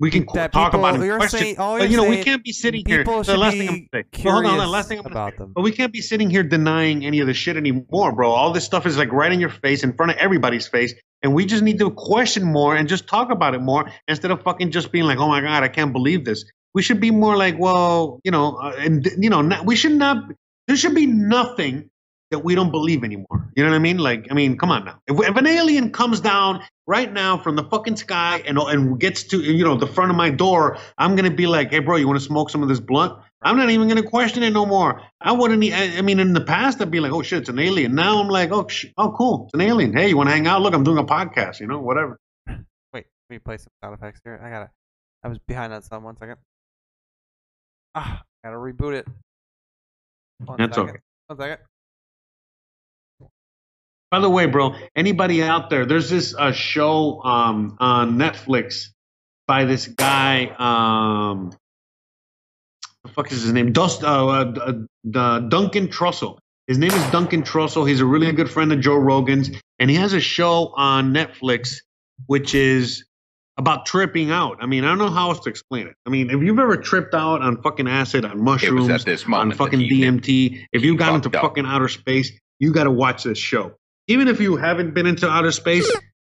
we 0.00 0.10
can 0.10 0.26
that 0.34 0.52
talk 0.52 0.72
people, 0.72 0.86
about 0.86 1.00
it. 1.00 1.04
You're 1.04 1.18
question. 1.18 1.40
saying, 1.40 1.58
all 1.58 1.78
but, 1.78 1.90
you 1.90 1.96
know, 1.96 2.08
we 2.08 2.22
can't 2.22 2.44
be 2.44 2.52
sitting 2.52 2.84
here. 2.86 3.02
The 3.02 3.36
last 3.36 3.56
thing 3.56 3.68
I'm 3.68 3.74
gonna 3.74 3.86
say. 3.92 4.04
curious 4.12 4.32
Hold 4.32 4.46
on, 4.46 4.58
the 4.58 4.66
last 4.66 4.88
thing 4.88 4.98
I'm 4.98 5.02
gonna 5.04 5.14
about 5.14 5.32
say. 5.32 5.38
them. 5.38 5.52
But 5.54 5.62
we 5.62 5.72
can't 5.72 5.92
be 5.92 6.00
sitting 6.00 6.30
here 6.30 6.44
denying 6.44 7.04
any 7.04 7.18
of 7.18 7.26
the 7.26 7.34
shit 7.34 7.56
anymore, 7.56 8.14
bro. 8.14 8.30
All 8.30 8.52
this 8.52 8.64
stuff 8.64 8.86
is 8.86 8.96
like 8.96 9.12
right 9.12 9.32
in 9.32 9.40
your 9.40 9.50
face, 9.50 9.82
in 9.82 9.92
front 9.94 10.12
of 10.12 10.18
everybody's 10.18 10.68
face, 10.68 10.94
and 11.22 11.34
we 11.34 11.46
just 11.46 11.64
need 11.64 11.80
to 11.80 11.90
question 11.90 12.44
more 12.44 12.76
and 12.76 12.88
just 12.88 13.08
talk 13.08 13.32
about 13.32 13.54
it 13.54 13.60
more 13.60 13.90
instead 14.06 14.30
of 14.30 14.42
fucking 14.42 14.70
just 14.70 14.92
being 14.92 15.04
like, 15.04 15.18
"Oh 15.18 15.28
my 15.28 15.40
god, 15.40 15.64
I 15.64 15.68
can't 15.68 15.92
believe 15.92 16.24
this." 16.24 16.44
We 16.74 16.82
should 16.82 17.00
be 17.00 17.10
more 17.10 17.36
like, 17.36 17.58
well, 17.58 18.20
you 18.22 18.30
know, 18.30 18.56
uh, 18.56 18.74
and 18.78 19.04
you 19.18 19.30
know, 19.30 19.42
not, 19.42 19.66
we 19.66 19.74
should 19.74 19.92
not. 19.92 20.30
There 20.68 20.76
should 20.76 20.94
be 20.94 21.06
nothing 21.06 21.90
that 22.30 22.40
we 22.40 22.54
don't 22.54 22.70
believe 22.70 23.04
anymore. 23.04 23.50
You 23.56 23.64
know 23.64 23.70
what 23.70 23.76
I 23.76 23.80
mean? 23.80 23.98
Like, 23.98 24.28
I 24.30 24.34
mean, 24.34 24.58
come 24.58 24.70
on 24.70 24.84
now. 24.84 25.00
If, 25.06 25.18
if 25.20 25.36
an 25.36 25.46
alien 25.46 25.90
comes 25.92 26.20
down 26.20 26.62
right 26.86 27.12
now 27.12 27.38
from 27.38 27.56
the 27.56 27.64
fucking 27.64 27.96
sky 27.96 28.42
and 28.46 28.58
and 28.58 29.00
gets 29.00 29.22
to 29.24 29.40
you 29.40 29.64
know 29.64 29.76
the 29.76 29.86
front 29.86 30.10
of 30.10 30.16
my 30.16 30.30
door, 30.30 30.78
I'm 30.98 31.16
gonna 31.16 31.30
be 31.30 31.46
like, 31.46 31.70
hey, 31.70 31.78
bro, 31.78 31.96
you 31.96 32.06
want 32.06 32.18
to 32.18 32.24
smoke 32.24 32.50
some 32.50 32.62
of 32.62 32.68
this 32.68 32.80
blunt? 32.80 33.18
I'm 33.42 33.56
not 33.56 33.70
even 33.70 33.88
gonna 33.88 34.02
question 34.02 34.42
it 34.42 34.50
no 34.50 34.66
more. 34.66 35.00
I 35.20 35.32
wouldn't. 35.32 35.62
I 35.72 36.00
mean, 36.02 36.20
in 36.20 36.32
the 36.32 36.40
past, 36.40 36.80
I'd 36.80 36.90
be 36.90 37.00
like, 37.00 37.12
oh 37.12 37.22
shit, 37.22 37.40
it's 37.40 37.48
an 37.48 37.58
alien. 37.58 37.94
Now 37.94 38.20
I'm 38.20 38.28
like, 38.28 38.50
oh, 38.52 38.66
sh- 38.68 38.86
oh, 38.98 39.12
cool, 39.12 39.44
it's 39.46 39.54
an 39.54 39.60
alien. 39.60 39.92
Hey, 39.92 40.08
you 40.08 40.16
want 40.16 40.28
to 40.28 40.34
hang 40.34 40.46
out? 40.46 40.60
Look, 40.60 40.74
I'm 40.74 40.84
doing 40.84 40.98
a 40.98 41.04
podcast. 41.04 41.60
You 41.60 41.66
know, 41.66 41.80
whatever. 41.80 42.18
Wait, 42.48 42.64
let 42.92 43.04
me 43.30 43.38
play 43.38 43.56
some 43.56 43.72
sound 43.82 43.94
effects 43.94 44.20
here. 44.24 44.40
I 44.42 44.50
gotta. 44.50 44.70
I 45.24 45.28
was 45.28 45.38
behind 45.38 45.72
on 45.72 45.82
some. 45.82 46.04
One 46.04 46.16
second. 46.16 46.36
Ah, 47.94 48.22
gotta 48.44 48.56
reboot 48.56 48.94
it. 48.94 49.06
One 50.44 50.58
That's 50.58 50.76
second. 50.76 50.90
okay. 50.90 50.98
One 51.26 51.38
second. 51.38 51.58
By 54.10 54.20
the 54.20 54.30
way, 54.30 54.46
bro, 54.46 54.74
anybody 54.96 55.42
out 55.42 55.70
there? 55.70 55.84
There's 55.84 56.08
this 56.08 56.34
uh, 56.34 56.52
show 56.52 57.22
um, 57.22 57.76
on 57.78 58.16
Netflix 58.18 58.88
by 59.46 59.64
this 59.64 59.86
guy. 59.86 60.46
Um, 60.58 61.52
the 63.04 63.10
fuck 63.10 63.30
is 63.30 63.42
his 63.42 63.52
name? 63.52 63.72
Dust, 63.72 64.02
uh, 64.02 64.26
uh, 64.26 64.72
uh, 65.14 65.38
Duncan 65.40 65.88
Trussell. 65.88 66.38
His 66.66 66.78
name 66.78 66.92
is 66.92 67.10
Duncan 67.10 67.42
Trussell. 67.42 67.88
He's 67.88 68.00
a 68.00 68.06
really 68.06 68.30
good 68.32 68.50
friend 68.50 68.72
of 68.72 68.80
Joe 68.80 68.96
Rogan's, 68.96 69.50
and 69.78 69.90
he 69.90 69.96
has 69.96 70.12
a 70.12 70.20
show 70.20 70.72
on 70.76 71.12
Netflix 71.14 71.80
which 72.26 72.54
is 72.54 73.04
about 73.56 73.86
tripping 73.86 74.30
out. 74.30 74.58
I 74.60 74.66
mean, 74.66 74.84
I 74.84 74.88
don't 74.88 74.98
know 74.98 75.10
how 75.10 75.30
else 75.30 75.40
to 75.40 75.50
explain 75.50 75.86
it. 75.86 75.94
I 76.06 76.10
mean, 76.10 76.30
if 76.30 76.42
you've 76.42 76.58
ever 76.58 76.76
tripped 76.76 77.14
out 77.14 77.42
on 77.42 77.60
fucking 77.62 77.88
acid, 77.88 78.24
on 78.24 78.42
mushrooms, 78.42 79.06
on 79.26 79.52
fucking. 79.52 79.80
DMT, 79.80 80.66
if 80.72 80.82
you 80.82 80.96
got 80.96 81.14
into 81.14 81.36
up. 81.36 81.42
fucking 81.42 81.66
outer 81.66 81.88
space, 81.88 82.32
you 82.58 82.72
got 82.72 82.84
to 82.84 82.90
watch 82.90 83.24
this 83.24 83.38
show. 83.38 83.74
Even 84.08 84.26
if 84.26 84.40
you 84.40 84.56
haven't 84.56 84.94
been 84.94 85.06
into 85.06 85.28
outer 85.28 85.52
space, 85.52 85.86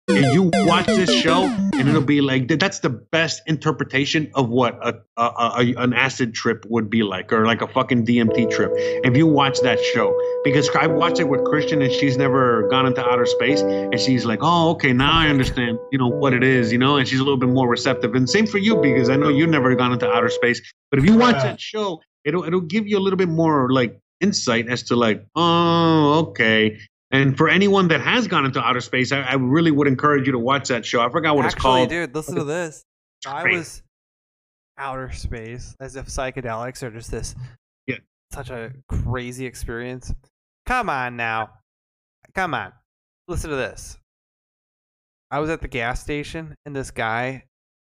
and 0.09 0.33
you 0.33 0.51
watch 0.67 0.87
this 0.87 1.13
show, 1.13 1.43
and 1.43 1.89
it'll 1.89 2.01
be 2.01 2.23
like 2.23 2.49
that's 2.49 2.79
the 2.79 2.89
best 2.89 3.43
interpretation 3.47 4.31
of 4.35 4.49
what 4.49 4.79
a, 4.81 4.95
a, 5.17 5.23
a, 5.23 5.75
an 5.77 5.93
acid 5.93 6.33
trip 6.33 6.65
would 6.71 6.89
be 6.89 7.03
like, 7.03 7.33
or 7.35 7.45
like 7.45 7.61
a 7.61 7.67
fucking 7.67 8.07
DMT 8.07 8.51
trip. 8.51 8.71
If 8.75 9.15
you 9.15 9.27
watch 9.27 9.61
that 9.61 9.79
show, 9.79 10.19
because 10.43 10.71
I 10.75 10.87
watched 10.87 11.21
it 11.21 11.25
with 11.29 11.45
Christian, 11.45 11.83
and 11.83 11.93
she's 11.93 12.17
never 12.17 12.67
gone 12.69 12.87
into 12.87 13.05
outer 13.05 13.27
space, 13.27 13.61
and 13.61 14.01
she's 14.01 14.25
like, 14.25 14.39
oh, 14.41 14.71
okay, 14.71 14.95
now 14.95 15.13
I 15.13 15.29
understand, 15.29 15.79
you 15.93 15.99
know 15.99 16.09
what 16.09 16.33
it 16.33 16.43
is, 16.45 16.73
you 16.73 16.79
know, 16.79 16.97
and 16.97 17.07
she's 17.07 17.21
a 17.21 17.25
little 17.25 17.39
bit 17.39 17.51
more 17.51 17.69
receptive. 17.69 18.15
And 18.15 18.31
same 18.31 18.47
for 18.47 18.59
you, 18.59 18.77
because 18.77 19.11
I 19.11 19.17
know 19.17 19.29
you've 19.29 19.51
never 19.51 19.75
gone 19.75 19.93
into 19.93 20.09
outer 20.09 20.31
space, 20.31 20.63
but 20.91 20.99
if 20.99 21.05
you 21.05 21.19
watch 21.19 21.43
that 21.43 21.61
show, 21.61 22.01
it'll 22.25 22.45
it'll 22.45 22.61
give 22.61 22.87
you 22.87 22.97
a 22.97 23.03
little 23.03 23.19
bit 23.19 23.29
more 23.29 23.71
like 23.71 24.01
insight 24.21 24.69
as 24.69 24.85
to 24.85 24.97
like, 24.97 25.27
oh, 25.35 26.29
okay. 26.29 26.79
And 27.17 27.37
for 27.37 27.49
anyone 27.49 27.89
that 27.89 28.03
has 28.03 28.29
gone 28.29 28.45
into 28.45 28.61
outer 28.61 28.83
space, 28.83 29.11
I, 29.11 29.23
I 29.23 29.35
really 29.35 29.71
would 29.71 29.89
encourage 29.89 30.27
you 30.27 30.33
to 30.33 30.39
watch 30.39 30.69
that 30.69 30.85
show. 30.85 31.01
I 31.01 31.09
forgot 31.09 31.35
what 31.35 31.47
it's 31.47 31.55
Actually, 31.55 31.63
called. 31.63 31.89
dude, 31.89 32.15
listen 32.15 32.35
to 32.35 32.45
this. 32.45 32.85
I 33.27 33.43
was 33.45 33.83
outer 34.77 35.11
space, 35.13 35.75
as 35.81 35.97
if 35.97 36.07
psychedelics 36.07 36.83
are 36.83 36.91
just 36.91 37.11
this. 37.11 37.35
Yeah. 37.87 37.97
Such 38.33 38.51
a 38.51 38.73
crazy 38.89 39.47
experience. 39.47 40.13
Come 40.67 40.91
on 40.91 41.17
now, 41.17 41.51
come 42.35 42.53
on. 42.53 42.73
Listen 43.29 43.49
to 43.49 43.57
this. 43.57 43.99
I 45.31 45.39
was 45.41 45.49
at 45.49 45.63
the 45.63 45.69
gas 45.69 46.03
station, 46.03 46.55
and 46.67 46.77
this 46.77 46.91
guy. 46.91 47.45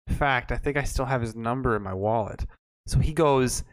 In 0.07 0.15
fact, 0.15 0.53
I 0.53 0.57
think 0.57 0.77
I 0.77 0.85
still 0.85 1.05
have 1.05 1.21
his 1.21 1.35
number 1.35 1.75
in 1.77 1.83
my 1.83 1.93
wallet. 1.93 2.47
So 2.87 2.99
he 3.01 3.13
goes, 3.13 3.65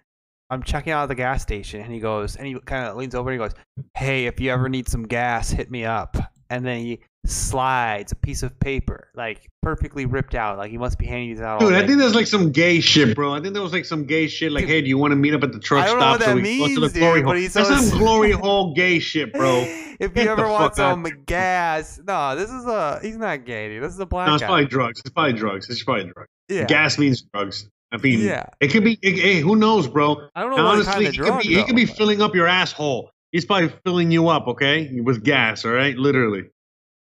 I'm 0.49 0.61
checking 0.63 0.93
out 0.93 1.07
the 1.07 1.15
gas 1.15 1.41
station, 1.41 1.81
and 1.81 1.91
he 1.91 1.99
goes, 1.99 2.35
and 2.35 2.45
he 2.47 2.53
kind 2.59 2.85
of 2.85 2.95
leans 2.97 3.15
over 3.15 3.31
and 3.31 3.39
he 3.41 3.43
goes, 3.47 3.55
"Hey, 3.95 4.25
if 4.27 4.39
you 4.39 4.51
ever 4.51 4.69
need 4.69 4.87
some 4.87 5.03
gas, 5.03 5.49
hit 5.49 5.71
me 5.71 5.85
up." 5.85 6.15
And 6.51 6.63
then 6.63 6.79
he 6.81 6.99
slides 7.25 8.11
a 8.11 8.15
piece 8.15 8.43
of 8.43 8.57
paper, 8.59 9.09
like 9.15 9.49
perfectly 9.63 10.05
ripped 10.05 10.35
out, 10.35 10.59
like 10.59 10.69
he 10.69 10.77
must 10.77 10.99
be 10.99 11.07
handing 11.07 11.29
these 11.29 11.41
out. 11.41 11.59
all 11.61 11.67
Dude, 11.69 11.75
I 11.77 11.85
think 11.87 11.97
that's 11.97 12.13
like 12.13 12.27
some 12.27 12.51
gay 12.51 12.79
shit, 12.79 13.15
bro. 13.15 13.33
I 13.33 13.41
think 13.41 13.55
that 13.55 13.61
was 13.63 13.73
like 13.73 13.85
some 13.85 14.05
gay 14.05 14.27
shit. 14.27 14.51
Like, 14.51 14.61
Dude. 14.61 14.69
hey, 14.69 14.81
do 14.81 14.87
you 14.87 14.99
want 14.99 15.11
to 15.11 15.15
meet 15.15 15.33
up 15.33 15.41
at 15.43 15.51
the 15.51 15.59
truck 15.59 15.83
I 15.83 15.87
don't 15.87 15.95
know 15.99 16.01
stop 16.01 16.19
what 16.19 16.21
so 16.21 16.27
that 16.27 16.35
we 16.35 16.41
can 16.43 16.59
go 16.59 16.65
to 16.75 16.81
means, 16.81 16.93
the 16.93 16.99
glory 16.99 17.19
dude, 17.19 17.23
hole? 17.25 17.33
but 17.33 17.39
he's 17.39 17.53
That's 17.53 17.89
some 17.89 17.97
glory 17.99 18.31
hole 18.31 18.73
gay 18.75 18.99
shit, 18.99 19.33
bro. 19.33 19.63
if 19.99 20.15
you 20.15 20.29
ever 20.29 20.47
want 20.47 20.63
out. 20.65 20.75
some 20.75 21.07
gas, 21.25 21.99
no, 22.05 22.35
this 22.35 22.51
is 22.51 22.65
a 22.65 22.99
he's 23.01 23.17
not 23.17 23.43
gay, 23.45 23.69
dude. 23.69 23.81
This 23.83 23.93
is 23.93 23.99
a 23.99 24.05
black 24.05 24.27
No, 24.27 24.35
it's 24.35 24.41
guy. 24.43 24.47
probably 24.47 24.65
drugs. 24.65 24.99
It's 24.99 25.09
probably 25.09 25.33
drugs. 25.33 25.67
It's 25.69 25.83
probably 25.83 26.03
drugs. 26.13 26.29
yeah, 26.47 26.65
Gas 26.65 26.99
means 26.99 27.23
drugs. 27.33 27.67
I 27.95 27.97
mean, 28.01 28.19
Yeah. 28.19 28.45
it 28.59 28.67
could 28.67 28.83
be. 28.83 28.99
It, 29.01 29.17
hey, 29.17 29.39
who 29.39 29.55
knows, 29.55 29.87
bro? 29.87 30.27
I 30.35 30.41
don't 30.41 30.55
know 30.55 30.65
honestly, 30.65 31.05
he 31.05 31.17
could 31.17 31.39
be, 31.39 31.55
he 31.55 31.63
could 31.63 31.75
be 31.75 31.85
filling 31.85 32.21
up 32.21 32.35
your 32.35 32.47
asshole. 32.47 33.11
He's 33.31 33.45
probably 33.45 33.73
filling 33.85 34.11
you 34.11 34.27
up, 34.29 34.47
okay, 34.47 34.99
with 35.01 35.23
gas. 35.23 35.65
All 35.65 35.71
right, 35.71 35.95
literally. 35.97 36.43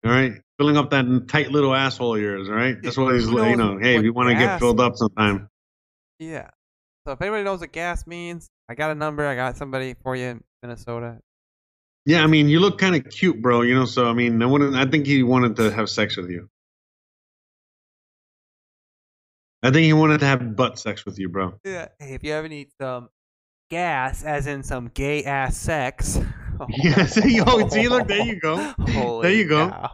All 0.05 0.11
right, 0.11 0.33
filling 0.57 0.77
up 0.77 0.91
that 0.91 1.27
tight 1.27 1.51
little 1.51 1.73
asshole 1.73 2.15
of 2.15 2.21
yours. 2.21 2.49
All 2.49 2.55
right, 2.55 2.75
that's 2.81 2.97
what 2.97 3.15
he's. 3.15 3.25
Who 3.25 3.43
You 3.43 3.55
know, 3.55 3.77
hey, 3.77 3.97
if 3.97 4.03
you 4.03 4.13
want 4.13 4.29
to 4.29 4.35
get 4.35 4.59
filled 4.59 4.79
up 4.79 4.95
sometime. 4.95 5.49
Yeah. 6.19 6.49
So 7.05 7.11
if 7.11 7.21
anybody 7.21 7.43
knows 7.43 7.59
what 7.59 7.71
gas 7.71 8.07
means, 8.07 8.49
I 8.67 8.75
got 8.75 8.91
a 8.91 8.95
number. 8.95 9.25
I 9.25 9.35
got 9.35 9.57
somebody 9.57 9.95
for 10.03 10.15
you 10.15 10.25
in 10.25 10.43
Minnesota. 10.61 11.19
Yeah, 12.05 12.23
I 12.23 12.27
mean, 12.27 12.49
you 12.49 12.59
look 12.59 12.77
kind 12.77 12.95
of 12.95 13.09
cute, 13.09 13.41
bro. 13.41 13.61
You 13.61 13.75
know, 13.75 13.85
so 13.85 14.07
I 14.07 14.13
mean, 14.13 14.41
I 14.41 14.45
wouldn't. 14.45 14.75
I 14.75 14.85
think 14.85 15.05
he 15.07 15.23
wanted 15.23 15.55
to 15.57 15.71
have 15.71 15.89
sex 15.89 16.17
with 16.17 16.29
you. 16.29 16.49
I 19.65 19.71
think 19.71 19.85
he 19.85 19.93
wanted 19.93 20.19
to 20.19 20.27
have 20.27 20.55
butt 20.55 20.77
sex 20.77 21.05
with 21.05 21.17
you, 21.17 21.27
bro. 21.27 21.59
Yeah. 21.63 21.87
Hey, 21.97 22.13
if 22.13 22.23
you 22.23 22.33
ever 22.33 22.47
need 22.47 22.69
some 22.79 23.09
gas, 23.71 24.23
as 24.23 24.45
in 24.45 24.61
some 24.61 24.91
gay 24.93 25.23
ass 25.23 25.57
sex. 25.57 26.19
Yeah, 26.69 27.05
see, 27.07 27.35
yo, 27.35 27.67
see, 27.67 27.89
look, 27.89 28.07
there 28.07 28.25
you 28.25 28.39
go. 28.39 28.55
Holy 28.79 29.27
There 29.27 29.37
you 29.37 29.45
go. 29.45 29.89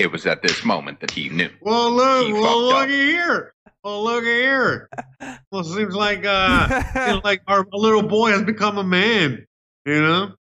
It 0.00 0.10
was 0.10 0.26
at 0.26 0.42
this 0.42 0.64
moment 0.64 0.98
that 0.98 1.12
he 1.12 1.28
knew. 1.28 1.48
Well, 1.60 1.92
look, 1.92 2.26
He 2.26 2.32
well, 2.32 2.64
look 2.64 2.88
at 2.88 2.90
here. 2.90 3.54
Well, 3.84 4.02
look 4.02 4.24
at 4.24 4.26
here. 4.26 4.88
Well, 5.52 5.60
it 5.60 5.64
seems 5.66 5.94
like 5.94 6.24
uh, 6.24 6.82
seems 7.06 7.22
like 7.24 7.42
our 7.46 7.68
little 7.72 8.02
boy 8.02 8.30
has 8.32 8.42
become 8.42 8.78
a 8.78 8.82
man. 8.82 9.46
You 9.86 10.02
know, 10.02 10.32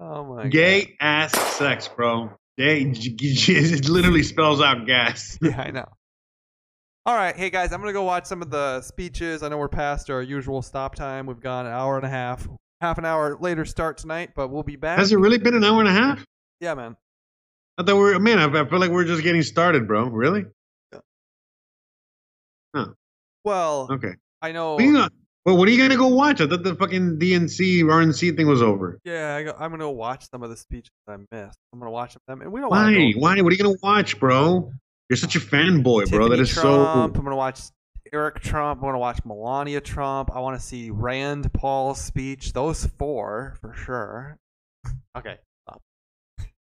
oh 0.00 0.24
my 0.24 0.42
god. 0.42 0.50
gay 0.50 0.96
ass 1.00 1.32
sex, 1.56 1.88
bro. 1.88 2.30
G- 2.58 3.16
it 3.48 3.88
literally 3.88 4.22
spells 4.22 4.60
out 4.60 4.86
gas. 4.86 5.38
Yeah, 5.42 5.60
I 5.60 5.70
know. 5.70 5.86
All 7.06 7.14
right, 7.14 7.34
hey 7.36 7.48
guys, 7.50 7.72
I'm 7.72 7.80
gonna 7.80 7.92
go 7.94 8.02
watch 8.02 8.26
some 8.26 8.42
of 8.42 8.50
the 8.50 8.82
speeches. 8.82 9.42
I 9.42 9.48
know 9.48 9.56
we're 9.56 9.68
past 9.68 10.10
our 10.10 10.20
usual 10.20 10.60
stop 10.60 10.94
time. 10.94 11.24
We've 11.26 11.40
gone 11.40 11.64
an 11.66 11.72
hour 11.72 11.96
and 11.96 12.04
a 12.04 12.08
half, 12.10 12.46
half 12.82 12.98
an 12.98 13.04
hour 13.06 13.38
later 13.40 13.64
start 13.64 13.96
tonight, 13.98 14.30
but 14.36 14.48
we'll 14.48 14.62
be 14.64 14.76
back. 14.76 14.98
Has 14.98 15.12
it 15.12 15.16
really 15.18 15.38
been 15.38 15.54
an 15.54 15.64
hour 15.64 15.80
and 15.80 15.88
a 15.88 15.92
half? 15.92 16.22
Yeah, 16.60 16.74
man. 16.74 16.96
I 17.78 17.84
thought 17.84 17.94
we 17.94 18.00
were, 18.02 18.18
man, 18.18 18.38
I, 18.40 18.44
I 18.60 18.68
feel 18.68 18.78
like 18.80 18.90
we're 18.90 19.04
just 19.04 19.22
getting 19.22 19.42
started, 19.42 19.86
bro. 19.86 20.08
Really? 20.08 20.44
Well, 23.44 23.88
Okay. 23.90 24.14
I 24.42 24.52
know. 24.52 24.74
Well, 24.76 24.84
you 24.84 24.92
know- 24.92 25.08
well, 25.44 25.56
what 25.56 25.68
are 25.68 25.70
you 25.70 25.78
going 25.78 25.90
to 25.90 25.96
go 25.96 26.08
watch? 26.08 26.40
I 26.40 26.46
thought 26.46 26.62
the 26.62 26.74
fucking 26.74 27.18
DNC, 27.18 27.82
RNC 27.84 28.36
thing 28.36 28.46
was 28.46 28.60
over. 28.62 28.98
Yeah, 29.04 29.36
I 29.36 29.42
go, 29.44 29.52
I'm 29.58 29.70
gonna 29.70 29.84
go 29.84 29.90
watch 29.90 30.28
some 30.30 30.42
of 30.42 30.50
the 30.50 30.56
speeches 30.56 30.90
I 31.08 31.16
missed. 31.32 31.58
I'm 31.72 31.78
gonna 31.78 31.90
watch 31.90 32.16
them, 32.26 32.42
and 32.42 32.52
we 32.52 32.60
don't 32.60 32.70
Why? 32.70 32.82
want 32.82 32.94
to 32.96 33.18
Why? 33.18 33.40
What 33.40 33.52
are 33.52 33.56
you 33.56 33.62
going 33.62 33.74
to 33.74 33.80
watch, 33.82 34.18
bro? 34.20 34.72
You're 35.08 35.16
such 35.16 35.36
a 35.36 35.40
fanboy, 35.40 36.10
bro. 36.10 36.28
That 36.28 36.40
is 36.40 36.50
Trump. 36.50 36.64
so. 36.64 36.84
I'm 36.84 37.12
gonna 37.12 37.34
watch 37.36 37.60
Eric 38.12 38.40
Trump. 38.40 38.80
I'm 38.80 38.88
gonna 38.88 38.98
watch 38.98 39.24
Melania 39.24 39.80
Trump. 39.80 40.30
I 40.34 40.40
want 40.40 40.60
to 40.60 40.64
see 40.66 40.90
Rand 40.90 41.50
Paul's 41.54 42.00
speech. 42.00 42.52
Those 42.52 42.84
four 42.98 43.56
for 43.60 43.72
sure. 43.74 44.36
Okay. 45.16 45.36
stop. 45.66 45.82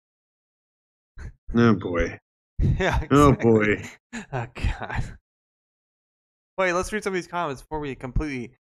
Oh, 1.55 1.74
boy. 1.74 2.19
yeah. 2.59 3.05
Oh, 3.11 3.32
boy. 3.32 3.82
Oh 4.32 4.47
God. 4.55 5.05
Wait, 6.59 6.73
let's 6.73 6.93
read 6.93 7.05
some 7.05 7.12
of 7.12 7.15
these 7.15 7.27
comments 7.27 7.62
before 7.62 7.81
we 7.81 7.94
completely. 7.94 8.53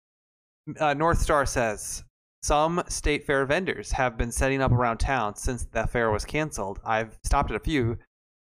Uh, 0.79 0.93
North 0.93 1.19
Star 1.19 1.45
says 1.45 2.03
some 2.41 2.83
state 2.87 3.25
fair 3.25 3.45
vendors 3.45 3.91
have 3.91 4.17
been 4.17 4.31
setting 4.31 4.61
up 4.61 4.71
around 4.71 4.97
town 4.97 5.35
since 5.35 5.65
the 5.65 5.87
fair 5.87 6.11
was 6.11 6.25
canceled. 6.25 6.79
I've 6.85 7.17
stopped 7.23 7.51
at 7.51 7.57
a 7.57 7.59
few 7.59 7.97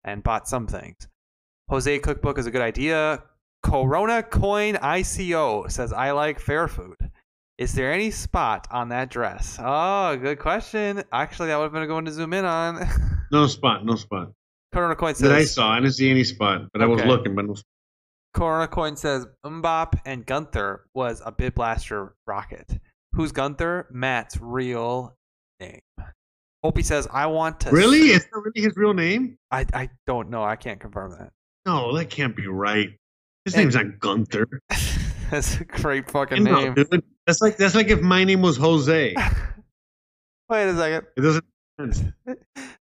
and 0.05 0.23
bought 0.23 0.49
some 0.49 0.67
things. 0.67 1.09
Jose 1.69 1.99
Cookbook 1.99 2.39
is 2.39 2.47
a 2.47 2.51
good 2.51 2.63
idea. 2.63 3.23
Corona 3.63 4.23
Coin 4.23 4.75
ICO 4.75 5.71
says 5.71 5.93
I 5.93 6.13
like 6.13 6.39
fair 6.41 6.69
food. 6.69 6.97
Is 7.59 7.73
there 7.75 7.93
any 7.93 8.11
spot 8.13 8.69
on 8.71 8.89
that 8.91 9.11
dress? 9.11 9.59
Oh, 9.61 10.17
good 10.17 10.39
question. 10.39 11.03
Actually, 11.13 11.49
that 11.49 11.57
would 11.57 11.65
have 11.65 11.73
been 11.73 11.83
a 11.83 11.87
good 11.87 11.95
one 11.95 12.05
to 12.05 12.13
zoom 12.13 12.33
in 12.33 12.45
on. 12.45 12.87
No 13.31 13.47
spot. 13.47 13.85
No 13.85 13.95
spot. 13.95 14.33
Corona 14.73 14.97
Coin 14.97 15.15
says 15.15 15.29
That 15.29 15.37
I 15.37 15.45
saw. 15.45 15.73
I 15.73 15.81
didn't 15.81 15.93
see 15.93 16.11
any 16.11 16.25
spot, 16.25 16.63
but 16.73 16.81
I 16.81 16.87
was 16.87 17.05
looking, 17.05 17.35
but 17.35 17.45
no 17.45 17.53
Corona 17.53 17.63
Coin 18.39 18.97
says 18.97 19.27
Mbop 19.45 19.99
and 20.07 20.25
Gunther 20.25 20.85
was 20.95 21.21
a 21.25 21.33
Bit 21.33 21.55
Blaster 21.55 22.15
rocket. 22.27 22.79
Who's 23.13 23.33
Gunther? 23.33 23.89
Matt's 23.91 24.39
real 24.41 25.17
name. 25.61 25.81
Opie 26.63 26.83
says, 26.83 27.09
I 27.13 27.27
want 27.27 27.61
to. 27.61 27.71
Really? 27.71 28.11
Is 28.11 28.25
that 28.25 28.31
really 28.33 28.61
his 28.67 28.77
real 28.77 28.95
name? 28.95 29.39
I, 29.51 29.65
I 29.75 29.91
don't 30.07 30.31
know. 30.31 30.43
I 30.45 30.57
can't 30.57 30.81
confirm 30.81 31.13
that. 31.13 31.31
No, 31.67 31.95
that 31.97 32.11
can't 32.11 32.35
be 32.37 32.47
right. 32.47 32.91
His 33.45 33.55
And- 33.55 33.65
name's 33.65 33.75
not 33.75 33.99
Gunther. 34.01 34.47
That's 35.31 35.61
a 35.61 35.65
great 35.65 36.11
fucking 36.11 36.39
You 36.39 36.45
know, 36.45 36.73
name. 36.73 36.87
that's 37.27 37.43
like 37.43 37.59
that's 37.59 37.75
like 37.75 37.89
if 37.89 38.01
my 38.01 38.25
name 38.25 38.41
was 38.41 38.57
Jose. 38.57 39.15
Wait 40.49 40.69
a 40.69 40.75
second. 40.75 41.07
It 41.19 41.21
doesn't 41.21 41.45
make 41.77 41.93
sense. 41.95 42.13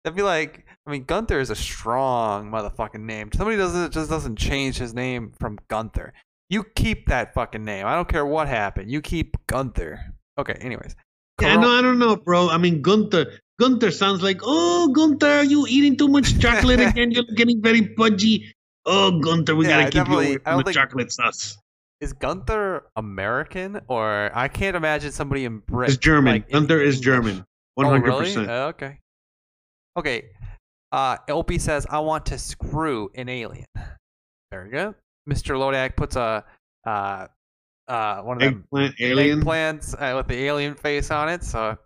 That'd 0.04 0.16
be 0.16 0.22
like, 0.22 0.64
I 0.90 0.92
mean, 0.92 1.04
Gunther 1.04 1.38
is 1.38 1.50
a 1.50 1.54
strong 1.54 2.50
motherfucking 2.50 3.02
name. 3.02 3.30
Somebody 3.32 3.56
doesn't 3.56 3.92
just 3.92 4.10
doesn't 4.10 4.34
change 4.36 4.76
his 4.76 4.92
name 4.92 5.32
from 5.38 5.56
Gunther. 5.68 6.12
You 6.48 6.64
keep 6.74 7.06
that 7.06 7.32
fucking 7.32 7.64
name. 7.64 7.86
I 7.86 7.94
don't 7.94 8.08
care 8.08 8.26
what 8.26 8.48
happened. 8.48 8.90
You 8.90 9.00
keep 9.00 9.36
Gunther. 9.46 10.00
Okay. 10.36 10.54
Anyways. 10.60 10.96
Yeah, 11.40 11.54
no, 11.56 11.68
I 11.70 11.80
don't 11.80 12.00
know, 12.00 12.16
bro. 12.16 12.50
I 12.50 12.58
mean, 12.58 12.82
Gunther. 12.82 13.26
Gunther 13.60 13.92
sounds 13.92 14.20
like, 14.20 14.40
oh, 14.42 14.88
Gunther, 14.88 15.30
are 15.30 15.44
you 15.44 15.64
eating 15.68 15.96
too 15.96 16.08
much 16.08 16.40
chocolate 16.40 16.80
again? 16.88 17.12
You're 17.12 17.22
getting 17.36 17.62
very 17.62 17.86
pudgy. 17.94 18.52
Oh, 18.84 19.20
Gunther, 19.20 19.54
we 19.54 19.68
Yeah, 19.68 19.82
gotta 19.82 19.92
keep 19.92 20.08
you 20.08 20.14
away 20.14 20.38
from 20.38 20.62
the 20.64 20.72
chocolate 20.72 21.12
sauce. 21.12 21.56
Is 22.00 22.12
Gunther 22.14 22.86
American 22.96 23.80
or 23.86 24.32
I 24.34 24.48
can't 24.48 24.74
imagine 24.74 25.12
somebody 25.12 25.44
in 25.44 25.58
Britain. 25.58 25.92
It's 25.94 25.98
German. 26.02 26.32
like, 26.32 26.50
Gunther 26.50 26.80
is. 26.80 26.98
German. 26.98 27.44
One 27.76 27.86
Oh, 27.86 27.90
hundred 27.90 28.06
really? 28.08 28.24
percent. 28.24 28.50
Uh, 28.50 28.72
okay. 28.74 28.98
Okay. 29.96 30.24
Uh, 30.92 31.16
Opie 31.28 31.58
says, 31.58 31.86
I 31.88 32.00
want 32.00 32.26
to 32.26 32.38
screw 32.38 33.10
an 33.14 33.28
alien. 33.28 33.66
There 33.74 33.88
Very 34.50 34.70
good. 34.70 34.94
Mr. 35.28 35.54
Lodak 35.56 35.96
puts 35.96 36.16
a 36.16 36.44
uh, 36.86 37.26
uh, 37.88 38.22
one 38.22 38.36
of 38.36 38.40
them 38.42 38.64
Eggplant 38.64 38.94
alien. 39.00 39.42
eggplants 39.42 39.94
uh, 40.00 40.16
with 40.16 40.26
the 40.28 40.44
alien 40.44 40.74
face 40.74 41.10
on 41.10 41.28
it. 41.28 41.44
So, 41.44 41.76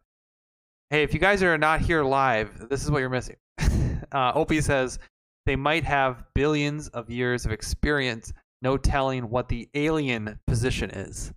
hey, 0.90 1.02
if 1.02 1.12
you 1.12 1.20
guys 1.20 1.42
are 1.42 1.58
not 1.58 1.80
here 1.80 2.04
live, 2.04 2.68
this 2.68 2.82
is 2.84 2.90
what 2.90 2.98
you're 3.00 3.10
missing. 3.10 3.36
uh, 4.12 4.32
Opie 4.34 4.60
says 4.60 4.98
they 5.46 5.56
might 5.56 5.84
have 5.84 6.24
billions 6.34 6.88
of 6.88 7.10
years 7.10 7.44
of 7.44 7.52
experience. 7.52 8.32
No 8.62 8.76
telling 8.78 9.28
what 9.28 9.48
the 9.48 9.68
alien 9.74 10.38
position 10.46 10.90
is. 10.90 11.32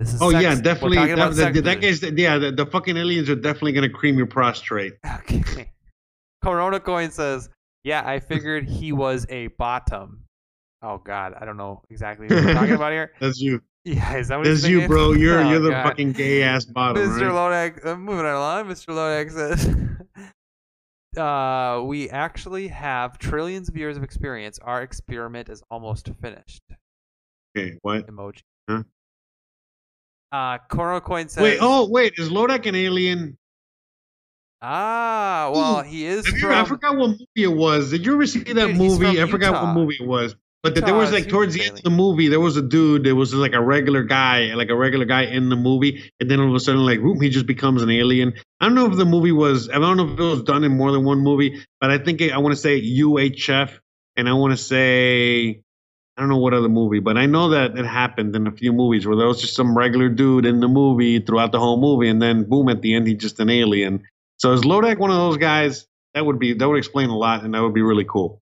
This 0.00 0.12
is 0.14 0.20
Oh 0.20 0.32
sex- 0.32 0.42
yeah, 0.42 0.54
definitely. 0.60 0.96
That, 0.96 1.16
that, 1.16 1.34
that 1.36 1.54
position. 1.54 1.80
guy's 1.80 2.18
yeah. 2.18 2.38
The, 2.38 2.50
the 2.50 2.66
fucking 2.66 2.96
aliens 2.96 3.30
are 3.30 3.36
definitely 3.36 3.72
gonna 3.72 3.88
cream 3.90 4.16
your 4.16 4.26
prostrate. 4.26 4.94
Okay. 5.30 5.70
Corona 6.44 6.80
Coin 6.80 7.10
says, 7.10 7.48
"Yeah, 7.82 8.02
I 8.06 8.20
figured 8.20 8.68
he 8.68 8.92
was 8.92 9.26
a 9.28 9.48
bottom." 9.48 10.24
Oh 10.82 10.98
God, 10.98 11.34
I 11.40 11.44
don't 11.44 11.56
know 11.56 11.82
exactly 11.90 12.26
what 12.26 12.44
we're 12.44 12.52
talking 12.52 12.74
about 12.74 12.92
here. 12.92 13.12
That's 13.20 13.40
you. 13.40 13.62
Yeah, 13.84 14.16
is 14.16 14.28
that 14.28 14.38
what 14.38 14.44
That's 14.44 14.66
you, 14.66 14.86
bro. 14.86 15.12
You're 15.12 15.40
Oh, 15.40 15.50
you're 15.50 15.60
the 15.60 15.70
God. 15.70 15.84
fucking 15.84 16.12
gay 16.12 16.42
ass 16.42 16.64
bottom. 16.64 17.02
Mr. 17.02 17.30
Right? 17.30 17.72
Lodak, 17.74 17.86
uh, 17.86 17.96
moving 17.96 18.24
right 18.24 18.32
along. 18.32 18.66
Mr. 18.66 18.94
Lodak 18.94 19.30
says, 19.30 21.16
uh, 21.18 21.82
"We 21.84 22.08
actually 22.10 22.68
have 22.68 23.18
trillions 23.18 23.68
of 23.68 23.76
years 23.76 23.96
of 23.96 24.02
experience. 24.02 24.58
Our 24.60 24.82
experiment 24.82 25.48
is 25.48 25.62
almost 25.70 26.08
finished." 26.20 26.62
Okay, 27.56 27.78
what? 27.82 28.06
Emoji. 28.06 28.42
Huh? 28.68 28.82
Uh, 30.32 30.58
Corona 30.68 31.00
Coin 31.00 31.28
says, 31.28 31.42
Wait, 31.42 31.58
oh 31.60 31.88
wait, 31.88 32.14
is 32.16 32.28
Lodak 32.28 32.66
an 32.66 32.74
alien? 32.74 33.38
Ah, 34.62 35.50
well, 35.52 35.82
he 35.82 36.06
is 36.06 36.26
from." 36.26 36.52
I 36.52 36.64
forgot 36.64 36.96
what 36.96 37.10
movie 37.10 37.26
it 37.36 37.52
was. 37.52 37.90
Did 37.90 38.06
you 38.06 38.14
ever 38.14 38.26
see 38.26 38.40
that 38.40 38.66
Dude, 38.68 38.76
movie? 38.76 39.22
I 39.22 39.26
forgot 39.26 39.62
what 39.62 39.74
movie 39.74 39.96
it 40.00 40.06
was. 40.06 40.34
But 40.64 40.74
there 40.76 40.94
was 40.94 41.12
like 41.12 41.28
towards 41.28 41.52
the 41.52 41.62
end 41.62 41.76
of 41.76 41.82
the 41.82 41.90
movie, 41.90 42.28
there 42.28 42.40
was 42.40 42.56
a 42.56 42.62
dude. 42.62 43.04
There 43.04 43.14
was 43.14 43.34
like 43.34 43.52
a 43.52 43.60
regular 43.60 44.02
guy, 44.02 44.54
like 44.54 44.70
a 44.70 44.74
regular 44.74 45.04
guy 45.04 45.24
in 45.24 45.50
the 45.50 45.56
movie, 45.56 46.10
and 46.20 46.30
then 46.30 46.40
all 46.40 46.48
of 46.48 46.54
a 46.54 46.60
sudden, 46.60 46.86
like, 46.86 47.00
whoop, 47.00 47.20
he 47.20 47.28
just 47.28 47.44
becomes 47.44 47.82
an 47.82 47.90
alien. 47.90 48.32
I 48.60 48.64
don't 48.64 48.74
know 48.74 48.86
if 48.86 48.96
the 48.96 49.04
movie 49.04 49.30
was. 49.30 49.68
I 49.68 49.78
don't 49.78 49.98
know 49.98 50.10
if 50.10 50.18
it 50.18 50.22
was 50.22 50.42
done 50.42 50.64
in 50.64 50.74
more 50.74 50.90
than 50.90 51.04
one 51.04 51.18
movie, 51.18 51.62
but 51.82 51.90
I 51.90 51.98
think 51.98 52.22
it, 52.22 52.32
I 52.32 52.38
want 52.38 52.54
to 52.54 52.60
say 52.60 52.80
UHF, 52.80 53.78
and 54.16 54.26
I 54.26 54.32
want 54.32 54.52
to 54.52 54.56
say 54.56 55.60
I 56.16 56.22
don't 56.22 56.28
know 56.28 56.38
what 56.38 56.54
other 56.54 56.68
movie, 56.68 57.00
but 57.00 57.16
I 57.16 57.26
know 57.26 57.50
that 57.50 57.76
it 57.76 57.84
happened 57.84 58.36
in 58.36 58.46
a 58.46 58.52
few 58.52 58.72
movies 58.72 59.04
where 59.04 59.16
there 59.16 59.26
was 59.26 59.40
just 59.40 59.56
some 59.56 59.76
regular 59.76 60.08
dude 60.08 60.46
in 60.46 60.60
the 60.60 60.68
movie 60.68 61.18
throughout 61.18 61.50
the 61.50 61.58
whole 61.58 61.80
movie, 61.80 62.08
and 62.08 62.22
then 62.22 62.44
boom, 62.44 62.68
at 62.68 62.82
the 62.82 62.94
end, 62.94 63.08
he's 63.08 63.18
just 63.18 63.40
an 63.40 63.50
alien. 63.50 64.04
So 64.38 64.52
is 64.52 64.62
Lodak 64.62 64.98
one 64.98 65.10
of 65.10 65.16
those 65.16 65.36
guys? 65.36 65.86
That 66.14 66.24
would 66.24 66.38
be 66.38 66.54
that 66.54 66.68
would 66.68 66.78
explain 66.78 67.10
a 67.10 67.16
lot, 67.16 67.44
and 67.44 67.54
that 67.54 67.62
would 67.62 67.74
be 67.74 67.82
really 67.82 68.04
cool. 68.04 68.40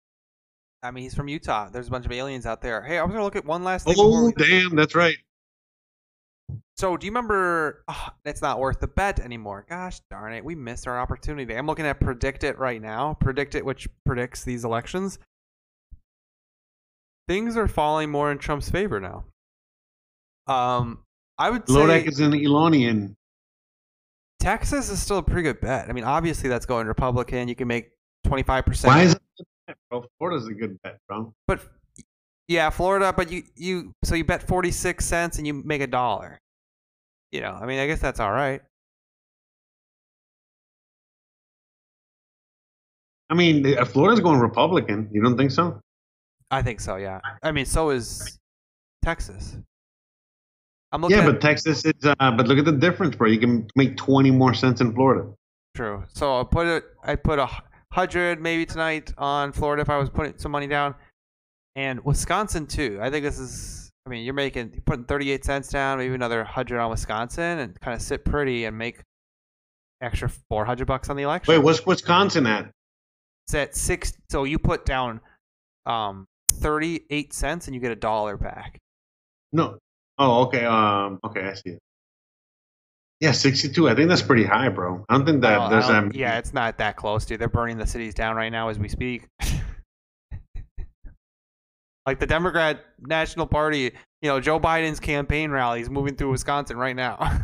I 0.83 0.91
mean, 0.91 1.03
he's 1.03 1.15
from 1.15 1.29
Utah. 1.29 1.69
There's 1.69 1.89
a 1.89 1.91
bunch 1.91 2.07
of 2.07 2.13
aliens 2.13 2.47
out 2.47 2.63
there. 2.63 2.83
Hey, 2.83 2.99
I 2.99 3.03
was 3.03 3.13
gonna 3.13 3.25
look 3.25 3.37
at 3.37 3.45
one 3.45 3.65
last 3.65 3.87
thing. 3.87 3.95
Oh 3.99 4.31
damn, 4.33 4.77
that's 4.77 4.95
right. 4.95 5.17
So, 6.77 6.97
do 6.97 7.07
you 7.07 7.11
remember? 7.11 7.83
Oh, 7.89 8.09
it's 8.25 8.43
not 8.43 8.61
worth 8.61 8.81
the 8.81 8.87
bet 8.87 9.19
anymore. 9.19 9.65
Gosh 9.69 10.01
darn 10.11 10.35
it, 10.35 10.45
we 10.45 10.55
missed 10.55 10.87
our 10.87 11.01
opportunity. 11.01 11.55
I'm 11.55 11.67
looking 11.67 11.87
at 11.87 11.99
PredictIt 11.99 12.59
right 12.59 12.81
now. 12.81 13.17
PredictIt, 13.23 13.63
which 13.63 13.89
predicts 14.05 14.45
these 14.45 14.65
elections. 14.65 15.19
Things 17.29 17.57
are 17.57 17.67
falling 17.67 18.11
more 18.11 18.31
in 18.31 18.39
Trump's 18.39 18.71
favor 18.71 19.01
now. 19.01 19.25
Um, 20.47 21.01
I 21.39 21.51
would 21.51 21.69
say 21.69 21.75
Lodak 21.75 22.07
is 22.07 22.21
an 22.21 22.33
Elonian. 22.33 23.17
Texas 24.47 24.91
is 24.91 25.03
still 25.03 25.19
a 25.19 25.23
pretty 25.25 25.43
good 25.43 25.61
bet. 25.61 25.91
I 25.91 25.93
mean, 25.93 26.05
obviously 26.05 26.49
that's 26.49 26.67
going 26.67 26.87
Republican. 26.87 27.49
You 27.49 27.57
can 27.57 27.67
make 27.67 27.91
25 28.27 28.65
percent. 28.65 28.95
Why 28.95 29.03
is 29.03 29.15
it? 29.15 29.19
a 29.19 29.43
good 29.43 29.47
bet, 29.67 29.77
Bro, 29.91 30.05
Florida's 30.19 30.47
a 30.47 30.55
good 30.55 30.81
bet, 30.83 30.99
bro. 31.09 31.35
But 31.49 31.63
yeah, 32.47 32.71
Florida. 32.71 33.13
But 33.13 33.33
you 33.33 33.43
you 33.57 33.93
so 34.05 34.15
you 34.15 34.25
bet 34.25 34.47
46 34.47 35.05
cents 35.05 35.39
and 35.39 35.49
you 35.49 35.53
make 35.53 35.81
a 35.81 35.89
dollar. 35.89 36.39
You 37.33 37.41
know, 37.41 37.59
I 37.61 37.67
mean, 37.67 37.81
I 37.81 37.89
guess 37.89 37.99
that's 37.99 38.21
all 38.21 38.31
right. 38.31 38.63
I 43.29 43.35
mean, 43.35 43.77
uh, 43.77 43.85
Florida's 43.85 44.21
going 44.21 44.39
Republican. 44.39 45.09
You 45.11 45.25
don't 45.25 45.37
think 45.37 45.51
so? 45.51 45.81
I 46.53 46.63
think 46.63 46.79
so. 46.79 46.95
Yeah. 46.95 47.21
I 47.43 47.51
mean, 47.51 47.67
so 47.67 47.91
is 47.91 48.39
Texas. 49.05 49.57
I'm 50.93 51.03
looking 51.03 51.17
Yeah, 51.17 51.25
at 51.25 51.33
but 51.33 51.41
Texas 51.41 51.85
is. 51.85 51.95
Uh, 52.05 52.15
but 52.33 52.47
look 52.49 52.59
at 52.59 52.65
the 52.65 52.73
difference, 52.73 53.17
bro. 53.17 53.29
You 53.29 53.39
can 53.41 53.67
make 53.77 53.97
twenty 53.97 54.31
more 54.31 54.55
cents 54.55 54.81
in 54.81 54.95
Florida. 54.95 55.29
true. 55.75 56.05
So 56.09 56.41
I 56.41 56.45
put 56.45 56.67
it. 56.67 56.85
I 57.05 57.17
put 57.17 57.39
a 57.39 57.49
hundred 57.93 58.41
maybe 58.41 58.67
tonight 58.67 59.13
on 59.19 59.53
Florida 59.53 59.83
if 59.83 59.91
I 59.91 59.97
was 59.97 60.11
putting 60.11 60.39
some 60.39 60.53
money 60.53 60.67
down, 60.67 60.95
and 61.75 62.05
Wisconsin 62.05 62.67
too. 62.67 62.99
I 63.01 63.11
think 63.11 63.25
this 63.25 63.39
is. 63.39 63.91
I 64.07 64.09
mean, 64.09 64.25
you're 64.25 64.35
making 64.35 64.71
you're 64.73 64.83
putting 64.83 65.05
38 65.05 65.45
cents 65.45 65.69
down, 65.69 65.99
maybe 65.99 66.15
another 66.15 66.45
hundred 66.45 66.79
on 66.79 66.91
Wisconsin, 66.91 67.59
and 67.59 67.81
kind 67.81 67.95
of 67.95 68.01
sit 68.01 68.25
pretty 68.25 68.65
and 68.65 68.79
make 68.79 69.01
extra 70.01 70.31
400 70.49 70.87
bucks 70.87 71.11
on 71.11 71.17
the 71.17 71.25
election. 71.25 71.53
Wait, 71.53 71.59
what's 71.59 71.85
Wisconsin 71.85 72.47
at? 72.47 72.71
It's 73.49 73.55
at 73.55 73.75
six. 73.75 74.13
So 74.31 74.45
you 74.45 74.61
put 74.61 74.85
down 74.87 75.21
um 75.87 76.25
38 76.53 77.33
cents 77.33 77.67
and 77.67 77.75
you 77.75 77.81
get 77.81 77.91
a 77.91 77.97
dollar 77.97 78.37
back. 78.37 78.79
No. 79.53 79.79
Oh, 80.19 80.45
okay. 80.47 80.65
Um. 80.65 81.19
Okay, 81.25 81.43
I 81.49 81.55
see 81.55 81.71
it. 81.71 81.79
Yeah, 83.21 83.33
sixty-two. 83.33 83.89
I 83.89 83.95
think 83.95 84.09
that's 84.09 84.23
pretty 84.23 84.45
high, 84.45 84.69
bro. 84.69 85.05
I 85.09 85.15
don't 85.17 85.25
think 85.27 85.41
that 85.43 85.59
Oh, 85.59 85.63
I 85.63 85.71
there's 85.71 85.87
don't- 85.89 86.09
that. 86.09 86.15
yeah, 86.17 86.39
it's 86.39 86.53
not 86.53 86.79
that 86.79 86.97
close, 86.97 87.25
dude. 87.25 87.41
They're 87.41 87.49
burning 87.49 87.79
the 87.79 87.87
cities 87.87 88.15
down 88.15 88.37
right 88.37 88.51
now 88.51 88.69
as 88.69 88.79
we 88.79 88.89
speak. 88.89 89.27
like 92.07 92.19
the 92.21 92.27
Democrat 92.27 92.85
National 93.01 93.47
Party, 93.47 93.93
you 94.23 94.29
know, 94.29 94.39
Joe 94.41 94.61
Biden's 94.61 95.01
campaign 95.01 95.51
rally 95.51 95.81
is 95.81 95.91
moving 95.91 96.15
through 96.17 96.31
Wisconsin 96.31 96.77
right 96.77 96.95
now. 96.97 97.19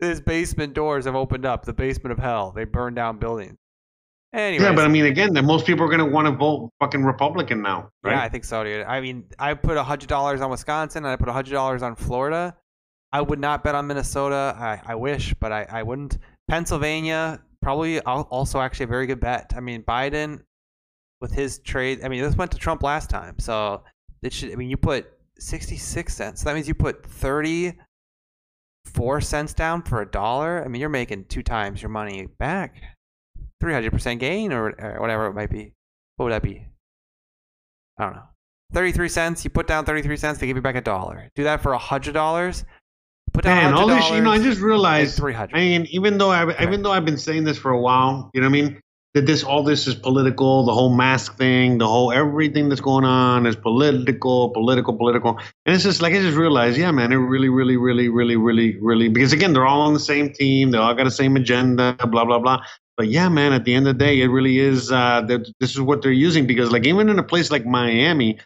His 0.00 0.20
basement 0.20 0.74
doors 0.74 1.04
have 1.04 1.14
opened 1.14 1.46
up. 1.46 1.64
The 1.64 1.72
basement 1.72 2.12
of 2.12 2.18
hell. 2.18 2.52
They 2.54 2.64
burn 2.64 2.94
down 2.94 3.18
buildings. 3.18 3.56
Anyway, 4.34 4.64
Yeah, 4.64 4.74
but 4.74 4.84
I 4.84 4.88
mean, 4.88 5.06
again, 5.06 5.32
that 5.34 5.44
most 5.44 5.64
people 5.64 5.84
are 5.84 5.88
gonna 5.88 6.04
want 6.04 6.26
to 6.26 6.32
vote 6.32 6.70
fucking 6.80 7.04
Republican 7.04 7.62
now, 7.62 7.90
right? 8.02 8.12
Yeah, 8.14 8.22
I 8.22 8.28
think 8.28 8.44
so, 8.44 8.64
dude. 8.64 8.84
I 8.84 9.00
mean, 9.00 9.24
I 9.38 9.54
put 9.54 9.78
hundred 9.78 10.08
dollars 10.08 10.40
on 10.40 10.50
Wisconsin 10.50 11.04
and 11.04 11.12
I 11.12 11.16
put 11.16 11.28
hundred 11.28 11.52
dollars 11.52 11.82
on 11.84 11.94
Florida. 11.94 12.56
I 13.12 13.20
would 13.20 13.38
not 13.38 13.62
bet 13.62 13.76
on 13.76 13.86
Minnesota. 13.86 14.56
I, 14.58 14.80
I 14.84 14.96
wish, 14.96 15.34
but 15.34 15.52
I, 15.52 15.66
I 15.70 15.82
wouldn't. 15.84 16.18
Pennsylvania, 16.48 17.40
probably 17.62 18.00
also 18.00 18.60
actually 18.60 18.84
a 18.84 18.88
very 18.88 19.06
good 19.06 19.20
bet. 19.20 19.52
I 19.56 19.60
mean, 19.60 19.84
Biden 19.84 20.40
with 21.20 21.32
his 21.32 21.60
trade. 21.60 22.00
I 22.02 22.08
mean, 22.08 22.22
this 22.22 22.34
went 22.34 22.50
to 22.50 22.58
Trump 22.58 22.82
last 22.82 23.10
time, 23.10 23.38
so 23.38 23.84
it 24.22 24.32
should. 24.32 24.50
I 24.50 24.56
mean, 24.56 24.68
you 24.68 24.76
put 24.76 25.06
sixty 25.38 25.76
six 25.76 26.12
cents. 26.12 26.40
So 26.40 26.46
that 26.48 26.56
means 26.56 26.66
you 26.66 26.74
put 26.74 27.06
thirty 27.06 27.74
four 28.84 29.20
cents 29.20 29.54
down 29.54 29.82
for 29.82 30.02
a 30.02 30.10
dollar. 30.10 30.64
I 30.64 30.66
mean, 30.66 30.80
you're 30.80 30.90
making 30.90 31.26
two 31.26 31.44
times 31.44 31.80
your 31.80 31.90
money 31.90 32.26
back. 32.40 32.82
Three 33.64 33.72
hundred 33.72 33.92
percent 33.92 34.20
gain, 34.20 34.52
or, 34.52 34.74
or 34.78 35.00
whatever 35.00 35.24
it 35.24 35.32
might 35.32 35.48
be. 35.48 35.72
What 36.16 36.24
would 36.26 36.32
that 36.32 36.42
be? 36.42 36.66
I 37.98 38.04
don't 38.04 38.16
know. 38.16 38.28
33 38.74 39.08
cents. 39.08 39.42
You 39.42 39.48
put 39.48 39.66
down 39.66 39.86
33 39.86 40.18
cents, 40.18 40.38
they 40.38 40.46
give 40.46 40.56
you 40.56 40.60
back 40.60 40.74
a 40.74 40.82
dollar. 40.82 41.30
Do 41.34 41.44
that 41.44 41.62
for 41.62 41.72
a 41.72 41.78
$100. 41.78 42.64
Put 43.32 43.44
down 43.44 43.56
Man, 43.56 43.72
all 43.72 43.86
this, 43.86 44.10
you 44.10 44.20
know, 44.20 44.32
I 44.32 44.38
just 44.38 44.60
realized. 44.60 45.16
300 45.16 45.56
I 45.56 45.60
mean, 45.60 45.86
even 45.88 46.18
though 46.18 46.30
I, 46.30 46.62
even 46.62 46.82
though 46.82 46.92
I've 46.92 47.06
been 47.06 47.16
saying 47.16 47.44
this 47.44 47.56
for 47.56 47.70
a 47.70 47.80
while, 47.80 48.30
you 48.34 48.42
know 48.42 48.50
what 48.50 48.58
I 48.58 48.62
mean? 48.62 48.80
That 49.14 49.24
this, 49.24 49.42
all 49.42 49.62
this 49.62 49.86
is 49.86 49.94
political. 49.94 50.66
The 50.66 50.74
whole 50.74 50.94
mask 50.94 51.38
thing, 51.38 51.78
the 51.78 51.88
whole 51.88 52.12
everything 52.12 52.68
that's 52.68 52.82
going 52.82 53.06
on 53.06 53.46
is 53.46 53.56
political, 53.56 54.50
political, 54.50 54.92
political. 54.92 55.38
And 55.64 55.74
it's 55.74 55.84
just 55.84 56.02
like 56.02 56.12
I 56.12 56.20
just 56.20 56.36
realized, 56.36 56.76
yeah, 56.76 56.90
man, 56.90 57.12
it 57.12 57.16
really, 57.16 57.48
really, 57.48 57.78
really, 57.78 58.10
really, 58.10 58.36
really, 58.36 58.76
really. 58.82 59.08
Because 59.08 59.32
again, 59.32 59.54
they're 59.54 59.64
all 59.64 59.80
on 59.80 59.94
the 59.94 60.00
same 60.00 60.30
team. 60.34 60.72
They 60.72 60.76
all 60.76 60.92
got 60.92 61.04
the 61.04 61.10
same 61.10 61.34
agenda. 61.36 61.96
Blah 62.06 62.26
blah 62.26 62.40
blah. 62.40 62.60
But 62.96 63.08
yeah, 63.08 63.28
man, 63.28 63.52
at 63.52 63.64
the 63.64 63.74
end 63.74 63.88
of 63.88 63.98
the 63.98 64.04
day, 64.04 64.20
it 64.20 64.28
really 64.28 64.58
is. 64.58 64.92
Uh, 64.92 65.22
that 65.22 65.50
this 65.60 65.70
is 65.70 65.80
what 65.80 66.02
they're 66.02 66.12
using 66.12 66.46
because, 66.46 66.70
like, 66.70 66.86
even 66.86 67.08
in 67.08 67.18
a 67.18 67.24
place 67.24 67.50
like 67.50 67.66
Miami, 67.66 68.38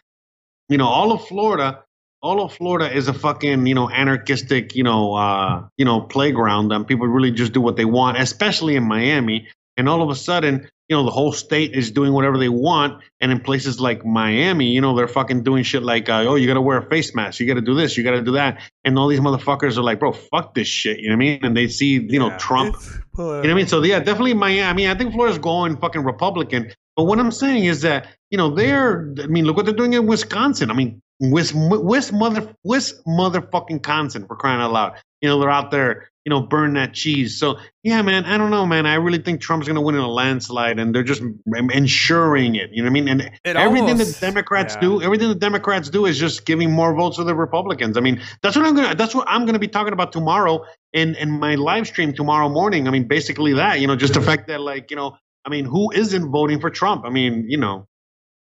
you 0.69 0.77
know, 0.77 0.87
all 0.87 1.11
of 1.11 1.25
Florida, 1.27 1.83
all 2.21 2.41
of 2.41 2.53
Florida 2.53 2.91
is 2.91 3.07
a 3.07 3.13
fucking, 3.13 3.65
you 3.65 3.75
know, 3.75 3.89
anarchistic, 3.89 4.75
you 4.75 4.83
know, 4.83 5.13
uh, 5.13 5.63
you 5.77 5.85
know, 5.85 6.01
playground 6.01 6.71
and 6.71 6.87
people 6.87 7.07
really 7.07 7.31
just 7.31 7.53
do 7.53 7.61
what 7.61 7.75
they 7.75 7.85
want, 7.85 8.17
especially 8.17 8.75
in 8.75 8.83
Miami. 8.83 9.47
And 9.77 9.87
all 9.87 10.01
of 10.01 10.09
a 10.09 10.15
sudden, 10.15 10.69
you 10.89 10.95
know, 10.95 11.03
the 11.03 11.11
whole 11.11 11.31
state 11.31 11.75
is 11.75 11.91
doing 11.91 12.13
whatever 12.13 12.39
they 12.39 12.49
want. 12.49 13.03
And 13.21 13.31
in 13.31 13.39
places 13.41 13.79
like 13.79 14.03
Miami, 14.03 14.71
you 14.71 14.81
know, 14.81 14.95
they're 14.95 15.07
fucking 15.07 15.43
doing 15.43 15.63
shit 15.63 15.83
like, 15.83 16.09
uh, 16.09 16.25
oh, 16.27 16.33
you 16.35 16.47
got 16.47 16.55
to 16.55 16.61
wear 16.61 16.79
a 16.79 16.89
face 16.89 17.13
mask. 17.13 17.39
You 17.39 17.45
got 17.45 17.53
to 17.53 17.61
do 17.61 17.75
this. 17.75 17.95
You 17.95 18.03
got 18.03 18.11
to 18.11 18.23
do 18.23 18.31
that. 18.31 18.59
And 18.83 18.97
all 18.97 19.07
these 19.07 19.19
motherfuckers 19.19 19.77
are 19.77 19.83
like, 19.83 19.99
bro, 19.99 20.13
fuck 20.13 20.55
this 20.55 20.67
shit. 20.67 20.97
You 20.99 21.09
know 21.09 21.15
what 21.15 21.23
I 21.23 21.25
mean? 21.25 21.39
And 21.43 21.55
they 21.55 21.67
see, 21.67 21.99
you 21.99 22.17
know, 22.17 22.35
Trump. 22.39 22.75
You 23.17 23.23
know 23.23 23.37
what 23.37 23.49
I 23.49 23.53
mean? 23.53 23.67
So 23.67 23.83
yeah, 23.83 23.99
definitely 23.99 24.33
Miami. 24.33 24.63
I 24.63 24.73
mean, 24.73 24.89
I 24.89 24.95
think 24.95 25.13
Florida's 25.13 25.37
going 25.37 25.77
fucking 25.77 26.03
Republican. 26.03 26.71
But 26.95 27.03
what 27.03 27.19
I'm 27.19 27.31
saying 27.31 27.65
is 27.65 27.81
that 27.83 28.07
you 28.29 28.37
know 28.37 28.49
they're. 28.49 29.13
I 29.21 29.27
mean, 29.27 29.45
look 29.45 29.55
what 29.57 29.65
they're 29.65 29.75
doing 29.75 29.93
in 29.93 30.07
Wisconsin. 30.07 30.71
I 30.71 30.73
mean, 30.73 31.01
Wis, 31.19 31.53
Wis 31.53 32.11
mother, 32.11 32.53
Wis 32.63 32.99
motherfucking 33.07 33.73
Wisconsin 33.73 34.25
for 34.25 34.35
crying 34.35 34.59
out 34.61 34.71
loud. 34.71 34.93
You 35.21 35.29
know 35.29 35.39
they're 35.39 35.49
out 35.49 35.71
there. 35.71 36.09
You 36.25 36.29
know, 36.31 36.41
burn 36.41 36.73
that 36.73 36.93
cheese. 36.93 37.39
So 37.39 37.57
yeah, 37.83 38.01
man. 38.03 38.25
I 38.25 38.37
don't 38.37 38.51
know, 38.51 38.65
man. 38.65 38.85
I 38.85 38.95
really 38.95 39.17
think 39.19 39.41
Trump's 39.41 39.67
gonna 39.67 39.81
win 39.81 39.95
in 39.95 40.01
a 40.01 40.07
landslide, 40.09 40.77
and 40.77 40.93
they're 40.93 41.01
just 41.03 41.23
ensuring 41.71 42.55
it. 42.55 42.69
You 42.71 42.83
know 42.83 42.87
what 42.87 42.99
I 42.99 43.01
mean? 43.01 43.07
And 43.09 43.21
It 43.43 43.55
everything 43.55 43.89
almost- 43.91 44.19
the 44.19 44.25
Democrats 44.27 44.75
yeah. 44.75 44.81
do, 44.81 45.01
everything 45.01 45.29
the 45.29 45.35
Democrats 45.35 45.89
do 45.89 46.05
is 46.05 46.19
just 46.19 46.45
giving 46.45 46.71
more 46.71 46.93
votes 46.93 47.17
to 47.17 47.23
the 47.23 47.35
Republicans. 47.35 47.97
I 47.97 48.01
mean, 48.01 48.21
that's 48.41 48.55
what 48.55 48.65
I'm 48.65 48.75
gonna. 48.75 48.95
That's 48.95 49.15
what 49.15 49.27
I'm 49.29 49.45
gonna 49.45 49.59
be 49.59 49.67
talking 49.67 49.93
about 49.93 50.11
tomorrow 50.11 50.65
in 50.93 51.15
in 51.15 51.31
my 51.31 51.55
live 51.55 51.87
stream 51.87 52.13
tomorrow 52.13 52.49
morning. 52.49 52.87
I 52.87 52.91
mean, 52.91 53.07
basically 53.07 53.53
that. 53.53 53.79
You 53.79 53.87
know, 53.87 53.95
just 53.95 54.13
the 54.13 54.21
fact 54.21 54.47
that 54.47 54.61
like 54.61 54.91
you 54.91 54.97
know, 54.97 55.17
I 55.45 55.49
mean, 55.49 55.65
who 55.65 55.91
isn't 55.91 56.29
voting 56.31 56.59
for 56.59 56.69
Trump? 56.69 57.05
I 57.05 57.09
mean, 57.09 57.45
you 57.49 57.57
know, 57.57 57.87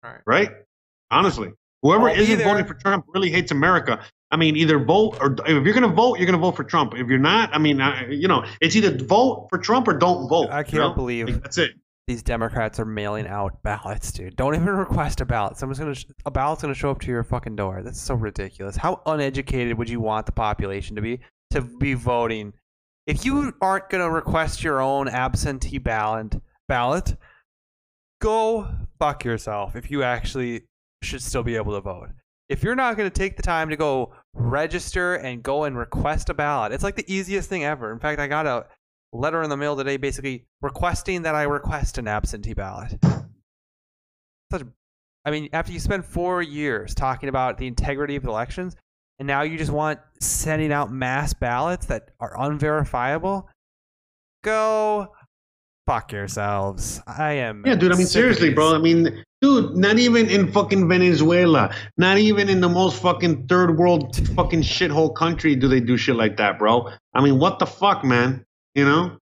Right. 0.03 0.19
right? 0.25 0.51
Honestly, 1.09 1.51
whoever 1.81 2.09
isn't 2.09 2.37
there. 2.37 2.47
voting 2.47 2.65
for 2.65 2.73
Trump 2.75 3.05
really 3.13 3.29
hates 3.31 3.51
America. 3.51 4.03
I 4.31 4.37
mean, 4.37 4.55
either 4.55 4.79
vote 4.79 5.17
or 5.19 5.35
if 5.45 5.65
you're 5.65 5.73
gonna 5.73 5.87
vote, 5.89 6.17
you're 6.17 6.25
gonna 6.25 6.37
vote 6.37 6.55
for 6.55 6.63
Trump. 6.63 6.93
If 6.95 7.07
you're 7.07 7.19
not, 7.19 7.53
I 7.53 7.57
mean, 7.57 7.81
I, 7.81 8.07
you 8.09 8.27
know, 8.27 8.45
it's 8.61 8.75
either 8.75 8.97
vote 9.03 9.47
for 9.49 9.57
Trump 9.57 9.87
or 9.87 9.93
don't 9.97 10.29
vote. 10.29 10.49
I 10.49 10.59
you 10.59 10.65
can't 10.65 10.75
know? 10.75 10.93
believe 10.93 11.27
Like, 11.27 11.43
that's 11.43 11.57
it. 11.57 11.71
these 12.07 12.23
Democrats 12.23 12.79
are 12.79 12.85
mailing 12.85 13.27
out 13.27 13.61
ballots, 13.63 14.11
dude. 14.11 14.35
Don't 14.35 14.55
even 14.55 14.67
request 14.67 15.19
a 15.21 15.25
ballot. 15.25 15.57
Someone's 15.57 15.79
gonna 15.79 15.95
sh- 15.95 16.05
a 16.25 16.31
ballot's 16.31 16.61
gonna 16.61 16.73
show 16.73 16.91
up 16.91 17.01
to 17.01 17.07
your 17.07 17.23
fucking 17.23 17.55
door. 17.55 17.81
That's 17.83 17.99
so 17.99 18.15
ridiculous. 18.15 18.77
How 18.77 19.01
uneducated 19.05 19.77
would 19.77 19.89
you 19.89 19.99
want 19.99 20.25
the 20.25 20.31
population 20.31 20.95
to 20.95 21.01
be 21.01 21.19
to 21.51 21.61
be 21.61 21.93
voting? 21.93 22.53
If 23.07 23.25
you 23.25 23.53
aren't 23.61 23.89
gonna 23.89 24.09
request 24.09 24.63
your 24.63 24.79
own 24.81 25.07
absentee 25.09 25.77
ballot, 25.77 26.35
ballot, 26.67 27.17
go 28.21 28.67
fuck 28.99 29.25
yourself. 29.25 29.75
If 29.75 29.91
you 29.91 30.03
actually 30.03 30.63
should 31.03 31.21
still 31.21 31.43
be 31.43 31.55
able 31.55 31.73
to 31.73 31.81
vote. 31.81 32.09
If 32.47 32.63
you're 32.63 32.75
not 32.75 32.97
going 32.97 33.09
to 33.09 33.17
take 33.17 33.37
the 33.37 33.43
time 33.43 33.69
to 33.69 33.77
go 33.77 34.13
register 34.33 35.15
and 35.15 35.43
go 35.43 35.63
and 35.65 35.77
request 35.77 36.29
a 36.29 36.33
ballot, 36.33 36.71
it's 36.71 36.83
like 36.83 36.95
the 36.95 37.13
easiest 37.13 37.49
thing 37.49 37.63
ever. 37.63 37.91
In 37.91 37.99
fact, 37.99 38.19
I 38.19 38.27
got 38.27 38.45
a 38.47 38.65
letter 39.13 39.41
in 39.43 39.49
the 39.49 39.57
mail 39.57 39.75
today 39.75 39.97
basically 39.97 40.45
requesting 40.61 41.23
that 41.23 41.35
I 41.35 41.43
request 41.43 41.97
an 41.97 42.07
absentee 42.07 42.53
ballot. 42.53 42.93
Such, 44.51 44.63
I 45.25 45.31
mean, 45.31 45.49
after 45.53 45.71
you 45.71 45.79
spend 45.79 46.05
four 46.05 46.41
years 46.41 46.95
talking 46.95 47.29
about 47.29 47.57
the 47.57 47.67
integrity 47.67 48.15
of 48.15 48.25
elections, 48.25 48.75
and 49.19 49.27
now 49.27 49.43
you 49.43 49.57
just 49.57 49.71
want 49.71 49.99
sending 50.19 50.71
out 50.71 50.91
mass 50.91 51.33
ballots 51.33 51.85
that 51.87 52.09
are 52.19 52.33
unverifiable, 52.41 53.47
go 54.43 55.13
fuck 55.85 56.11
yourselves. 56.11 57.01
I 57.05 57.33
am. 57.33 57.63
Yeah, 57.65 57.75
dude. 57.75 57.91
I 57.91 57.97
mean, 57.97 58.07
seriously, 58.07 58.53
bro. 58.53 58.73
I 58.73 58.79
mean, 58.79 59.23
dude, 59.41 59.75
not 59.75 59.99
even 59.99 60.29
in 60.29 60.51
fucking 60.51 60.87
Venezuela, 60.87 61.73
not 61.97 62.17
even 62.17 62.49
in 62.49 62.61
the 62.61 62.69
most 62.69 63.01
fucking 63.01 63.47
third 63.47 63.77
world 63.77 64.15
fucking 64.35 64.61
shithole 64.61 65.13
country 65.13 65.55
do 65.55 65.67
they 65.67 65.79
do 65.79 65.97
shit 65.97 66.15
like 66.15 66.37
that, 66.37 66.59
bro. 66.59 66.89
I 67.13 67.21
mean, 67.21 67.39
what 67.39 67.59
the 67.59 67.65
fuck, 67.65 68.03
man? 68.03 68.45
You 68.75 68.85
know? 68.85 69.17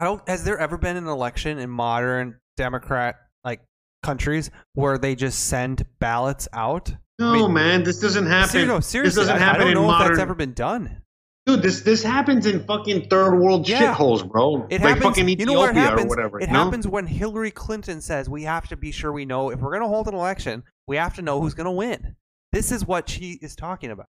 I 0.00 0.04
don't. 0.04 0.28
Has 0.28 0.44
there 0.44 0.58
ever 0.58 0.76
been 0.76 0.96
an 0.96 1.06
election 1.06 1.58
in 1.58 1.70
modern 1.70 2.38
Democrat 2.56 3.16
like 3.44 3.60
countries 4.02 4.50
where 4.74 4.98
they 4.98 5.14
just 5.14 5.46
send 5.46 5.86
ballots 6.00 6.48
out? 6.52 6.92
No, 7.18 7.32
mean- 7.32 7.52
man. 7.52 7.82
This 7.84 8.00
doesn't 8.00 8.26
happen. 8.26 8.66
No, 8.66 8.78
this 8.78 8.92
doesn't 8.92 9.38
happen 9.38 9.62
I, 9.62 9.64
don't 9.64 9.74
know 9.74 9.86
modern. 9.86 10.12
if 10.12 10.16
that's 10.16 10.22
ever 10.22 10.34
been 10.34 10.54
done. 10.54 11.02
Dude, 11.50 11.62
this 11.62 11.80
this 11.80 12.02
happens 12.02 12.46
in 12.46 12.64
fucking 12.64 13.08
third 13.08 13.38
world 13.38 13.68
Yeah. 13.68 13.94
shitholes, 13.94 14.28
bro. 14.30 14.66
It 14.70 14.80
like 14.80 14.94
happens. 14.94 15.02
fucking 15.04 15.28
you 15.28 15.46
know 15.46 15.54
where 15.54 15.70
it 15.70 15.72
Ethiopia 15.72 15.90
happens? 15.90 16.06
or 16.06 16.08
whatever. 16.08 16.40
It 16.40 16.50
know? 16.50 16.64
happens 16.64 16.86
when 16.86 17.06
Hillary 17.06 17.50
Clinton 17.50 18.00
says 18.00 18.28
we 18.28 18.44
have 18.44 18.68
to 18.68 18.76
be 18.76 18.92
sure 18.92 19.12
we 19.12 19.24
know 19.24 19.50
if 19.50 19.58
we're 19.60 19.70
going 19.70 19.82
to 19.82 19.88
hold 19.88 20.06
an 20.06 20.14
election, 20.14 20.62
we 20.86 20.96
have 20.96 21.14
to 21.16 21.22
know 21.22 21.40
who's 21.40 21.54
going 21.54 21.64
to 21.64 21.72
win. 21.72 22.14
This 22.52 22.70
is 22.70 22.86
what 22.86 23.08
she 23.08 23.38
is 23.42 23.56
talking 23.56 23.90
about. 23.90 24.06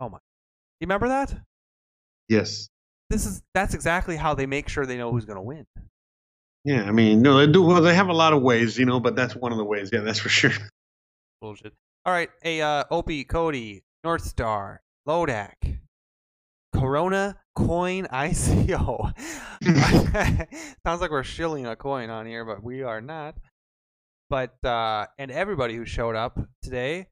Oh 0.00 0.08
my! 0.08 0.18
You 0.80 0.86
remember 0.86 1.08
that? 1.08 1.34
Yes. 2.28 2.68
This 3.10 3.24
is 3.26 3.42
that's 3.54 3.74
exactly 3.74 4.16
how 4.16 4.34
they 4.34 4.46
make 4.46 4.68
sure 4.68 4.84
they 4.84 4.98
know 4.98 5.10
who's 5.10 5.24
going 5.24 5.36
to 5.36 5.42
win. 5.42 5.66
Yeah, 6.64 6.84
I 6.84 6.92
mean, 6.92 7.22
no, 7.22 7.38
they 7.38 7.50
do. 7.50 7.62
Well, 7.62 7.82
they 7.82 7.94
have 7.94 8.08
a 8.08 8.14
lot 8.14 8.32
of 8.32 8.42
ways, 8.42 8.78
you 8.78 8.86
know, 8.86 9.00
but 9.00 9.16
that's 9.16 9.36
one 9.36 9.52
of 9.52 9.58
the 9.58 9.64
ways. 9.64 9.90
Yeah, 9.92 10.00
that's 10.00 10.18
for 10.18 10.30
sure. 10.30 10.50
Bullshit. 11.40 11.72
All 12.06 12.12
right, 12.12 12.30
hey, 12.42 12.60
uh, 12.60 12.84
Opie, 12.90 13.24
Cody, 13.24 13.84
North 14.02 14.24
Star, 14.24 14.82
Lodak, 15.08 15.78
Corona 16.74 17.36
Coin 17.54 18.06
ICO. 18.06 19.12
Sounds 20.84 21.00
like 21.00 21.10
we're 21.10 21.22
shilling 21.22 21.66
a 21.66 21.76
coin 21.76 22.10
on 22.10 22.26
here, 22.26 22.44
but 22.44 22.62
we 22.62 22.82
are 22.82 23.00
not. 23.00 23.36
But 24.28 24.62
uh, 24.64 25.06
and 25.18 25.30
everybody 25.30 25.76
who 25.76 25.84
showed 25.84 26.16
up 26.16 26.38
today, 26.62 27.06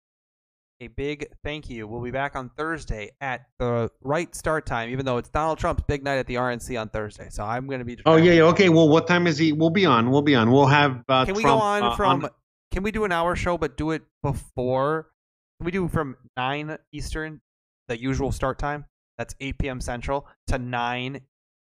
a 0.81 0.89
big 0.89 1.27
thank 1.45 1.71
you. 1.71 1.87
We'll 1.87 2.03
be 2.03 2.11
back 2.11 2.35
on 2.35 2.51
Thursday 2.57 3.13
at 3.21 3.43
the 3.61 3.91
right 4.01 4.35
start 4.35 4.67
time, 4.67 4.91
even 4.91 5.07
though 5.07 5.19
it's 5.19 5.29
Donald 5.29 5.59
Trump's 5.59 5.85
big 5.87 6.03
night 6.03 6.17
at 6.17 6.27
the 6.27 6.35
RNC 6.35 6.81
on 6.81 6.89
Thursday. 6.89 7.29
So 7.31 7.45
I'm 7.45 7.69
going 7.69 7.79
to 7.79 7.85
be. 7.85 7.99
Oh 8.05 8.17
yeah, 8.17 8.33
yeah. 8.33 8.43
Okay. 8.45 8.69
Well, 8.69 8.89
what 8.89 9.07
time 9.07 9.29
is 9.29 9.39
he? 9.39 9.53
We'll 9.53 9.71
be 9.71 9.87
on. 9.87 10.11
We'll 10.11 10.23
be 10.23 10.35
on. 10.35 10.51
We'll 10.51 10.67
have. 10.67 11.05
Uh, 11.09 11.25
Can 11.25 11.35
we 11.35 11.43
Trump, 11.43 11.61
go 11.61 11.65
on 11.65 11.83
uh, 11.85 11.97
from? 11.97 12.29
Can 12.73 12.83
we 12.83 12.91
do 12.91 13.05
an 13.05 13.13
hour 13.13 13.37
show, 13.37 13.57
but 13.57 13.77
do 13.77 13.93
it 13.93 14.03
before? 14.23 15.09
Can 15.61 15.67
we 15.67 15.71
do 15.71 15.87
from 15.87 16.17
nine 16.37 16.77
Eastern, 16.93 17.41
the 17.87 18.01
usual 18.01 18.33
start 18.33 18.59
time? 18.59 18.87
That's 19.23 19.37
eight 19.39 19.57
p.m. 19.57 19.81
Central 19.81 20.27
to 20.49 20.59
nine 20.59 21.21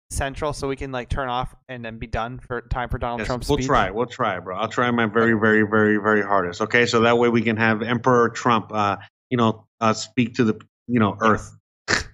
Central, 0.09 0.51
so 0.51 0.67
we 0.67 0.75
can 0.75 0.91
like 0.91 1.07
turn 1.07 1.29
off 1.29 1.55
and 1.69 1.85
then 1.85 1.97
be 1.99 2.05
done 2.05 2.37
for 2.37 2.59
time 2.63 2.89
for 2.89 2.97
Donald 2.97 3.19
Yes, 3.19 3.27
Trump's 3.27 3.47
we'll 3.47 3.59
speech. 3.59 3.67
try. 3.67 3.91
We'll 3.91 4.07
try, 4.07 4.41
bro. 4.41 4.57
I'll 4.57 4.67
try 4.67 4.91
my 4.91 5.05
very, 5.05 5.39
very, 5.39 5.63
very, 5.63 5.95
very 5.95 6.21
hardest. 6.21 6.59
Okay, 6.59 6.85
so 6.85 6.99
that 7.01 7.17
way 7.17 7.29
we 7.29 7.41
can 7.41 7.55
have 7.55 7.81
Emperor 7.81 8.27
Trump, 8.27 8.73
uh, 8.73 8.97
you 9.29 9.37
know, 9.37 9.65
uh, 9.79 9.93
speak 9.93 10.35
to 10.35 10.43
the, 10.43 10.59
you 10.87 10.99
know, 10.99 11.17
Earth. 11.21 11.55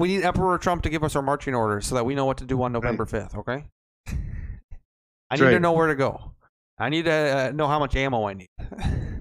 We 0.00 0.08
need 0.08 0.24
Emperor 0.24 0.58
Trump 0.58 0.82
to 0.82 0.90
give 0.90 1.04
us 1.04 1.14
our 1.14 1.22
marching 1.22 1.54
orders 1.54 1.86
so 1.86 1.94
that 1.94 2.04
we 2.04 2.16
know 2.16 2.24
what 2.24 2.38
to 2.38 2.44
do 2.44 2.60
on 2.64 2.72
November 2.72 3.06
fifth. 3.06 3.36
Okay. 3.36 3.66
I 5.30 5.36
need 5.36 5.50
to 5.50 5.60
know 5.60 5.74
where 5.74 5.86
to 5.86 5.94
go. 5.94 6.32
I 6.76 6.88
need 6.88 7.04
to 7.04 7.12
uh, 7.12 7.52
know 7.54 7.68
how 7.68 7.78
much 7.78 7.94
ammo 7.94 8.26
I 8.26 8.34
need. 8.34 8.48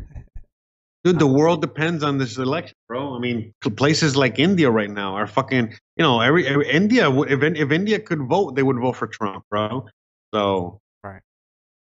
Dude, 1.03 1.19
the 1.19 1.27
world 1.27 1.61
depends 1.61 2.01
on 2.01 2.17
this 2.17 2.37
election, 2.37 2.75
bro. 2.87 3.13
I 3.15 3.19
mean, 3.19 3.53
places 3.75 4.15
like 4.15 4.39
India 4.39 4.71
right 4.71 4.89
now 4.89 5.15
are 5.15 5.27
fucking, 5.27 5.73
you 5.97 6.03
know, 6.03 6.21
every, 6.21 6.47
every 6.47 6.69
India. 6.69 7.11
If 7.11 7.43
if 7.43 7.71
India 7.71 7.99
could 7.99 8.21
vote, 8.21 8.55
they 8.55 8.63
would 8.63 8.79
vote 8.79 8.95
for 8.95 9.07
Trump, 9.07 9.43
bro. 9.49 9.85
So, 10.33 10.79
Right. 11.03 11.21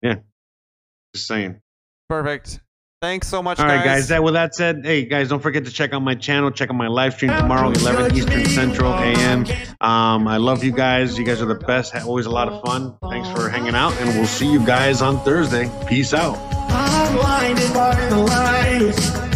Yeah. 0.02 0.16
Just 1.14 1.28
saying. 1.28 1.62
Perfect. 2.10 2.60
Thanks 3.04 3.28
so 3.28 3.44
much, 3.44 3.60
All 3.60 3.66
right, 3.66 3.84
guys. 3.84 4.08
That 4.08 4.24
with 4.24 4.34
that 4.36 4.56
said, 4.56 4.86
hey 4.86 5.04
guys, 5.04 5.28
don't 5.28 5.42
forget 5.42 5.66
to 5.66 5.72
check 5.72 5.92
out 5.92 6.02
my 6.02 6.16
channel. 6.16 6.52
Check 6.52 6.70
out 6.70 6.76
my 6.78 6.88
live 6.88 7.14
stream 7.14 7.32
tomorrow, 7.32 7.70
11 7.70 8.16
Eastern 8.16 8.46
Central 8.46 8.94
AM. 8.94 9.46
Um, 9.82 10.26
I 10.26 10.38
love 10.38 10.64
you 10.64 10.72
guys. 10.72 11.20
You 11.20 11.26
guys 11.26 11.42
are 11.42 11.46
the 11.46 11.56
best. 11.56 11.94
Always 11.96 12.28
a 12.28 12.32
lot 12.32 12.48
of 12.48 12.62
fun. 12.64 12.98
Thanks 13.10 13.30
for 13.30 13.50
hanging 13.50 13.76
out, 13.76 13.92
and 14.00 14.08
we'll 14.18 14.26
see 14.26 14.50
you 14.50 14.66
guys 14.66 15.02
on 15.02 15.20
Thursday. 15.26 15.70
Peace 15.86 16.14
out. 16.14 16.63
Blinded 17.14 17.74
by 17.74 17.96
the 18.10 18.18
lights. 18.18 19.33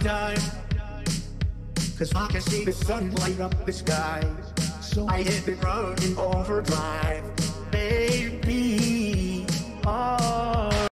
Time. 0.00 0.38
Cause 1.98 2.14
I 2.14 2.26
can 2.26 2.40
see 2.42 2.64
the 2.64 2.72
sun 2.72 3.14
light 3.16 3.40
up 3.40 3.64
the 3.64 3.72
sky. 3.72 4.22
So 4.80 5.06
I 5.08 5.22
hit 5.22 5.44
the 5.46 5.54
road 5.66 6.02
in 6.04 6.16
overdrive. 6.18 7.24
Baby, 7.70 9.46
oh. 9.86 10.76